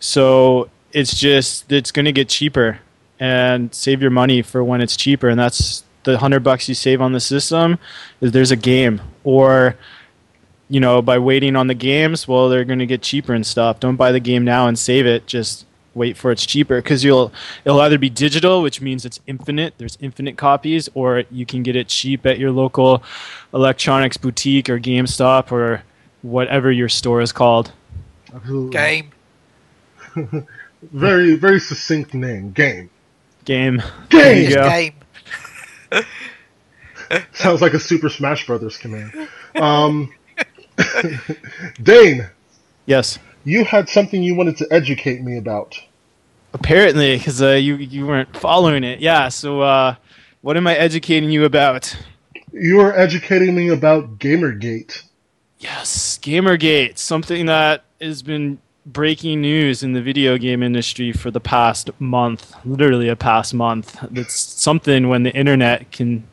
So 0.00 0.68
it's 0.92 1.18
just 1.18 1.70
it's 1.70 1.92
going 1.92 2.06
to 2.06 2.12
get 2.12 2.28
cheaper 2.28 2.80
and 3.18 3.74
save 3.74 4.02
your 4.02 4.10
money 4.10 4.42
for 4.42 4.62
when 4.62 4.80
it's 4.80 4.96
cheaper 4.96 5.28
and 5.28 5.38
that's 5.38 5.84
the 6.04 6.12
100 6.12 6.40
bucks 6.44 6.68
you 6.68 6.74
save 6.74 7.00
on 7.02 7.12
the 7.12 7.20
system 7.20 7.78
is 8.20 8.30
there's 8.32 8.50
a 8.52 8.56
game 8.56 9.00
or 9.24 9.76
you 10.68 10.80
know, 10.80 11.00
by 11.00 11.18
waiting 11.18 11.56
on 11.56 11.66
the 11.66 11.74
games, 11.74 12.26
well, 12.26 12.48
they're 12.48 12.64
going 12.64 12.80
to 12.80 12.86
get 12.86 13.02
cheaper 13.02 13.34
and 13.34 13.46
stuff. 13.46 13.80
Don't 13.80 13.96
buy 13.96 14.12
the 14.12 14.20
game 14.20 14.44
now 14.44 14.66
and 14.66 14.78
save 14.78 15.06
it. 15.06 15.26
Just 15.26 15.66
wait 15.94 16.16
for 16.16 16.30
it's 16.30 16.44
cheaper 16.44 16.76
because 16.80 17.02
you'll 17.02 17.32
it'll 17.64 17.80
either 17.80 17.98
be 17.98 18.10
digital, 18.10 18.62
which 18.62 18.80
means 18.80 19.04
it's 19.04 19.20
infinite. 19.26 19.74
There's 19.78 19.96
infinite 20.00 20.36
copies, 20.36 20.88
or 20.94 21.24
you 21.30 21.46
can 21.46 21.62
get 21.62 21.76
it 21.76 21.88
cheap 21.88 22.26
at 22.26 22.38
your 22.38 22.50
local 22.50 23.02
electronics 23.54 24.16
boutique 24.16 24.68
or 24.68 24.78
GameStop 24.78 25.50
or 25.50 25.82
whatever 26.22 26.70
your 26.70 26.88
store 26.88 27.20
is 27.20 27.32
called. 27.32 27.72
Absolutely. 28.34 28.70
Game. 28.70 29.12
Very 30.82 31.36
very 31.36 31.58
succinct 31.58 32.14
name. 32.14 32.52
Game. 32.52 32.90
Game. 33.44 33.78
Game! 33.78 33.82
There 34.10 34.40
you 34.40 34.54
go. 34.54 34.68
game. 34.68 34.94
Sounds 37.32 37.62
like 37.62 37.72
a 37.72 37.78
Super 37.78 38.08
Smash 38.08 38.46
Brothers 38.46 38.76
command. 38.76 39.28
Um, 39.54 40.12
Dane, 41.82 42.28
Yes. 42.86 43.18
you 43.44 43.64
had 43.64 43.88
something 43.88 44.22
you 44.22 44.34
wanted 44.34 44.56
to 44.58 44.66
educate 44.70 45.22
me 45.22 45.36
about. 45.38 45.78
Apparently, 46.52 47.18
because 47.18 47.42
uh, 47.42 47.50
you 47.50 47.76
you 47.76 48.06
weren't 48.06 48.34
following 48.36 48.82
it. 48.84 49.00
Yeah. 49.00 49.28
So, 49.28 49.60
uh, 49.60 49.96
what 50.40 50.56
am 50.56 50.66
I 50.66 50.74
educating 50.76 51.30
you 51.30 51.44
about? 51.44 51.94
You 52.52 52.76
were 52.76 52.96
educating 52.96 53.54
me 53.54 53.68
about 53.68 54.18
Gamergate. 54.18 55.02
Yes, 55.58 56.18
Gamergate, 56.22 56.96
something 56.98 57.46
that 57.46 57.84
has 58.00 58.22
been 58.22 58.58
breaking 58.86 59.40
news 59.40 59.82
in 59.82 59.92
the 59.92 60.00
video 60.00 60.38
game 60.38 60.62
industry 60.62 61.12
for 61.12 61.30
the 61.30 61.40
past 61.40 61.90
month, 61.98 62.54
literally 62.64 63.08
a 63.08 63.16
past 63.16 63.52
month. 63.52 63.98
It's 64.14 64.34
something 64.34 65.08
when 65.08 65.24
the 65.24 65.34
internet 65.34 65.90
can, 65.90 66.24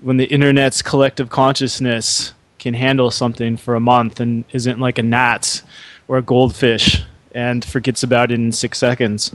when 0.00 0.16
the 0.18 0.26
internet's 0.26 0.82
collective 0.82 1.30
consciousness 1.30 2.34
can 2.60 2.74
handle 2.74 3.10
something 3.10 3.56
for 3.56 3.74
a 3.74 3.80
month 3.80 4.20
and 4.20 4.44
isn't 4.52 4.78
like 4.78 4.98
a 4.98 5.02
gnat 5.02 5.62
or 6.06 6.18
a 6.18 6.22
goldfish 6.22 7.02
and 7.32 7.64
forgets 7.64 8.02
about 8.04 8.30
it 8.30 8.34
in 8.34 8.52
six 8.52 8.78
seconds. 8.78 9.34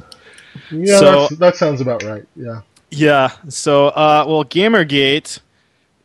Yeah, 0.71 0.99
So- 0.99 1.11
that's, 1.21 1.35
that 1.37 1.55
sounds 1.57 1.81
about 1.81 2.03
right. 2.03 2.23
Yeah. 2.35 2.61
Yeah. 2.91 3.31
So, 3.49 3.87
uh, 3.87 4.23
well, 4.27 4.45
Gamergate 4.45 5.39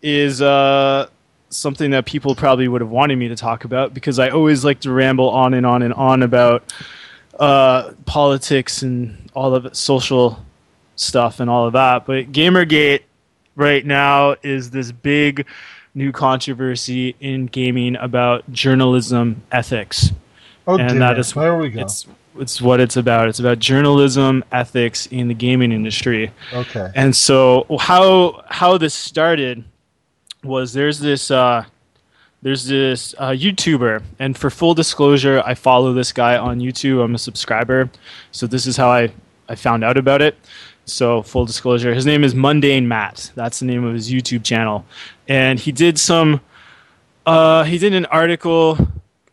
is 0.02 0.42
uh, 0.42 1.06
something 1.50 1.90
that 1.92 2.06
people 2.06 2.34
probably 2.34 2.66
would 2.66 2.80
have 2.80 2.90
wanted 2.90 3.16
me 3.16 3.28
to 3.28 3.36
talk 3.36 3.64
about 3.64 3.94
because 3.94 4.18
I 4.18 4.30
always 4.30 4.64
like 4.64 4.80
to 4.80 4.90
ramble 4.92 5.28
on 5.30 5.54
and 5.54 5.64
on 5.66 5.82
and 5.82 5.94
on 5.94 6.22
about 6.22 6.72
uh, 7.38 7.92
politics 8.06 8.82
and 8.82 9.30
all 9.34 9.54
of 9.54 9.66
it, 9.66 9.76
social 9.76 10.44
stuff 10.96 11.38
and 11.38 11.48
all 11.48 11.66
of 11.66 11.74
that. 11.74 12.06
But 12.06 12.32
Gamergate 12.32 13.02
right 13.56 13.84
now 13.84 14.36
is 14.42 14.70
this 14.70 14.90
big 14.90 15.46
new 15.94 16.12
controversy 16.12 17.16
in 17.20 17.46
gaming 17.46 17.96
about 17.96 18.50
journalism 18.52 19.42
ethics. 19.50 20.12
Oh 20.66 20.78
and 20.78 20.90
dear. 20.90 20.98
that 21.00 21.18
is 21.18 21.32
there 21.32 21.56
we 21.56 21.70
go. 21.70 21.80
it's 21.80 22.06
it's 22.38 22.60
what 22.60 22.80
it's 22.80 22.96
about. 22.96 23.28
It's 23.28 23.40
about 23.40 23.58
journalism, 23.58 24.44
ethics 24.52 25.06
in 25.06 25.28
the 25.28 25.34
gaming 25.34 25.72
industry. 25.72 26.30
Okay. 26.52 26.90
And 26.94 27.14
so 27.14 27.66
how 27.80 28.44
how 28.48 28.78
this 28.78 28.94
started 28.94 29.64
was 30.44 30.72
there's 30.72 31.00
this 31.00 31.30
uh, 31.30 31.64
there's 32.42 32.66
this 32.66 33.14
uh, 33.18 33.30
YouTuber, 33.30 34.02
and 34.18 34.36
for 34.36 34.48
full 34.48 34.74
disclosure, 34.74 35.42
I 35.44 35.54
follow 35.54 35.92
this 35.92 36.12
guy 36.12 36.36
on 36.38 36.60
YouTube. 36.60 37.04
I'm 37.04 37.14
a 37.14 37.18
subscriber, 37.18 37.90
so 38.32 38.46
this 38.46 38.66
is 38.66 38.76
how 38.76 38.90
I 38.90 39.12
I 39.48 39.54
found 39.56 39.84
out 39.84 39.98
about 39.98 40.22
it. 40.22 40.36
So 40.90 41.22
full 41.22 41.46
disclosure, 41.46 41.94
his 41.94 42.04
name 42.04 42.24
is 42.24 42.34
Mundane 42.34 42.88
Matt. 42.88 43.30
That's 43.34 43.60
the 43.60 43.66
name 43.66 43.84
of 43.84 43.94
his 43.94 44.10
YouTube 44.10 44.44
channel, 44.44 44.84
and 45.28 45.58
he 45.58 45.72
did 45.72 45.98
some. 45.98 46.40
Uh, 47.24 47.64
he 47.64 47.78
did 47.78 47.94
an 47.94 48.06
article. 48.06 48.76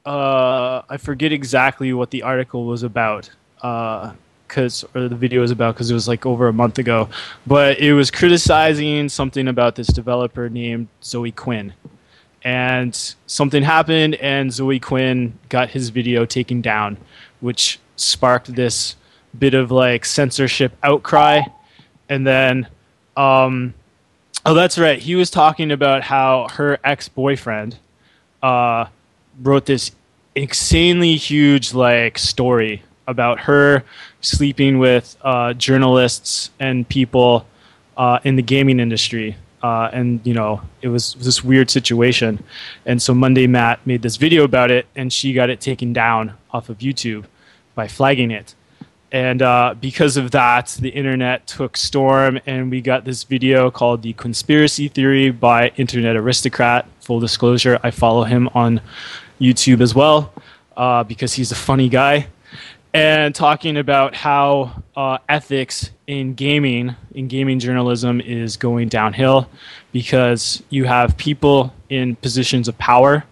Uh, 0.06 0.84
I 0.88 0.98
forget 0.98 1.32
exactly 1.32 1.92
what 1.94 2.12
the 2.12 2.24
article 2.24 2.66
was 2.66 2.84
about. 2.84 3.30
Uh, 3.62 4.14
because 4.48 4.86
or 4.96 5.10
the 5.10 5.16
video 5.16 5.42
was 5.42 5.52
about 5.52 5.76
because 5.76 5.92
it 5.92 5.94
was 5.94 6.08
like 6.08 6.26
over 6.26 6.48
a 6.48 6.54
month 6.54 6.80
ago, 6.80 7.10
but 7.46 7.80
it 7.80 7.94
was 7.94 8.10
criticizing 8.10 9.10
something 9.10 9.48
about 9.50 9.76
this 9.76 9.88
developer 9.88 10.48
named 10.48 10.88
Zoe 11.04 11.32
Quinn, 11.32 11.74
and 12.44 13.16
something 13.26 13.64
happened, 13.64 14.16
and 14.16 14.54
Zoe 14.54 14.80
Quinn 14.80 15.38
got 15.50 15.72
his 15.72 15.90
video 15.90 16.26
taken 16.26 16.62
down, 16.62 16.98
which 17.42 17.80
sparked 17.98 18.56
this 18.56 18.96
bit 19.38 19.54
of 19.54 19.72
like 19.72 20.06
censorship 20.06 20.76
outcry, 20.84 21.42
and 22.10 22.26
then, 22.26 22.68
um, 23.16 23.74
oh, 24.46 24.54
that's 24.54 24.78
right, 24.78 25.00
he 25.00 25.16
was 25.16 25.30
talking 25.30 25.72
about 25.72 26.04
how 26.04 26.48
her 26.54 26.80
ex 26.84 27.08
boyfriend, 27.08 27.78
uh, 28.42 28.86
wrote 29.42 29.66
this 29.66 29.92
insanely 30.36 31.16
huge 31.16 31.74
like 31.74 32.18
story 32.18 32.84
about 33.08 33.40
her 33.42 33.84
sleeping 34.22 34.78
with 34.78 35.18
uh, 35.22 35.54
journalists 35.54 36.52
and 36.60 36.88
people 36.88 37.48
uh, 37.96 38.20
in 38.24 38.36
the 38.36 38.42
gaming 38.42 38.80
industry. 38.80 39.36
Uh, 39.64 39.90
and 39.92 40.22
you 40.24 40.36
know 40.36 40.62
it 40.84 40.88
was 40.88 41.16
this 41.16 41.44
weird 41.44 41.72
situation, 41.72 42.44
and 42.86 43.02
so 43.02 43.16
Mundane 43.16 43.52
Matt 43.52 43.80
made 43.88 44.04
this 44.04 44.16
video 44.16 44.44
about 44.44 44.70
it, 44.70 44.86
and 44.96 45.12
she 45.12 45.34
got 45.34 45.50
it 45.50 45.60
taken 45.60 45.94
down 45.94 46.36
off 46.52 46.70
of 46.70 46.78
YouTube 46.78 47.26
by 47.74 47.88
flagging 47.88 48.30
it. 48.30 48.54
And 49.12 49.42
uh, 49.42 49.76
because 49.80 50.18
of 50.18 50.32
that, 50.32 50.78
the 50.82 50.90
internet 50.90 51.48
took 51.48 51.78
storm, 51.78 52.40
and 52.46 52.70
we 52.70 52.82
got 52.82 53.06
this 53.06 53.24
video 53.24 53.72
called 53.72 54.02
"The 54.02 54.14
Conspiracy 54.14 54.90
Theory" 54.90 55.32
by 55.32 55.70
Internet 55.78 56.18
Aristocrat. 56.18 56.86
Full 57.02 57.20
disclosure: 57.20 57.80
I 57.84 57.92
follow 57.92 58.24
him 58.24 58.50
on 58.54 58.82
YouTube 59.40 59.80
as 59.80 59.96
well 59.96 60.34
uh, 60.76 61.04
because 61.04 61.34
he's 61.34 61.52
a 61.52 61.56
funny 61.56 61.88
guy 61.88 62.28
and 62.98 63.36
talking 63.36 63.78
about 63.78 64.16
how 64.16 64.84
uh, 64.96 65.18
ethics 65.30 65.92
in 66.08 66.34
gaming, 66.34 66.96
in 67.14 67.28
gaming 67.28 67.60
journalism, 67.60 68.20
is 68.22 68.58
going 68.58 68.90
downhill 68.90 69.48
because 69.92 70.64
you 70.70 70.86
have 70.86 71.16
people 71.18 71.74
in 71.90 72.16
positions 72.16 72.68
of 72.68 72.78
power 72.80 73.24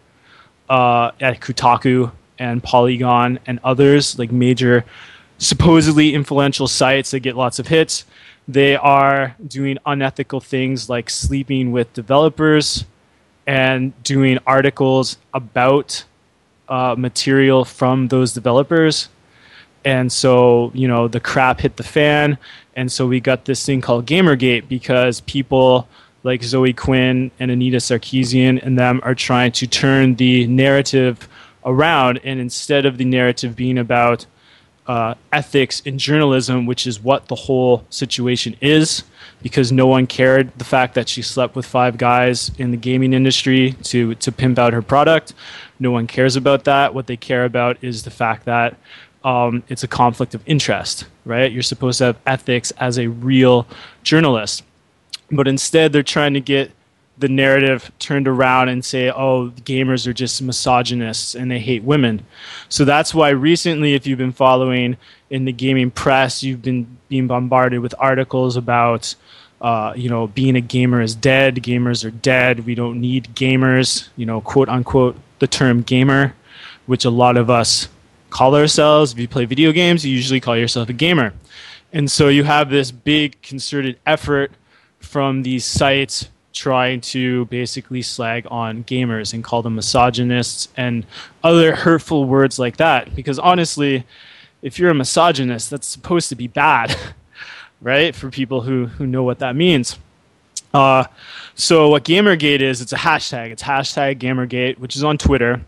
uh, 0.69 1.11
at 1.19 1.39
Kotaku 1.39 2.11
and 2.37 2.61
Polygon 2.61 3.39
and 3.47 3.59
others, 3.63 4.19
like 4.19 4.31
major, 4.31 4.85
supposedly 5.37 6.13
influential 6.13 6.67
sites 6.67 7.11
that 7.11 7.19
get 7.19 7.35
lots 7.35 7.59
of 7.59 7.67
hits. 7.67 8.05
They 8.47 8.75
are 8.75 9.35
doing 9.47 9.77
unethical 9.85 10.39
things 10.39 10.89
like 10.89 11.09
sleeping 11.09 11.71
with 11.71 11.91
developers 11.93 12.85
and 13.47 13.91
doing 14.03 14.39
articles 14.45 15.17
about 15.33 16.03
uh, 16.69 16.95
material 16.97 17.65
from 17.65 18.07
those 18.07 18.33
developers. 18.33 19.09
And 19.83 20.11
so 20.11 20.71
you 20.73 20.87
know 20.87 21.07
the 21.07 21.19
crap 21.19 21.59
hit 21.61 21.77
the 21.77 21.83
fan. 21.83 22.37
And 22.75 22.91
so 22.91 23.07
we 23.07 23.19
got 23.19 23.45
this 23.45 23.65
thing 23.65 23.81
called 23.81 24.05
gamergate 24.05 24.67
because 24.67 25.21
people 25.21 25.87
like 26.23 26.43
zoe 26.43 26.73
quinn 26.73 27.29
and 27.39 27.51
anita 27.51 27.77
sarkeesian 27.77 28.59
and 28.65 28.77
them 28.77 28.99
are 29.03 29.15
trying 29.15 29.51
to 29.53 29.67
turn 29.67 30.15
the 30.15 30.47
narrative 30.47 31.29
around. 31.63 32.19
And 32.23 32.39
instead 32.39 32.85
of 32.85 32.97
the 32.97 33.05
narrative 33.05 33.55
being 33.55 33.77
about 33.77 34.25
uh, 34.87 35.15
ethics 35.31 35.79
in 35.81 35.97
journalism 35.97 36.65
which 36.65 36.85
is 36.85 36.99
what 36.99 37.27
the 37.27 37.35
whole 37.35 37.83
situation 37.89 38.55
is 38.61 39.03
because 39.41 39.71
no 39.71 39.87
one 39.87 40.05
cared 40.05 40.51
the 40.57 40.65
fact 40.65 40.93
that 40.93 41.09
she 41.09 41.21
slept 41.21 41.55
with 41.55 41.65
five 41.65 41.97
guys 41.97 42.51
in 42.57 42.71
the 42.71 42.77
gaming 42.77 43.13
industry 43.13 43.71
to 43.83 44.13
to 44.15 44.31
pimp 44.31 44.59
out 44.59 44.73
her 44.73 44.81
product 44.81 45.33
no 45.79 45.89
one 45.89 46.05
cares 46.05 46.35
about 46.35 46.65
that 46.65 46.93
what 46.93 47.07
they 47.07 47.17
care 47.17 47.45
about 47.45 47.77
is 47.81 48.03
the 48.03 48.11
fact 48.11 48.45
that 48.45 48.75
um, 49.25 49.63
it's 49.69 49.83
a 49.83 49.87
conflict 49.87 50.35
of 50.35 50.43
interest, 50.45 51.07
right? 51.25 51.51
You're 51.51 51.63
supposed 51.63 51.97
to 51.97 52.05
have 52.05 52.17
ethics 52.27 52.71
as 52.77 52.99
a 52.99 53.07
real 53.07 53.67
journalist. 54.03 54.63
But 55.31 55.47
instead, 55.47 55.91
they're 55.91 56.03
trying 56.03 56.35
to 56.35 56.39
get 56.39 56.71
the 57.17 57.29
narrative 57.29 57.91
turned 57.99 58.27
around 58.27 58.69
and 58.69 58.83
say, 58.83 59.09
oh, 59.09 59.49
gamers 59.63 60.05
are 60.05 60.13
just 60.13 60.41
misogynists 60.41 61.35
and 61.35 61.49
they 61.49 61.59
hate 61.59 61.83
women. 61.83 62.25
So 62.69 62.83
that's 62.83 63.13
why 63.13 63.29
recently, 63.29 63.93
if 63.93 64.05
you've 64.05 64.17
been 64.17 64.31
following 64.31 64.97
in 65.29 65.45
the 65.45 65.53
gaming 65.53 65.91
press, 65.91 66.43
you've 66.43 66.61
been 66.61 66.97
being 67.07 67.27
bombarded 67.27 67.79
with 67.79 67.95
articles 67.99 68.55
about. 68.55 69.15
Uh, 69.61 69.93
you 69.95 70.09
know, 70.09 70.27
being 70.27 70.57
a 70.57 70.61
gamer 70.61 71.01
is 71.01 71.15
dead. 71.15 71.55
Gamers 71.55 72.03
are 72.05 72.11
dead. 72.11 72.65
We 72.65 72.75
don't 72.75 72.99
need 72.99 73.29
gamers. 73.33 74.09
You 74.17 74.25
know, 74.25 74.41
quote 74.41 74.67
unquote, 74.67 75.15
the 75.39 75.47
term 75.47 75.81
gamer, 75.81 76.35
which 76.85 77.05
a 77.05 77.09
lot 77.09 77.37
of 77.37 77.49
us 77.49 77.87
call 78.29 78.53
ourselves. 78.53 79.13
If 79.13 79.19
you 79.19 79.29
play 79.29 79.45
video 79.45 79.71
games, 79.71 80.05
you 80.05 80.13
usually 80.13 80.41
call 80.41 80.57
yourself 80.57 80.89
a 80.89 80.93
gamer. 80.93 81.33
And 81.93 82.11
so 82.11 82.27
you 82.27 82.43
have 82.43 82.69
this 82.69 82.91
big 82.91 83.41
concerted 83.41 83.97
effort 84.05 84.51
from 84.99 85.43
these 85.43 85.65
sites 85.65 86.27
trying 86.55 87.01
to 87.01 87.45
basically 87.45 88.01
slag 88.01 88.47
on 88.49 88.83
gamers 88.85 89.33
and 89.33 89.43
call 89.43 89.61
them 89.61 89.75
misogynists 89.75 90.69
and 90.77 91.05
other 91.43 91.75
hurtful 91.75 92.25
words 92.25 92.57
like 92.57 92.77
that. 92.77 93.13
Because 93.13 93.37
honestly, 93.37 94.05
if 94.61 94.79
you're 94.79 94.89
a 94.89 94.95
misogynist, 94.95 95.69
that's 95.69 95.87
supposed 95.87 96.29
to 96.29 96.35
be 96.35 96.47
bad, 96.47 96.95
right? 97.81 98.15
For 98.15 98.31
people 98.31 98.61
who, 98.61 98.87
who 98.87 99.05
know 99.05 99.23
what 99.23 99.39
that 99.39 99.55
means. 99.55 99.99
Uh, 100.73 101.05
so 101.53 101.89
what 101.89 102.03
Gamergate 102.03 102.61
is, 102.61 102.81
it's 102.81 102.93
a 102.93 102.97
hashtag. 102.97 103.51
It's 103.51 103.63
hashtag 103.63 104.17
Gamergate, 104.17 104.79
which 104.79 104.95
is 104.95 105.03
on 105.03 105.17
Twitter. 105.17 105.61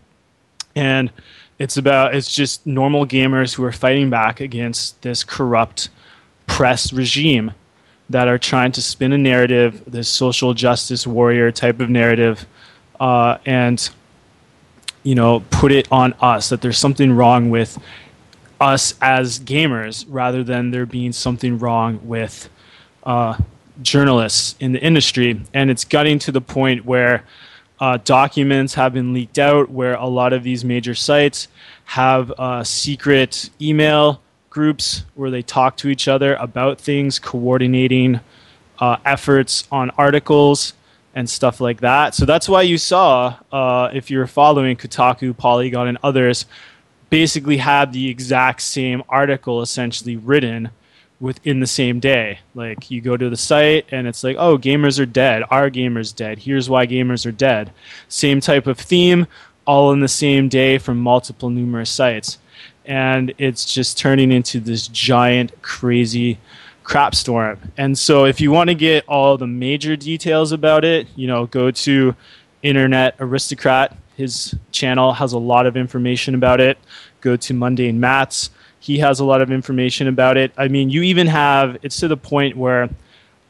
And 0.74 1.12
it's 1.58 1.76
about 1.76 2.14
it's 2.14 2.32
just 2.32 2.66
normal 2.66 3.06
gamers 3.06 3.54
who 3.54 3.64
are 3.64 3.72
fighting 3.72 4.10
back 4.10 4.40
against 4.40 5.00
this 5.02 5.24
corrupt 5.24 5.90
press 6.46 6.92
regime 6.92 7.52
that 8.10 8.28
are 8.28 8.38
trying 8.38 8.72
to 8.72 8.82
spin 8.82 9.12
a 9.12 9.18
narrative, 9.18 9.82
this 9.86 10.08
social 10.08 10.54
justice 10.54 11.06
warrior 11.06 11.52
type 11.52 11.80
of 11.80 11.90
narrative, 11.90 12.46
uh, 13.00 13.38
and 13.44 13.90
you 15.02 15.14
know 15.14 15.40
put 15.50 15.72
it 15.72 15.86
on 15.92 16.14
us 16.20 16.48
that 16.48 16.60
there's 16.60 16.78
something 16.78 17.12
wrong 17.12 17.50
with 17.50 17.78
us 18.60 18.94
as 19.00 19.38
gamers 19.38 20.04
rather 20.08 20.42
than 20.42 20.70
there 20.70 20.86
being 20.86 21.12
something 21.12 21.58
wrong 21.58 22.00
with 22.02 22.48
uh, 23.04 23.36
journalists 23.82 24.56
in 24.58 24.72
the 24.72 24.80
industry, 24.80 25.40
and 25.52 25.70
it's 25.70 25.84
getting 25.84 26.18
to 26.18 26.32
the 26.32 26.40
point 26.40 26.84
where 26.84 27.24
uh, 27.80 27.98
documents 28.04 28.74
have 28.74 28.92
been 28.92 29.12
leaked 29.12 29.38
out 29.38 29.70
where 29.70 29.94
a 29.94 30.06
lot 30.06 30.32
of 30.32 30.42
these 30.42 30.64
major 30.64 30.94
sites 30.94 31.46
have 31.84 32.32
secret 32.66 33.50
email 33.60 34.20
groups 34.58 35.04
where 35.14 35.30
they 35.30 35.40
talk 35.40 35.76
to 35.76 35.88
each 35.88 36.08
other 36.08 36.34
about 36.34 36.80
things, 36.80 37.20
coordinating 37.20 38.18
uh, 38.80 38.96
efforts 39.04 39.68
on 39.70 39.88
articles 39.90 40.72
and 41.14 41.30
stuff 41.30 41.60
like 41.60 41.80
that. 41.80 42.12
So 42.12 42.26
that's 42.26 42.48
why 42.48 42.62
you 42.62 42.76
saw, 42.76 43.38
uh, 43.52 43.88
if 43.92 44.10
you're 44.10 44.26
following 44.26 44.76
Kotaku, 44.76 45.36
Polygon, 45.36 45.86
and 45.86 45.98
others, 46.02 46.44
basically 47.08 47.58
had 47.58 47.92
the 47.92 48.08
exact 48.08 48.62
same 48.62 49.04
article 49.08 49.62
essentially 49.62 50.16
written 50.16 50.70
within 51.20 51.60
the 51.60 51.66
same 51.80 52.00
day. 52.00 52.40
Like 52.52 52.90
you 52.90 53.00
go 53.00 53.16
to 53.16 53.30
the 53.30 53.36
site 53.36 53.86
and 53.92 54.08
it's 54.08 54.24
like, 54.24 54.36
oh, 54.40 54.58
gamers 54.58 54.98
are 54.98 55.06
dead. 55.06 55.44
Our 55.52 55.70
gamers 55.70 56.12
dead. 56.12 56.40
Here's 56.40 56.68
why 56.68 56.84
gamers 56.88 57.26
are 57.26 57.32
dead. 57.32 57.70
Same 58.08 58.40
type 58.40 58.66
of 58.66 58.76
theme, 58.76 59.28
all 59.68 59.92
in 59.92 60.00
the 60.00 60.08
same 60.08 60.48
day 60.48 60.78
from 60.78 60.98
multiple 60.98 61.48
numerous 61.48 61.90
sites. 61.90 62.38
And 62.88 63.32
it's 63.38 63.64
just 63.72 63.98
turning 63.98 64.32
into 64.32 64.58
this 64.58 64.88
giant, 64.88 65.62
crazy 65.62 66.38
crap 66.82 67.14
storm. 67.14 67.60
And 67.76 67.96
so 67.96 68.24
if 68.24 68.40
you 68.40 68.50
want 68.50 68.68
to 68.70 68.74
get 68.74 69.06
all 69.06 69.36
the 69.38 69.46
major 69.46 69.94
details 69.94 70.50
about 70.50 70.84
it, 70.84 71.06
you 71.14 71.28
know, 71.28 71.46
go 71.46 71.70
to 71.70 72.16
Internet 72.62 73.14
Aristocrat. 73.20 73.96
His 74.16 74.56
channel 74.72 75.12
has 75.12 75.32
a 75.32 75.38
lot 75.38 75.66
of 75.66 75.76
information 75.76 76.34
about 76.34 76.60
it. 76.60 76.78
Go 77.20 77.36
to 77.36 77.54
Mundane 77.54 78.00
Matt's 78.00 78.50
he 78.80 78.98
has 78.98 79.20
a 79.20 79.24
lot 79.24 79.42
of 79.42 79.50
information 79.50 80.08
about 80.08 80.36
it. 80.36 80.52
I 80.56 80.68
mean, 80.68 80.90
you 80.90 81.02
even 81.02 81.26
have 81.26 81.76
it's 81.82 81.98
to 81.98 82.08
the 82.08 82.16
point 82.16 82.56
where 82.56 82.88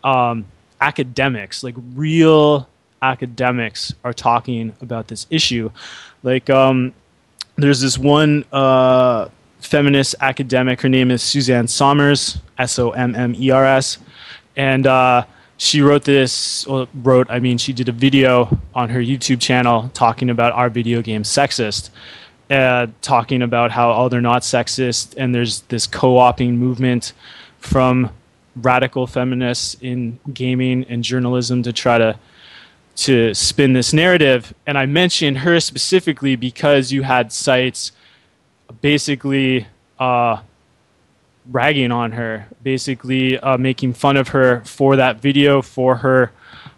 um, 0.03 0.47
academics, 0.81 1.63
like 1.63 1.75
real 1.95 2.69
academics, 3.03 3.95
are 4.05 4.13
talking 4.13 4.75
about 4.81 5.09
this 5.09 5.27
issue. 5.31 5.71
Like 6.23 6.51
um, 6.51 6.95
there's 7.59 7.81
this 7.81 7.99
one 7.99 8.45
uh, 8.53 9.29
feminist 9.61 10.15
academic. 10.21 10.81
Her 10.81 10.89
name 10.89 11.11
is 11.11 11.23
Suzanne 11.23 11.67
Sommers, 11.67 12.39
S 12.57 12.79
O 12.79 12.91
M 12.93 13.15
M 13.15 13.35
E 13.37 13.51
R 13.51 13.67
S, 13.67 13.99
and 14.57 14.87
uh, 14.87 15.25
she 15.57 15.83
wrote 15.83 16.05
this. 16.05 16.67
Well, 16.67 16.89
wrote, 16.95 17.27
I 17.29 17.41
mean, 17.41 17.59
she 17.59 17.73
did 17.73 17.89
a 17.89 17.93
video 17.93 18.59
on 18.75 18.89
her 18.91 19.01
YouTube 19.01 19.41
channel 19.41 19.91
talking 19.93 20.31
about 20.31 20.53
our 20.53 20.71
video 20.71 21.03
game 21.03 21.25
sexist, 21.25 21.91
uh, 22.49 22.87
talking 23.03 23.43
about 23.43 23.73
how 23.73 23.93
oh 23.93 24.09
they're 24.09 24.21
not 24.21 24.43
sexist, 24.43 25.15
and 25.17 25.35
there's 25.35 25.63
this 25.63 25.87
co-opting 25.87 26.55
movement 26.57 27.13
from 27.59 28.11
radical 28.57 29.07
feminists 29.07 29.77
in 29.81 30.19
gaming 30.33 30.85
and 30.89 31.03
journalism 31.03 31.63
to 31.65 31.73
try 31.73 31.99
to 31.99 32.19
to 32.99 33.33
spin 33.33 33.75
this 33.75 33.93
narrative. 33.93 34.53
And 34.67 34.77
I 34.77 34.87
mentioned 34.87 35.39
her 35.39 35.61
specifically 35.61 36.35
because 36.35 36.91
you 36.91 37.03
had 37.03 37.33
sites 37.33 37.93
basically 38.81 39.69
uh, 40.01 40.41
ragging 41.49 41.93
on 41.93 42.13
her, 42.13 42.49
basically 42.63 43.39
uh, 43.39 43.57
making 43.57 43.93
fun 43.93 44.17
of 44.17 44.29
her 44.29 44.63
for 44.65 44.97
that 44.97 45.21
video, 45.21 45.63
for 45.63 45.97
her 45.97 46.33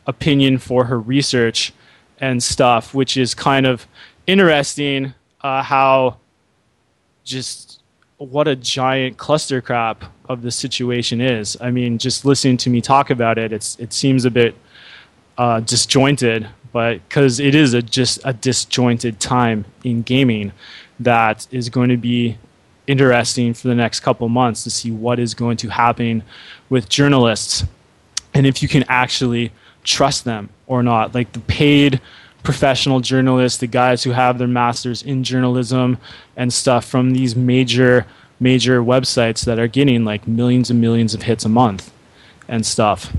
opinion, 0.06 0.59
for 0.59 0.84
her 0.84 1.01
research 1.01 1.72
and 2.20 2.42
stuff, 2.42 2.92
which 2.92 3.16
is 3.16 3.34
kind 3.34 3.66
of 3.66 3.86
interesting 4.26 5.14
uh, 5.40 5.62
how 5.62 6.18
just 7.24 7.80
what 8.18 8.47
a 8.47 8.55
giant 8.55 9.16
cluster 9.16 9.62
crap 9.62 10.05
of 10.28 10.42
the 10.42 10.51
situation 10.51 11.22
is. 11.22 11.56
I 11.62 11.70
mean, 11.70 11.97
just 11.97 12.26
listening 12.26 12.59
to 12.59 12.70
me 12.70 12.82
talk 12.82 13.09
about 13.09 13.38
it, 13.38 13.52
it's 13.52 13.78
it 13.78 13.94
seems 13.94 14.26
a 14.26 14.30
bit 14.30 14.55
uh, 15.41 15.59
disjointed, 15.61 16.47
but 16.71 17.01
because 17.09 17.41
it 17.41 17.55
is 17.55 17.73
a 17.73 17.81
just 17.81 18.21
a 18.27 18.35
disjointed 18.35 19.19
time 19.19 19.65
in 19.83 20.03
gaming 20.03 20.53
that 21.01 21.47
is 21.51 21.71
going 21.71 21.89
to 21.89 21.97
be 21.97 22.37
interesting 22.87 23.55
for 23.55 23.69
the 23.69 23.75
next 23.75 24.01
couple 24.01 24.29
months 24.29 24.65
to 24.65 24.71
see 24.71 24.91
what 24.91 25.19
is 25.19 25.33
going 25.33 25.57
to 25.57 25.71
happen 25.71 26.23
with 26.69 26.91
journalists 26.91 27.65
and 28.35 28.47
if 28.47 28.62
you 28.62 28.69
can 28.69 28.85
actually 28.87 29.51
trust 29.83 30.27
them 30.27 30.51
or 30.67 30.83
not. 30.83 31.15
Like 31.15 31.33
the 31.33 31.41
paid 31.41 32.03
professional 32.43 33.01
journalists, 33.01 33.61
the 33.61 33.67
guys 33.67 34.05
who 34.05 34.11
have 34.11 34.37
their 34.37 34.47
masters 34.47 35.03
in 35.03 35.25
journalism 35.25 35.97
and 36.37 36.53
stuff 36.53 36.85
from 36.85 37.12
these 37.12 37.35
major 37.35 38.05
major 38.41 38.83
websites 38.83 39.47
that 39.47 39.59
are 39.59 39.69
getting 39.69 40.05
like 40.05 40.29
millions 40.29 40.69
and 40.69 40.83
millions 40.83 41.15
of 41.15 41.23
hits 41.23 41.47
a 41.47 41.49
month 41.49 41.91
and 42.47 42.67
stuff. 42.67 43.11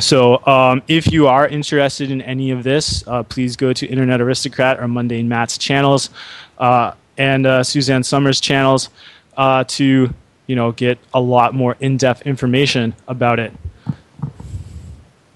So, 0.00 0.46
um, 0.46 0.82
if 0.86 1.10
you 1.10 1.26
are 1.26 1.48
interested 1.48 2.12
in 2.12 2.22
any 2.22 2.52
of 2.52 2.62
this, 2.62 3.02
uh, 3.08 3.24
please 3.24 3.56
go 3.56 3.72
to 3.72 3.86
Internet 3.86 4.20
Aristocrat 4.20 4.78
or 4.78 4.86
Mundane 4.86 5.28
Matt's 5.28 5.58
channels 5.58 6.10
uh, 6.58 6.92
and 7.16 7.44
uh, 7.44 7.64
Suzanne 7.64 8.04
Sommers' 8.04 8.40
channels 8.40 8.90
uh, 9.36 9.64
to, 9.64 10.14
you 10.46 10.56
know, 10.56 10.70
get 10.70 11.00
a 11.12 11.20
lot 11.20 11.52
more 11.52 11.76
in-depth 11.80 12.22
information 12.22 12.94
about 13.08 13.40
it. 13.40 13.52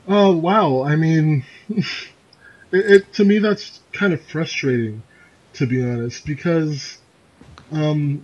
Oh 0.06 0.36
wow! 0.36 0.84
I 0.84 0.94
mean, 0.94 1.44
it, 1.68 1.84
it 2.70 3.12
to 3.14 3.24
me 3.24 3.38
that's 3.38 3.80
kind 3.92 4.12
of 4.12 4.22
frustrating, 4.22 5.02
to 5.54 5.66
be 5.66 5.82
honest, 5.82 6.24
because, 6.24 6.98
um, 7.72 8.22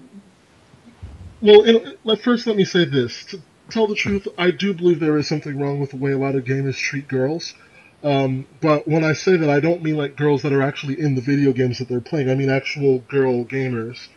well, 1.41 1.65
let 2.05 2.21
first 2.21 2.47
let 2.47 2.57
me 2.57 2.65
say 2.65 2.85
this: 2.85 3.25
to 3.27 3.43
tell 3.71 3.87
the 3.87 3.95
truth, 3.95 4.27
I 4.37 4.51
do 4.51 4.75
believe 4.75 5.01
there 5.01 5.17
is 5.19 5.29
something 5.29 5.59
wrong 5.59 5.81
with 5.81 5.91
the 5.91 5.97
way 5.97 6.13
a 6.13 6.19
lot 6.19 6.35
of 6.35 6.45
gamers 6.45 6.77
treat 6.77 7.09
girls. 7.09 7.55
Um, 8.03 8.47
but 8.61 8.87
when 8.87 9.05
I 9.05 9.13
say 9.13 9.37
that, 9.37 9.51
I 9.51 9.61
don't 9.61 9.83
mean 9.83 9.97
like 9.97 10.17
girls 10.17 10.43
that 10.43 10.53
are 10.53 10.63
actually 10.63 11.01
in 11.01 11.15
the 11.15 11.21
video 11.21 11.53
games 11.53 11.79
that 11.79 11.89
they're 11.89 12.01
playing. 12.01 12.31
I 12.31 12.35
mean 12.35 12.51
actual 12.51 13.01
girl 13.01 13.45
gamers. 13.45 14.09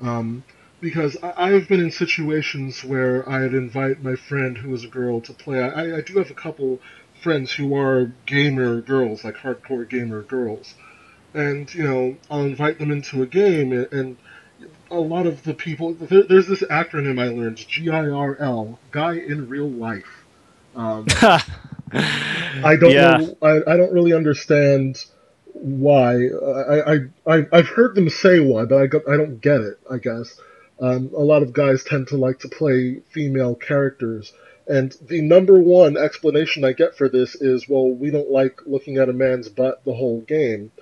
Um, 0.00 0.44
because 0.80 1.16
I, 1.22 1.50
have 1.52 1.66
been 1.66 1.80
in 1.80 1.90
situations 1.90 2.84
where 2.84 3.26
I'd 3.26 3.54
invite 3.54 4.02
my 4.02 4.16
friend 4.16 4.58
who 4.58 4.74
is 4.74 4.84
a 4.84 4.88
girl 4.88 5.20
to 5.22 5.32
play. 5.32 5.58
I, 5.62 5.96
I 5.96 6.00
do 6.02 6.18
have 6.18 6.30
a 6.30 6.34
couple 6.34 6.78
friends 7.22 7.52
who 7.52 7.74
are 7.74 8.12
gamer 8.26 8.82
girls, 8.82 9.24
like 9.24 9.36
hardcore 9.36 9.88
gamer 9.88 10.22
girls. 10.22 10.74
And, 11.32 11.72
you 11.74 11.84
know, 11.84 12.16
I'll 12.30 12.44
invite 12.44 12.78
them 12.78 12.90
into 12.90 13.22
a 13.22 13.26
game, 13.26 13.72
and, 13.72 13.92
and 13.92 14.16
a 14.94 15.00
lot 15.00 15.26
of 15.26 15.42
the 15.42 15.54
people. 15.54 15.94
There, 15.94 16.22
there's 16.22 16.46
this 16.46 16.62
acronym 16.62 17.20
I 17.20 17.28
learned 17.28 17.58
GIRL, 17.58 18.78
Guy 18.90 19.14
in 19.14 19.48
Real 19.48 19.70
Life. 19.70 20.24
Um, 20.74 21.06
I 21.92 22.76
don't 22.76 22.90
yeah. 22.90 23.16
know. 23.18 23.36
I, 23.42 23.72
I 23.72 23.76
don't 23.76 23.92
really 23.92 24.12
understand 24.12 25.04
why. 25.52 26.28
I, 26.28 26.94
I, 26.94 26.98
I, 27.26 27.46
I've 27.52 27.68
heard 27.68 27.94
them 27.94 28.10
say 28.10 28.40
why, 28.40 28.64
but 28.64 28.82
I, 28.82 28.86
got, 28.86 29.08
I 29.08 29.16
don't 29.16 29.40
get 29.40 29.60
it, 29.60 29.78
I 29.90 29.98
guess. 29.98 30.38
Um, 30.80 31.10
a 31.16 31.20
lot 31.20 31.42
of 31.42 31.52
guys 31.52 31.84
tend 31.84 32.08
to 32.08 32.16
like 32.16 32.40
to 32.40 32.48
play 32.48 33.00
female 33.10 33.54
characters. 33.54 34.32
And 34.66 34.96
the 35.08 35.20
number 35.20 35.58
one 35.58 35.96
explanation 35.96 36.64
I 36.64 36.72
get 36.72 36.96
for 36.96 37.08
this 37.08 37.34
is, 37.34 37.68
well, 37.68 37.90
we 37.90 38.10
don't 38.10 38.30
like 38.30 38.60
looking 38.66 38.96
at 38.96 39.08
a 39.08 39.12
man's 39.12 39.48
butt 39.48 39.84
the 39.84 39.94
whole 39.94 40.22
game. 40.22 40.72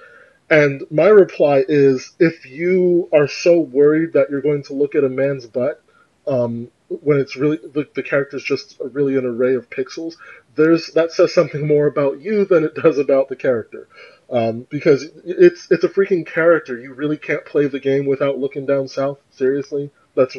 And 0.52 0.82
my 0.90 1.08
reply 1.08 1.64
is, 1.66 2.14
if 2.18 2.44
you 2.44 3.08
are 3.10 3.26
so 3.26 3.58
worried 3.58 4.12
that 4.12 4.28
you're 4.28 4.42
going 4.42 4.64
to 4.64 4.74
look 4.74 4.94
at 4.94 5.02
a 5.02 5.08
man's 5.08 5.46
butt, 5.46 5.82
um, 6.26 6.70
when 6.88 7.18
it's 7.18 7.36
really 7.36 7.56
the, 7.56 7.88
the 7.94 8.02
character's 8.02 8.44
just 8.44 8.78
really 8.78 9.16
an 9.16 9.24
array 9.24 9.54
of 9.54 9.70
pixels, 9.70 10.16
there's 10.54 10.88
that 10.88 11.10
says 11.10 11.32
something 11.32 11.66
more 11.66 11.86
about 11.86 12.20
you 12.20 12.44
than 12.44 12.64
it 12.64 12.74
does 12.74 12.98
about 12.98 13.30
the 13.30 13.36
character. 13.36 13.88
Um, 14.28 14.66
because 14.68 15.08
it's 15.24 15.70
it's 15.70 15.84
a 15.84 15.88
freaking 15.88 16.26
character. 16.26 16.78
You 16.78 16.92
really 16.92 17.16
can't 17.16 17.46
play 17.46 17.66
the 17.66 17.80
game 17.80 18.04
without 18.04 18.38
looking 18.38 18.66
down 18.66 18.88
south. 18.88 19.20
Seriously, 19.30 19.90
that's 20.14 20.36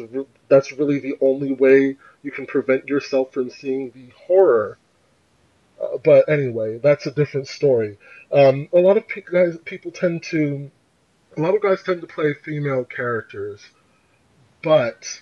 that's 0.48 0.70
really 0.70 1.00
the 1.00 1.16
only 1.20 1.52
way 1.54 1.96
you 2.22 2.30
can 2.30 2.46
prevent 2.46 2.86
yourself 2.86 3.32
from 3.32 3.50
seeing 3.50 3.90
the 3.90 4.10
horror. 4.28 4.78
Uh, 5.84 5.98
but 5.98 6.28
anyway, 6.28 6.78
that's 6.78 7.06
a 7.06 7.10
different 7.10 7.48
story. 7.48 7.98
Um, 8.32 8.68
a 8.72 8.78
lot 8.78 8.96
of 8.96 9.06
pe- 9.08 9.22
guys, 9.22 9.56
people 9.64 9.90
tend 9.90 10.22
to, 10.24 10.70
a 11.36 11.40
lot 11.40 11.54
of 11.54 11.62
guys 11.62 11.82
tend 11.82 12.00
to 12.00 12.06
play 12.06 12.34
female 12.34 12.84
characters, 12.84 13.60
but 14.62 15.20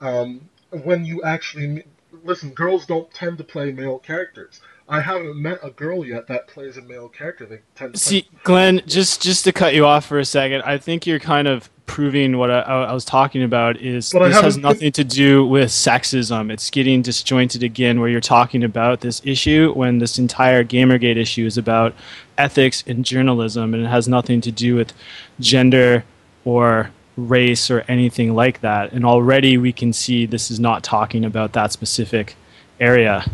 um, 0.00 0.48
when 0.70 1.04
you 1.04 1.22
actually 1.22 1.84
listen, 2.24 2.50
girls 2.50 2.86
don't 2.86 3.12
tend 3.12 3.38
to 3.38 3.44
play 3.44 3.72
male 3.72 3.98
characters. 3.98 4.60
I 4.88 5.00
haven't 5.00 5.40
met 5.40 5.60
a 5.62 5.70
girl 5.70 6.04
yet 6.04 6.26
that 6.28 6.48
plays 6.48 6.76
a 6.76 6.82
male 6.82 7.08
character. 7.08 7.46
They 7.46 7.60
tend 7.74 7.94
to 7.94 8.00
see, 8.00 8.28
Glenn. 8.42 8.82
Just 8.86 9.22
just 9.22 9.44
to 9.44 9.52
cut 9.52 9.74
you 9.74 9.86
off 9.86 10.06
for 10.06 10.18
a 10.18 10.24
second, 10.24 10.62
I 10.62 10.78
think 10.78 11.06
you're 11.06 11.20
kind 11.20 11.48
of 11.48 11.70
proving 11.86 12.38
what 12.38 12.50
I, 12.50 12.60
I 12.60 12.92
was 12.92 13.04
talking 13.04 13.42
about. 13.42 13.76
Is 13.78 14.12
but 14.12 14.28
this 14.28 14.40
has 14.40 14.56
nothing 14.56 14.92
to 14.92 15.04
do 15.04 15.46
with 15.46 15.70
sexism? 15.70 16.50
It's 16.50 16.70
getting 16.70 17.02
disjointed 17.02 17.62
again, 17.62 18.00
where 18.00 18.08
you're 18.08 18.20
talking 18.20 18.64
about 18.64 19.00
this 19.00 19.20
issue 19.24 19.72
when 19.74 19.98
this 19.98 20.18
entire 20.18 20.64
GamerGate 20.64 21.16
issue 21.16 21.46
is 21.46 21.58
about 21.58 21.94
ethics 22.38 22.82
in 22.82 23.02
journalism, 23.02 23.74
and 23.74 23.84
it 23.84 23.88
has 23.88 24.08
nothing 24.08 24.40
to 24.42 24.52
do 24.52 24.74
with 24.74 24.92
gender 25.40 26.04
or 26.44 26.90
race 27.16 27.70
or 27.70 27.84
anything 27.88 28.34
like 28.34 28.60
that. 28.60 28.92
And 28.92 29.04
already 29.04 29.58
we 29.58 29.72
can 29.72 29.92
see 29.92 30.26
this 30.26 30.50
is 30.50 30.58
not 30.58 30.82
talking 30.82 31.24
about 31.24 31.52
that 31.52 31.72
specific 31.72 32.36
area. 32.80 33.30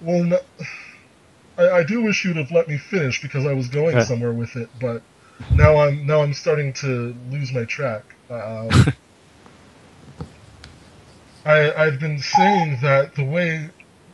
Well, 0.00 0.22
no, 0.22 0.38
I, 1.56 1.70
I, 1.70 1.82
do 1.82 2.02
wish 2.02 2.24
you'd 2.24 2.36
have 2.36 2.52
let 2.52 2.68
me 2.68 2.78
finish 2.78 3.20
because 3.20 3.46
I 3.46 3.52
was 3.52 3.66
going 3.68 4.00
somewhere 4.04 4.32
with 4.32 4.54
it, 4.54 4.68
but 4.80 5.02
now 5.52 5.76
I'm 5.78 6.06
now 6.06 6.22
I'm 6.22 6.34
starting 6.34 6.72
to 6.74 7.14
lose 7.30 7.52
my 7.52 7.64
track. 7.64 8.04
Uh, 8.30 8.90
I 11.44 11.72
I've 11.72 12.00
been 12.00 12.18
saying 12.18 12.78
that 12.82 13.14
the 13.14 13.24
way 13.24 13.70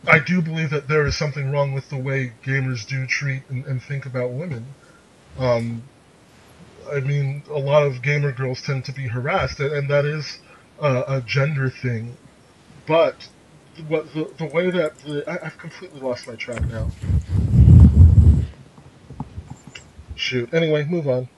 I 0.06 0.18
do 0.18 0.42
believe 0.42 0.70
that 0.70 0.88
there 0.88 1.06
is 1.06 1.16
something 1.16 1.51
wrong 1.51 1.72
with 1.72 1.88
the 1.88 1.96
way 1.96 2.32
gamers 2.44 2.86
do 2.86 3.06
treat 3.06 3.42
and, 3.48 3.64
and 3.64 3.82
think 3.82 4.06
about 4.06 4.30
women. 4.30 4.66
Um, 5.38 5.82
I 6.92 7.01
mean, 7.01 7.42
a 7.48 7.59
lot 7.59 7.84
of 7.84 8.02
gamer 8.02 8.32
girls 8.32 8.60
tend 8.60 8.84
to 8.84 8.92
be 8.92 9.09
harassed, 9.09 9.60
and 9.60 9.88
that 9.88 10.05
is 10.05 10.40
a, 10.80 11.05
a 11.09 11.20
gender 11.22 11.70
thing. 11.70 12.16
But 12.86 13.28
what 13.88 14.12
the, 14.12 14.30
the 14.38 14.46
way 14.46 14.70
that 14.70 14.98
the 14.98 15.24
I, 15.26 15.44
have 15.44 15.59
completely 15.59 16.01
lost 16.01 16.28
my 16.28 16.34
track 16.34 16.66
now. 16.68 16.90
Shoot. 20.24 20.55
Anyway, 20.55 20.86
move 20.86 21.06
on. 21.06 21.28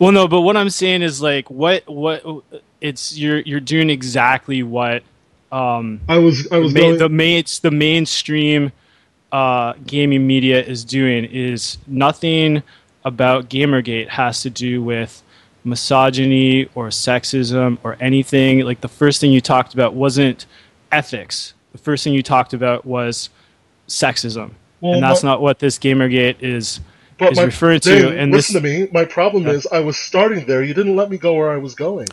Well, 0.00 0.10
no, 0.10 0.26
but 0.26 0.40
what 0.40 0.56
I'm 0.56 0.68
saying 0.68 1.02
is 1.02 1.22
like 1.22 1.48
what 1.48 1.86
what 1.86 2.24
it's 2.80 3.16
you're 3.16 3.38
you're 3.38 3.60
doing 3.60 3.88
exactly 3.88 4.64
what 4.64 5.04
um 5.52 6.00
I 6.08 6.18
was 6.18 6.50
I 6.50 6.58
was 6.58 6.74
the, 6.74 6.80
going... 6.80 6.98
the 6.98 7.08
main 7.08 7.38
it's 7.38 7.60
the 7.60 7.70
mainstream 7.70 8.72
uh 9.30 9.74
gaming 9.86 10.26
media 10.26 10.60
is 10.60 10.84
doing 10.84 11.24
is 11.24 11.78
nothing 11.86 12.64
about 13.04 13.48
Gamergate 13.48 14.08
has 14.08 14.42
to 14.42 14.50
do 14.50 14.82
with 14.82 15.22
misogyny 15.62 16.64
or 16.74 16.88
sexism 16.88 17.78
or 17.84 17.96
anything. 18.00 18.58
Like 18.64 18.80
the 18.80 18.88
first 18.88 19.20
thing 19.20 19.30
you 19.30 19.40
talked 19.40 19.72
about 19.72 19.94
wasn't 19.94 20.46
ethics. 20.90 21.54
The 21.70 21.78
first 21.78 22.02
thing 22.02 22.12
you 22.12 22.24
talked 22.24 22.54
about 22.54 22.84
was 22.84 23.30
sexism, 23.86 24.50
well, 24.80 24.94
and 24.94 25.02
that's 25.04 25.22
not 25.22 25.40
what 25.40 25.60
this 25.60 25.78
Gamergate 25.78 26.38
is 26.40 26.80
But 27.18 27.32
is 27.32 27.38
my, 27.38 27.44
referring 27.44 27.80
to, 27.80 28.16
and 28.16 28.30
listen 28.32 28.62
this, 28.62 28.72
to 28.72 28.80
me. 28.84 28.88
My 28.92 29.04
problem 29.04 29.44
Yeah. 29.44 29.52
is 29.52 29.66
I 29.72 29.80
was 29.80 29.96
starting 29.96 30.46
there. 30.46 30.62
You 30.62 30.74
didn't 30.74 30.96
let 30.96 31.10
me 31.10 31.16
go 31.16 31.34
where 31.34 31.50
I 31.50 31.56
was 31.56 31.74
going. 31.74 32.08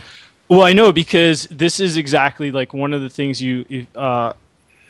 Well, 0.48 0.62
I 0.64 0.74
know 0.74 0.92
because 0.92 1.48
this 1.52 1.80
is 1.80 1.98
exactly 1.98 2.52
like 2.52 2.74
one 2.74 2.94
of 2.94 3.02
the 3.02 3.10
things 3.10 3.42
you, 3.42 3.86
uh, 3.96 4.34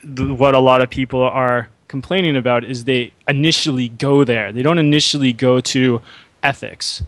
what 0.04 0.54
a 0.56 0.60
lot 0.60 0.82
of 0.82 0.90
people 0.90 1.22
are 1.22 1.70
complaining 1.88 2.36
about 2.36 2.64
is 2.64 2.84
they 2.84 3.12
initially 3.28 3.90
go 3.90 4.24
there. 4.24 4.52
They 4.52 4.62
don't 4.62 4.80
initially 4.80 5.32
go 5.34 5.62
to 5.62 6.02
ethics. 6.42 7.04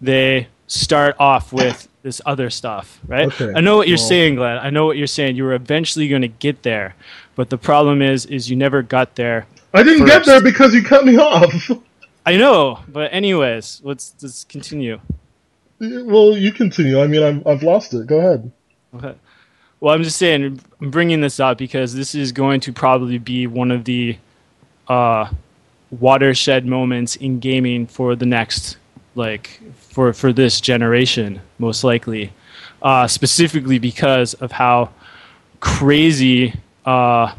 They 0.00 0.48
start 0.66 1.16
off 1.18 1.52
with 1.52 1.86
this 2.02 2.20
other 2.26 2.50
stuff, 2.50 2.98
right? 3.06 3.26
Okay, 3.28 3.52
I 3.54 3.60
know 3.60 3.76
what 3.76 3.88
you're 3.88 3.98
well- 3.98 4.06
saying, 4.08 4.34
Glenn. 4.36 4.58
I 4.58 4.70
know 4.70 4.86
what 4.86 4.96
you're 4.96 5.06
saying. 5.06 5.36
You 5.36 5.44
were 5.44 5.54
eventually 5.54 6.08
going 6.08 6.22
to 6.22 6.28
get 6.28 6.62
there, 6.64 6.94
but 7.36 7.50
the 7.50 7.58
problem 7.58 8.02
is, 8.02 8.26
is 8.26 8.50
you 8.50 8.56
never 8.56 8.82
got 8.82 9.14
there. 9.14 9.46
I 9.72 9.82
didn't 9.82 10.06
get 10.06 10.24
there 10.26 10.42
because 10.42 10.74
you 10.74 10.82
cut 10.82 11.04
me 11.06 11.16
off. 11.18 11.70
I 12.24 12.36
know, 12.36 12.80
but 12.88 13.12
anyways, 13.12 13.80
let's 13.84 14.14
let's 14.22 14.44
continue. 14.44 15.00
well, 15.80 16.36
you 16.36 16.52
continue. 16.52 17.00
I 17.00 17.06
mean, 17.06 17.22
I'm, 17.22 17.42
I've 17.46 17.62
lost 17.62 17.92
it. 17.94 18.06
Go 18.06 18.18
ahead. 18.18 18.52
Okay. 18.94 19.14
Well, 19.80 19.92
I'm 19.92 20.04
just 20.04 20.18
saying, 20.18 20.60
I'm 20.80 20.90
bringing 20.90 21.20
this 21.20 21.40
up 21.40 21.58
because 21.58 21.94
this 21.94 22.14
is 22.14 22.30
going 22.30 22.60
to 22.60 22.72
probably 22.72 23.18
be 23.18 23.48
one 23.48 23.72
of 23.72 23.84
the 23.84 24.16
uh, 24.86 25.28
watershed 25.90 26.66
moments 26.66 27.16
in 27.16 27.40
gaming 27.40 27.88
for 27.88 28.14
the 28.14 28.26
next, 28.26 28.76
like, 29.16 29.60
for 29.74 30.12
for 30.12 30.32
this 30.32 30.60
generation, 30.60 31.40
most 31.58 31.82
likely. 31.82 32.32
Uh, 32.80 33.06
specifically 33.06 33.78
because 33.78 34.34
of 34.34 34.52
how 34.52 34.90
crazy 35.60 36.52
uh, 36.84 37.32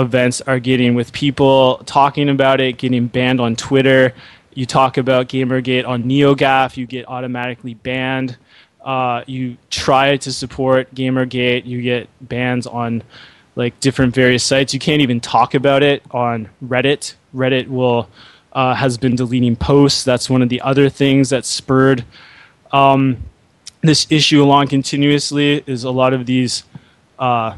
events 0.00 0.40
are 0.42 0.58
getting 0.58 0.94
with 0.94 1.12
people 1.12 1.78
talking 1.86 2.28
about 2.28 2.60
it, 2.60 2.78
getting 2.78 3.06
banned 3.06 3.40
on 3.40 3.56
Twitter. 3.56 4.14
You 4.54 4.66
talk 4.66 4.96
about 4.96 5.28
Gamergate 5.28 5.86
on 5.86 6.04
NeoGAF, 6.04 6.76
you 6.76 6.86
get 6.86 7.08
automatically 7.08 7.74
banned. 7.74 8.36
Uh, 8.84 9.22
you 9.26 9.56
try 9.70 10.16
to 10.16 10.32
support 10.32 10.94
Gamergate, 10.94 11.66
you 11.66 11.82
get 11.82 12.08
bans 12.20 12.66
on 12.66 13.02
like 13.58 13.78
different 13.80 14.14
various 14.14 14.44
sites. 14.44 14.72
You 14.72 14.80
can't 14.80 15.02
even 15.02 15.20
talk 15.20 15.54
about 15.54 15.82
it 15.82 16.02
on 16.12 16.48
Reddit. 16.64 17.14
Reddit 17.34 17.68
will 17.68 18.08
uh, 18.52 18.74
has 18.74 18.96
been 18.96 19.16
deleting 19.16 19.56
posts. 19.56 20.04
That's 20.04 20.30
one 20.30 20.42
of 20.42 20.48
the 20.48 20.60
other 20.60 20.88
things 20.88 21.30
that 21.30 21.44
spurred 21.44 22.04
um, 22.72 23.18
this 23.82 24.06
issue 24.10 24.42
along 24.42 24.68
continuously. 24.68 25.64
Is 25.66 25.84
a 25.84 25.90
lot 25.90 26.14
of 26.14 26.24
these 26.24 26.62
uh, 27.18 27.56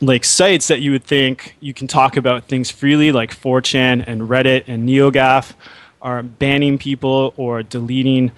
like 0.00 0.24
sites 0.24 0.68
that 0.68 0.80
you 0.80 0.90
would 0.92 1.04
think 1.04 1.56
you 1.60 1.72
can 1.74 1.86
talk 1.86 2.16
about 2.16 2.44
things 2.44 2.70
freely, 2.70 3.12
like 3.12 3.34
4chan 3.34 4.04
and 4.06 4.22
Reddit 4.22 4.64
and 4.66 4.88
NeoGAF, 4.88 5.54
are 6.02 6.22
banning 6.22 6.78
people 6.78 7.32
or 7.36 7.62
deleting 7.62 8.32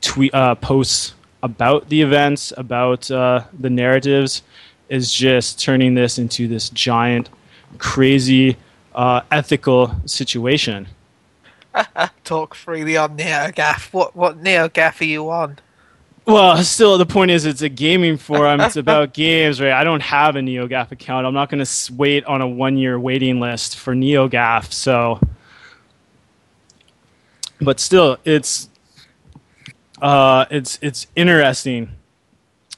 tweet 0.00 0.34
uh, 0.34 0.54
posts 0.54 1.14
about 1.42 1.88
the 1.88 2.02
events, 2.02 2.52
about 2.56 3.10
uh, 3.10 3.44
the 3.58 3.70
narratives, 3.70 4.42
is 4.88 5.12
just 5.12 5.60
turning 5.60 5.94
this 5.94 6.18
into 6.18 6.48
this 6.48 6.70
giant, 6.70 7.28
crazy, 7.78 8.56
uh, 8.94 9.22
ethical 9.30 9.94
situation. 10.06 10.88
Talk 12.24 12.54
freely 12.54 12.96
on 12.96 13.16
NeoGAF. 13.16 13.92
What 13.92 14.16
what 14.16 14.42
NeoGAF 14.42 15.00
are 15.00 15.04
you 15.04 15.30
on? 15.30 15.58
Well, 16.26 16.56
still, 16.64 16.98
the 16.98 17.06
point 17.06 17.30
is, 17.30 17.46
it's 17.46 17.62
a 17.62 17.68
gaming 17.68 18.16
forum. 18.16 18.60
It's 18.60 18.76
about 18.76 19.12
games, 19.14 19.60
right? 19.60 19.72
I 19.72 19.84
don't 19.84 20.02
have 20.02 20.36
a 20.36 20.40
NeoGAF 20.40 20.92
account. 20.92 21.26
I'm 21.26 21.34
not 21.34 21.50
going 21.50 21.64
to 21.64 21.92
wait 21.92 22.24
on 22.24 22.40
a 22.40 22.48
one-year 22.48 22.98
waiting 22.98 23.40
list 23.40 23.76
for 23.76 23.94
NeoGAF. 23.94 24.72
So, 24.72 25.20
but 27.60 27.80
still, 27.80 28.18
it's 28.24 28.68
uh, 30.00 30.46
it's 30.50 30.78
it's 30.82 31.06
interesting 31.14 31.90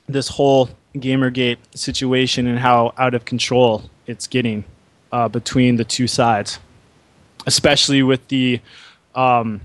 this 0.09 0.29
whole 0.29 0.71
GamerGate 0.97 1.59
situation 1.75 2.47
and 2.47 2.59
how 2.59 2.93
out 2.99 3.15
of 3.15 3.25
control 3.25 3.89
it's 4.07 4.27
getting 4.27 4.65
uh, 5.13 5.29
between 5.29 5.77
the 5.77 5.85
two 5.85 6.07
sides, 6.07 6.59
especially 7.47 8.03
with 8.03 8.27
the 8.29 8.61
um, 9.15 9.61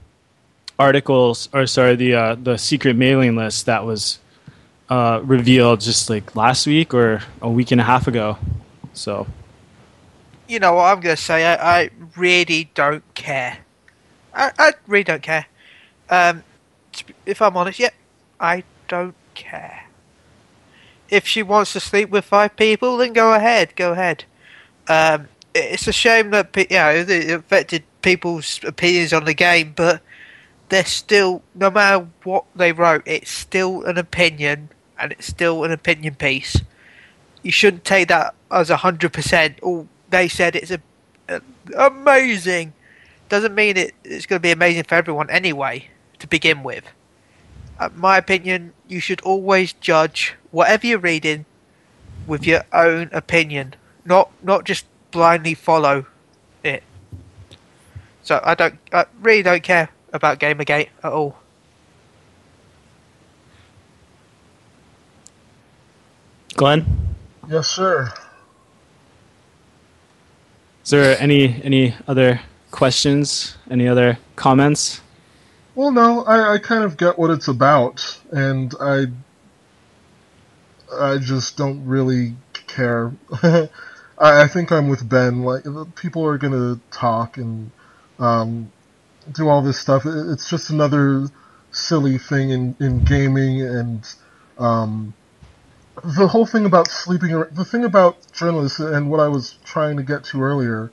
articles 0.80 1.50
or 1.54 1.66
sorry 1.66 1.96
the 1.96 2.14
uh, 2.14 2.36
the 2.36 2.58
secret 2.58 2.96
mailing 2.96 3.36
list 3.36 3.66
that 3.66 3.86
was 3.86 4.20
uh, 4.90 5.20
revealed 5.24 5.82
just 5.82 6.10
like 6.10 6.36
last 6.36 6.68
week 6.68 6.94
or 6.94 7.22
a 7.42 7.50
week 7.50 7.72
and 7.72 7.82
a 7.82 7.84
half 7.84 8.08
ago. 8.08 8.38
So 8.94 9.28
You 10.48 10.60
know 10.60 10.74
what 10.74 10.86
I'm 10.98 11.02
to 11.02 11.18
say? 11.18 11.46
I, 11.46 11.80
I 11.82 11.90
really 12.16 12.70
don't 12.74 13.04
care. 13.14 13.60
I, 14.34 14.52
I 14.58 14.74
really 14.88 15.04
don't 15.04 15.24
care. 15.24 15.48
Um, 16.10 16.44
if 17.26 17.42
I'm 17.42 17.58
honest, 17.58 17.80
yep, 17.80 17.94
I 18.40 18.64
don't 18.88 19.16
care. 19.34 19.86
If 21.10 21.28
she 21.28 21.44
wants 21.44 21.74
to 21.74 21.80
sleep 21.80 22.10
with 22.10 22.26
five 22.26 22.56
people, 22.56 22.98
then 22.98 23.14
go 23.14 23.34
ahead, 23.34 23.76
go 23.76 23.94
ahead. 23.94 24.26
Um, 24.88 25.28
it's 25.54 25.88
a 25.88 25.94
shame 25.94 26.32
that 26.32 26.56
you 26.56 26.78
know 26.78 26.92
it 26.92 27.32
affected 27.32 27.84
people's 28.02 28.60
opinions 28.64 29.12
on 29.12 29.26
the 29.26 29.34
game, 29.34 29.74
but 29.76 30.02
they're 30.70 30.86
still, 30.86 31.42
no 31.56 31.70
matter 31.70 32.08
what 32.24 32.46
they 32.56 32.72
wrote, 32.72 33.04
it's 33.06 33.32
still 33.32 33.84
an 33.84 33.98
opinion, 33.98 34.70
and 35.00 35.12
it's 35.12 35.28
still 35.28 35.64
an 35.64 35.72
opinion 35.72 36.16
piece. 36.16 36.62
You 37.42 37.52
shouldn't 37.52 37.86
take 37.86 38.10
that 38.10 38.36
as 38.52 38.70
a 38.70 38.78
hundred 38.78 39.14
percent. 39.14 39.60
Oh, 39.64 39.88
they 40.10 40.28
said 40.28 40.56
it's 40.56 40.72
a, 40.72 40.82
a- 41.30 41.42
amazing. 41.78 42.74
Doesn't 43.30 43.56
mean 43.56 43.78
it, 43.78 43.94
it's 44.04 44.26
going 44.26 44.40
to 44.40 44.44
be 44.44 44.52
amazing 44.52 44.84
for 44.84 44.96
everyone 44.96 45.30
anyway. 45.30 45.90
To 46.20 46.28
begin 46.28 46.64
with, 46.64 46.84
my 47.94 48.18
opinion, 48.18 48.74
you 48.88 49.00
should 49.00 49.22
always 49.22 49.72
judge 49.74 50.34
whatever 50.50 50.88
you're 50.88 50.98
reading 50.98 51.46
with 52.26 52.44
your 52.48 52.64
own 52.74 53.12
opinion, 53.14 53.76
not 54.04 54.32
not 54.42 54.66
just 54.66 54.86
blindly 55.12 55.54
follow 55.54 56.08
it. 56.64 56.82
So 58.24 58.42
I 58.44 58.56
don't, 58.56 58.80
I 58.92 59.06
really 59.22 59.44
don't 59.44 59.62
care 59.62 59.90
about 60.14 60.40
Gamergate 60.40 60.90
at 61.04 61.12
all. 61.12 61.38
Glenn, 66.56 66.86
Yes, 67.48 67.68
sir. 67.68 68.12
is 70.84 70.90
there 70.90 71.16
any 71.20 71.62
any 71.64 71.96
other 72.08 72.42
questions? 72.72 73.58
Any 73.70 73.88
other 73.88 74.18
comments? 74.36 75.02
Well, 75.76 75.92
no, 75.92 76.24
I, 76.24 76.54
I 76.54 76.58
kind 76.58 76.84
of 76.84 76.98
get 76.98 77.20
what 77.20 77.30
it's 77.30 77.48
about, 77.48 78.20
and 78.32 78.74
I, 78.82 79.06
I 80.92 81.20
just 81.20 81.56
don't 81.58 81.86
really 81.86 82.36
care. 82.66 83.12
I, 83.44 83.70
I 84.18 84.48
think 84.48 84.72
I'm 84.72 84.88
with 84.90 85.08
Ben. 85.08 85.44
Like, 85.44 85.64
people 85.96 86.26
are 86.26 86.40
gonna 86.40 86.80
talk 86.90 87.38
and 87.38 87.70
um, 88.18 88.72
do 89.34 89.48
all 89.50 89.62
this 89.62 89.80
stuff. 89.80 90.04
It's 90.06 90.50
just 90.50 90.70
another 90.70 91.28
silly 91.72 92.18
thing 92.18 92.50
in, 92.50 92.76
in 92.80 93.04
gaming, 93.04 93.62
and 93.62 94.06
um, 94.58 95.14
the 96.04 96.28
whole 96.28 96.46
thing 96.46 96.66
about 96.66 96.90
sleeping. 96.90 97.32
The 97.52 97.66
thing 97.66 97.84
about 97.84 98.18
journalists, 98.34 98.80
and 98.80 99.10
what 99.10 99.20
I 99.20 99.28
was 99.28 99.58
trying 99.64 99.98
to 99.98 100.04
get 100.04 100.24
to 100.26 100.42
earlier. 100.42 100.92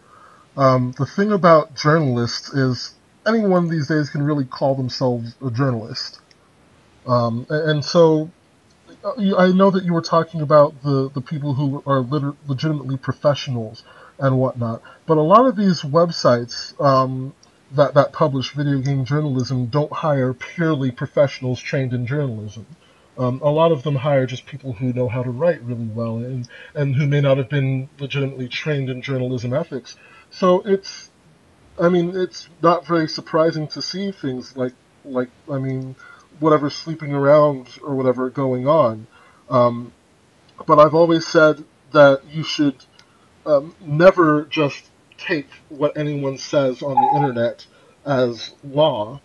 Um, 0.56 0.94
the 0.97 1.06
thing 1.06 1.32
about 1.32 1.74
journalists 1.74 2.52
is 2.55 2.94
anyone 3.27 3.69
these 3.69 3.89
days 3.89 4.11
can 4.11 4.23
really 4.23 4.44
call 4.44 4.74
themselves 4.74 5.35
a 5.44 5.51
journalist. 5.51 6.20
Um, 7.06 7.47
and 7.51 7.85
so 7.85 8.31
uh, 9.05 9.36
I 9.36 9.52
know 9.52 9.70
that 9.70 9.85
you 9.85 9.93
were 9.93 10.02
talking 10.02 10.40
about 10.40 10.82
the, 10.82 11.11
the 11.11 11.20
people 11.20 11.55
who 11.55 11.82
are 11.86 12.01
legitimately 12.47 12.97
professionals 12.98 13.85
and 14.19 14.39
whatnot, 14.39 14.82
but 15.06 15.19
a 15.19 15.23
lot 15.23 15.47
of 15.47 15.56
these 15.56 15.82
websites 15.82 16.78
um, 16.81 17.35
that, 17.74 17.94
that 17.94 18.12
publish 18.12 18.52
video 18.52 18.78
game 18.78 19.05
journalism 19.05 19.66
don't 19.66 19.92
hire 19.92 20.32
purely 20.32 20.90
professionals 20.90 21.60
trained 21.60 21.92
in 21.92 22.06
journalism. 22.06 22.66
Um, 23.16 23.40
a 23.42 23.51
lot 23.51 23.70
of 23.70 23.84
them 23.84 23.94
hire 23.94 24.26
just 24.26 24.46
people 24.46 24.72
who 24.72 24.92
know 24.92 25.09
how 25.09 25.22
to 25.22 25.30
write 25.30 25.62
really 25.62 25.86
well 25.86 26.16
and, 26.16 26.48
and 26.74 26.96
who 26.96 27.06
may 27.06 27.20
not 27.20 27.38
have 27.38 27.48
been 27.48 27.88
legitimately 28.01 28.48
trained 28.48 28.90
in 28.90 29.02
journalism 29.02 29.52
ethics. 29.52 29.96
So 30.30 30.62
it's 30.62 31.10
I 31.78 31.88
mean, 31.88 32.12
it's 32.14 32.48
not 32.62 32.86
very 32.86 33.09
surprising 33.09 33.66
to 33.68 33.82
see 33.82 34.12
things 34.12 34.56
like, 34.56 34.74
like 35.05 35.28
I 35.51 35.59
mean, 35.59 35.96
whatever 36.38 36.70
sleeping 36.70 37.12
around 37.12 37.68
or 37.82 37.94
whatever 37.94 38.30
going 38.30 38.68
on. 38.68 39.06
Um, 39.51 39.92
but 40.66 40.78
I've 40.78 40.94
always 40.94 41.26
said 41.26 41.64
that 41.92 42.22
you 42.30 42.44
should 42.44 42.76
um, 43.44 43.74
never 43.80 44.44
just 44.44 44.88
take 45.26 45.48
what 45.68 45.96
anyone 45.96 46.38
says 46.38 46.82
on 46.82 46.94
the 46.94 47.16
internet 47.16 47.66
as 48.05 48.55
law. 48.62 49.20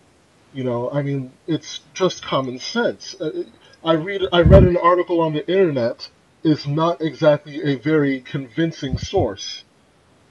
You 0.53 0.63
know, 0.63 0.89
I 0.91 1.03
mean, 1.03 1.31
it's 1.47 1.81
just 1.93 2.23
common 2.23 2.59
sense. 2.59 3.15
Uh, 3.19 3.43
I 3.83 3.93
read, 3.93 4.23
I 4.31 4.41
read 4.41 4.63
an 4.63 4.77
article 4.77 5.21
on 5.21 5.33
the 5.33 5.47
internet 5.47 6.09
is 6.43 6.65
not 6.65 7.01
exactly 7.01 7.61
a 7.63 7.75
very 7.75 8.21
convincing 8.21 8.97
source. 8.97 9.63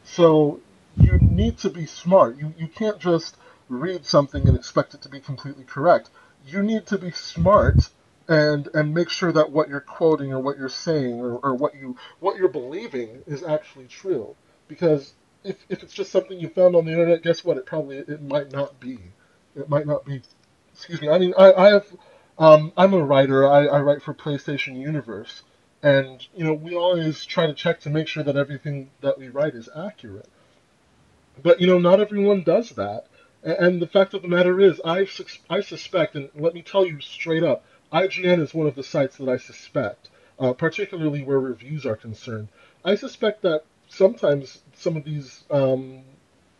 So 0.05 0.61
you 0.97 1.19
need 1.21 1.59
to 1.59 1.71
be 1.71 1.87
smart. 1.87 2.39
You 2.39 2.55
you 2.59 2.67
can't 2.67 2.99
just 2.99 3.37
read 3.69 4.07
something 4.07 4.49
and 4.49 4.57
expect 4.57 4.95
it 4.95 5.03
to 5.03 5.09
be 5.09 5.21
completely 5.21 5.65
correct. 5.65 6.11
You 6.47 6.63
need 6.63 6.87
to 6.87 6.99
be 6.99 7.11
smart 7.11 7.91
and 8.27 8.69
and 8.75 8.95
make 8.95 9.11
sure 9.11 9.33
that 9.33 9.51
what 9.51 9.69
you're 9.69 9.81
quoting 9.81 10.33
or 10.33 10.41
what 10.41 10.59
you're 10.59 10.69
saying 10.69 11.21
or, 11.21 11.39
or 11.39 11.55
what 11.55 11.75
you 11.75 11.97
what 12.21 12.37
you're 12.37 12.49
believing 12.49 13.23
is 13.27 13.43
actually 13.43 13.87
true. 13.87 14.35
Because 14.67 15.15
if, 15.45 15.57
if 15.69 15.83
it's 15.83 15.93
just 15.93 16.11
something 16.11 16.39
you 16.39 16.49
found 16.49 16.77
on 16.77 16.85
the 16.85 16.93
internet, 16.93 17.23
guess 17.23 17.45
what? 17.45 17.57
It 17.57 17.67
probably 17.67 17.99
it 17.99 18.23
might 18.23 18.53
not 18.53 18.79
be. 18.81 18.99
It 19.57 19.69
might 19.69 19.87
not 19.87 20.05
be. 20.05 20.23
Excuse 20.73 21.01
me. 21.01 21.09
I 21.09 21.19
mean, 21.19 21.35
I, 21.39 21.53
I 21.53 21.69
have. 21.69 21.87
Um, 22.39 22.73
I'm 22.77 22.95
a 22.95 23.03
writer. 23.03 23.47
I, 23.49 23.67
I 23.67 23.81
write 23.81 24.03
for 24.03 24.15
PlayStation 24.15 24.81
Universe, 24.81 25.43
and 25.83 26.27
you 26.35 26.45
know 26.45 26.55
we 26.55 26.75
always 26.75 27.25
try 27.25 27.47
to 27.47 27.55
check 27.55 27.81
to 27.81 27.91
make 27.91 28.09
sure 28.09 28.23
that 28.23 28.37
everything 28.37 28.91
that 29.01 29.19
we 29.19 29.29
write 29.29 29.55
is 29.55 29.69
accurate. 29.77 30.29
But 31.43 31.61
you 31.61 31.67
know, 31.67 31.79
not 31.79 32.01
everyone 32.01 32.43
does 32.43 32.71
that. 32.71 33.07
And 33.43 33.81
the 33.81 33.87
fact 33.87 34.15
of 34.15 34.23
the 34.23 34.29
matter 34.29 34.61
is, 34.61 34.81
I, 34.85 35.07
I 35.49 35.61
suspect, 35.61 36.17
and 36.17 36.29
let 36.35 36.55
me 36.55 36.63
tell 36.63 36.85
you 36.85 37.01
straight 37.01 37.45
up, 37.45 37.65
IGN 37.93 38.41
is 38.41 38.53
one 38.53 38.67
of 38.67 38.75
the 38.75 38.83
sites 38.83 39.17
that 39.19 39.29
I 39.29 39.37
suspect, 39.37 40.11
uh, 40.41 40.53
particularly 40.53 41.23
where 41.23 41.39
reviews 41.39 41.87
are 41.87 41.97
concerned. 41.97 42.49
I 42.85 42.97
suspect 42.97 43.43
that 43.43 43.63
sometimes 43.89 44.61
some 44.79 44.97
of 44.97 45.05
these 45.05 45.45
um, 45.51 46.03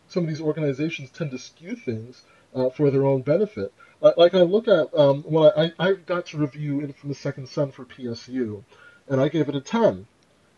some 0.09 0.25
of 0.25 0.29
these 0.29 0.41
organizations 0.41 1.11
tend 1.11 1.31
to 1.31 1.39
skew 1.39 1.77
things 1.77 2.23
uh, 2.55 2.69
for 2.71 2.91
their 2.91 3.07
own 3.07 3.23
benefit. 3.23 3.73
Uh, 4.03 4.13
like 4.17 4.35
I 4.35 4.43
look 4.43 4.69
at 4.69 4.93
um, 4.95 5.23
when 5.23 5.51
I, 5.57 5.73
I 5.79 5.93
got 5.95 6.27
to 6.27 6.39
review 6.39 6.83
Infamous 6.83 7.19
Second 7.19 7.49
Son 7.49 7.71
for 7.71 7.85
PSU, 7.85 8.63
and 9.09 9.21
I 9.21 9.29
gave 9.29 9.49
it 9.49 9.57
a 9.57 9.61
ten. 9.61 10.07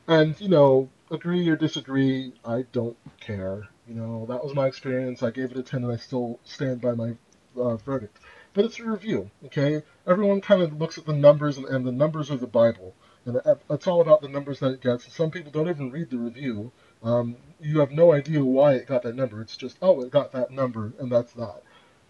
And 0.09 0.41
you 0.41 0.49
know, 0.49 0.89
agree 1.11 1.49
or 1.49 1.57
disagree, 1.57 2.33
I 2.45 2.65
don't 2.73 2.97
care. 3.21 3.69
You 3.87 3.95
know, 3.95 4.27
that 4.27 4.43
was 4.43 4.55
my 4.55 4.67
experience. 4.67 5.23
I 5.23 5.31
gave 5.31 5.51
it 5.51 5.57
a 5.59 5.63
ten, 5.63 5.85
and 5.85 5.93
I 5.93 5.97
still 5.97 6.39
stand 6.45 6.81
by 6.81 6.93
my 6.93 7.15
uh, 7.57 7.77
verdict. 7.77 8.19
But 8.53 8.65
it's 8.65 8.81
a 8.81 8.85
review, 8.85 9.31
okay? 9.47 9.83
Everyone 10.07 10.41
kind 10.41 10.61
of 10.63 10.77
looks 10.81 10.99
at 10.99 11.07
the 11.07 11.13
numbers, 11.13 11.57
and, 11.57 11.67
and 11.67 11.87
the 11.87 11.93
numbers 11.93 12.31
are 12.31 12.37
the 12.37 12.47
Bible. 12.49 12.95
And 13.25 13.41
it's 13.69 13.87
all 13.87 14.01
about 14.01 14.23
the 14.23 14.29
numbers 14.29 14.61
that 14.61 14.73
it 14.73 14.81
gets. 14.81 15.13
Some 15.13 15.31
people 15.31 15.53
don't 15.53 15.69
even 15.69 15.91
read 15.91 16.11
the 16.11 16.19
review. 16.19 16.73
Um, 17.03 17.37
you 17.61 17.81
have 17.81 17.91
no 17.91 18.13
idea 18.13 18.45
why 18.45 18.75
it 18.75 18.87
got 18.87 19.03
that 19.03 19.17
number. 19.17 19.41
It's 19.41 19.57
just, 19.57 19.77
oh, 19.83 20.01
it 20.03 20.11
got 20.11 20.33
that 20.33 20.51
number, 20.51 20.93
and 20.99 21.11
that's 21.11 21.33
that. 21.35 21.63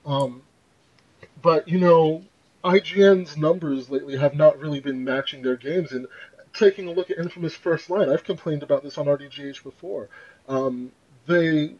Um, 0.06 0.42
but, 1.42 1.68
you 1.68 1.78
know, 1.78 2.24
IGN's 2.64 3.36
numbers 3.36 3.90
lately 3.90 4.16
have 4.16 4.34
not 4.34 4.58
really 4.58 4.80
been 4.80 5.04
matching 5.04 5.42
their 5.42 5.56
games. 5.56 5.92
And 5.92 6.06
taking 6.52 6.88
a 6.88 6.92
look 6.92 7.10
at 7.10 7.18
Infamous 7.18 7.54
First 7.54 7.90
Light, 7.90 8.08
I've 8.08 8.24
complained 8.24 8.62
about 8.62 8.82
this 8.82 8.98
on 8.98 9.06
RDGH 9.06 9.62
before. 9.62 10.08
Um, 10.48 10.92
they 11.26 11.74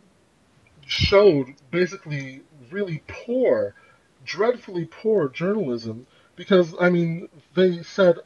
showed 0.87 1.55
basically 1.71 2.43
really 2.71 3.03
poor, 3.07 3.75
dreadfully 4.25 4.87
poor 4.87 5.29
journalism 5.29 6.07
because, 6.37 6.75
I 6.81 6.91
mean, 6.91 7.29
they 7.55 7.83
said 7.83 8.19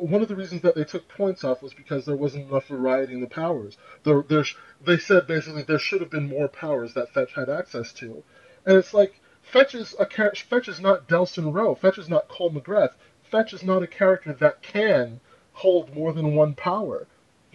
one 0.00 0.22
of 0.22 0.28
the 0.28 0.36
reasons 0.36 0.62
that 0.62 0.74
they 0.74 0.84
took 0.84 1.08
points 1.08 1.44
off 1.44 1.62
was 1.62 1.74
because 1.74 2.04
there 2.04 2.16
wasn't 2.16 2.48
enough 2.48 2.66
variety 2.66 3.12
in 3.12 3.20
the 3.20 3.26
powers. 3.26 3.76
There, 4.04 4.22
there, 4.22 4.44
they 4.84 4.96
said 4.96 5.26
basically 5.26 5.62
there 5.62 5.78
should 5.78 6.00
have 6.00 6.10
been 6.10 6.28
more 6.28 6.48
powers 6.48 6.94
that 6.94 7.12
Fetch 7.12 7.34
had 7.34 7.48
access 7.48 7.92
to, 7.94 8.22
and 8.64 8.76
it's 8.76 8.94
like 8.94 9.20
Fetch 9.42 9.74
is 9.74 9.94
a 9.98 10.06
Fetch 10.06 10.68
is 10.68 10.80
not 10.80 11.08
Delsin 11.08 11.52
Rowe. 11.52 11.74
Fetch 11.74 11.98
is 11.98 12.08
not 12.08 12.28
Cole 12.28 12.50
McGrath. 12.50 12.94
Fetch 13.22 13.52
is 13.52 13.62
not 13.62 13.82
a 13.82 13.86
character 13.86 14.32
that 14.32 14.62
can 14.62 15.20
hold 15.52 15.94
more 15.94 16.12
than 16.12 16.34
one 16.34 16.54
power. 16.54 17.06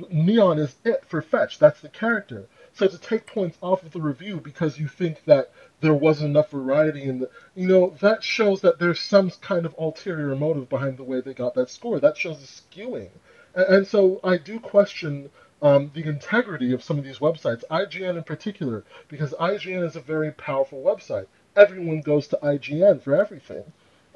Neon 0.10 0.60
is 0.60 0.76
it 0.84 1.06
for 1.06 1.22
Fetch. 1.22 1.58
That's 1.58 1.82
the 1.82 1.90
character. 1.90 2.48
So 2.76 2.88
to 2.90 2.98
take 2.98 3.26
points 3.26 3.58
off 3.62 3.84
of 3.84 3.92
the 3.92 4.02
review 4.02 4.42
because 4.42 4.78
you 4.78 4.90
think 4.90 5.24
that 5.24 5.52
there 5.80 5.94
wasn't 5.94 6.32
enough 6.32 6.52
variety 6.52 7.04
in 7.04 7.20
the, 7.20 7.30
you 7.56 7.68
know, 7.68 7.96
that 8.02 8.22
shows 8.22 8.60
that 8.62 8.80
there's 8.80 9.00
some 9.00 9.32
kind 9.40 9.66
of 9.66 9.74
ulterior 9.80 10.36
motive 10.36 10.68
behind 10.68 10.98
the 10.98 11.06
way 11.06 11.22
they 11.22 11.34
got 11.34 11.54
that 11.56 11.70
score. 11.70 12.02
That 12.02 12.18
shows 12.18 12.40
the 12.40 12.48
skewing. 12.48 13.12
And, 13.56 13.66
and 13.68 13.88
so 13.88 14.20
I 14.26 14.36
do 14.36 14.60
question 14.60 15.30
um, 15.62 15.90
the 15.94 16.04
integrity 16.04 16.74
of 16.74 16.84
some 16.84 16.98
of 16.98 17.06
these 17.06 17.20
websites, 17.20 17.64
IGN 17.72 18.18
in 18.18 18.24
particular, 18.24 18.84
because 19.08 19.32
IGN 19.40 19.88
is 19.88 19.96
a 19.96 20.02
very 20.02 20.32
powerful 20.32 20.84
website. 20.84 21.28
Everyone 21.56 22.02
goes 22.02 22.28
to 22.28 22.40
IGN 22.44 23.02
for 23.02 23.16
everything. 23.16 23.64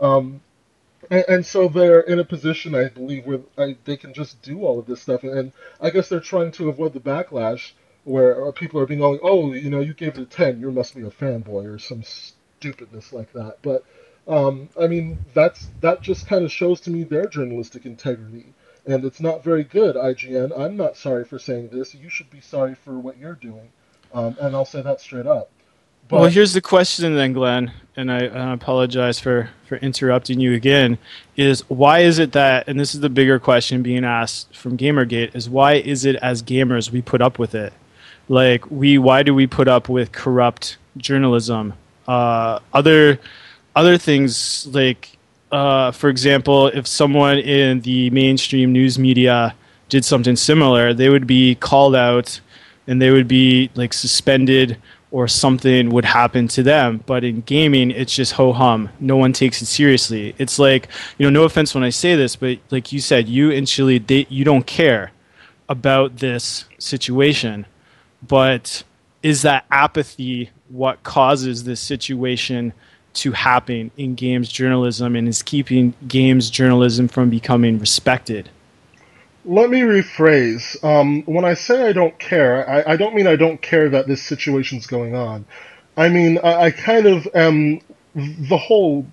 Um, 0.02 0.42
and, 1.10 1.24
and, 1.30 1.46
so 1.46 1.70
they're 1.70 2.02
in 2.02 2.20
a 2.20 2.26
position, 2.26 2.76
I 2.76 2.90
believe, 2.90 3.26
where 3.26 3.40
I, 3.58 3.78
they 3.86 3.96
can 3.96 4.14
just 4.14 4.42
do 4.42 4.66
all 4.66 4.80
of 4.80 4.86
this 4.86 5.02
stuff. 5.02 5.24
And 5.24 5.54
I 5.80 5.92
guess 5.92 6.10
they're 6.10 6.20
trying 6.20 6.52
to 6.54 6.68
avoid 6.68 6.92
the 6.92 7.00
backlash 7.00 7.72
where 8.10 8.48
uh, 8.48 8.52
people 8.52 8.80
are 8.80 8.88
being 8.88 9.00
like, 9.00 9.20
oh, 9.22 9.54
you 9.54 9.70
know, 9.70 9.82
you 9.82 9.94
gave 9.94 10.18
it 10.18 10.22
a 10.22 10.26
10, 10.26 10.60
you 10.60 10.72
must 10.72 10.96
be 10.96 11.04
a 11.04 11.12
fanboy 11.12 11.72
or 11.72 11.78
some 11.78 12.02
stupidness 12.04 13.14
like 13.14 13.32
that. 13.34 13.58
But, 13.62 13.86
um, 14.28 14.68
I 14.82 14.88
mean, 14.88 15.20
that's 15.36 15.68
that 15.82 16.02
just 16.02 16.26
kind 16.26 16.44
of 16.44 16.52
shows 16.52 16.82
to 16.82 16.90
me 16.90 17.04
their 17.04 17.28
journalistic 17.28 17.86
integrity. 17.86 18.48
And 18.88 19.06
it's 19.06 19.20
not 19.20 19.44
very 19.44 19.64
good, 19.64 19.96
IGN. 19.96 20.60
I'm 20.60 20.76
not 20.76 20.98
sorry 20.98 21.24
for 21.24 21.38
saying 21.38 21.70
this. 21.70 21.94
You 21.94 22.10
should 22.10 22.32
be 22.32 22.42
sorry 22.42 22.74
for 22.74 22.98
what 22.98 23.20
you're 23.20 23.36
doing. 23.36 23.70
Um, 24.12 24.36
and 24.42 24.56
I'll 24.56 24.66
say 24.66 24.82
that 24.82 25.00
straight 25.02 25.28
up. 25.28 25.52
But, 26.08 26.22
well, 26.22 26.30
here's 26.30 26.54
the 26.54 26.62
question 26.62 27.14
then, 27.14 27.34
Glenn, 27.34 27.72
and 27.96 28.12
I, 28.12 28.26
I, 28.26 28.54
apologize 28.54 29.20
for, 29.20 29.52
for 29.68 29.76
interrupting 29.76 30.40
you 30.40 30.56
again. 30.56 30.98
Is 31.36 31.62
why 31.70 32.00
is 32.00 32.18
it 32.18 32.32
that, 32.32 32.68
and 32.68 32.80
this 32.80 32.96
is 32.96 33.02
the 33.02 33.10
bigger 33.12 33.38
question 33.38 33.84
being 33.84 34.04
asked 34.04 34.56
from 34.56 34.76
Gamergate, 34.76 35.36
is 35.36 35.48
why 35.48 35.74
is 35.74 36.06
it 36.06 36.16
as 36.16 36.42
gamers 36.42 36.90
we 36.90 37.04
put 37.04 37.22
up 37.22 37.38
with 37.38 37.54
it? 37.54 37.74
Like 38.30 38.70
we 38.72 38.98
why 38.98 39.24
do 39.24 39.34
we 39.34 39.48
put 39.48 39.68
up 39.68 39.90
with 39.90 40.12
corrupt 40.14 40.78
journalism? 40.96 41.74
Uh, 42.08 42.60
other 42.72 43.20
other 43.76 43.98
things 43.98 44.68
like 44.68 45.18
uh, 45.52 45.92
for 45.92 46.10
example 46.10 46.68
if 46.68 46.88
someone 46.88 47.40
in 47.40 47.82
the 47.82 48.10
mainstream 48.12 48.72
news 48.72 48.98
media 48.98 49.54
did 49.90 50.06
something 50.06 50.36
similar 50.36 50.94
they 50.94 51.10
would 51.10 51.26
be 51.26 51.56
called 51.56 51.96
out 51.96 52.40
and 52.88 53.02
they 53.02 53.10
would 53.10 53.28
be 53.28 53.70
like 53.76 53.94
suspended 53.94 54.78
or 55.12 55.28
something 55.28 55.90
would 55.90 56.06
happen 56.06 56.48
to 56.48 56.62
them. 56.62 57.04
But 57.08 57.24
in 57.24 57.42
gaming 57.42 57.90
it's 57.90 58.14
just 58.14 58.34
ho 58.34 58.54
hum 58.54 58.90
no 59.00 59.18
one 59.18 59.34
takes 59.34 59.62
it 59.62 59.66
seriously. 59.66 60.36
It's 60.38 60.60
like 60.60 60.88
you 61.18 61.26
know 61.26 61.32
no 61.32 61.46
offense 61.46 61.74
when 61.74 61.84
i 61.84 61.90
say 61.90 62.16
this 62.16 62.36
but 62.36 62.60
like 62.70 62.92
you 62.92 63.00
said 63.00 63.28
you 63.28 63.52
and 63.52 63.68
chile 63.68 63.98
they, 63.98 64.28
you 64.30 64.46
don't 64.46 64.68
care 64.68 65.12
about 65.68 66.18
this 66.18 66.66
situation 66.78 67.66
but 68.28 68.84
is 69.24 69.42
that 69.44 69.66
apathy 69.72 70.50
what 70.70 71.04
causes 71.04 71.64
this 71.64 71.80
situation 71.80 72.74
to 73.14 73.32
happen 73.32 73.92
in 73.98 74.16
games 74.16 74.50
journalism 74.50 75.16
and 75.16 75.28
is 75.28 75.42
keeping 75.42 75.94
games 76.08 76.50
journalism 76.50 77.08
from 77.08 77.30
becoming 77.30 77.80
respected? 77.80 78.50
Let 79.46 79.70
me 79.70 79.82
rephrase. 79.82 80.82
Um, 80.84 81.24
when 81.24 81.44
I 81.44 81.54
say 81.54 81.88
I 81.88 81.94
don't 81.94 82.18
care, 82.20 82.70
I, 82.70 82.94
I, 82.94 82.96
don't 82.98 83.16
mean 83.16 83.26
I 83.26 83.36
don't 83.36 83.62
care 83.62 83.90
that 83.90 84.08
this 84.08 84.22
situation's 84.22 84.86
going 84.86 85.16
on. 85.16 85.46
I 85.98 86.10
mean, 86.10 86.38
I, 86.40 86.66
I 86.66 86.72
kind 86.72 87.08
of 87.08 87.28
am 87.34 87.82
the 88.16 88.58
whole 88.58 89.06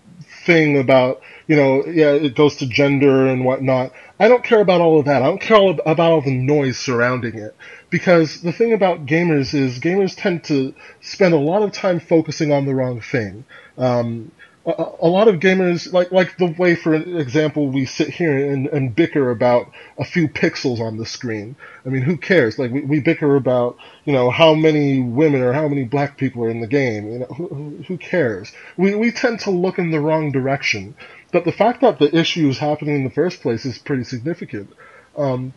thing 0.46 0.78
about, 0.78 1.20
you 1.46 1.56
know, 1.56 1.84
yeah, 1.84 2.12
it 2.12 2.34
goes 2.34 2.56
to 2.56 2.66
gender 2.66 3.26
and 3.26 3.44
whatnot. 3.44 3.92
I 4.18 4.28
don't 4.28 4.44
care 4.44 4.60
about 4.60 4.80
all 4.80 4.98
of 4.98 5.04
that. 5.04 5.22
I 5.22 5.26
don't 5.26 5.40
care 5.40 5.58
about 5.84 5.98
all 6.00 6.22
the 6.22 6.34
noise 6.34 6.78
surrounding 6.78 7.36
it. 7.36 7.54
Because 7.90 8.40
the 8.40 8.52
thing 8.52 8.72
about 8.72 9.06
gamers 9.06 9.52
is 9.54 9.78
gamers 9.78 10.14
tend 10.16 10.44
to 10.44 10.74
spend 11.00 11.34
a 11.34 11.38
lot 11.38 11.62
of 11.62 11.72
time 11.72 12.00
focusing 12.00 12.52
on 12.52 12.64
the 12.64 12.74
wrong 12.74 13.00
thing. 13.00 13.44
Um, 13.76 14.32
a, 14.66 15.06
lot 15.06 15.28
of 15.28 15.36
gamers, 15.36 15.92
like 15.92 16.10
like 16.10 16.36
the 16.38 16.46
way, 16.46 16.74
for 16.74 16.94
example, 16.94 17.68
we 17.68 17.86
sit 17.86 18.08
here 18.08 18.52
and, 18.52 18.66
and 18.66 18.94
bicker 18.94 19.30
about 19.30 19.70
a 19.96 20.04
few 20.04 20.28
pixels 20.28 20.80
on 20.80 20.96
the 20.96 21.06
screen. 21.06 21.54
I 21.84 21.90
mean, 21.90 22.02
who 22.02 22.16
cares? 22.16 22.58
Like 22.58 22.72
we, 22.72 22.80
we 22.80 23.00
bicker 23.00 23.36
about, 23.36 23.76
you 24.04 24.12
know, 24.12 24.28
how 24.28 24.54
many 24.54 25.00
women 25.00 25.40
or 25.42 25.52
how 25.52 25.68
many 25.68 25.84
black 25.84 26.16
people 26.16 26.42
are 26.44 26.50
in 26.50 26.60
the 26.60 26.66
game. 26.66 27.12
You 27.12 27.18
know, 27.20 27.26
who, 27.26 27.84
who 27.86 27.96
cares? 27.96 28.52
We 28.76 28.96
we 28.96 29.12
tend 29.12 29.40
to 29.40 29.50
look 29.50 29.78
in 29.78 29.92
the 29.92 30.00
wrong 30.00 30.32
direction. 30.32 30.96
But 31.32 31.44
the 31.44 31.52
fact 31.52 31.80
that 31.82 31.98
the 31.98 32.14
issue 32.16 32.48
is 32.48 32.58
happening 32.58 32.96
in 32.96 33.04
the 33.04 33.10
first 33.10 33.42
place 33.42 33.64
is 33.64 33.78
pretty 33.78 34.04
significant. 34.04 34.72
Um, 35.16 35.52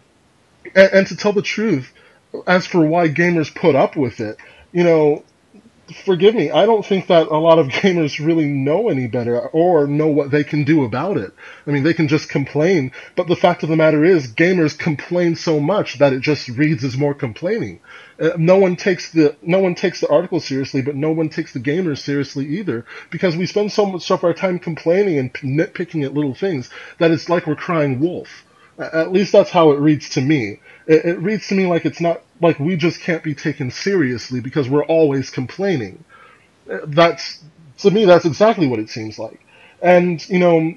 and, 0.75 0.93
and 0.93 1.07
to 1.07 1.15
tell 1.15 1.33
the 1.33 1.41
truth, 1.41 1.91
as 2.45 2.67
for 2.67 2.85
why 2.85 3.09
gamers 3.09 3.53
put 3.53 3.75
up 3.75 3.95
with 3.95 4.19
it, 4.19 4.37
you 4.71 4.83
know, 4.83 5.23
forgive 5.91 6.35
me, 6.35 6.51
I 6.51 6.65
don't 6.65 6.85
think 6.85 7.07
that 7.07 7.27
a 7.27 7.37
lot 7.37 7.59
of 7.59 7.67
gamers 7.81 8.23
really 8.23 8.45
know 8.45 8.89
any 8.89 9.07
better 9.07 9.39
or 9.39 9.87
know 9.87 10.07
what 10.07 10.31
they 10.31 10.43
can 10.43 10.63
do 10.63 10.83
about 10.83 11.17
it. 11.17 11.31
I 11.65 11.71
mean, 11.71 11.83
they 11.83 11.93
can 11.93 12.07
just 12.07 12.29
complain, 12.29 12.91
but 13.15 13.27
the 13.27 13.35
fact 13.35 13.63
of 13.63 13.69
the 13.69 13.75
matter 13.75 14.03
is, 14.03 14.27
gamers 14.33 14.77
complain 14.77 15.35
so 15.35 15.59
much 15.59 15.99
that 15.99 16.13
it 16.13 16.21
just 16.21 16.47
reads 16.49 16.83
as 16.83 16.97
more 16.97 17.13
complaining. 17.13 17.79
Uh, 18.19 18.31
no 18.37 18.57
one 18.57 18.75
takes 18.75 19.11
the 19.11 19.35
no 19.41 19.59
one 19.59 19.75
takes 19.75 20.01
the 20.01 20.09
article 20.09 20.39
seriously, 20.39 20.81
but 20.81 20.95
no 20.95 21.11
one 21.11 21.29
takes 21.29 21.53
the 21.53 21.59
gamers 21.59 21.99
seriously 21.99 22.45
either, 22.45 22.85
because 23.09 23.37
we 23.37 23.45
spend 23.45 23.71
so 23.71 23.85
much 23.85 24.09
of 24.11 24.23
our 24.23 24.33
time 24.33 24.59
complaining 24.59 25.17
and 25.17 25.33
nitpicking 25.33 26.03
at 26.03 26.13
little 26.13 26.35
things 26.35 26.69
that 26.97 27.11
it's 27.11 27.29
like 27.29 27.47
we're 27.47 27.55
crying 27.55 27.99
wolf. 27.99 28.43
At 28.79 29.11
least 29.11 29.31
that's 29.33 29.49
how 29.49 29.71
it 29.71 29.79
reads 29.79 30.09
to 30.11 30.21
me. 30.21 30.59
It, 30.87 31.05
it 31.05 31.19
reads 31.19 31.47
to 31.49 31.55
me 31.55 31.67
like 31.67 31.85
it's 31.85 31.99
not 31.99 32.21
like 32.41 32.59
we 32.59 32.77
just 32.77 33.01
can't 33.01 33.23
be 33.23 33.35
taken 33.35 33.71
seriously 33.71 34.39
because 34.39 34.69
we're 34.69 34.85
always 34.85 35.29
complaining. 35.29 36.03
That's 36.65 37.43
to 37.79 37.91
me, 37.91 38.05
that's 38.05 38.25
exactly 38.25 38.67
what 38.67 38.79
it 38.79 38.89
seems 38.89 39.19
like. 39.19 39.45
And 39.81 40.27
you 40.29 40.39
know, 40.39 40.73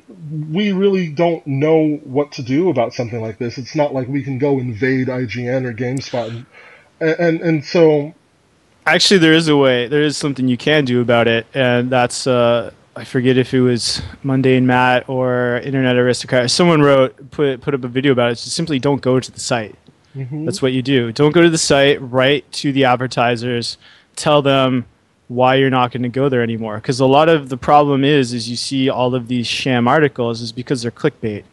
we 0.50 0.72
really 0.72 1.08
don't 1.08 1.44
know 1.46 2.00
what 2.04 2.32
to 2.32 2.42
do 2.42 2.70
about 2.70 2.94
something 2.94 3.20
like 3.20 3.38
this. 3.38 3.58
It's 3.58 3.74
not 3.74 3.92
like 3.92 4.08
we 4.08 4.22
can 4.22 4.38
go 4.38 4.58
invade 4.58 5.08
IGN 5.08 5.64
or 5.64 5.72
GameSpot, 5.72 6.44
and 7.00 7.10
and, 7.18 7.40
and 7.40 7.64
so. 7.64 8.14
Actually, 8.84 9.18
there 9.18 9.32
is 9.32 9.46
a 9.46 9.56
way. 9.56 9.86
There 9.86 10.02
is 10.02 10.16
something 10.16 10.48
you 10.48 10.56
can 10.56 10.84
do 10.84 11.00
about 11.00 11.28
it, 11.28 11.46
and 11.54 11.90
that's 11.90 12.26
uh, 12.26 12.72
I 12.94 13.05
forget 13.05 13.39
if 13.39 13.55
it 13.55 13.60
was 13.60 14.02
Mundane 14.23 14.66
Matt 14.66 15.09
or 15.09 15.59
Internet 15.59 15.97
Aristocrat. 15.97 16.51
Someone 16.51 16.82
wrote 16.82 17.31
put 17.31 17.60
put 17.62 17.74
up 17.74 17.85
a 17.85 17.89
video 17.89 18.12
about 18.12 18.32
it. 18.32 18.35
Just 18.35 18.52
simply 18.52 18.78
don't 18.78 19.01
go 19.01 19.19
to 19.19 19.32
the 19.32 19.40
site. 19.40 19.77
Mhm. 20.16 20.44
That's 20.44 20.60
what 20.60 20.73
you 20.73 20.82
do. 20.82 21.10
Don't 21.10 21.32
go 21.32 21.40
to 21.40 21.48
the 21.48 21.56
site. 21.59 21.98
Write 22.02 22.51
to 22.52 22.70
the 22.70 22.85
advertisers. 22.85 23.78
Tell 24.14 24.43
them 24.43 24.85
why 25.28 25.55
you're 25.55 25.70
not 25.70 25.90
going 25.90 26.02
to 26.02 26.10
go 26.10 26.28
there 26.28 26.43
anymore. 26.43 26.77
Because 26.77 27.01
a 27.01 27.06
lot 27.06 27.31
of 27.31 27.48
the 27.48 27.56
problem 27.56 28.05
is, 28.05 28.35
is 28.35 28.51
you 28.51 28.56
see 28.56 28.90
all 28.90 29.14
of 29.14 29.28
these 29.28 29.47
sham 29.47 29.89
articles 29.89 30.43
is 30.43 30.52
because 30.52 30.82
they're 30.82 30.90
clickbait. 30.90 31.44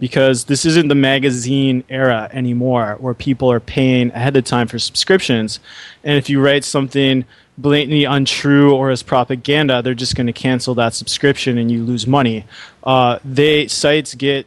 Because 0.00 0.44
this 0.44 0.64
isn't 0.64 0.88
the 0.88 0.96
magazine 0.96 1.84
era 1.88 2.28
anymore, 2.32 2.96
where 2.98 3.14
people 3.14 3.52
are 3.52 3.60
paying 3.60 4.10
ahead 4.10 4.34
of 4.36 4.44
time 4.44 4.66
for 4.66 4.78
subscriptions, 4.78 5.60
and 6.02 6.16
if 6.16 6.28
you 6.30 6.40
write 6.40 6.64
something 6.64 7.24
blatantly 7.60 8.04
untrue 8.04 8.74
or 8.74 8.90
as 8.90 9.02
propaganda, 9.02 9.82
they're 9.82 9.94
just 9.94 10.14
going 10.14 10.26
to 10.26 10.32
cancel 10.32 10.74
that 10.76 10.94
subscription 10.94 11.58
and 11.58 11.70
you 11.70 11.82
lose 11.82 12.06
money. 12.06 12.44
Uh, 12.82 13.18
they 13.24 13.68
sites 13.68 14.14
get 14.14 14.46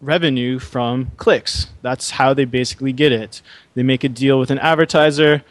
revenue 0.00 0.58
from 0.58 1.10
clicks. 1.16 1.68
That's 1.80 2.10
how 2.10 2.34
they 2.34 2.44
basically 2.44 2.92
get 2.92 3.12
it. 3.12 3.40
They 3.74 3.82
make 3.82 4.04
a 4.04 4.08
deal 4.08 4.38
with 4.38 4.50
an 4.50 4.58
advertiser, 4.58 5.42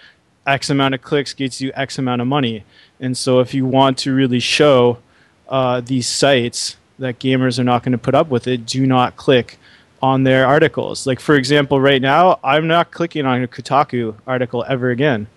X 0.45 0.69
amount 0.69 0.94
of 0.94 1.02
clicks 1.02 1.34
gets 1.34 1.61
you 1.61 1.72
X 1.76 1.98
amount 1.98 2.22
of 2.22 2.28
money. 2.28 2.64
And 2.99 3.18
so 3.18 3.40
if 3.40 3.53
you 3.53 3.65
want 3.65 3.98
to 3.99 4.14
really 4.14 4.40
show 4.40 4.98
uh, 5.48 5.82
these 5.82 6.07
sites 6.07 6.78
that 6.99 7.19
gamers 7.19 7.60
are 7.60 7.64
not 7.64 7.84
going 7.84 7.94
to 7.94 7.98
put 7.98 8.15
up 8.15 8.30
with 8.30 8.48
it, 8.48 8.65
do 8.65 8.86
not 8.86 9.15
click 9.15 9.57
on 10.02 10.23
their 10.23 10.45
articles. 10.45 11.06
Like, 11.06 11.19
for 11.19 11.36
example, 11.36 11.80
right 11.80 12.02
now, 12.02 12.40
I'm 12.44 12.68
not 12.68 12.91
clicking 12.91 13.26
on 13.26 13.44
a 13.44 13.48
Kotaku 13.48 14.15
article 14.26 14.65
ever 14.68 14.90
again, 14.90 15.28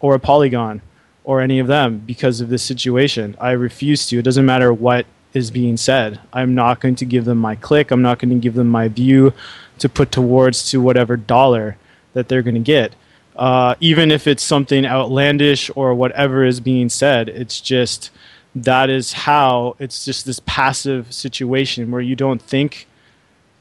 or 0.00 0.14
a 0.14 0.20
Polygon, 0.20 0.82
or 1.28 1.42
any 1.42 1.58
of 1.58 1.66
them 1.66 1.98
because 2.06 2.40
of 2.40 2.48
this 2.48 2.62
situation. 2.62 3.36
I 3.38 3.50
refuse 3.50 4.08
to. 4.08 4.18
It 4.18 4.22
doesn't 4.22 4.46
matter 4.46 4.72
what 4.72 5.04
is 5.34 5.50
being 5.50 5.76
said. 5.76 6.18
I'm 6.32 6.54
not 6.54 6.80
going 6.80 6.94
to 6.94 7.04
give 7.04 7.26
them 7.26 7.36
my 7.36 7.54
click. 7.54 7.90
I'm 7.90 8.00
not 8.00 8.18
going 8.18 8.30
to 8.30 8.36
give 8.36 8.54
them 8.54 8.68
my 8.68 8.88
view 8.88 9.34
to 9.78 9.90
put 9.90 10.10
towards 10.10 10.70
to 10.70 10.80
whatever 10.80 11.18
dollar 11.18 11.76
that 12.14 12.28
they're 12.28 12.40
going 12.40 12.54
to 12.54 12.60
get. 12.60 12.94
Uh, 13.36 13.74
even 13.78 14.10
if 14.10 14.26
it's 14.26 14.42
something 14.42 14.86
outlandish 14.86 15.70
or 15.76 15.94
whatever 15.94 16.46
is 16.46 16.60
being 16.60 16.88
said, 16.88 17.28
it's 17.28 17.60
just 17.60 18.08
that 18.54 18.88
is 18.88 19.12
how 19.12 19.76
it's 19.78 20.06
just 20.06 20.24
this 20.24 20.40
passive 20.46 21.12
situation 21.12 21.90
where 21.90 22.00
you 22.00 22.16
don't 22.16 22.40
think 22.40 22.88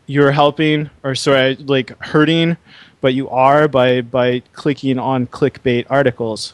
you're 0.05 0.31
helping 0.31 0.89
or 1.03 1.13
sorry 1.13 1.57
like 1.57 1.89
hurting 2.01 2.55
but 3.01 3.13
you 3.13 3.27
are 3.29 3.67
by 3.67 3.99
by 3.99 4.39
clicking 4.53 4.97
on 4.97 5.27
clickbait 5.27 5.85
articles 5.89 6.53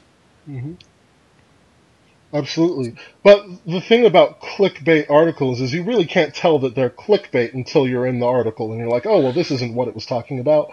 Absolutely. 2.34 2.96
But 3.24 3.46
the 3.68 3.80
thing 3.80 4.06
about 4.06 4.42
clickbait 4.42 5.10
articles 5.10 5.62
is 5.62 5.72
you 5.72 5.84
really 5.84 6.06
can't 6.06 6.34
tell 6.34 6.58
that 6.60 6.74
they're 6.74 6.90
clickbait 6.90 7.54
until 7.54 7.88
you're 7.88 8.08
in 8.08 8.20
the 8.20 8.26
article 8.26 8.72
and 8.72 8.80
you're 8.80 8.90
like, 8.90 9.06
oh, 9.06 9.20
well, 9.20 9.34
this 9.34 9.52
isn't 9.52 9.76
what 9.76 9.88
it 9.88 9.94
was 9.94 10.08
talking 10.08 10.40
about. 10.40 10.72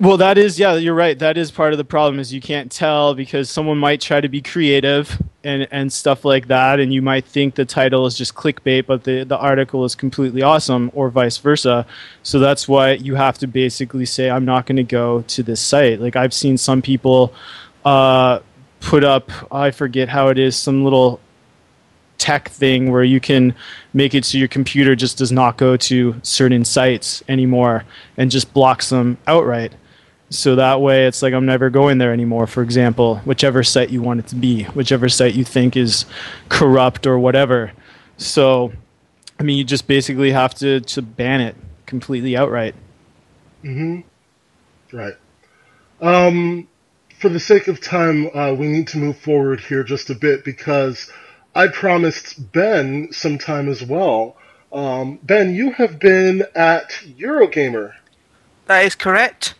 Well, 0.00 0.16
that 0.16 0.36
is 0.36 0.58
yeah, 0.58 0.74
you're 0.74 0.94
right. 0.94 1.16
That 1.16 1.36
is 1.36 1.52
part 1.52 1.72
of 1.72 1.78
the 1.78 1.84
problem 1.84 2.18
is 2.18 2.32
you 2.32 2.40
can't 2.40 2.72
tell 2.72 3.14
because 3.14 3.48
someone 3.48 3.78
might 3.78 4.00
try 4.00 4.20
to 4.20 4.28
be 4.28 4.42
creative 4.42 5.22
and 5.44 5.68
and 5.70 5.92
stuff 5.92 6.24
like 6.24 6.48
that, 6.48 6.80
and 6.80 6.92
you 6.92 7.00
might 7.00 7.24
think 7.24 7.54
the 7.54 7.64
title 7.64 8.04
is 8.06 8.16
just 8.16 8.34
clickbait, 8.34 8.86
but 8.86 9.04
the 9.04 9.22
the 9.22 9.38
article 9.38 9.84
is 9.84 9.94
completely 9.94 10.42
awesome, 10.42 10.90
or 10.92 11.08
vice 11.08 11.38
versa. 11.38 11.86
So 12.24 12.40
that's 12.40 12.66
why 12.66 12.94
you 12.94 13.14
have 13.14 13.38
to 13.38 13.46
basically 13.46 14.06
say, 14.06 14.28
I'm 14.28 14.44
not 14.44 14.66
going 14.66 14.76
to 14.76 14.82
go 14.82 15.22
to 15.22 15.42
this 15.44 15.60
site. 15.60 16.00
Like 16.00 16.16
I've 16.16 16.34
seen 16.34 16.58
some 16.58 16.82
people 16.82 17.32
uh, 17.84 18.40
put 18.82 19.04
up, 19.04 19.30
I 19.50 19.70
forget 19.70 20.08
how 20.08 20.28
it 20.28 20.38
is, 20.38 20.56
some 20.56 20.84
little 20.84 21.20
tech 22.18 22.48
thing 22.50 22.92
where 22.92 23.02
you 23.02 23.20
can 23.20 23.54
make 23.94 24.14
it 24.14 24.24
so 24.24 24.38
your 24.38 24.48
computer 24.48 24.94
just 24.94 25.18
does 25.18 25.32
not 25.32 25.56
go 25.56 25.76
to 25.76 26.14
certain 26.22 26.64
sites 26.64 27.22
anymore 27.28 27.84
and 28.16 28.30
just 28.30 28.52
blocks 28.52 28.90
them 28.90 29.16
outright. 29.26 29.72
So 30.30 30.56
that 30.56 30.80
way 30.80 31.06
it's 31.06 31.22
like 31.22 31.34
I'm 31.34 31.46
never 31.46 31.68
going 31.70 31.98
there 31.98 32.12
anymore, 32.12 32.46
for 32.46 32.62
example, 32.62 33.16
whichever 33.24 33.62
site 33.62 33.90
you 33.90 34.02
want 34.02 34.20
it 34.20 34.26
to 34.28 34.36
be, 34.36 34.64
whichever 34.64 35.08
site 35.08 35.34
you 35.34 35.44
think 35.44 35.76
is 35.76 36.04
corrupt 36.48 37.06
or 37.06 37.18
whatever. 37.18 37.72
So 38.18 38.72
I 39.38 39.42
mean 39.42 39.58
you 39.58 39.64
just 39.64 39.86
basically 39.86 40.30
have 40.32 40.54
to, 40.56 40.80
to 40.80 41.02
ban 41.02 41.40
it 41.40 41.56
completely 41.86 42.36
outright. 42.36 42.74
Right. 44.92 45.14
Um, 46.00 46.68
for 47.22 47.28
the 47.28 47.40
sake 47.40 47.68
of 47.68 47.80
time, 47.80 48.28
uh, 48.36 48.52
we 48.52 48.66
need 48.66 48.88
to 48.88 48.98
move 48.98 49.16
forward 49.16 49.60
here 49.60 49.84
just 49.84 50.10
a 50.10 50.14
bit 50.14 50.44
because 50.44 51.08
I 51.54 51.68
promised 51.68 52.50
Ben 52.52 53.12
some 53.12 53.38
time 53.38 53.68
as 53.68 53.80
well. 53.80 54.36
Um, 54.72 55.20
ben, 55.22 55.54
you 55.54 55.70
have 55.74 56.00
been 56.00 56.44
at 56.56 56.90
Eurogamer, 57.16 57.92
That 58.66 58.84
is 58.84 58.96
correct. 58.96 59.54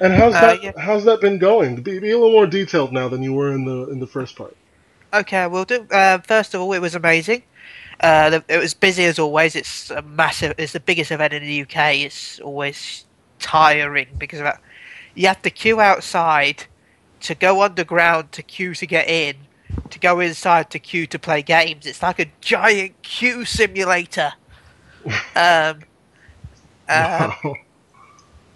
and 0.00 0.12
how's 0.12 0.34
Uh, 0.34 0.40
that? 0.40 0.62
yeah. 0.62 0.72
How's 0.78 1.04
that 1.04 1.20
been 1.20 1.38
going? 1.38 1.82
Be, 1.82 1.98
be 1.98 2.12
a 2.12 2.16
little 2.16 2.30
more 2.30 2.46
detailed 2.46 2.92
now 2.92 3.08
than 3.08 3.24
you 3.24 3.32
were 3.32 3.52
in 3.52 3.64
the 3.64 3.88
in 3.90 3.98
the 3.98 4.06
first 4.06 4.36
part. 4.36 4.56
Okay, 5.12 5.46
we'll 5.48 5.64
do. 5.64 5.86
Uh, 5.90 6.18
first 6.18 6.54
of 6.54 6.60
all, 6.60 6.72
it 6.72 6.78
was 6.78 6.94
amazing. 6.94 7.42
Uh, 8.00 8.40
it 8.48 8.58
was 8.58 8.72
busy 8.72 9.04
as 9.04 9.18
always. 9.18 9.56
It's 9.56 9.90
a 9.90 10.02
massive. 10.02 10.54
It's 10.58 10.72
the 10.72 10.80
biggest 10.80 11.10
event 11.10 11.32
in 11.32 11.42
the 11.42 11.62
UK. 11.62 11.96
It's 12.06 12.38
always 12.38 13.04
tiring 13.40 14.06
because 14.16 14.38
of 14.38 14.44
that. 14.44 14.60
You 15.16 15.26
have 15.26 15.42
to 15.42 15.50
queue 15.50 15.80
outside 15.80 16.66
to 17.20 17.34
go 17.34 17.62
underground 17.62 18.32
to 18.32 18.42
queue 18.42 18.74
to 18.74 18.86
get 18.86 19.08
in, 19.08 19.36
to 19.90 19.98
go 19.98 20.20
inside 20.20 20.70
to 20.70 20.78
queue 20.78 21.06
to 21.06 21.18
play 21.18 21.42
games. 21.42 21.86
It's 21.86 22.02
like 22.02 22.18
a 22.18 22.26
giant 22.40 23.00
queue 23.02 23.44
simulator. 23.44 24.32
um, 25.36 25.80
um, 26.88 27.32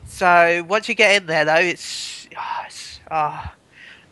so 0.06 0.64
once 0.68 0.88
you 0.88 0.94
get 0.94 1.20
in 1.20 1.26
there, 1.26 1.44
though, 1.44 1.54
it's, 1.54 2.28
ah, 2.36 2.64
it's 2.66 3.00
ah. 3.10 3.54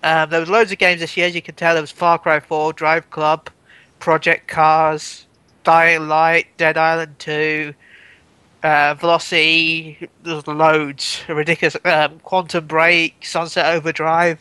Um, 0.05 0.31
there 0.31 0.41
was 0.41 0.49
loads 0.49 0.73
of 0.73 0.79
games 0.79 1.01
this 1.01 1.17
year. 1.17 1.29
As 1.29 1.35
you 1.35 1.43
can 1.43 1.55
tell, 1.55 1.75
there 1.75 1.83
was 1.83 1.93
Far 1.93 2.19
Cry 2.19 2.41
4, 2.41 2.73
Drive 2.73 3.09
Club, 3.11 3.51
Project 4.01 4.49
Cars, 4.49 5.27
Dying 5.63 6.09
Light, 6.09 6.49
Dead 6.57 6.77
Island 6.77 7.19
2, 7.21 7.73
uh, 8.63 8.95
Velocity. 8.95 10.09
There's 10.23 10.47
loads, 10.47 11.23
ridiculous. 11.29 11.77
Um, 11.85 12.21
Quantum 12.21 12.67
Break, 12.67 13.25
Sunset 13.27 13.75
Overdrive. 13.77 14.41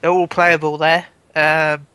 They're 0.00 0.10
all 0.10 0.28
playable 0.28 0.78
there. 0.78 1.06
Um, 1.34 1.86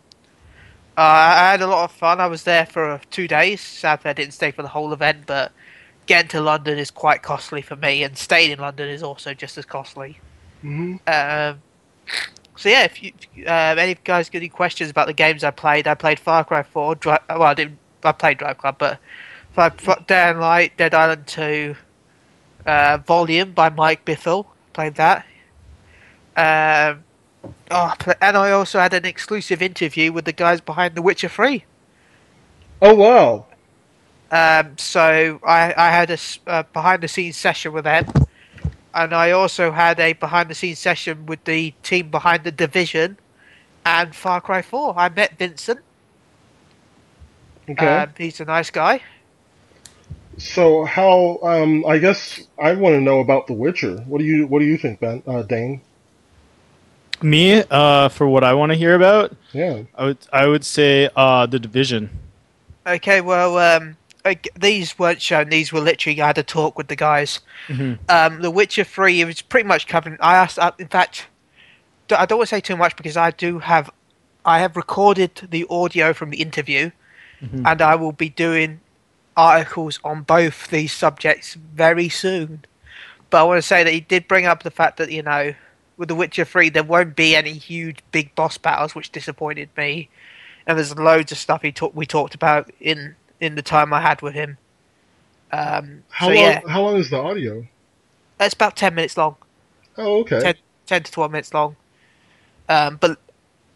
uh, 0.97 1.01
I 1.01 1.51
had 1.51 1.61
a 1.61 1.67
lot 1.67 1.85
of 1.85 1.91
fun. 1.91 2.19
I 2.19 2.27
was 2.27 2.43
there 2.43 2.65
for 2.65 3.01
two 3.09 3.27
days. 3.27 3.61
Sadly, 3.61 4.09
I 4.09 4.13
didn't 4.13 4.33
stay 4.33 4.51
for 4.51 4.61
the 4.61 4.67
whole 4.69 4.93
event, 4.93 5.25
but 5.25 5.51
getting 6.05 6.29
to 6.29 6.41
London 6.41 6.77
is 6.77 6.91
quite 6.91 7.23
costly 7.23 7.61
for 7.61 7.75
me, 7.75 8.03
and 8.03 8.17
staying 8.17 8.51
in 8.51 8.59
London 8.59 8.89
is 8.89 9.01
also 9.03 9.33
just 9.33 9.57
as 9.57 9.65
costly. 9.65 10.19
Mhm. 10.63 10.99
Um, 11.07 11.61
so 12.55 12.69
yeah, 12.69 12.83
if 12.83 13.01
you 13.01 13.13
uh, 13.47 13.75
any 13.77 13.93
of 13.93 13.97
you 13.99 14.03
guys 14.03 14.29
got 14.29 14.37
any 14.39 14.49
questions 14.49 14.89
about 14.91 15.07
the 15.07 15.13
games 15.13 15.43
I 15.43 15.51
played, 15.51 15.87
I 15.87 15.95
played 15.95 16.19
Far 16.19 16.43
Cry 16.45 16.63
4. 16.63 16.95
Dri- 16.95 17.17
well, 17.29 17.43
I 17.43 17.53
didn't. 17.53 17.79
I 18.03 18.11
played 18.11 18.37
Drive 18.37 18.57
Club, 18.59 18.75
but 18.77 18.99
Dead 19.55 20.11
and 20.11 20.39
Light, 20.39 20.77
Dead 20.77 20.93
Island 20.93 21.27
2, 21.27 21.75
uh, 22.65 22.97
Volume 23.05 23.51
by 23.51 23.69
Mike 23.69 24.05
Bithell. 24.05 24.47
Played 24.73 24.95
that. 24.95 25.25
Um, 26.35 27.03
oh, 27.69 27.93
and 28.21 28.37
I 28.37 28.51
also 28.51 28.79
had 28.79 28.93
an 28.93 29.05
exclusive 29.05 29.61
interview 29.61 30.11
with 30.11 30.25
the 30.25 30.33
guys 30.33 30.61
behind 30.61 30.95
The 30.95 31.01
Witcher 31.01 31.29
3. 31.29 31.63
Oh 32.81 32.95
wow. 32.95 33.45
Um, 34.31 34.77
so 34.77 35.39
I, 35.45 35.73
I 35.77 35.91
had 35.91 36.09
a, 36.09 36.17
uh, 36.47 36.63
behind 36.73 37.03
the 37.03 37.07
scenes 37.07 37.37
session 37.37 37.71
with 37.71 37.83
them, 37.83 38.07
and 38.95 39.13
I 39.13 39.29
also 39.31 39.71
had 39.71 39.99
a 39.99 40.13
behind 40.13 40.49
the 40.49 40.55
scenes 40.55 40.79
session 40.79 41.27
with 41.27 41.43
the 41.43 41.75
team 41.83 42.09
behind 42.09 42.43
the 42.43 42.51
Division 42.51 43.19
and 43.85 44.15
Far 44.15 44.41
Cry 44.41 44.63
4. 44.63 44.95
I 44.97 45.09
met 45.09 45.37
Vincent. 45.37 45.81
Okay. 47.69 47.87
Um, 47.87 48.09
he's 48.17 48.39
a 48.39 48.45
nice 48.45 48.71
guy. 48.71 49.01
So 50.37 50.85
how? 50.85 51.39
Um, 51.43 51.85
I 51.85 51.97
guess 51.99 52.41
I 52.61 52.73
want 52.73 52.93
to 52.95 53.01
know 53.01 53.19
about 53.19 53.47
The 53.47 53.53
Witcher. 53.53 53.97
What 54.07 54.19
do 54.19 54.25
you 54.25 54.47
What 54.47 54.59
do 54.59 54.65
you 54.65 54.77
think, 54.77 54.99
Ben? 54.99 55.23
Uh, 55.27 55.43
Dane? 55.43 55.81
Me, 57.21 57.63
uh, 57.71 58.09
for 58.09 58.27
what 58.27 58.43
I 58.43 58.53
want 58.53 58.71
to 58.71 58.77
hear 58.77 58.95
about, 58.95 59.33
Yeah. 59.53 59.83
I 59.95 60.05
would 60.05 60.17
I 60.33 60.47
would 60.47 60.65
say 60.65 61.09
uh, 61.15 61.45
the 61.45 61.59
division. 61.59 62.09
Okay, 62.85 63.21
well, 63.21 63.57
um, 63.57 63.95
like, 64.25 64.49
these 64.59 64.99
weren't 64.99 65.21
shown. 65.21 65.47
These 65.49 65.71
were 65.71 65.79
literally 65.79 66.21
I 66.21 66.27
had 66.27 66.37
a 66.37 66.43
talk 66.43 66.77
with 66.77 66.87
the 66.89 66.97
guys. 66.97 67.39
Mhm. 67.69 67.99
Um, 68.09 68.41
the 68.41 68.51
Witcher 68.51 68.83
Three 68.83 69.21
it 69.21 69.25
was 69.25 69.41
pretty 69.41 69.67
much 69.67 69.87
covering. 69.87 70.17
I 70.19 70.35
asked, 70.35 70.59
uh, 70.59 70.71
in 70.79 70.87
fact, 70.87 71.27
I 72.11 72.25
don't 72.25 72.39
want 72.39 72.49
to 72.49 72.55
say 72.55 72.61
too 72.61 72.75
much 72.75 72.95
because 72.97 73.15
I 73.15 73.31
do 73.31 73.59
have 73.59 73.89
I 74.45 74.59
have 74.59 74.75
recorded 74.75 75.47
the 75.49 75.65
audio 75.69 76.11
from 76.11 76.29
the 76.29 76.41
interview, 76.41 76.91
Mhm. 77.41 77.63
and 77.65 77.81
I 77.81 77.95
will 77.95 78.11
be 78.11 78.27
doing 78.27 78.81
articles 79.35 79.99
on 80.03 80.21
both 80.23 80.67
these 80.69 80.93
subjects 80.93 81.53
very 81.55 82.09
soon. 82.09 82.65
But 83.29 83.41
I 83.41 83.43
want 83.43 83.57
to 83.57 83.61
say 83.67 83.83
that 83.83 83.91
he 83.93 83.99
did 84.01 84.27
bring 84.27 84.45
up 84.45 84.63
the 84.63 84.71
fact 84.71 84.97
that 84.97 85.11
you 85.11 85.23
know, 85.23 85.53
with 85.97 86.09
The 86.09 86.15
Witcher 86.15 86.45
Three, 86.45 86.69
there 86.69 86.83
won't 86.83 87.15
be 87.15 87.35
any 87.35 87.53
huge 87.53 87.99
big 88.11 88.33
boss 88.35 88.57
battles, 88.57 88.95
which 88.95 89.11
disappointed 89.11 89.69
me. 89.77 90.09
And 90.67 90.77
there's 90.77 90.95
loads 90.97 91.31
of 91.31 91.37
stuff 91.37 91.61
he 91.61 91.71
talk- 91.71 91.95
we 91.95 92.05
talked 92.05 92.35
about 92.35 92.69
in 92.79 93.15
in 93.39 93.55
the 93.55 93.61
time 93.61 93.91
I 93.93 94.01
had 94.01 94.21
with 94.21 94.33
him. 94.33 94.57
Um, 95.51 96.03
How 96.09 96.27
so 96.27 96.33
long? 96.33 96.43
yeah, 96.43 96.61
How 96.67 96.81
long 96.81 96.95
is 96.95 97.09
the 97.09 97.17
audio? 97.17 97.65
it's 98.39 98.53
about 98.53 98.75
ten 98.75 98.95
minutes 98.95 99.17
long. 99.17 99.35
Oh, 99.97 100.19
okay. 100.21 100.39
Ten- 100.39 100.55
10 100.85 101.03
to 101.03 101.11
12 101.11 101.31
minutes 101.31 101.53
long. 101.53 101.75
Um, 102.67 102.97
but 102.99 103.17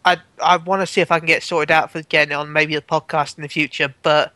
I 0.04 0.18
I 0.42 0.56
want 0.56 0.82
to 0.82 0.86
see 0.86 1.00
if 1.00 1.10
I 1.12 1.18
can 1.18 1.26
get 1.26 1.42
sorted 1.42 1.70
out 1.70 1.90
for 1.90 2.02
getting 2.02 2.32
it 2.32 2.34
on 2.34 2.52
maybe 2.52 2.74
a 2.74 2.80
podcast 2.80 3.36
in 3.38 3.42
the 3.42 3.48
future. 3.48 3.94
But 4.02 4.32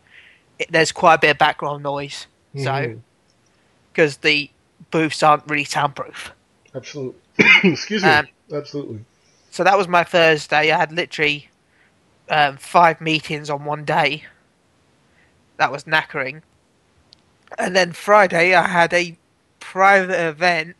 it, 0.62 0.72
there's 0.72 0.93
quite 0.93 1.14
a 1.14 1.18
bit 1.18 1.30
of 1.30 1.39
background 1.39 1.82
noise, 1.82 2.26
so 2.56 2.70
Mhm. 2.70 3.01
because 3.93 4.18
the 4.18 4.51
booths 4.90 5.22
aren't 5.22 5.44
really 5.48 5.64
soundproof. 5.64 6.32
Absolutely. 6.74 7.20
Excuse 7.64 8.02
me. 8.02 8.09
Um, 8.09 8.28
Absolutely. 8.52 9.01
So 9.51 9.64
that 9.64 9.76
was 9.76 9.89
my 9.89 10.05
Thursday. 10.05 10.72
I 10.72 10.78
had 10.78 10.93
literally 10.93 11.48
um, 12.28 12.56
five 12.56 13.01
meetings 13.01 13.51
on 13.51 13.64
one 13.64 13.84
day. 13.84 14.24
That 15.59 15.70
was 15.70 15.84
knackering. 15.84 16.43
And 17.59 17.76
then 17.76 17.93
Friday, 17.93 18.55
I 18.55 18.66
had 18.66 18.93
a 18.94 19.16
private 19.60 20.18
event 20.28 20.76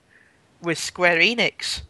with 0.63 0.79
Square 0.79 1.19
Enix, 1.19 1.83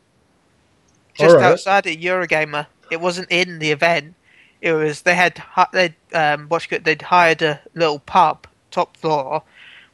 just 1.14 1.34
Alright. 1.36 1.44
outside 1.44 1.86
of 1.86 1.94
Eurogamer. 1.96 2.66
It 2.90 3.00
wasn't 3.00 3.28
in 3.30 3.58
the 3.60 3.70
event. 3.70 4.14
It 4.62 4.72
was 4.72 5.02
they 5.02 5.16
had 5.16 5.42
they 5.74 5.96
um 6.14 6.46
what's 6.48 6.66
good 6.66 6.84
they'd 6.84 7.02
hired 7.02 7.42
a 7.42 7.60
little 7.74 7.98
pub 8.00 8.46
top 8.70 8.96
floor 8.96 9.42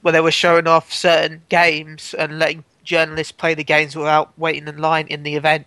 where 0.03 0.13
they 0.13 0.21
were 0.21 0.31
showing 0.31 0.69
off 0.69 0.93
certain 0.93 1.43
games 1.49 2.15
and 2.15 2.39
letting 2.39 2.65
journalists 2.85 3.33
play 3.33 3.55
the 3.55 3.65
games 3.65 3.97
without 3.97 4.39
waiting 4.39 4.69
in 4.69 4.79
line 4.79 5.09
in 5.09 5.25
the 5.25 5.37
event 5.37 5.67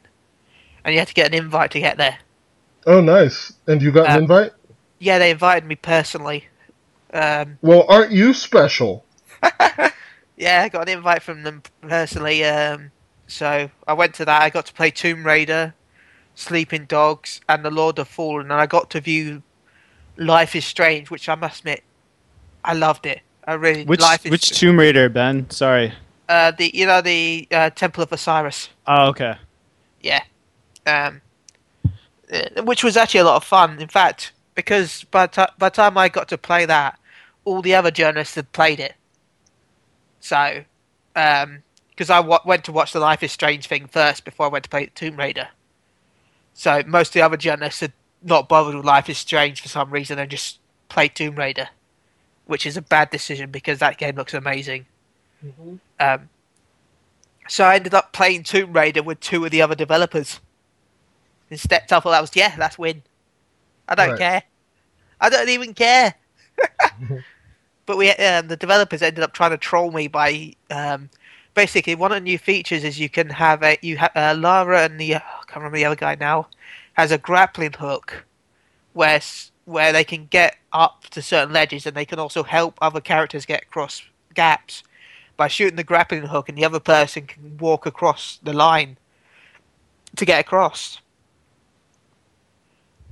and 0.85 0.93
you 0.93 0.99
had 0.99 1.09
to 1.09 1.13
get 1.15 1.27
an 1.27 1.33
invite 1.33 1.71
to 1.71 1.79
get 1.79 1.97
there. 1.97 2.19
Oh, 2.85 3.01
nice. 3.01 3.53
And 3.67 3.81
you 3.81 3.91
got 3.91 4.09
an 4.09 4.17
Um, 4.17 4.21
invite? 4.23 4.53
Yeah, 4.99 5.19
they 5.19 5.31
invited 5.31 5.65
me 5.67 5.75
personally. 5.75 6.47
Um, 7.13 7.59
Well, 7.61 7.85
aren't 7.87 8.11
you 8.11 8.33
special? 8.33 9.05
yeah, 10.37 10.63
I 10.63 10.69
got 10.69 10.87
an 10.87 10.97
invite 10.97 11.21
from 11.23 11.43
them 11.43 11.63
personally. 11.81 12.43
Um, 12.45 12.91
so 13.27 13.69
I 13.87 13.93
went 13.93 14.15
to 14.15 14.25
that. 14.25 14.41
I 14.41 14.49
got 14.49 14.65
to 14.67 14.73
play 14.73 14.91
Tomb 14.91 15.25
Raider, 15.25 15.73
Sleeping 16.41 16.85
Dogs, 16.85 17.41
and 17.47 17.63
The 17.63 17.71
Lord 17.71 17.99
of 17.99 18.07
Fallen, 18.07 18.45
and 18.51 18.53
I 18.53 18.65
got 18.65 18.89
to 18.91 18.99
view 19.01 19.43
Life 20.17 20.55
is 20.55 20.65
Strange, 20.65 21.09
which 21.09 21.29
I 21.29 21.35
must 21.35 21.59
admit, 21.59 21.83
I 22.63 22.73
loved 22.73 23.05
it. 23.05 23.21
I 23.47 23.53
really 23.53 23.85
Which 23.85 24.01
Life 24.01 24.25
is 24.25 24.31
which 24.31 24.49
Tomb 24.49 24.77
Raider, 24.77 25.09
Ben? 25.09 25.49
Sorry. 25.49 25.93
uh, 26.29 26.51
the 26.51 26.71
you 26.73 26.85
know 26.85 27.01
the 27.01 27.47
uh, 27.51 27.69
Temple 27.71 28.03
of 28.03 28.11
Osiris. 28.11 28.69
Oh, 28.87 29.07
okay. 29.09 29.35
Yeah. 30.01 30.21
Um, 30.85 31.21
uh, 32.31 32.63
which 32.63 32.83
was 32.83 32.97
actually 32.97 33.19
a 33.21 33.23
lot 33.25 33.35
of 33.37 33.43
fun. 33.43 33.79
In 33.79 33.87
fact, 33.87 34.31
because 34.55 35.03
by 35.05 35.25
the, 35.27 35.45
ti 35.45 35.53
by 35.57 35.69
the 35.69 35.75
time 35.75 35.97
I 35.97 36.07
got 36.09 36.27
to 36.29 36.37
play 36.37 36.65
that, 36.65 36.99
all 37.45 37.61
the 37.61 37.73
other 37.75 37.91
journalists 37.91 38.35
had 38.35 38.51
played 38.51 38.79
it. 38.79 38.93
So, 40.19 40.63
because 41.13 42.09
I 42.09 42.17
w- 42.21 42.39
went 42.45 42.63
to 42.65 42.71
watch 42.71 42.93
the 42.93 42.99
Life 42.99 43.23
is 43.23 43.31
Strange 43.31 43.65
thing 43.67 43.87
first 43.87 44.23
before 44.23 44.45
I 44.45 44.49
went 44.49 44.63
to 44.65 44.69
play 44.69 44.89
Tomb 44.93 45.17
Raider. 45.17 45.47
So 46.53 46.83
most 46.85 47.09
of 47.09 47.13
the 47.13 47.21
other 47.21 47.37
journalists 47.37 47.79
had 47.81 47.93
not 48.21 48.47
bothered 48.49 48.75
with 48.75 48.85
Life 48.85 49.09
is 49.09 49.17
Strange 49.17 49.61
for 49.61 49.67
some 49.69 49.91
reason 49.91 50.19
and 50.19 50.29
just 50.29 50.59
played 50.89 51.15
Tomb 51.15 51.35
Raider, 51.35 51.69
which 52.45 52.65
is 52.65 52.77
a 52.77 52.81
bad 52.81 53.09
decision 53.09 53.51
because 53.51 53.79
that 53.79 53.97
game 53.97 54.15
looks 54.15 54.33
amazing. 54.33 54.85
Um, 55.99 56.29
so 57.47 57.65
I 57.65 57.75
ended 57.75 57.93
up 57.93 58.13
playing 58.13 58.43
Tomb 58.43 58.73
Raider 58.73 59.03
with 59.03 59.19
two 59.19 59.43
of 59.45 59.51
the 59.51 59.61
other 59.61 59.75
developers. 59.75 60.39
Instead, 61.49 61.83
I 61.91 61.99
thought 61.99 62.11
that 62.11 62.21
was 62.21 62.35
yeah, 62.35 62.55
that's 62.55 62.77
win. 62.77 63.03
I 63.87 63.95
don't 63.95 64.09
Right. 64.11 64.17
care. 64.17 64.43
I 65.19 65.29
don't 65.29 65.49
even 65.49 65.73
care. 65.73 66.15
but 67.85 67.97
we, 67.97 68.11
um, 68.11 68.47
the 68.47 68.55
developers 68.55 69.01
ended 69.01 69.23
up 69.23 69.33
trying 69.33 69.51
to 69.51 69.57
troll 69.57 69.91
me 69.91 70.07
by 70.07 70.53
um, 70.69 71.09
basically 71.53 71.95
one 71.95 72.11
of 72.11 72.15
the 72.17 72.21
new 72.21 72.37
features 72.37 72.83
is 72.83 72.99
you 72.99 73.09
can 73.09 73.29
have 73.29 73.63
a 73.63 73.77
you 73.81 73.97
have 73.97 74.11
uh, 74.15 74.35
Lara 74.37 74.83
and 74.83 74.99
the 74.99 75.15
can't 75.51 75.57
remember 75.57 75.77
the 75.77 75.85
other 75.85 75.95
guy 75.95 76.15
now 76.15 76.47
has 76.93 77.11
a 77.11 77.17
grappling 77.17 77.73
hook 77.73 78.25
where 78.93 79.19
where 79.65 79.93
they 79.93 80.03
can 80.03 80.25
get 80.27 80.57
up 80.73 81.03
to 81.11 81.21
certain 81.21 81.53
ledges 81.53 81.85
and 81.85 81.95
they 81.95 82.05
can 82.05 82.19
also 82.19 82.43
help 82.43 82.77
other 82.81 83.01
characters 83.01 83.45
get 83.45 83.63
across 83.63 84.01
gaps 84.33 84.83
by 85.37 85.47
shooting 85.47 85.75
the 85.75 85.83
grappling 85.83 86.23
hook, 86.23 86.49
and 86.49 86.57
the 86.57 86.65
other 86.65 86.79
person 86.79 87.25
can 87.25 87.57
walk 87.57 87.87
across 87.87 88.39
the 88.43 88.53
line 88.53 88.97
to 90.15 90.25
get 90.25 90.39
across. 90.39 90.99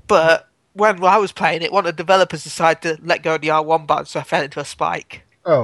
But 0.08 0.48
when 0.74 1.04
I 1.04 1.18
was 1.18 1.32
playing 1.32 1.64
it, 1.64 1.72
one 1.72 1.86
of 1.88 1.96
the 1.96 2.04
developers 2.04 2.44
decided 2.44 2.82
to 2.84 3.04
let 3.04 3.24
go 3.24 3.36
of 3.36 3.42
the 3.42 3.48
R1 3.48 3.88
button, 3.88 4.06
so 4.06 4.20
I 4.20 4.24
fell 4.24 4.44
into 4.44 4.60
a 4.60 4.66
spike. 4.66 5.24
Oh, 5.46 5.64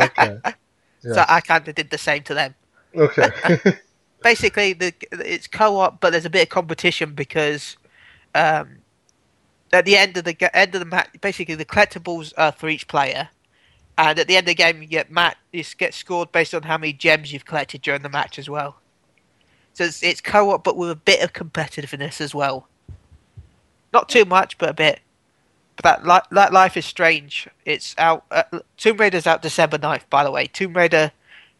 okay. 0.00 0.38
So 1.02 1.22
I 1.28 1.42
kind 1.42 1.68
of 1.68 1.74
did 1.74 1.90
the 1.90 1.98
same 1.98 2.22
to 2.22 2.34
them. 2.34 2.54
Okay. 2.96 3.28
Basically, 4.24 4.72
the 4.72 4.94
it's 5.12 5.46
co-op, 5.46 6.00
but 6.00 6.10
there's 6.10 6.24
a 6.24 6.30
bit 6.30 6.44
of 6.44 6.48
competition 6.48 7.14
because 7.14 7.76
um, 8.34 8.78
at 9.70 9.84
the 9.84 9.98
end 9.98 10.16
of 10.16 10.24
the 10.24 10.56
end 10.56 10.74
of 10.74 10.80
the 10.80 10.86
match, 10.86 11.10
basically 11.20 11.54
the 11.54 11.66
collectibles 11.66 12.32
are 12.38 12.50
for 12.50 12.70
each 12.70 12.88
player, 12.88 13.28
and 13.98 14.18
at 14.18 14.26
the 14.26 14.36
end 14.36 14.44
of 14.44 14.48
the 14.48 14.54
game, 14.54 14.80
you 14.80 14.88
get 14.88 15.10
mat 15.10 15.36
you 15.52 15.62
get 15.76 15.92
scored 15.92 16.32
based 16.32 16.54
on 16.54 16.62
how 16.62 16.78
many 16.78 16.94
gems 16.94 17.34
you've 17.34 17.44
collected 17.44 17.82
during 17.82 18.00
the 18.00 18.08
match 18.08 18.38
as 18.38 18.48
well. 18.48 18.76
So 19.74 19.84
it's, 19.84 20.02
it's 20.02 20.22
co-op, 20.22 20.64
but 20.64 20.76
with 20.78 20.90
a 20.90 20.96
bit 20.96 21.22
of 21.22 21.34
competitiveness 21.34 22.20
as 22.20 22.34
well. 22.34 22.66
Not 23.92 24.08
too 24.08 24.24
much, 24.24 24.56
but 24.56 24.70
a 24.70 24.74
bit. 24.74 25.00
But 25.76 25.82
that, 25.82 26.06
li- 26.06 26.28
that 26.36 26.52
Life 26.52 26.76
is 26.78 26.86
Strange. 26.86 27.48
It's 27.66 27.94
out. 27.98 28.24
Uh, 28.30 28.44
Tomb 28.78 28.96
Raider's 28.96 29.26
out 29.26 29.42
December 29.42 29.76
9th, 29.76 30.08
by 30.08 30.24
the 30.24 30.30
way. 30.30 30.46
Tomb 30.46 30.74
Raider 30.74 31.12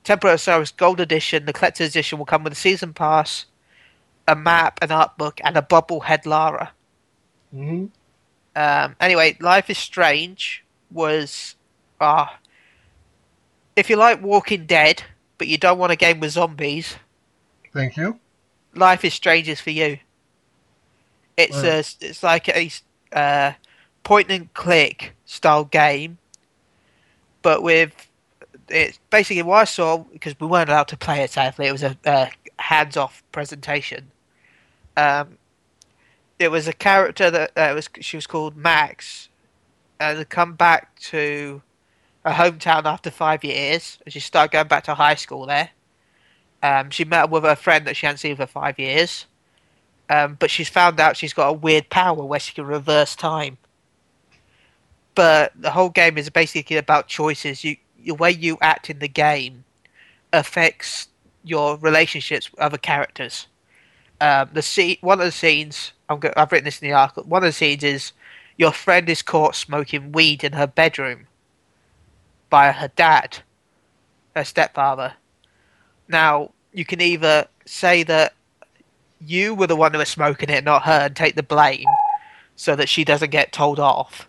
Of 0.08 0.24
Osiris 0.24 0.70
Gold 0.70 1.00
Edition, 1.00 1.46
the 1.46 1.52
collector's 1.52 1.90
edition, 1.90 2.18
will 2.18 2.26
come 2.26 2.44
with 2.44 2.52
a 2.52 2.56
season 2.56 2.92
pass, 2.92 3.46
a 4.28 4.36
map, 4.36 4.78
an 4.82 4.92
art 4.92 5.16
book, 5.16 5.40
and 5.44 5.56
a 5.56 5.62
bobblehead 5.62 6.26
Lara. 6.26 6.72
hmm 7.52 7.86
Um, 8.56 8.96
anyway, 9.00 9.36
Life 9.40 9.70
is 9.70 9.78
Strange 9.78 10.64
was, 10.90 11.56
ah, 12.00 12.38
if 13.76 13.90
you 13.90 13.96
like 13.96 14.22
Walking 14.22 14.66
Dead, 14.66 15.02
but 15.38 15.48
you 15.48 15.58
don't 15.58 15.78
want 15.78 15.92
a 15.92 15.96
game 15.96 16.20
with 16.20 16.32
zombies, 16.32 16.96
Thank 17.72 17.96
you. 17.96 18.20
Life 18.74 19.04
is 19.04 19.14
Strange 19.14 19.48
is 19.48 19.60
for 19.60 19.70
you. 19.70 19.98
It's 21.36 21.62
Right. 21.62 21.84
a, 22.02 22.06
it's 22.06 22.22
like 22.22 22.48
a 22.48 22.70
uh, 23.12 23.52
point 24.04 24.30
and 24.30 24.52
click 24.54 25.14
style 25.24 25.64
game, 25.64 26.18
but 27.42 27.62
with 27.62 28.08
it's 28.68 28.98
basically 29.10 29.42
what 29.42 29.56
I 29.56 29.64
saw 29.64 29.98
because 29.98 30.38
we 30.40 30.46
weren't 30.46 30.70
allowed 30.70 30.88
to 30.88 30.96
play 30.96 31.22
it. 31.22 31.30
Sadly, 31.30 31.66
it 31.66 31.72
was 31.72 31.82
a, 31.82 31.96
a 32.04 32.30
hands-off 32.58 33.22
presentation. 33.32 34.10
Um, 34.96 35.38
it 36.38 36.50
was 36.50 36.68
a 36.68 36.72
character 36.72 37.30
that 37.30 37.52
uh, 37.56 37.72
was 37.74 37.88
she 38.00 38.16
was 38.16 38.26
called 38.26 38.56
Max, 38.56 39.28
and 40.00 40.18
had 40.18 40.28
come 40.28 40.54
back 40.54 40.98
to 41.00 41.62
her 42.24 42.32
hometown 42.32 42.84
after 42.84 43.10
five 43.10 43.44
years. 43.44 43.98
and 44.04 44.12
She 44.12 44.20
started 44.20 44.52
going 44.52 44.68
back 44.68 44.84
to 44.84 44.94
high 44.94 45.14
school 45.14 45.46
there. 45.46 45.70
Um, 46.62 46.90
she 46.90 47.04
met 47.04 47.24
up 47.24 47.30
with 47.30 47.44
her 47.44 47.56
friend 47.56 47.86
that 47.86 47.96
she 47.96 48.06
hadn't 48.06 48.18
seen 48.18 48.36
for 48.36 48.46
five 48.46 48.78
years. 48.78 49.26
Um, 50.08 50.36
but 50.38 50.50
she's 50.50 50.68
found 50.68 51.00
out 51.00 51.16
she's 51.16 51.32
got 51.32 51.48
a 51.48 51.52
weird 51.52 51.88
power 51.90 52.24
where 52.24 52.40
she 52.40 52.54
can 52.54 52.66
reverse 52.66 53.16
time. 53.16 53.58
But 55.14 55.52
the 55.54 55.70
whole 55.70 55.90
game 55.90 56.18
is 56.18 56.28
basically 56.30 56.76
about 56.76 57.06
choices. 57.06 57.64
You, 57.64 57.76
the 58.04 58.14
way 58.14 58.30
you 58.30 58.58
act 58.60 58.90
in 58.90 58.98
the 58.98 59.08
game 59.08 59.64
affects 60.32 61.08
your 61.42 61.76
relationships 61.76 62.50
with 62.50 62.60
other 62.60 62.78
characters. 62.78 63.46
Um, 64.20 64.50
the 64.52 64.62
scene, 64.62 64.96
one 65.00 65.20
of 65.20 65.26
the 65.26 65.32
scenes, 65.32 65.92
go- 66.08 66.32
I've 66.36 66.50
written 66.52 66.64
this 66.64 66.80
in 66.80 66.88
the 66.88 66.94
article. 66.94 67.24
One 67.24 67.42
of 67.42 67.48
the 67.48 67.52
scenes 67.52 67.82
is 67.82 68.12
your 68.56 68.72
friend 68.72 69.08
is 69.08 69.22
caught 69.22 69.56
smoking 69.56 70.12
weed 70.12 70.44
in 70.44 70.52
her 70.52 70.66
bedroom 70.66 71.26
by 72.48 72.72
her 72.72 72.88
dad, 72.94 73.38
her 74.34 74.44
stepfather. 74.44 75.14
Now, 76.08 76.50
you 76.72 76.84
can 76.84 77.00
either 77.00 77.48
say 77.66 78.02
that 78.04 78.34
you 79.20 79.54
were 79.54 79.66
the 79.66 79.76
one 79.76 79.92
who 79.92 79.98
was 79.98 80.08
smoking 80.08 80.50
it, 80.50 80.64
not 80.64 80.84
her, 80.84 81.06
and 81.06 81.16
take 81.16 81.34
the 81.34 81.42
blame 81.42 81.86
so 82.56 82.76
that 82.76 82.88
she 82.88 83.04
doesn't 83.04 83.30
get 83.30 83.52
told 83.52 83.80
off. 83.80 84.28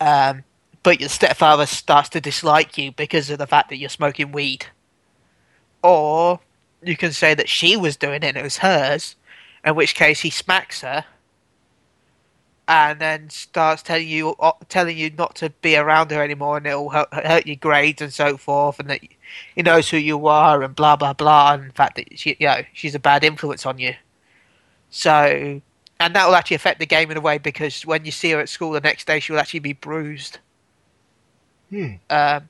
Um, 0.00 0.44
but 0.82 1.00
your 1.00 1.08
stepfather 1.08 1.66
starts 1.66 2.08
to 2.10 2.20
dislike 2.20 2.76
you 2.76 2.92
because 2.92 3.30
of 3.30 3.38
the 3.38 3.46
fact 3.46 3.68
that 3.70 3.76
you're 3.76 3.88
smoking 3.88 4.32
weed. 4.32 4.66
Or 5.82 6.40
you 6.82 6.96
can 6.96 7.12
say 7.12 7.34
that 7.34 7.48
she 7.48 7.76
was 7.76 7.96
doing 7.96 8.22
it 8.22 8.24
and 8.24 8.36
it 8.36 8.42
was 8.42 8.58
hers, 8.58 9.16
In 9.64 9.74
which 9.74 9.94
case 9.94 10.20
he 10.20 10.30
smacks 10.30 10.80
her, 10.80 11.04
and 12.68 13.00
then 13.00 13.30
starts 13.30 13.82
telling 13.82 14.08
you 14.08 14.34
uh, 14.40 14.52
telling 14.68 14.96
you 14.96 15.10
not 15.10 15.34
to 15.36 15.50
be 15.50 15.76
around 15.76 16.10
her 16.10 16.22
anymore, 16.22 16.56
and 16.56 16.66
it'll 16.66 16.90
hurt, 16.90 17.46
your 17.46 17.56
grades 17.56 18.02
and 18.02 18.12
so 18.12 18.36
forth, 18.36 18.78
and 18.80 18.90
that 18.90 19.00
he 19.54 19.62
knows 19.62 19.90
who 19.90 19.96
you 19.96 20.26
are, 20.26 20.62
and 20.62 20.74
blah 20.74 20.96
blah 20.96 21.12
blah, 21.12 21.54
and 21.54 21.70
the 21.70 21.74
fact 21.74 21.96
that 21.96 22.18
she, 22.18 22.36
you 22.40 22.46
know, 22.46 22.62
she's 22.72 22.94
a 22.94 23.00
bad 23.00 23.24
influence 23.24 23.66
on 23.66 23.78
you. 23.78 23.94
So, 24.90 25.60
and 26.00 26.14
that 26.14 26.26
will 26.26 26.34
actually 26.34 26.56
affect 26.56 26.78
the 26.80 26.86
game 26.86 27.10
in 27.10 27.16
a 27.16 27.20
way 27.20 27.38
because 27.38 27.86
when 27.86 28.04
you 28.04 28.10
see 28.12 28.30
her 28.32 28.40
at 28.40 28.48
school 28.48 28.72
the 28.72 28.80
next 28.80 29.06
day, 29.06 29.20
she 29.20 29.32
will 29.32 29.40
actually 29.40 29.60
be 29.60 29.72
bruised. 29.72 30.38
Hmm. 31.72 31.94
Um, 32.10 32.48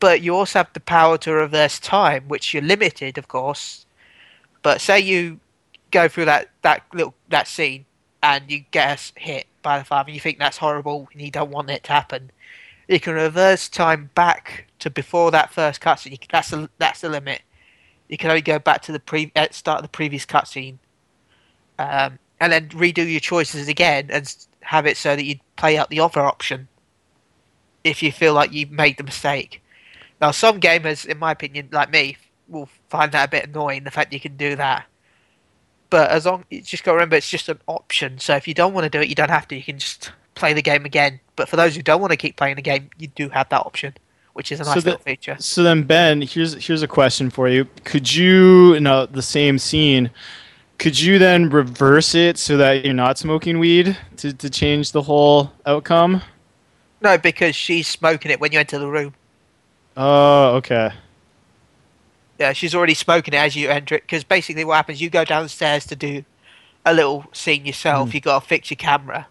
but 0.00 0.20
you 0.20 0.34
also 0.34 0.58
have 0.58 0.72
the 0.72 0.80
power 0.80 1.16
to 1.18 1.32
reverse 1.32 1.78
time, 1.78 2.24
which 2.26 2.52
you're 2.52 2.62
limited, 2.62 3.16
of 3.16 3.28
course. 3.28 3.86
But 4.62 4.80
say 4.80 4.98
you 4.98 5.38
go 5.92 6.08
through 6.08 6.24
that, 6.24 6.50
that 6.62 6.82
little 6.92 7.14
that 7.28 7.46
scene 7.46 7.86
and 8.22 8.50
you 8.50 8.64
get 8.72 9.12
hit 9.16 9.46
by 9.62 9.78
the 9.78 9.84
farm 9.84 10.08
and 10.08 10.14
you 10.14 10.20
think 10.20 10.38
that's 10.38 10.58
horrible 10.58 11.08
and 11.12 11.22
you 11.22 11.30
don't 11.30 11.50
want 11.50 11.70
it 11.70 11.84
to 11.84 11.92
happen, 11.92 12.32
you 12.88 12.98
can 12.98 13.14
reverse 13.14 13.68
time 13.68 14.10
back 14.16 14.66
to 14.80 14.90
before 14.90 15.30
that 15.30 15.52
first 15.52 15.80
cutscene. 15.80 16.20
That's 16.30 16.50
the 16.50 16.68
that's 16.78 17.00
the 17.00 17.08
limit. 17.08 17.42
You 18.08 18.18
can 18.18 18.30
only 18.30 18.42
go 18.42 18.58
back 18.58 18.82
to 18.82 18.92
the 18.92 19.00
pre 19.00 19.30
start 19.52 19.78
of 19.78 19.82
the 19.84 19.88
previous 19.88 20.26
cutscene, 20.26 20.78
um, 21.78 22.18
and 22.40 22.52
then 22.52 22.68
redo 22.70 23.08
your 23.10 23.20
choices 23.20 23.68
again 23.68 24.08
and 24.10 24.34
have 24.60 24.86
it 24.86 24.96
so 24.96 25.14
that 25.14 25.24
you 25.24 25.36
play 25.56 25.78
out 25.78 25.88
the 25.88 26.00
other 26.00 26.20
option 26.20 26.68
if 27.84 28.02
you 28.02 28.10
feel 28.10 28.34
like 28.34 28.52
you've 28.52 28.70
made 28.70 28.96
the 28.96 29.04
mistake. 29.04 29.62
Now, 30.20 30.30
some 30.30 30.60
gamers, 30.60 31.04
in 31.06 31.18
my 31.18 31.32
opinion, 31.32 31.68
like 31.70 31.90
me, 31.90 32.16
will 32.48 32.68
find 32.88 33.12
that 33.12 33.28
a 33.28 33.30
bit 33.30 33.48
annoying 33.48 33.84
the 33.84 33.90
fact 33.90 34.12
you 34.12 34.20
can 34.20 34.36
do 34.36 34.56
that. 34.56 34.86
But 35.90 36.10
as 36.10 36.26
long 36.26 36.44
you 36.50 36.60
just 36.62 36.82
got 36.82 36.92
to 36.92 36.96
remember, 36.96 37.16
it's 37.16 37.28
just 37.28 37.48
an 37.48 37.60
option. 37.68 38.18
So 38.18 38.34
if 38.34 38.48
you 38.48 38.54
don't 38.54 38.72
want 38.74 38.84
to 38.84 38.90
do 38.90 39.00
it, 39.00 39.08
you 39.08 39.14
don't 39.14 39.30
have 39.30 39.46
to. 39.48 39.56
You 39.56 39.62
can 39.62 39.78
just 39.78 40.10
play 40.34 40.52
the 40.52 40.62
game 40.62 40.84
again. 40.84 41.20
But 41.36 41.48
for 41.48 41.56
those 41.56 41.76
who 41.76 41.82
don't 41.82 42.00
want 42.00 42.10
to 42.10 42.16
keep 42.16 42.36
playing 42.36 42.56
the 42.56 42.62
game, 42.62 42.90
you 42.98 43.08
do 43.08 43.28
have 43.28 43.48
that 43.50 43.60
option, 43.60 43.94
which 44.32 44.50
is 44.50 44.60
a 44.60 44.64
So 44.64 44.74
nice 44.74 44.82
the- 44.82 44.90
little 44.90 45.04
feature. 45.04 45.36
So 45.38 45.62
then, 45.62 45.82
Ben, 45.84 46.22
here's 46.22 46.66
here's 46.66 46.82
a 46.82 46.88
question 46.88 47.30
for 47.30 47.48
you. 47.48 47.66
Could 47.84 48.12
you, 48.12 48.74
in 48.74 48.84
the 48.84 49.22
same 49.22 49.58
scene, 49.58 50.10
could 50.78 50.98
you 50.98 51.18
then 51.18 51.50
reverse 51.50 52.14
it 52.14 52.38
so 52.38 52.56
that 52.56 52.84
you're 52.84 52.94
not 52.94 53.18
smoking 53.18 53.58
weed 53.58 53.96
to, 54.16 54.32
to 54.32 54.50
change 54.50 54.92
the 54.92 55.02
whole 55.02 55.52
outcome? 55.66 56.22
No, 57.04 57.18
because 57.18 57.54
she's 57.54 57.86
smoking 57.86 58.30
it 58.30 58.40
when 58.40 58.50
you 58.52 58.58
enter 58.58 58.78
the 58.78 58.88
room. 58.88 59.14
Oh, 59.94 60.54
okay. 60.56 60.90
Yeah, 62.40 62.54
she's 62.54 62.74
already 62.74 62.94
smoking 62.94 63.34
it 63.34 63.36
as 63.36 63.54
you 63.54 63.68
enter 63.68 63.94
it. 63.96 64.02
Because 64.02 64.24
basically, 64.24 64.64
what 64.64 64.76
happens, 64.76 65.02
you 65.02 65.10
go 65.10 65.22
downstairs 65.24 65.84
to 65.86 65.96
do 65.96 66.24
a 66.86 66.94
little 66.94 67.26
scene 67.32 67.66
yourself. 67.66 68.14
You 68.14 68.20
got 68.22 68.42
to 68.42 68.48
fix 68.48 68.70
your 68.70 68.76
camera, 68.76 69.26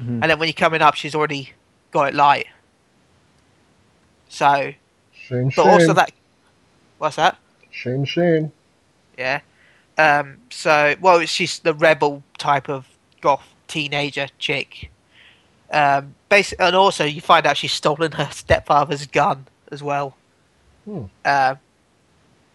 Mhm. 0.00 0.20
and 0.22 0.22
then 0.24 0.38
when 0.38 0.48
you're 0.48 0.54
coming 0.54 0.80
up, 0.80 0.94
she's 0.94 1.14
already 1.14 1.52
got 1.90 2.08
it 2.08 2.14
light. 2.14 2.46
So, 4.28 4.72
Shame, 5.12 5.44
but 5.54 5.62
shame. 5.64 5.66
also 5.68 5.92
that. 5.92 6.10
What's 6.96 7.16
that? 7.16 7.36
Shame, 7.70 8.04
shame. 8.06 8.52
Yeah. 9.18 9.40
Um. 9.98 10.38
So, 10.50 10.96
well, 11.00 11.20
she's 11.26 11.58
the 11.58 11.74
rebel 11.74 12.22
type 12.38 12.68
of 12.70 12.86
goth 13.20 13.46
teenager 13.68 14.28
chick. 14.38 14.90
Um. 15.70 16.14
Basically, 16.28 16.66
and 16.66 16.76
also 16.76 17.04
you 17.04 17.20
find 17.20 17.46
out 17.46 17.56
she's 17.56 17.72
stolen 17.72 18.12
her 18.12 18.28
stepfather's 18.30 19.06
gun 19.06 19.46
as 19.70 19.82
well. 19.82 20.16
Hmm. 20.84 21.04
Um. 21.24 21.58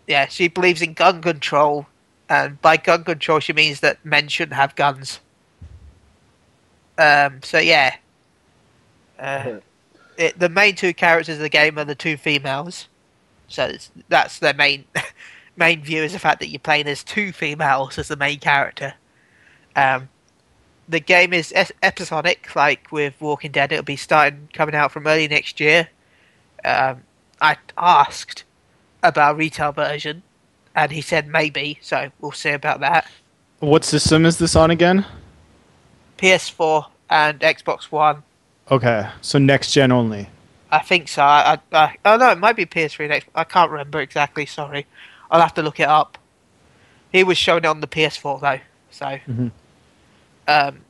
Yeah, 0.05 0.27
she 0.27 0.47
believes 0.47 0.81
in 0.81 0.93
gun 0.93 1.21
control, 1.21 1.87
and 2.29 2.61
by 2.61 2.77
gun 2.77 3.03
control 3.03 3.39
she 3.39 3.53
means 3.53 3.79
that 3.79 4.03
men 4.05 4.27
shouldn't 4.27 4.55
have 4.55 4.75
guns. 4.75 5.19
Um. 6.97 7.41
So 7.43 7.57
yeah. 7.59 7.95
Uh, 9.19 9.59
it, 10.17 10.37
the 10.37 10.49
main 10.49 10.75
two 10.75 10.93
characters 10.93 11.37
of 11.37 11.41
the 11.41 11.49
game 11.49 11.77
are 11.77 11.85
the 11.85 11.95
two 11.95 12.17
females, 12.17 12.87
so 13.47 13.65
it's, 13.65 13.91
that's 14.09 14.39
their 14.39 14.53
main 14.53 14.85
main 15.55 15.81
view 15.83 16.03
is 16.03 16.13
the 16.13 16.19
fact 16.19 16.39
that 16.39 16.49
you're 16.49 16.59
playing 16.59 16.87
as 16.87 17.03
two 17.03 17.31
females 17.31 17.97
as 17.97 18.07
the 18.07 18.15
main 18.15 18.39
character. 18.39 18.93
Um, 19.75 20.09
the 20.87 20.99
game 20.99 21.33
is 21.33 21.53
episodic, 21.81 22.55
like 22.55 22.91
with 22.91 23.13
Walking 23.19 23.51
Dead. 23.51 23.71
It'll 23.71 23.83
be 23.83 23.95
starting 23.95 24.49
coming 24.53 24.75
out 24.75 24.91
from 24.91 25.07
early 25.07 25.27
next 25.27 25.59
year. 25.59 25.89
Um, 26.65 27.03
I 27.41 27.57
asked 27.77 28.43
about 29.01 29.37
retail 29.37 29.71
version, 29.71 30.23
and 30.75 30.91
he 30.91 31.01
said 31.01 31.27
maybe. 31.27 31.79
So 31.81 32.11
we'll 32.19 32.31
see 32.31 32.51
about 32.51 32.79
that. 32.81 33.07
What 33.59 33.85
system 33.85 34.25
is 34.25 34.37
this 34.37 34.55
on 34.55 34.71
again? 34.71 35.05
PS4 36.17 36.85
and 37.09 37.39
Xbox 37.39 37.83
One. 37.85 38.23
Okay, 38.71 39.09
so 39.21 39.39
next 39.39 39.73
gen 39.73 39.91
only. 39.91 40.29
I 40.71 40.79
think 40.79 41.07
so. 41.07 41.21
I, 41.21 41.59
I, 41.71 41.77
I 41.77 41.95
oh 42.05 42.17
no, 42.17 42.31
it 42.31 42.39
might 42.39 42.55
be 42.55 42.65
PS3 42.65 43.05
and 43.05 43.13
Xbox. 43.13 43.29
I 43.35 43.43
can't 43.43 43.71
remember 43.71 44.01
exactly. 44.01 44.45
Sorry, 44.45 44.85
I'll 45.29 45.41
have 45.41 45.53
to 45.55 45.61
look 45.61 45.79
it 45.79 45.87
up. 45.87 46.17
He 47.11 47.23
was 47.23 47.37
showing 47.37 47.63
it 47.63 47.67
on 47.67 47.79
the 47.79 47.87
PS4 47.87 48.41
though, 48.41 48.59
so. 48.89 49.05
Mhm. 49.29 49.51
Um. 50.47 50.81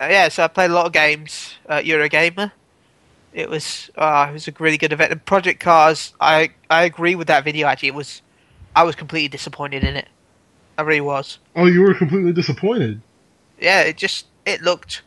uh, 0.00 0.06
yeah, 0.08 0.28
so 0.28 0.44
I 0.44 0.48
played 0.48 0.70
a 0.70 0.74
lot 0.74 0.86
of 0.86 0.92
games. 0.92 1.54
Uh, 1.68 1.78
Eurogamer. 1.78 2.52
It 3.32 3.50
was 3.50 3.90
uh, 3.96 4.26
it 4.30 4.32
was 4.32 4.48
a 4.48 4.52
really 4.58 4.78
good 4.78 4.92
event. 4.92 5.12
And 5.12 5.24
Project 5.24 5.60
Cars, 5.60 6.14
I 6.20 6.50
I 6.70 6.84
agree 6.84 7.14
with 7.14 7.28
that 7.28 7.44
video. 7.44 7.66
Actually, 7.66 7.88
it 7.88 7.94
was. 7.94 8.22
I 8.74 8.84
was 8.84 8.94
completely 8.94 9.28
disappointed 9.28 9.82
in 9.82 9.96
it. 9.96 10.08
I 10.76 10.82
really 10.82 11.00
was. 11.00 11.38
Oh, 11.56 11.66
you 11.66 11.82
were 11.82 11.94
completely 11.94 12.32
disappointed. 12.32 13.00
Yeah, 13.60 13.82
it 13.82 13.96
just 13.96 14.26
it 14.46 14.62
looked, 14.62 15.02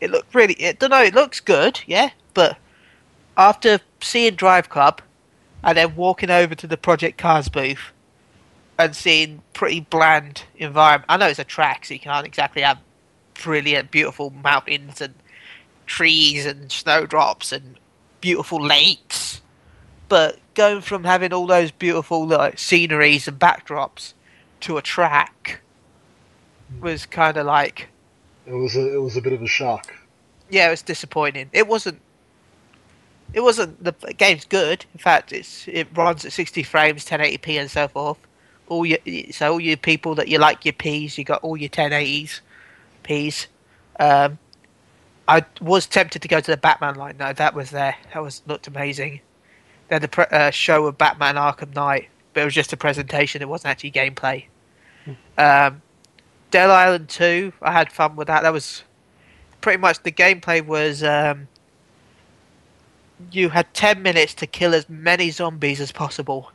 it 0.00 0.10
looked 0.10 0.34
really. 0.34 0.56
I 0.64 0.72
don't 0.72 0.90
know. 0.90 1.02
It 1.02 1.14
looks 1.14 1.40
good, 1.40 1.80
yeah, 1.86 2.10
but 2.32 2.56
after 3.36 3.80
seeing 4.00 4.36
Drive 4.36 4.68
Club, 4.68 5.02
and 5.64 5.76
then 5.76 5.96
walking 5.96 6.30
over 6.30 6.54
to 6.54 6.66
the 6.66 6.76
Project 6.76 7.18
Cars 7.18 7.48
booth, 7.48 7.92
and 8.78 8.94
seeing 8.96 9.42
pretty 9.52 9.80
bland 9.80 10.44
environment. 10.56 11.06
I 11.08 11.16
know 11.16 11.28
it's 11.28 11.38
a 11.38 11.44
track, 11.44 11.84
so 11.84 11.94
you 11.94 12.00
can't 12.00 12.26
exactly 12.26 12.62
have 12.62 12.78
brilliant, 13.42 13.90
beautiful 13.90 14.30
mountains 14.30 15.00
and 15.00 15.14
trees 15.86 16.46
and 16.46 16.70
snowdrops 16.72 17.52
and 17.52 17.78
beautiful 18.20 18.64
lakes. 18.64 19.40
But 20.08 20.38
going 20.54 20.80
from 20.80 21.04
having 21.04 21.32
all 21.32 21.46
those 21.46 21.70
beautiful 21.70 22.26
like 22.26 22.58
sceneries 22.58 23.26
and 23.28 23.38
backdrops 23.38 24.14
to 24.60 24.76
a 24.76 24.82
track 24.82 25.60
was 26.80 27.06
kind 27.06 27.36
of 27.36 27.46
like 27.46 27.88
It 28.46 28.52
was 28.54 28.76
a 28.76 28.94
it 28.94 28.98
was 29.02 29.16
a 29.16 29.20
bit 29.22 29.32
of 29.32 29.42
a 29.42 29.46
shock. 29.46 29.92
yeah, 30.50 30.68
it 30.68 30.70
was 30.70 30.82
disappointing. 30.82 31.50
It 31.52 31.66
wasn't. 31.66 32.00
It 33.32 33.40
wasn't 33.40 33.82
the 33.82 33.92
game's 34.16 34.44
good. 34.44 34.84
In 34.94 34.98
fact, 35.00 35.32
it's 35.32 35.66
it 35.66 35.88
runs 35.96 36.24
at 36.24 36.32
sixty 36.32 36.62
frames, 36.62 37.04
1080p, 37.04 37.60
and 37.60 37.70
so 37.70 37.88
forth. 37.88 38.18
All 38.68 38.86
your 38.86 38.98
so 39.30 39.52
all 39.52 39.60
your 39.60 39.76
people 39.76 40.14
that 40.16 40.28
you 40.28 40.38
like 40.38 40.64
your 40.64 40.72
P's, 40.72 41.18
you 41.18 41.24
got 41.24 41.42
all 41.42 41.56
your 41.56 41.68
1080s, 41.68 42.40
P's. 43.02 43.46
Um, 44.00 44.38
I 45.28 45.44
was 45.60 45.86
tempted 45.86 46.22
to 46.22 46.28
go 46.28 46.40
to 46.40 46.50
the 46.50 46.56
Batman 46.56 46.96
line. 46.96 47.16
No, 47.18 47.32
that 47.32 47.54
was 47.54 47.70
there. 47.70 47.96
That 48.12 48.22
was 48.22 48.42
looked 48.46 48.66
amazing. 48.66 49.20
Then 49.88 50.02
the 50.02 50.08
pre- 50.08 50.26
uh, 50.30 50.50
show 50.50 50.86
of 50.86 50.98
Batman 50.98 51.36
Arkham 51.36 51.74
Knight, 51.74 52.08
but 52.32 52.42
it 52.42 52.44
was 52.44 52.54
just 52.54 52.72
a 52.72 52.76
presentation. 52.76 53.42
It 53.42 53.48
wasn't 53.48 53.70
actually 53.70 53.92
gameplay. 53.92 54.46
Um, 55.36 55.82
Dead 56.50 56.70
Island 56.70 57.08
Two, 57.08 57.52
I 57.60 57.72
had 57.72 57.92
fun 57.92 58.16
with 58.16 58.28
that. 58.28 58.42
That 58.42 58.52
was 58.52 58.84
pretty 59.60 59.78
much 59.78 60.02
the 60.02 60.12
gameplay 60.12 60.64
was 60.64 61.02
um, 61.02 61.48
you 63.30 63.48
had 63.48 63.72
10 63.74 64.02
minutes 64.02 64.34
to 64.34 64.46
kill 64.46 64.74
as 64.74 64.88
many 64.88 65.30
zombies 65.30 65.80
as 65.80 65.92
possible. 65.92 66.50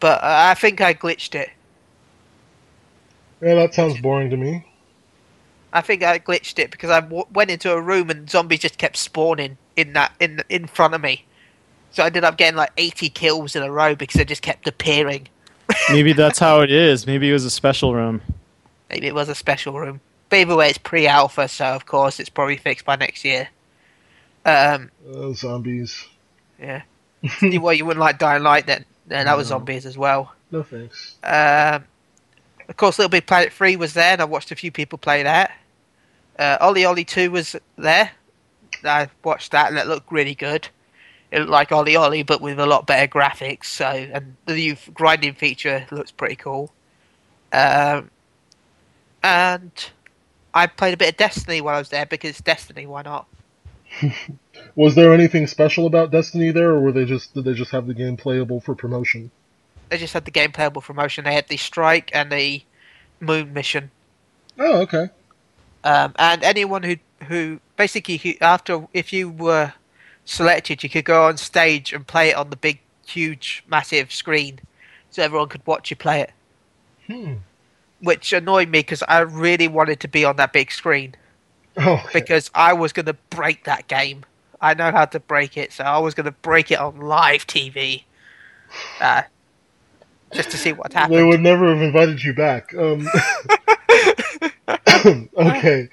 But 0.00 0.22
uh, 0.22 0.50
I 0.50 0.54
think 0.54 0.80
I 0.80 0.94
glitched 0.94 1.34
it. 1.34 1.50
Yeah, 3.40 3.54
that 3.56 3.74
sounds 3.74 4.00
boring 4.00 4.30
to 4.30 4.36
me. 4.36 4.66
I 5.72 5.80
think 5.82 6.02
I 6.02 6.18
glitched 6.18 6.58
it 6.58 6.70
because 6.70 6.90
I 6.90 7.00
w- 7.00 7.26
went 7.32 7.50
into 7.50 7.72
a 7.72 7.80
room 7.80 8.08
and 8.08 8.30
zombies 8.30 8.60
just 8.60 8.78
kept 8.78 8.96
spawning 8.96 9.58
in 9.76 9.92
that 9.92 10.12
in 10.20 10.42
in 10.48 10.66
front 10.66 10.94
of 10.94 11.00
me. 11.02 11.24
So 11.92 12.02
I 12.02 12.06
ended 12.06 12.24
up 12.24 12.36
getting 12.36 12.56
like 12.56 12.72
80 12.76 13.08
kills 13.10 13.56
in 13.56 13.62
a 13.62 13.70
row 13.70 13.94
because 13.94 14.18
they 14.18 14.24
just 14.24 14.42
kept 14.42 14.66
appearing. 14.66 15.28
Maybe 15.90 16.12
that's 16.12 16.38
how 16.38 16.60
it 16.60 16.70
is. 16.70 17.06
Maybe 17.06 17.28
it 17.28 17.32
was 17.32 17.44
a 17.44 17.50
special 17.50 17.94
room. 17.94 18.20
Maybe 18.90 19.06
it 19.06 19.14
was 19.14 19.28
a 19.28 19.34
special 19.34 19.78
room. 19.78 20.00
But 20.28 20.40
either 20.40 20.56
way, 20.56 20.68
it's 20.70 20.78
pre-alpha, 20.78 21.48
so 21.48 21.66
of 21.66 21.86
course 21.86 22.20
it's 22.20 22.28
probably 22.28 22.56
fixed 22.56 22.84
by 22.84 22.96
next 22.96 23.24
year. 23.24 23.48
Um, 24.44 24.90
Uh, 25.12 25.32
zombies. 25.32 26.06
yeah. 26.60 26.82
well, 27.42 27.72
you 27.72 27.84
wouldn't 27.84 28.00
like 28.00 28.18
Dying 28.18 28.42
Light 28.42 28.66
then. 28.66 28.84
Then 29.06 29.26
that 29.26 29.36
was 29.36 29.48
zombies 29.48 29.86
as 29.86 29.96
well. 29.96 30.32
No 30.50 30.62
thanks. 30.62 31.16
Um, 31.22 31.84
of 32.68 32.76
course, 32.76 32.98
Little 32.98 33.10
Big 33.10 33.26
Planet 33.26 33.52
3 33.52 33.76
was 33.76 33.94
there, 33.94 34.12
and 34.12 34.20
I 34.20 34.24
watched 34.24 34.50
a 34.50 34.56
few 34.56 34.72
people 34.72 34.98
play 34.98 35.22
that. 35.22 35.52
Uh, 36.38 36.58
OlliOlli 36.58 37.06
2 37.06 37.30
was 37.30 37.56
there. 37.76 38.10
I 38.84 39.08
watched 39.22 39.52
that, 39.52 39.68
and 39.68 39.78
it 39.78 39.86
looked 39.86 40.10
really 40.10 40.34
good. 40.34 40.68
It 41.30 41.40
looked 41.40 41.50
like 41.50 41.70
OlliOlli, 41.70 42.26
but 42.26 42.40
with 42.40 42.58
a 42.58 42.66
lot 42.66 42.86
better 42.86 43.06
graphics. 43.06 43.66
So, 43.66 43.86
and 43.86 44.36
the 44.46 44.54
new 44.54 44.76
grinding 44.92 45.34
feature 45.34 45.86
looks 45.90 46.10
pretty 46.10 46.36
cool. 46.36 46.72
Um, 47.52 48.10
and 49.22 49.72
I 50.54 50.66
played 50.66 50.94
a 50.94 50.96
bit 50.96 51.10
of 51.10 51.16
Destiny 51.16 51.60
while 51.60 51.76
I 51.76 51.78
was 51.78 51.88
there 51.88 52.06
because 52.06 52.38
Destiny, 52.38 52.86
why 52.86 53.02
not? 53.02 53.26
Was 54.74 54.94
there 54.94 55.12
anything 55.12 55.46
special 55.46 55.86
about 55.86 56.10
Destiny 56.10 56.50
there, 56.50 56.70
or 56.70 56.80
were 56.80 56.92
they 56.92 57.04
just 57.04 57.34
did 57.34 57.44
they 57.44 57.54
just 57.54 57.70
have 57.70 57.86
the 57.86 57.94
game 57.94 58.16
playable 58.16 58.60
for 58.60 58.74
promotion? 58.74 59.30
They 59.88 59.98
just 59.98 60.14
had 60.14 60.24
the 60.24 60.30
game 60.30 60.52
playable 60.52 60.82
for 60.82 60.92
promotion. 60.92 61.24
They 61.24 61.34
had 61.34 61.48
the 61.48 61.56
Strike 61.56 62.10
and 62.12 62.30
the 62.30 62.62
Moon 63.20 63.52
mission. 63.52 63.90
Oh, 64.58 64.80
okay. 64.82 65.08
Um, 65.84 66.14
and 66.18 66.42
anyone 66.42 66.82
who 66.82 66.96
who 67.28 67.60
basically 67.76 68.16
who, 68.18 68.34
after 68.40 68.86
if 68.92 69.12
you 69.12 69.30
were 69.30 69.72
selected, 70.24 70.82
you 70.82 70.90
could 70.90 71.04
go 71.04 71.24
on 71.26 71.36
stage 71.36 71.92
and 71.92 72.06
play 72.06 72.30
it 72.30 72.36
on 72.36 72.50
the 72.50 72.56
big, 72.56 72.80
huge, 73.06 73.64
massive 73.68 74.12
screen, 74.12 74.60
so 75.10 75.22
everyone 75.22 75.48
could 75.48 75.66
watch 75.66 75.90
you 75.90 75.96
play 75.96 76.20
it. 76.20 76.32
Hmm. 77.06 77.34
Which 78.00 78.32
annoyed 78.32 78.68
me 78.68 78.80
because 78.80 79.02
I 79.08 79.20
really 79.20 79.68
wanted 79.68 80.00
to 80.00 80.08
be 80.08 80.24
on 80.24 80.36
that 80.36 80.52
big 80.52 80.70
screen 80.70 81.14
Oh, 81.78 81.92
okay. 82.04 82.20
because 82.20 82.50
I 82.54 82.72
was 82.74 82.92
going 82.92 83.06
to 83.06 83.16
break 83.30 83.64
that 83.64 83.88
game. 83.88 84.24
I 84.60 84.74
know 84.74 84.90
how 84.90 85.04
to 85.06 85.20
break 85.20 85.56
it, 85.56 85.72
so 85.72 85.84
I 85.84 85.98
was 85.98 86.14
going 86.14 86.24
to 86.26 86.32
break 86.32 86.70
it 86.70 86.78
on 86.78 86.98
live 87.00 87.46
TV, 87.46 88.04
uh, 89.00 89.22
just 90.32 90.50
to 90.50 90.56
see 90.56 90.72
what 90.72 90.92
happened. 90.92 91.18
they 91.18 91.24
would 91.24 91.40
never 91.40 91.68
have 91.74 91.82
invited 91.82 92.22
you 92.22 92.34
back. 92.34 92.74
Um, 92.74 93.08
okay. 95.36 95.88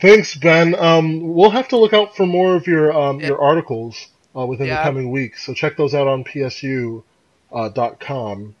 Thanks, 0.00 0.34
Ben. 0.36 0.74
Um, 0.74 1.34
we'll 1.34 1.50
have 1.50 1.68
to 1.68 1.76
look 1.76 1.92
out 1.92 2.16
for 2.16 2.26
more 2.26 2.54
of 2.56 2.66
your 2.66 2.92
um, 2.92 3.20
Yeah. 3.20 3.28
your 3.28 3.40
articles 3.42 4.08
uh, 4.36 4.46
within 4.46 4.68
the 4.68 4.76
coming 4.76 5.10
weeks. 5.10 5.44
So 5.44 5.52
check 5.54 5.76
those 5.76 5.94
out 5.94 6.08
on 6.08 6.24
PSU 6.24 7.02
uh, 7.52 7.68
dot 7.68 8.00
com. 8.00 8.54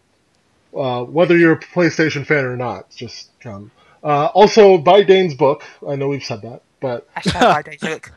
Uh, 0.76 1.04
whether 1.04 1.36
you're 1.36 1.52
a 1.52 1.60
PlayStation 1.60 2.26
fan 2.26 2.44
or 2.44 2.56
not, 2.56 2.90
just 2.90 3.30
come. 3.40 3.70
Uh, 4.02 4.26
also, 4.26 4.78
buy 4.78 5.02
Dane's 5.02 5.34
book. 5.34 5.62
I 5.86 5.96
know 5.96 6.08
we've 6.08 6.24
said 6.24 6.42
that, 6.42 6.62
but 6.80 7.12
Hashtag 7.14 7.40
my 7.40 7.62
days 7.62 7.82
look. 7.82 8.12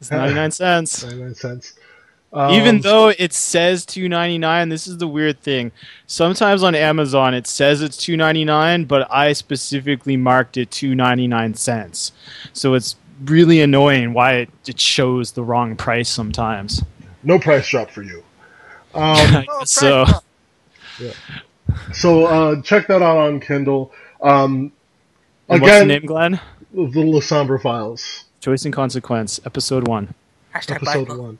It's 0.00 0.10
99 0.10 0.50
cents. 0.50 1.04
99 1.04 1.34
cents. 1.34 1.74
Um, 2.32 2.52
Even 2.54 2.80
though 2.80 3.08
it 3.08 3.32
says 3.32 3.84
2.99, 3.86 4.70
this 4.70 4.86
is 4.86 4.98
the 4.98 5.08
weird 5.08 5.40
thing. 5.40 5.72
Sometimes 6.06 6.62
on 6.62 6.76
Amazon 6.76 7.34
it 7.34 7.46
says 7.48 7.82
it's 7.82 7.96
2.99, 7.96 8.86
but 8.86 9.10
I 9.12 9.32
specifically 9.32 10.16
marked 10.16 10.56
it 10.56 10.70
2.99 10.70 11.56
cents. 11.56 12.12
So 12.52 12.74
it's 12.74 12.94
really 13.24 13.60
annoying 13.60 14.12
why 14.12 14.34
it, 14.34 14.50
it 14.66 14.78
shows 14.78 15.32
the 15.32 15.42
wrong 15.42 15.74
price 15.76 16.08
sometimes. 16.08 16.82
no 17.24 17.38
price 17.38 17.68
drop 17.68 17.90
for 17.90 18.02
you. 18.02 18.22
Um, 18.94 19.02
I 19.16 19.46
guess 19.58 19.70
so 19.72 20.04
Christ. 20.04 21.16
so 21.92 22.26
uh, 22.26 22.62
check 22.62 22.86
that 22.86 23.02
out 23.02 23.16
on 23.18 23.40
Kindle. 23.40 23.92
Um, 24.22 24.72
And 25.48 25.60
what's 25.60 25.80
the 25.80 25.84
name, 25.84 26.06
Glenn? 26.06 26.40
the 26.72 27.02
Lasombra 27.02 27.60
Files, 27.60 28.24
Choice 28.40 28.64
and 28.64 28.72
Consequence, 28.74 29.40
episode 29.44 29.86
one. 29.86 30.14
Hashtag 30.54 30.76
episode 30.76 31.08
book. 31.08 31.18
one. 31.20 31.38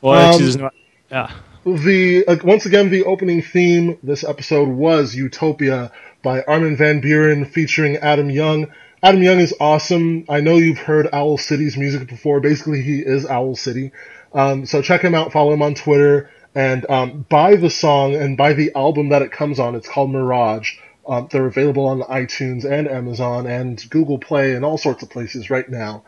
Well, 0.00 0.12
Um, 0.20 0.26
actually, 0.26 0.42
there's 0.44 0.56
no. 0.58 0.70
Yeah. 1.10 1.30
The 1.64 2.26
uh, 2.26 2.36
once 2.44 2.66
again 2.66 2.90
the 2.90 3.04
opening 3.04 3.40
theme 3.42 3.96
this 4.02 4.24
episode 4.24 4.68
was 4.68 5.14
Utopia 5.14 5.92
by 6.22 6.42
Armin 6.42 6.76
van 6.76 7.00
Buuren 7.00 7.48
featuring 7.48 7.96
Adam 7.98 8.30
Young. 8.30 8.66
Adam 9.02 9.22
Young 9.22 9.38
is 9.40 9.54
awesome. 9.60 10.24
I 10.28 10.40
know 10.40 10.56
you've 10.56 10.78
heard 10.78 11.08
Owl 11.12 11.38
City's 11.38 11.76
music 11.76 12.08
before. 12.08 12.40
Basically, 12.40 12.82
he 12.82 12.98
is 13.00 13.26
Owl 13.26 13.56
City. 13.56 13.92
Um, 14.34 14.66
so 14.66 14.82
check 14.82 15.02
him 15.02 15.14
out, 15.14 15.32
follow 15.32 15.52
him 15.52 15.62
on 15.62 15.74
Twitter, 15.74 16.30
and 16.54 16.88
um, 16.90 17.26
buy 17.28 17.56
the 17.56 17.70
song 17.70 18.14
and 18.14 18.36
buy 18.36 18.52
the 18.54 18.72
album 18.74 19.08
that 19.10 19.22
it 19.22 19.30
comes 19.32 19.58
on. 19.58 19.74
It's 19.74 19.88
called 19.88 20.10
Mirage. 20.10 20.72
Um, 21.06 21.28
they're 21.30 21.46
available 21.46 21.86
on 21.86 22.00
iTunes 22.02 22.64
and 22.64 22.88
Amazon 22.88 23.46
and 23.46 23.82
Google 23.90 24.18
Play 24.18 24.54
and 24.54 24.64
all 24.64 24.78
sorts 24.78 25.02
of 25.02 25.10
places 25.10 25.50
right 25.50 25.68
now. 25.68 26.04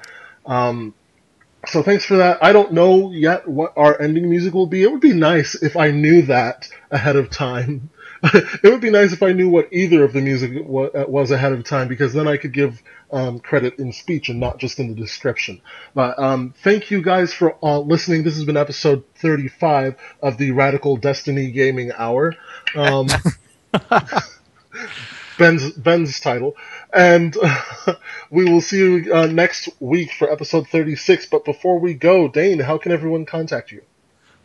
Um, 0.47 0.95
so 1.66 1.83
thanks 1.83 2.05
for 2.05 2.19
that. 2.19 2.43
I 2.43 2.53
don't 2.53 2.73
know 2.73 3.11
yet 3.11 3.49
what 3.49 3.73
our 3.77 4.01
ending 4.01 4.29
music 4.29 4.55
will 4.55 4.66
be. 4.66 4.83
It 4.83 4.91
would 4.91 5.01
be 5.01 5.12
nice 5.15 5.55
if 5.55 5.77
I 5.77 5.91
knew 5.91 6.23
that 6.23 6.69
ahead 6.91 7.16
of 7.16 7.31
time. 7.31 7.91
it 8.23 8.65
would 8.65 8.81
be 8.81 8.91
nice 8.91 9.12
if 9.12 9.23
I 9.23 9.33
knew 9.33 9.49
what 9.49 9.69
either 9.73 10.03
of 10.03 10.12
the 10.12 10.21
music 10.21 10.53
uh, 10.57 11.05
was 11.09 11.31
ahead 11.31 11.53
of 11.53 11.65
time 11.65 11.89
because 11.89 12.12
then 12.12 12.27
I 12.27 12.37
could 12.37 12.53
give 12.53 12.83
um, 13.12 13.39
credit 13.39 13.79
in 13.79 13.93
speech 13.93 14.29
and 14.29 14.41
not 14.41 14.59
just 14.59 14.79
in 14.79 14.89
the 14.89 14.95
description. 14.95 15.61
But 15.95 16.19
um, 16.19 16.55
thank 16.62 16.91
you 16.91 17.03
guys 17.03 17.33
for 17.33 17.57
uh, 17.62 17.79
listening. 17.81 18.23
This 18.25 18.37
has 18.37 18.45
been 18.45 18.57
episode 18.57 19.05
35 19.16 19.97
of 20.23 20.39
the 20.39 20.53
Radical 20.53 20.97
Destiny 20.97 21.51
Gaming 21.51 21.93
Hour. 21.93 22.35
Um, 22.75 23.09
Ben's 25.39 25.70
Ben's 25.73 26.20
title, 26.20 26.56
and 26.93 27.36
we 28.31 28.44
will 28.44 28.61
see 28.61 28.78
you 28.78 29.15
uh, 29.15 29.27
next 29.27 29.69
week 29.81 30.12
for 30.12 30.31
episode 30.31 30.69
thirty 30.69 30.97
six. 30.97 31.27
But 31.27 31.44
before 31.44 31.78
we 31.78 31.94
go, 31.94 32.28
Dane, 32.28 32.61
how 32.61 32.78
can 32.78 32.93
everyone 32.93 33.27
contact 33.27 33.73
you? 33.73 33.82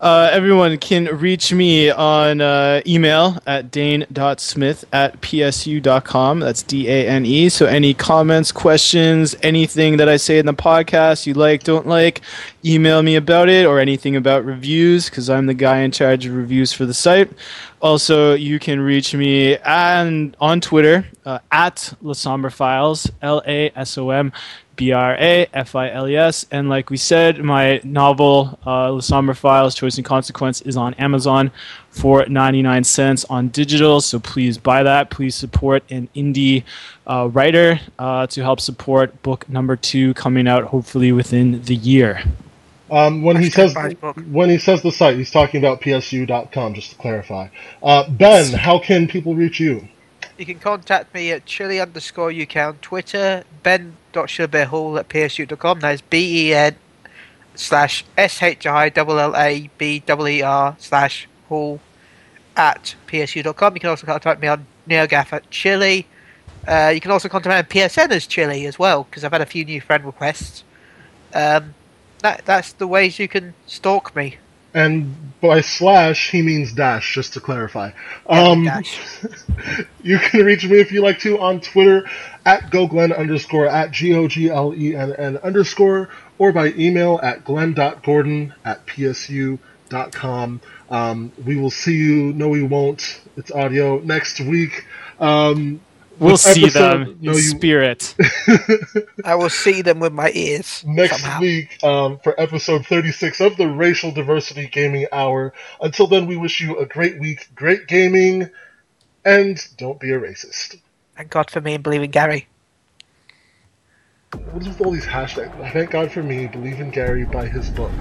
Uh, 0.02 0.30
everyone 0.32 0.78
can 0.78 1.06
reach 1.18 1.52
me 1.52 1.90
on 1.92 2.40
uh, 2.40 2.82
email 2.88 3.38
at 3.46 3.70
dane.smith 3.70 4.86
at 4.94 5.20
psu.com. 5.20 6.40
That's 6.40 6.64
D 6.64 6.88
A 6.88 7.08
N 7.10 7.26
E. 7.26 7.50
So, 7.50 7.66
any 7.66 7.94
comments, 7.94 8.54
questions, 8.54 9.36
anything 9.44 9.98
that 9.98 10.08
I 10.08 10.16
say 10.16 10.40
in 10.40 10.46
the 10.46 10.54
podcast 10.54 11.28
you 11.28 11.34
like, 11.34 11.64
don't 11.64 11.86
like, 11.86 12.22
email 12.64 13.04
me 13.04 13.18
about 13.18 13.50
it 13.50 13.66
or 13.66 13.80
anything 13.80 14.16
about 14.16 14.46
reviews 14.46 15.10
because 15.10 15.30
I'm 15.30 15.48
the 15.48 15.54
guy 15.54 15.80
in 15.80 15.92
charge 15.92 16.26
of 16.26 16.34
reviews 16.34 16.72
for 16.72 16.86
the 16.86 16.94
site. 16.94 17.32
Also, 17.82 18.36
you 18.36 18.58
can 18.58 18.80
reach 18.80 19.14
me 19.14 19.58
and 19.58 20.36
on 20.40 20.62
Twitter 20.62 21.06
uh, 21.26 21.40
at 21.52 21.94
Lasombra 22.02 22.54
Files, 22.54 23.12
L 23.22 23.42
A 23.46 23.70
S 23.76 23.98
O 23.98 24.12
M 24.12 24.32
B 24.80 24.94
R 24.94 25.18
A 25.20 25.46
F 25.54 25.76
I 25.76 25.92
L 25.92 26.08
E 26.08 26.16
S. 26.16 26.46
And 26.52 26.70
like 26.70 26.90
we 26.90 26.96
said, 26.96 27.44
my 27.44 27.82
novel, 27.84 28.58
uh, 28.66 28.96
The 28.96 29.02
Somber 29.02 29.34
Files 29.34 29.76
Choice 29.76 29.98
and 29.98 30.06
Consequence, 30.06 30.62
is 30.62 30.78
on 30.78 30.94
Amazon 30.94 31.52
for 31.90 32.26
99 32.26 32.86
cents 32.86 33.26
on 33.26 33.50
digital. 33.50 34.00
So 34.00 34.22
please 34.22 34.58
buy 34.58 34.84
that. 34.84 35.10
Please 35.10 35.36
support 35.36 35.84
an 35.92 36.08
indie 36.16 36.64
uh, 37.06 37.28
writer 37.30 37.82
uh, 38.00 38.28
to 38.28 38.42
help 38.42 38.62
support 38.62 39.22
book 39.22 39.50
number 39.50 39.76
two 39.76 40.14
coming 40.14 40.48
out 40.48 40.64
hopefully 40.64 41.12
within 41.12 41.62
the 41.64 41.76
year. 41.76 42.24
Um, 42.90 43.22
when 43.22 43.36
he 43.36 43.50
says 43.50 43.76
when 44.32 44.50
he 44.50 44.58
says 44.58 44.82
the 44.82 44.94
site, 44.94 45.18
he's 45.18 45.30
talking 45.30 45.60
about 45.60 45.82
psu.com. 45.82 46.74
Just 46.74 46.92
to 46.92 46.96
clarify, 46.96 47.50
uh, 47.84 48.10
Ben, 48.10 48.54
how 48.54 48.80
can 48.80 49.10
people 49.10 49.36
reach 49.36 49.60
you? 49.60 49.90
You 50.38 50.46
can 50.46 50.60
contact 50.60 51.14
me 51.14 51.32
at 51.32 51.46
chili 51.46 51.82
underscore 51.82 52.32
UK 52.32 52.56
on 52.56 52.78
Twitter, 52.78 53.44
ben.shillabeerhall 54.12 55.00
at 55.00 55.10
psu.com. 55.10 55.80
That 55.80 55.96
is 55.96 56.02
B 56.02 56.50
E 56.50 56.54
N 56.54 56.76
slash 57.56 58.06
S 58.18 58.42
H 58.42 58.66
I 58.66 58.92
L 58.96 59.20
L 59.20 59.36
A 59.36 59.70
B 59.78 60.04
E 60.08 60.14
E 60.28 60.42
R 60.42 60.76
slash 60.80 61.28
hall 61.48 61.80
at 62.56 62.96
psu.com. 63.08 63.74
You 63.76 63.80
can 63.80 63.90
also 63.90 64.06
contact 64.06 64.42
me 64.42 64.48
on 64.48 64.66
NeoGaf 64.88 65.34
at 65.34 65.50
chili. 65.50 66.08
Uh, 66.68 66.92
you 66.94 67.00
can 67.00 67.12
also 67.12 67.30
contact 67.30 67.74
me 67.74 67.82
on 67.82 67.88
PSN 67.88 68.12
as 68.12 68.28
chili 68.28 68.66
as 68.66 68.78
well, 68.78 69.04
because 69.04 69.24
I've 69.24 69.32
had 69.32 69.42
a 69.42 69.46
few 69.46 69.66
new 69.66 69.82
friend 69.82 70.04
requests. 70.06 70.64
Um, 71.34 71.74
that, 72.20 72.46
that's 72.46 72.74
the 72.74 72.88
ways 72.88 73.18
you 73.18 73.28
can 73.28 73.54
stalk 73.66 74.16
me. 74.16 74.38
And 74.74 75.16
by 75.42 75.62
slash, 75.62 76.32
he 76.32 76.42
means 76.42 76.74
dash, 76.74 77.14
just 77.14 77.34
to 77.34 77.40
clarify. 77.40 77.92
Um, 78.28 78.70
you 80.04 80.20
can 80.20 80.46
reach 80.46 80.66
me 80.66 80.80
if 80.80 80.92
you 80.92 81.02
like 81.02 81.20
to 81.20 81.40
on 81.40 81.62
Twitter 81.62 82.10
at 82.46 82.70
goglenn 82.72 83.16
underscore 83.18 83.68
at 83.68 83.92
g 83.92 84.14
o 84.14 84.28
g 84.28 84.50
l 84.50 84.74
e 84.76 84.96
n 84.96 85.14
n 85.14 85.38
underscore 85.38 86.10
or 86.38 86.52
by 86.52 86.68
email 86.74 87.20
at 87.24 87.44
glenn.gordon 87.44 88.54
at 88.66 88.86
psu.com. 88.86 90.62
Um, 90.90 91.32
we 91.46 91.56
will 91.56 91.70
see 91.70 91.96
you. 91.96 92.34
No, 92.34 92.50
we 92.50 92.64
won't. 92.64 93.22
It's 93.38 93.52
audio 93.52 94.00
next 94.00 94.40
week. 94.40 94.86
Um, 95.20 95.82
We'll 96.20 96.38
see 96.38 96.64
episode- 96.64 96.80
them 96.80 97.18
no, 97.22 97.32
in 97.32 97.38
you- 97.38 97.42
spirit. 97.42 98.16
I 99.26 99.36
will 99.36 99.50
see 99.50 99.82
them 99.82 100.00
with 100.00 100.14
my 100.14 100.32
ears. 100.34 100.84
next 100.86 101.22
somehow. 101.22 101.40
week 101.40 101.84
um, 101.84 102.20
for 102.20 102.40
episode 102.40 102.86
36 102.86 103.40
of 103.42 103.56
the 103.58 103.68
Racial 103.68 104.12
Diversity 104.12 104.68
Gaming 104.68 105.08
Hour. 105.12 105.54
Until 105.82 106.08
then, 106.08 106.28
we 106.28 106.36
wish 106.38 106.60
you 106.62 106.78
a 106.78 106.86
great 106.86 107.20
week, 107.20 107.48
great 107.56 107.88
gaming, 107.88 108.50
and 109.24 109.66
don't 109.78 110.00
be 110.00 110.12
a 110.12 110.20
racist. 110.20 110.78
Thank 111.16 111.30
God 111.32 111.50
for 111.52 111.62
me 111.62 111.74
and 111.76 111.84
believe 111.84 112.02
in 112.04 112.12
Gary. 112.12 112.48
What 114.52 114.62
is 114.62 114.68
with 114.70 114.82
all 114.82 114.92
these 114.92 115.06
hashtags? 115.06 115.74
Thank 115.74 115.90
God 115.92 116.12
for 116.12 116.22
me, 116.22 116.48
believe 116.48 116.80
in 116.80 116.92
Gary 116.92 117.26
by 117.26 117.48
his 117.48 117.70
book. 117.70 117.92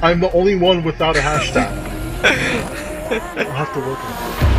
I'm 0.00 0.20
the 0.20 0.30
only 0.32 0.56
one 0.56 0.84
without 0.84 1.16
a 1.16 1.20
hashtag. 1.20 1.66
I'll 3.38 3.52
have 3.52 3.72
to 3.74 3.80
work 3.80 3.98
on 4.04 4.48
it. 4.48 4.51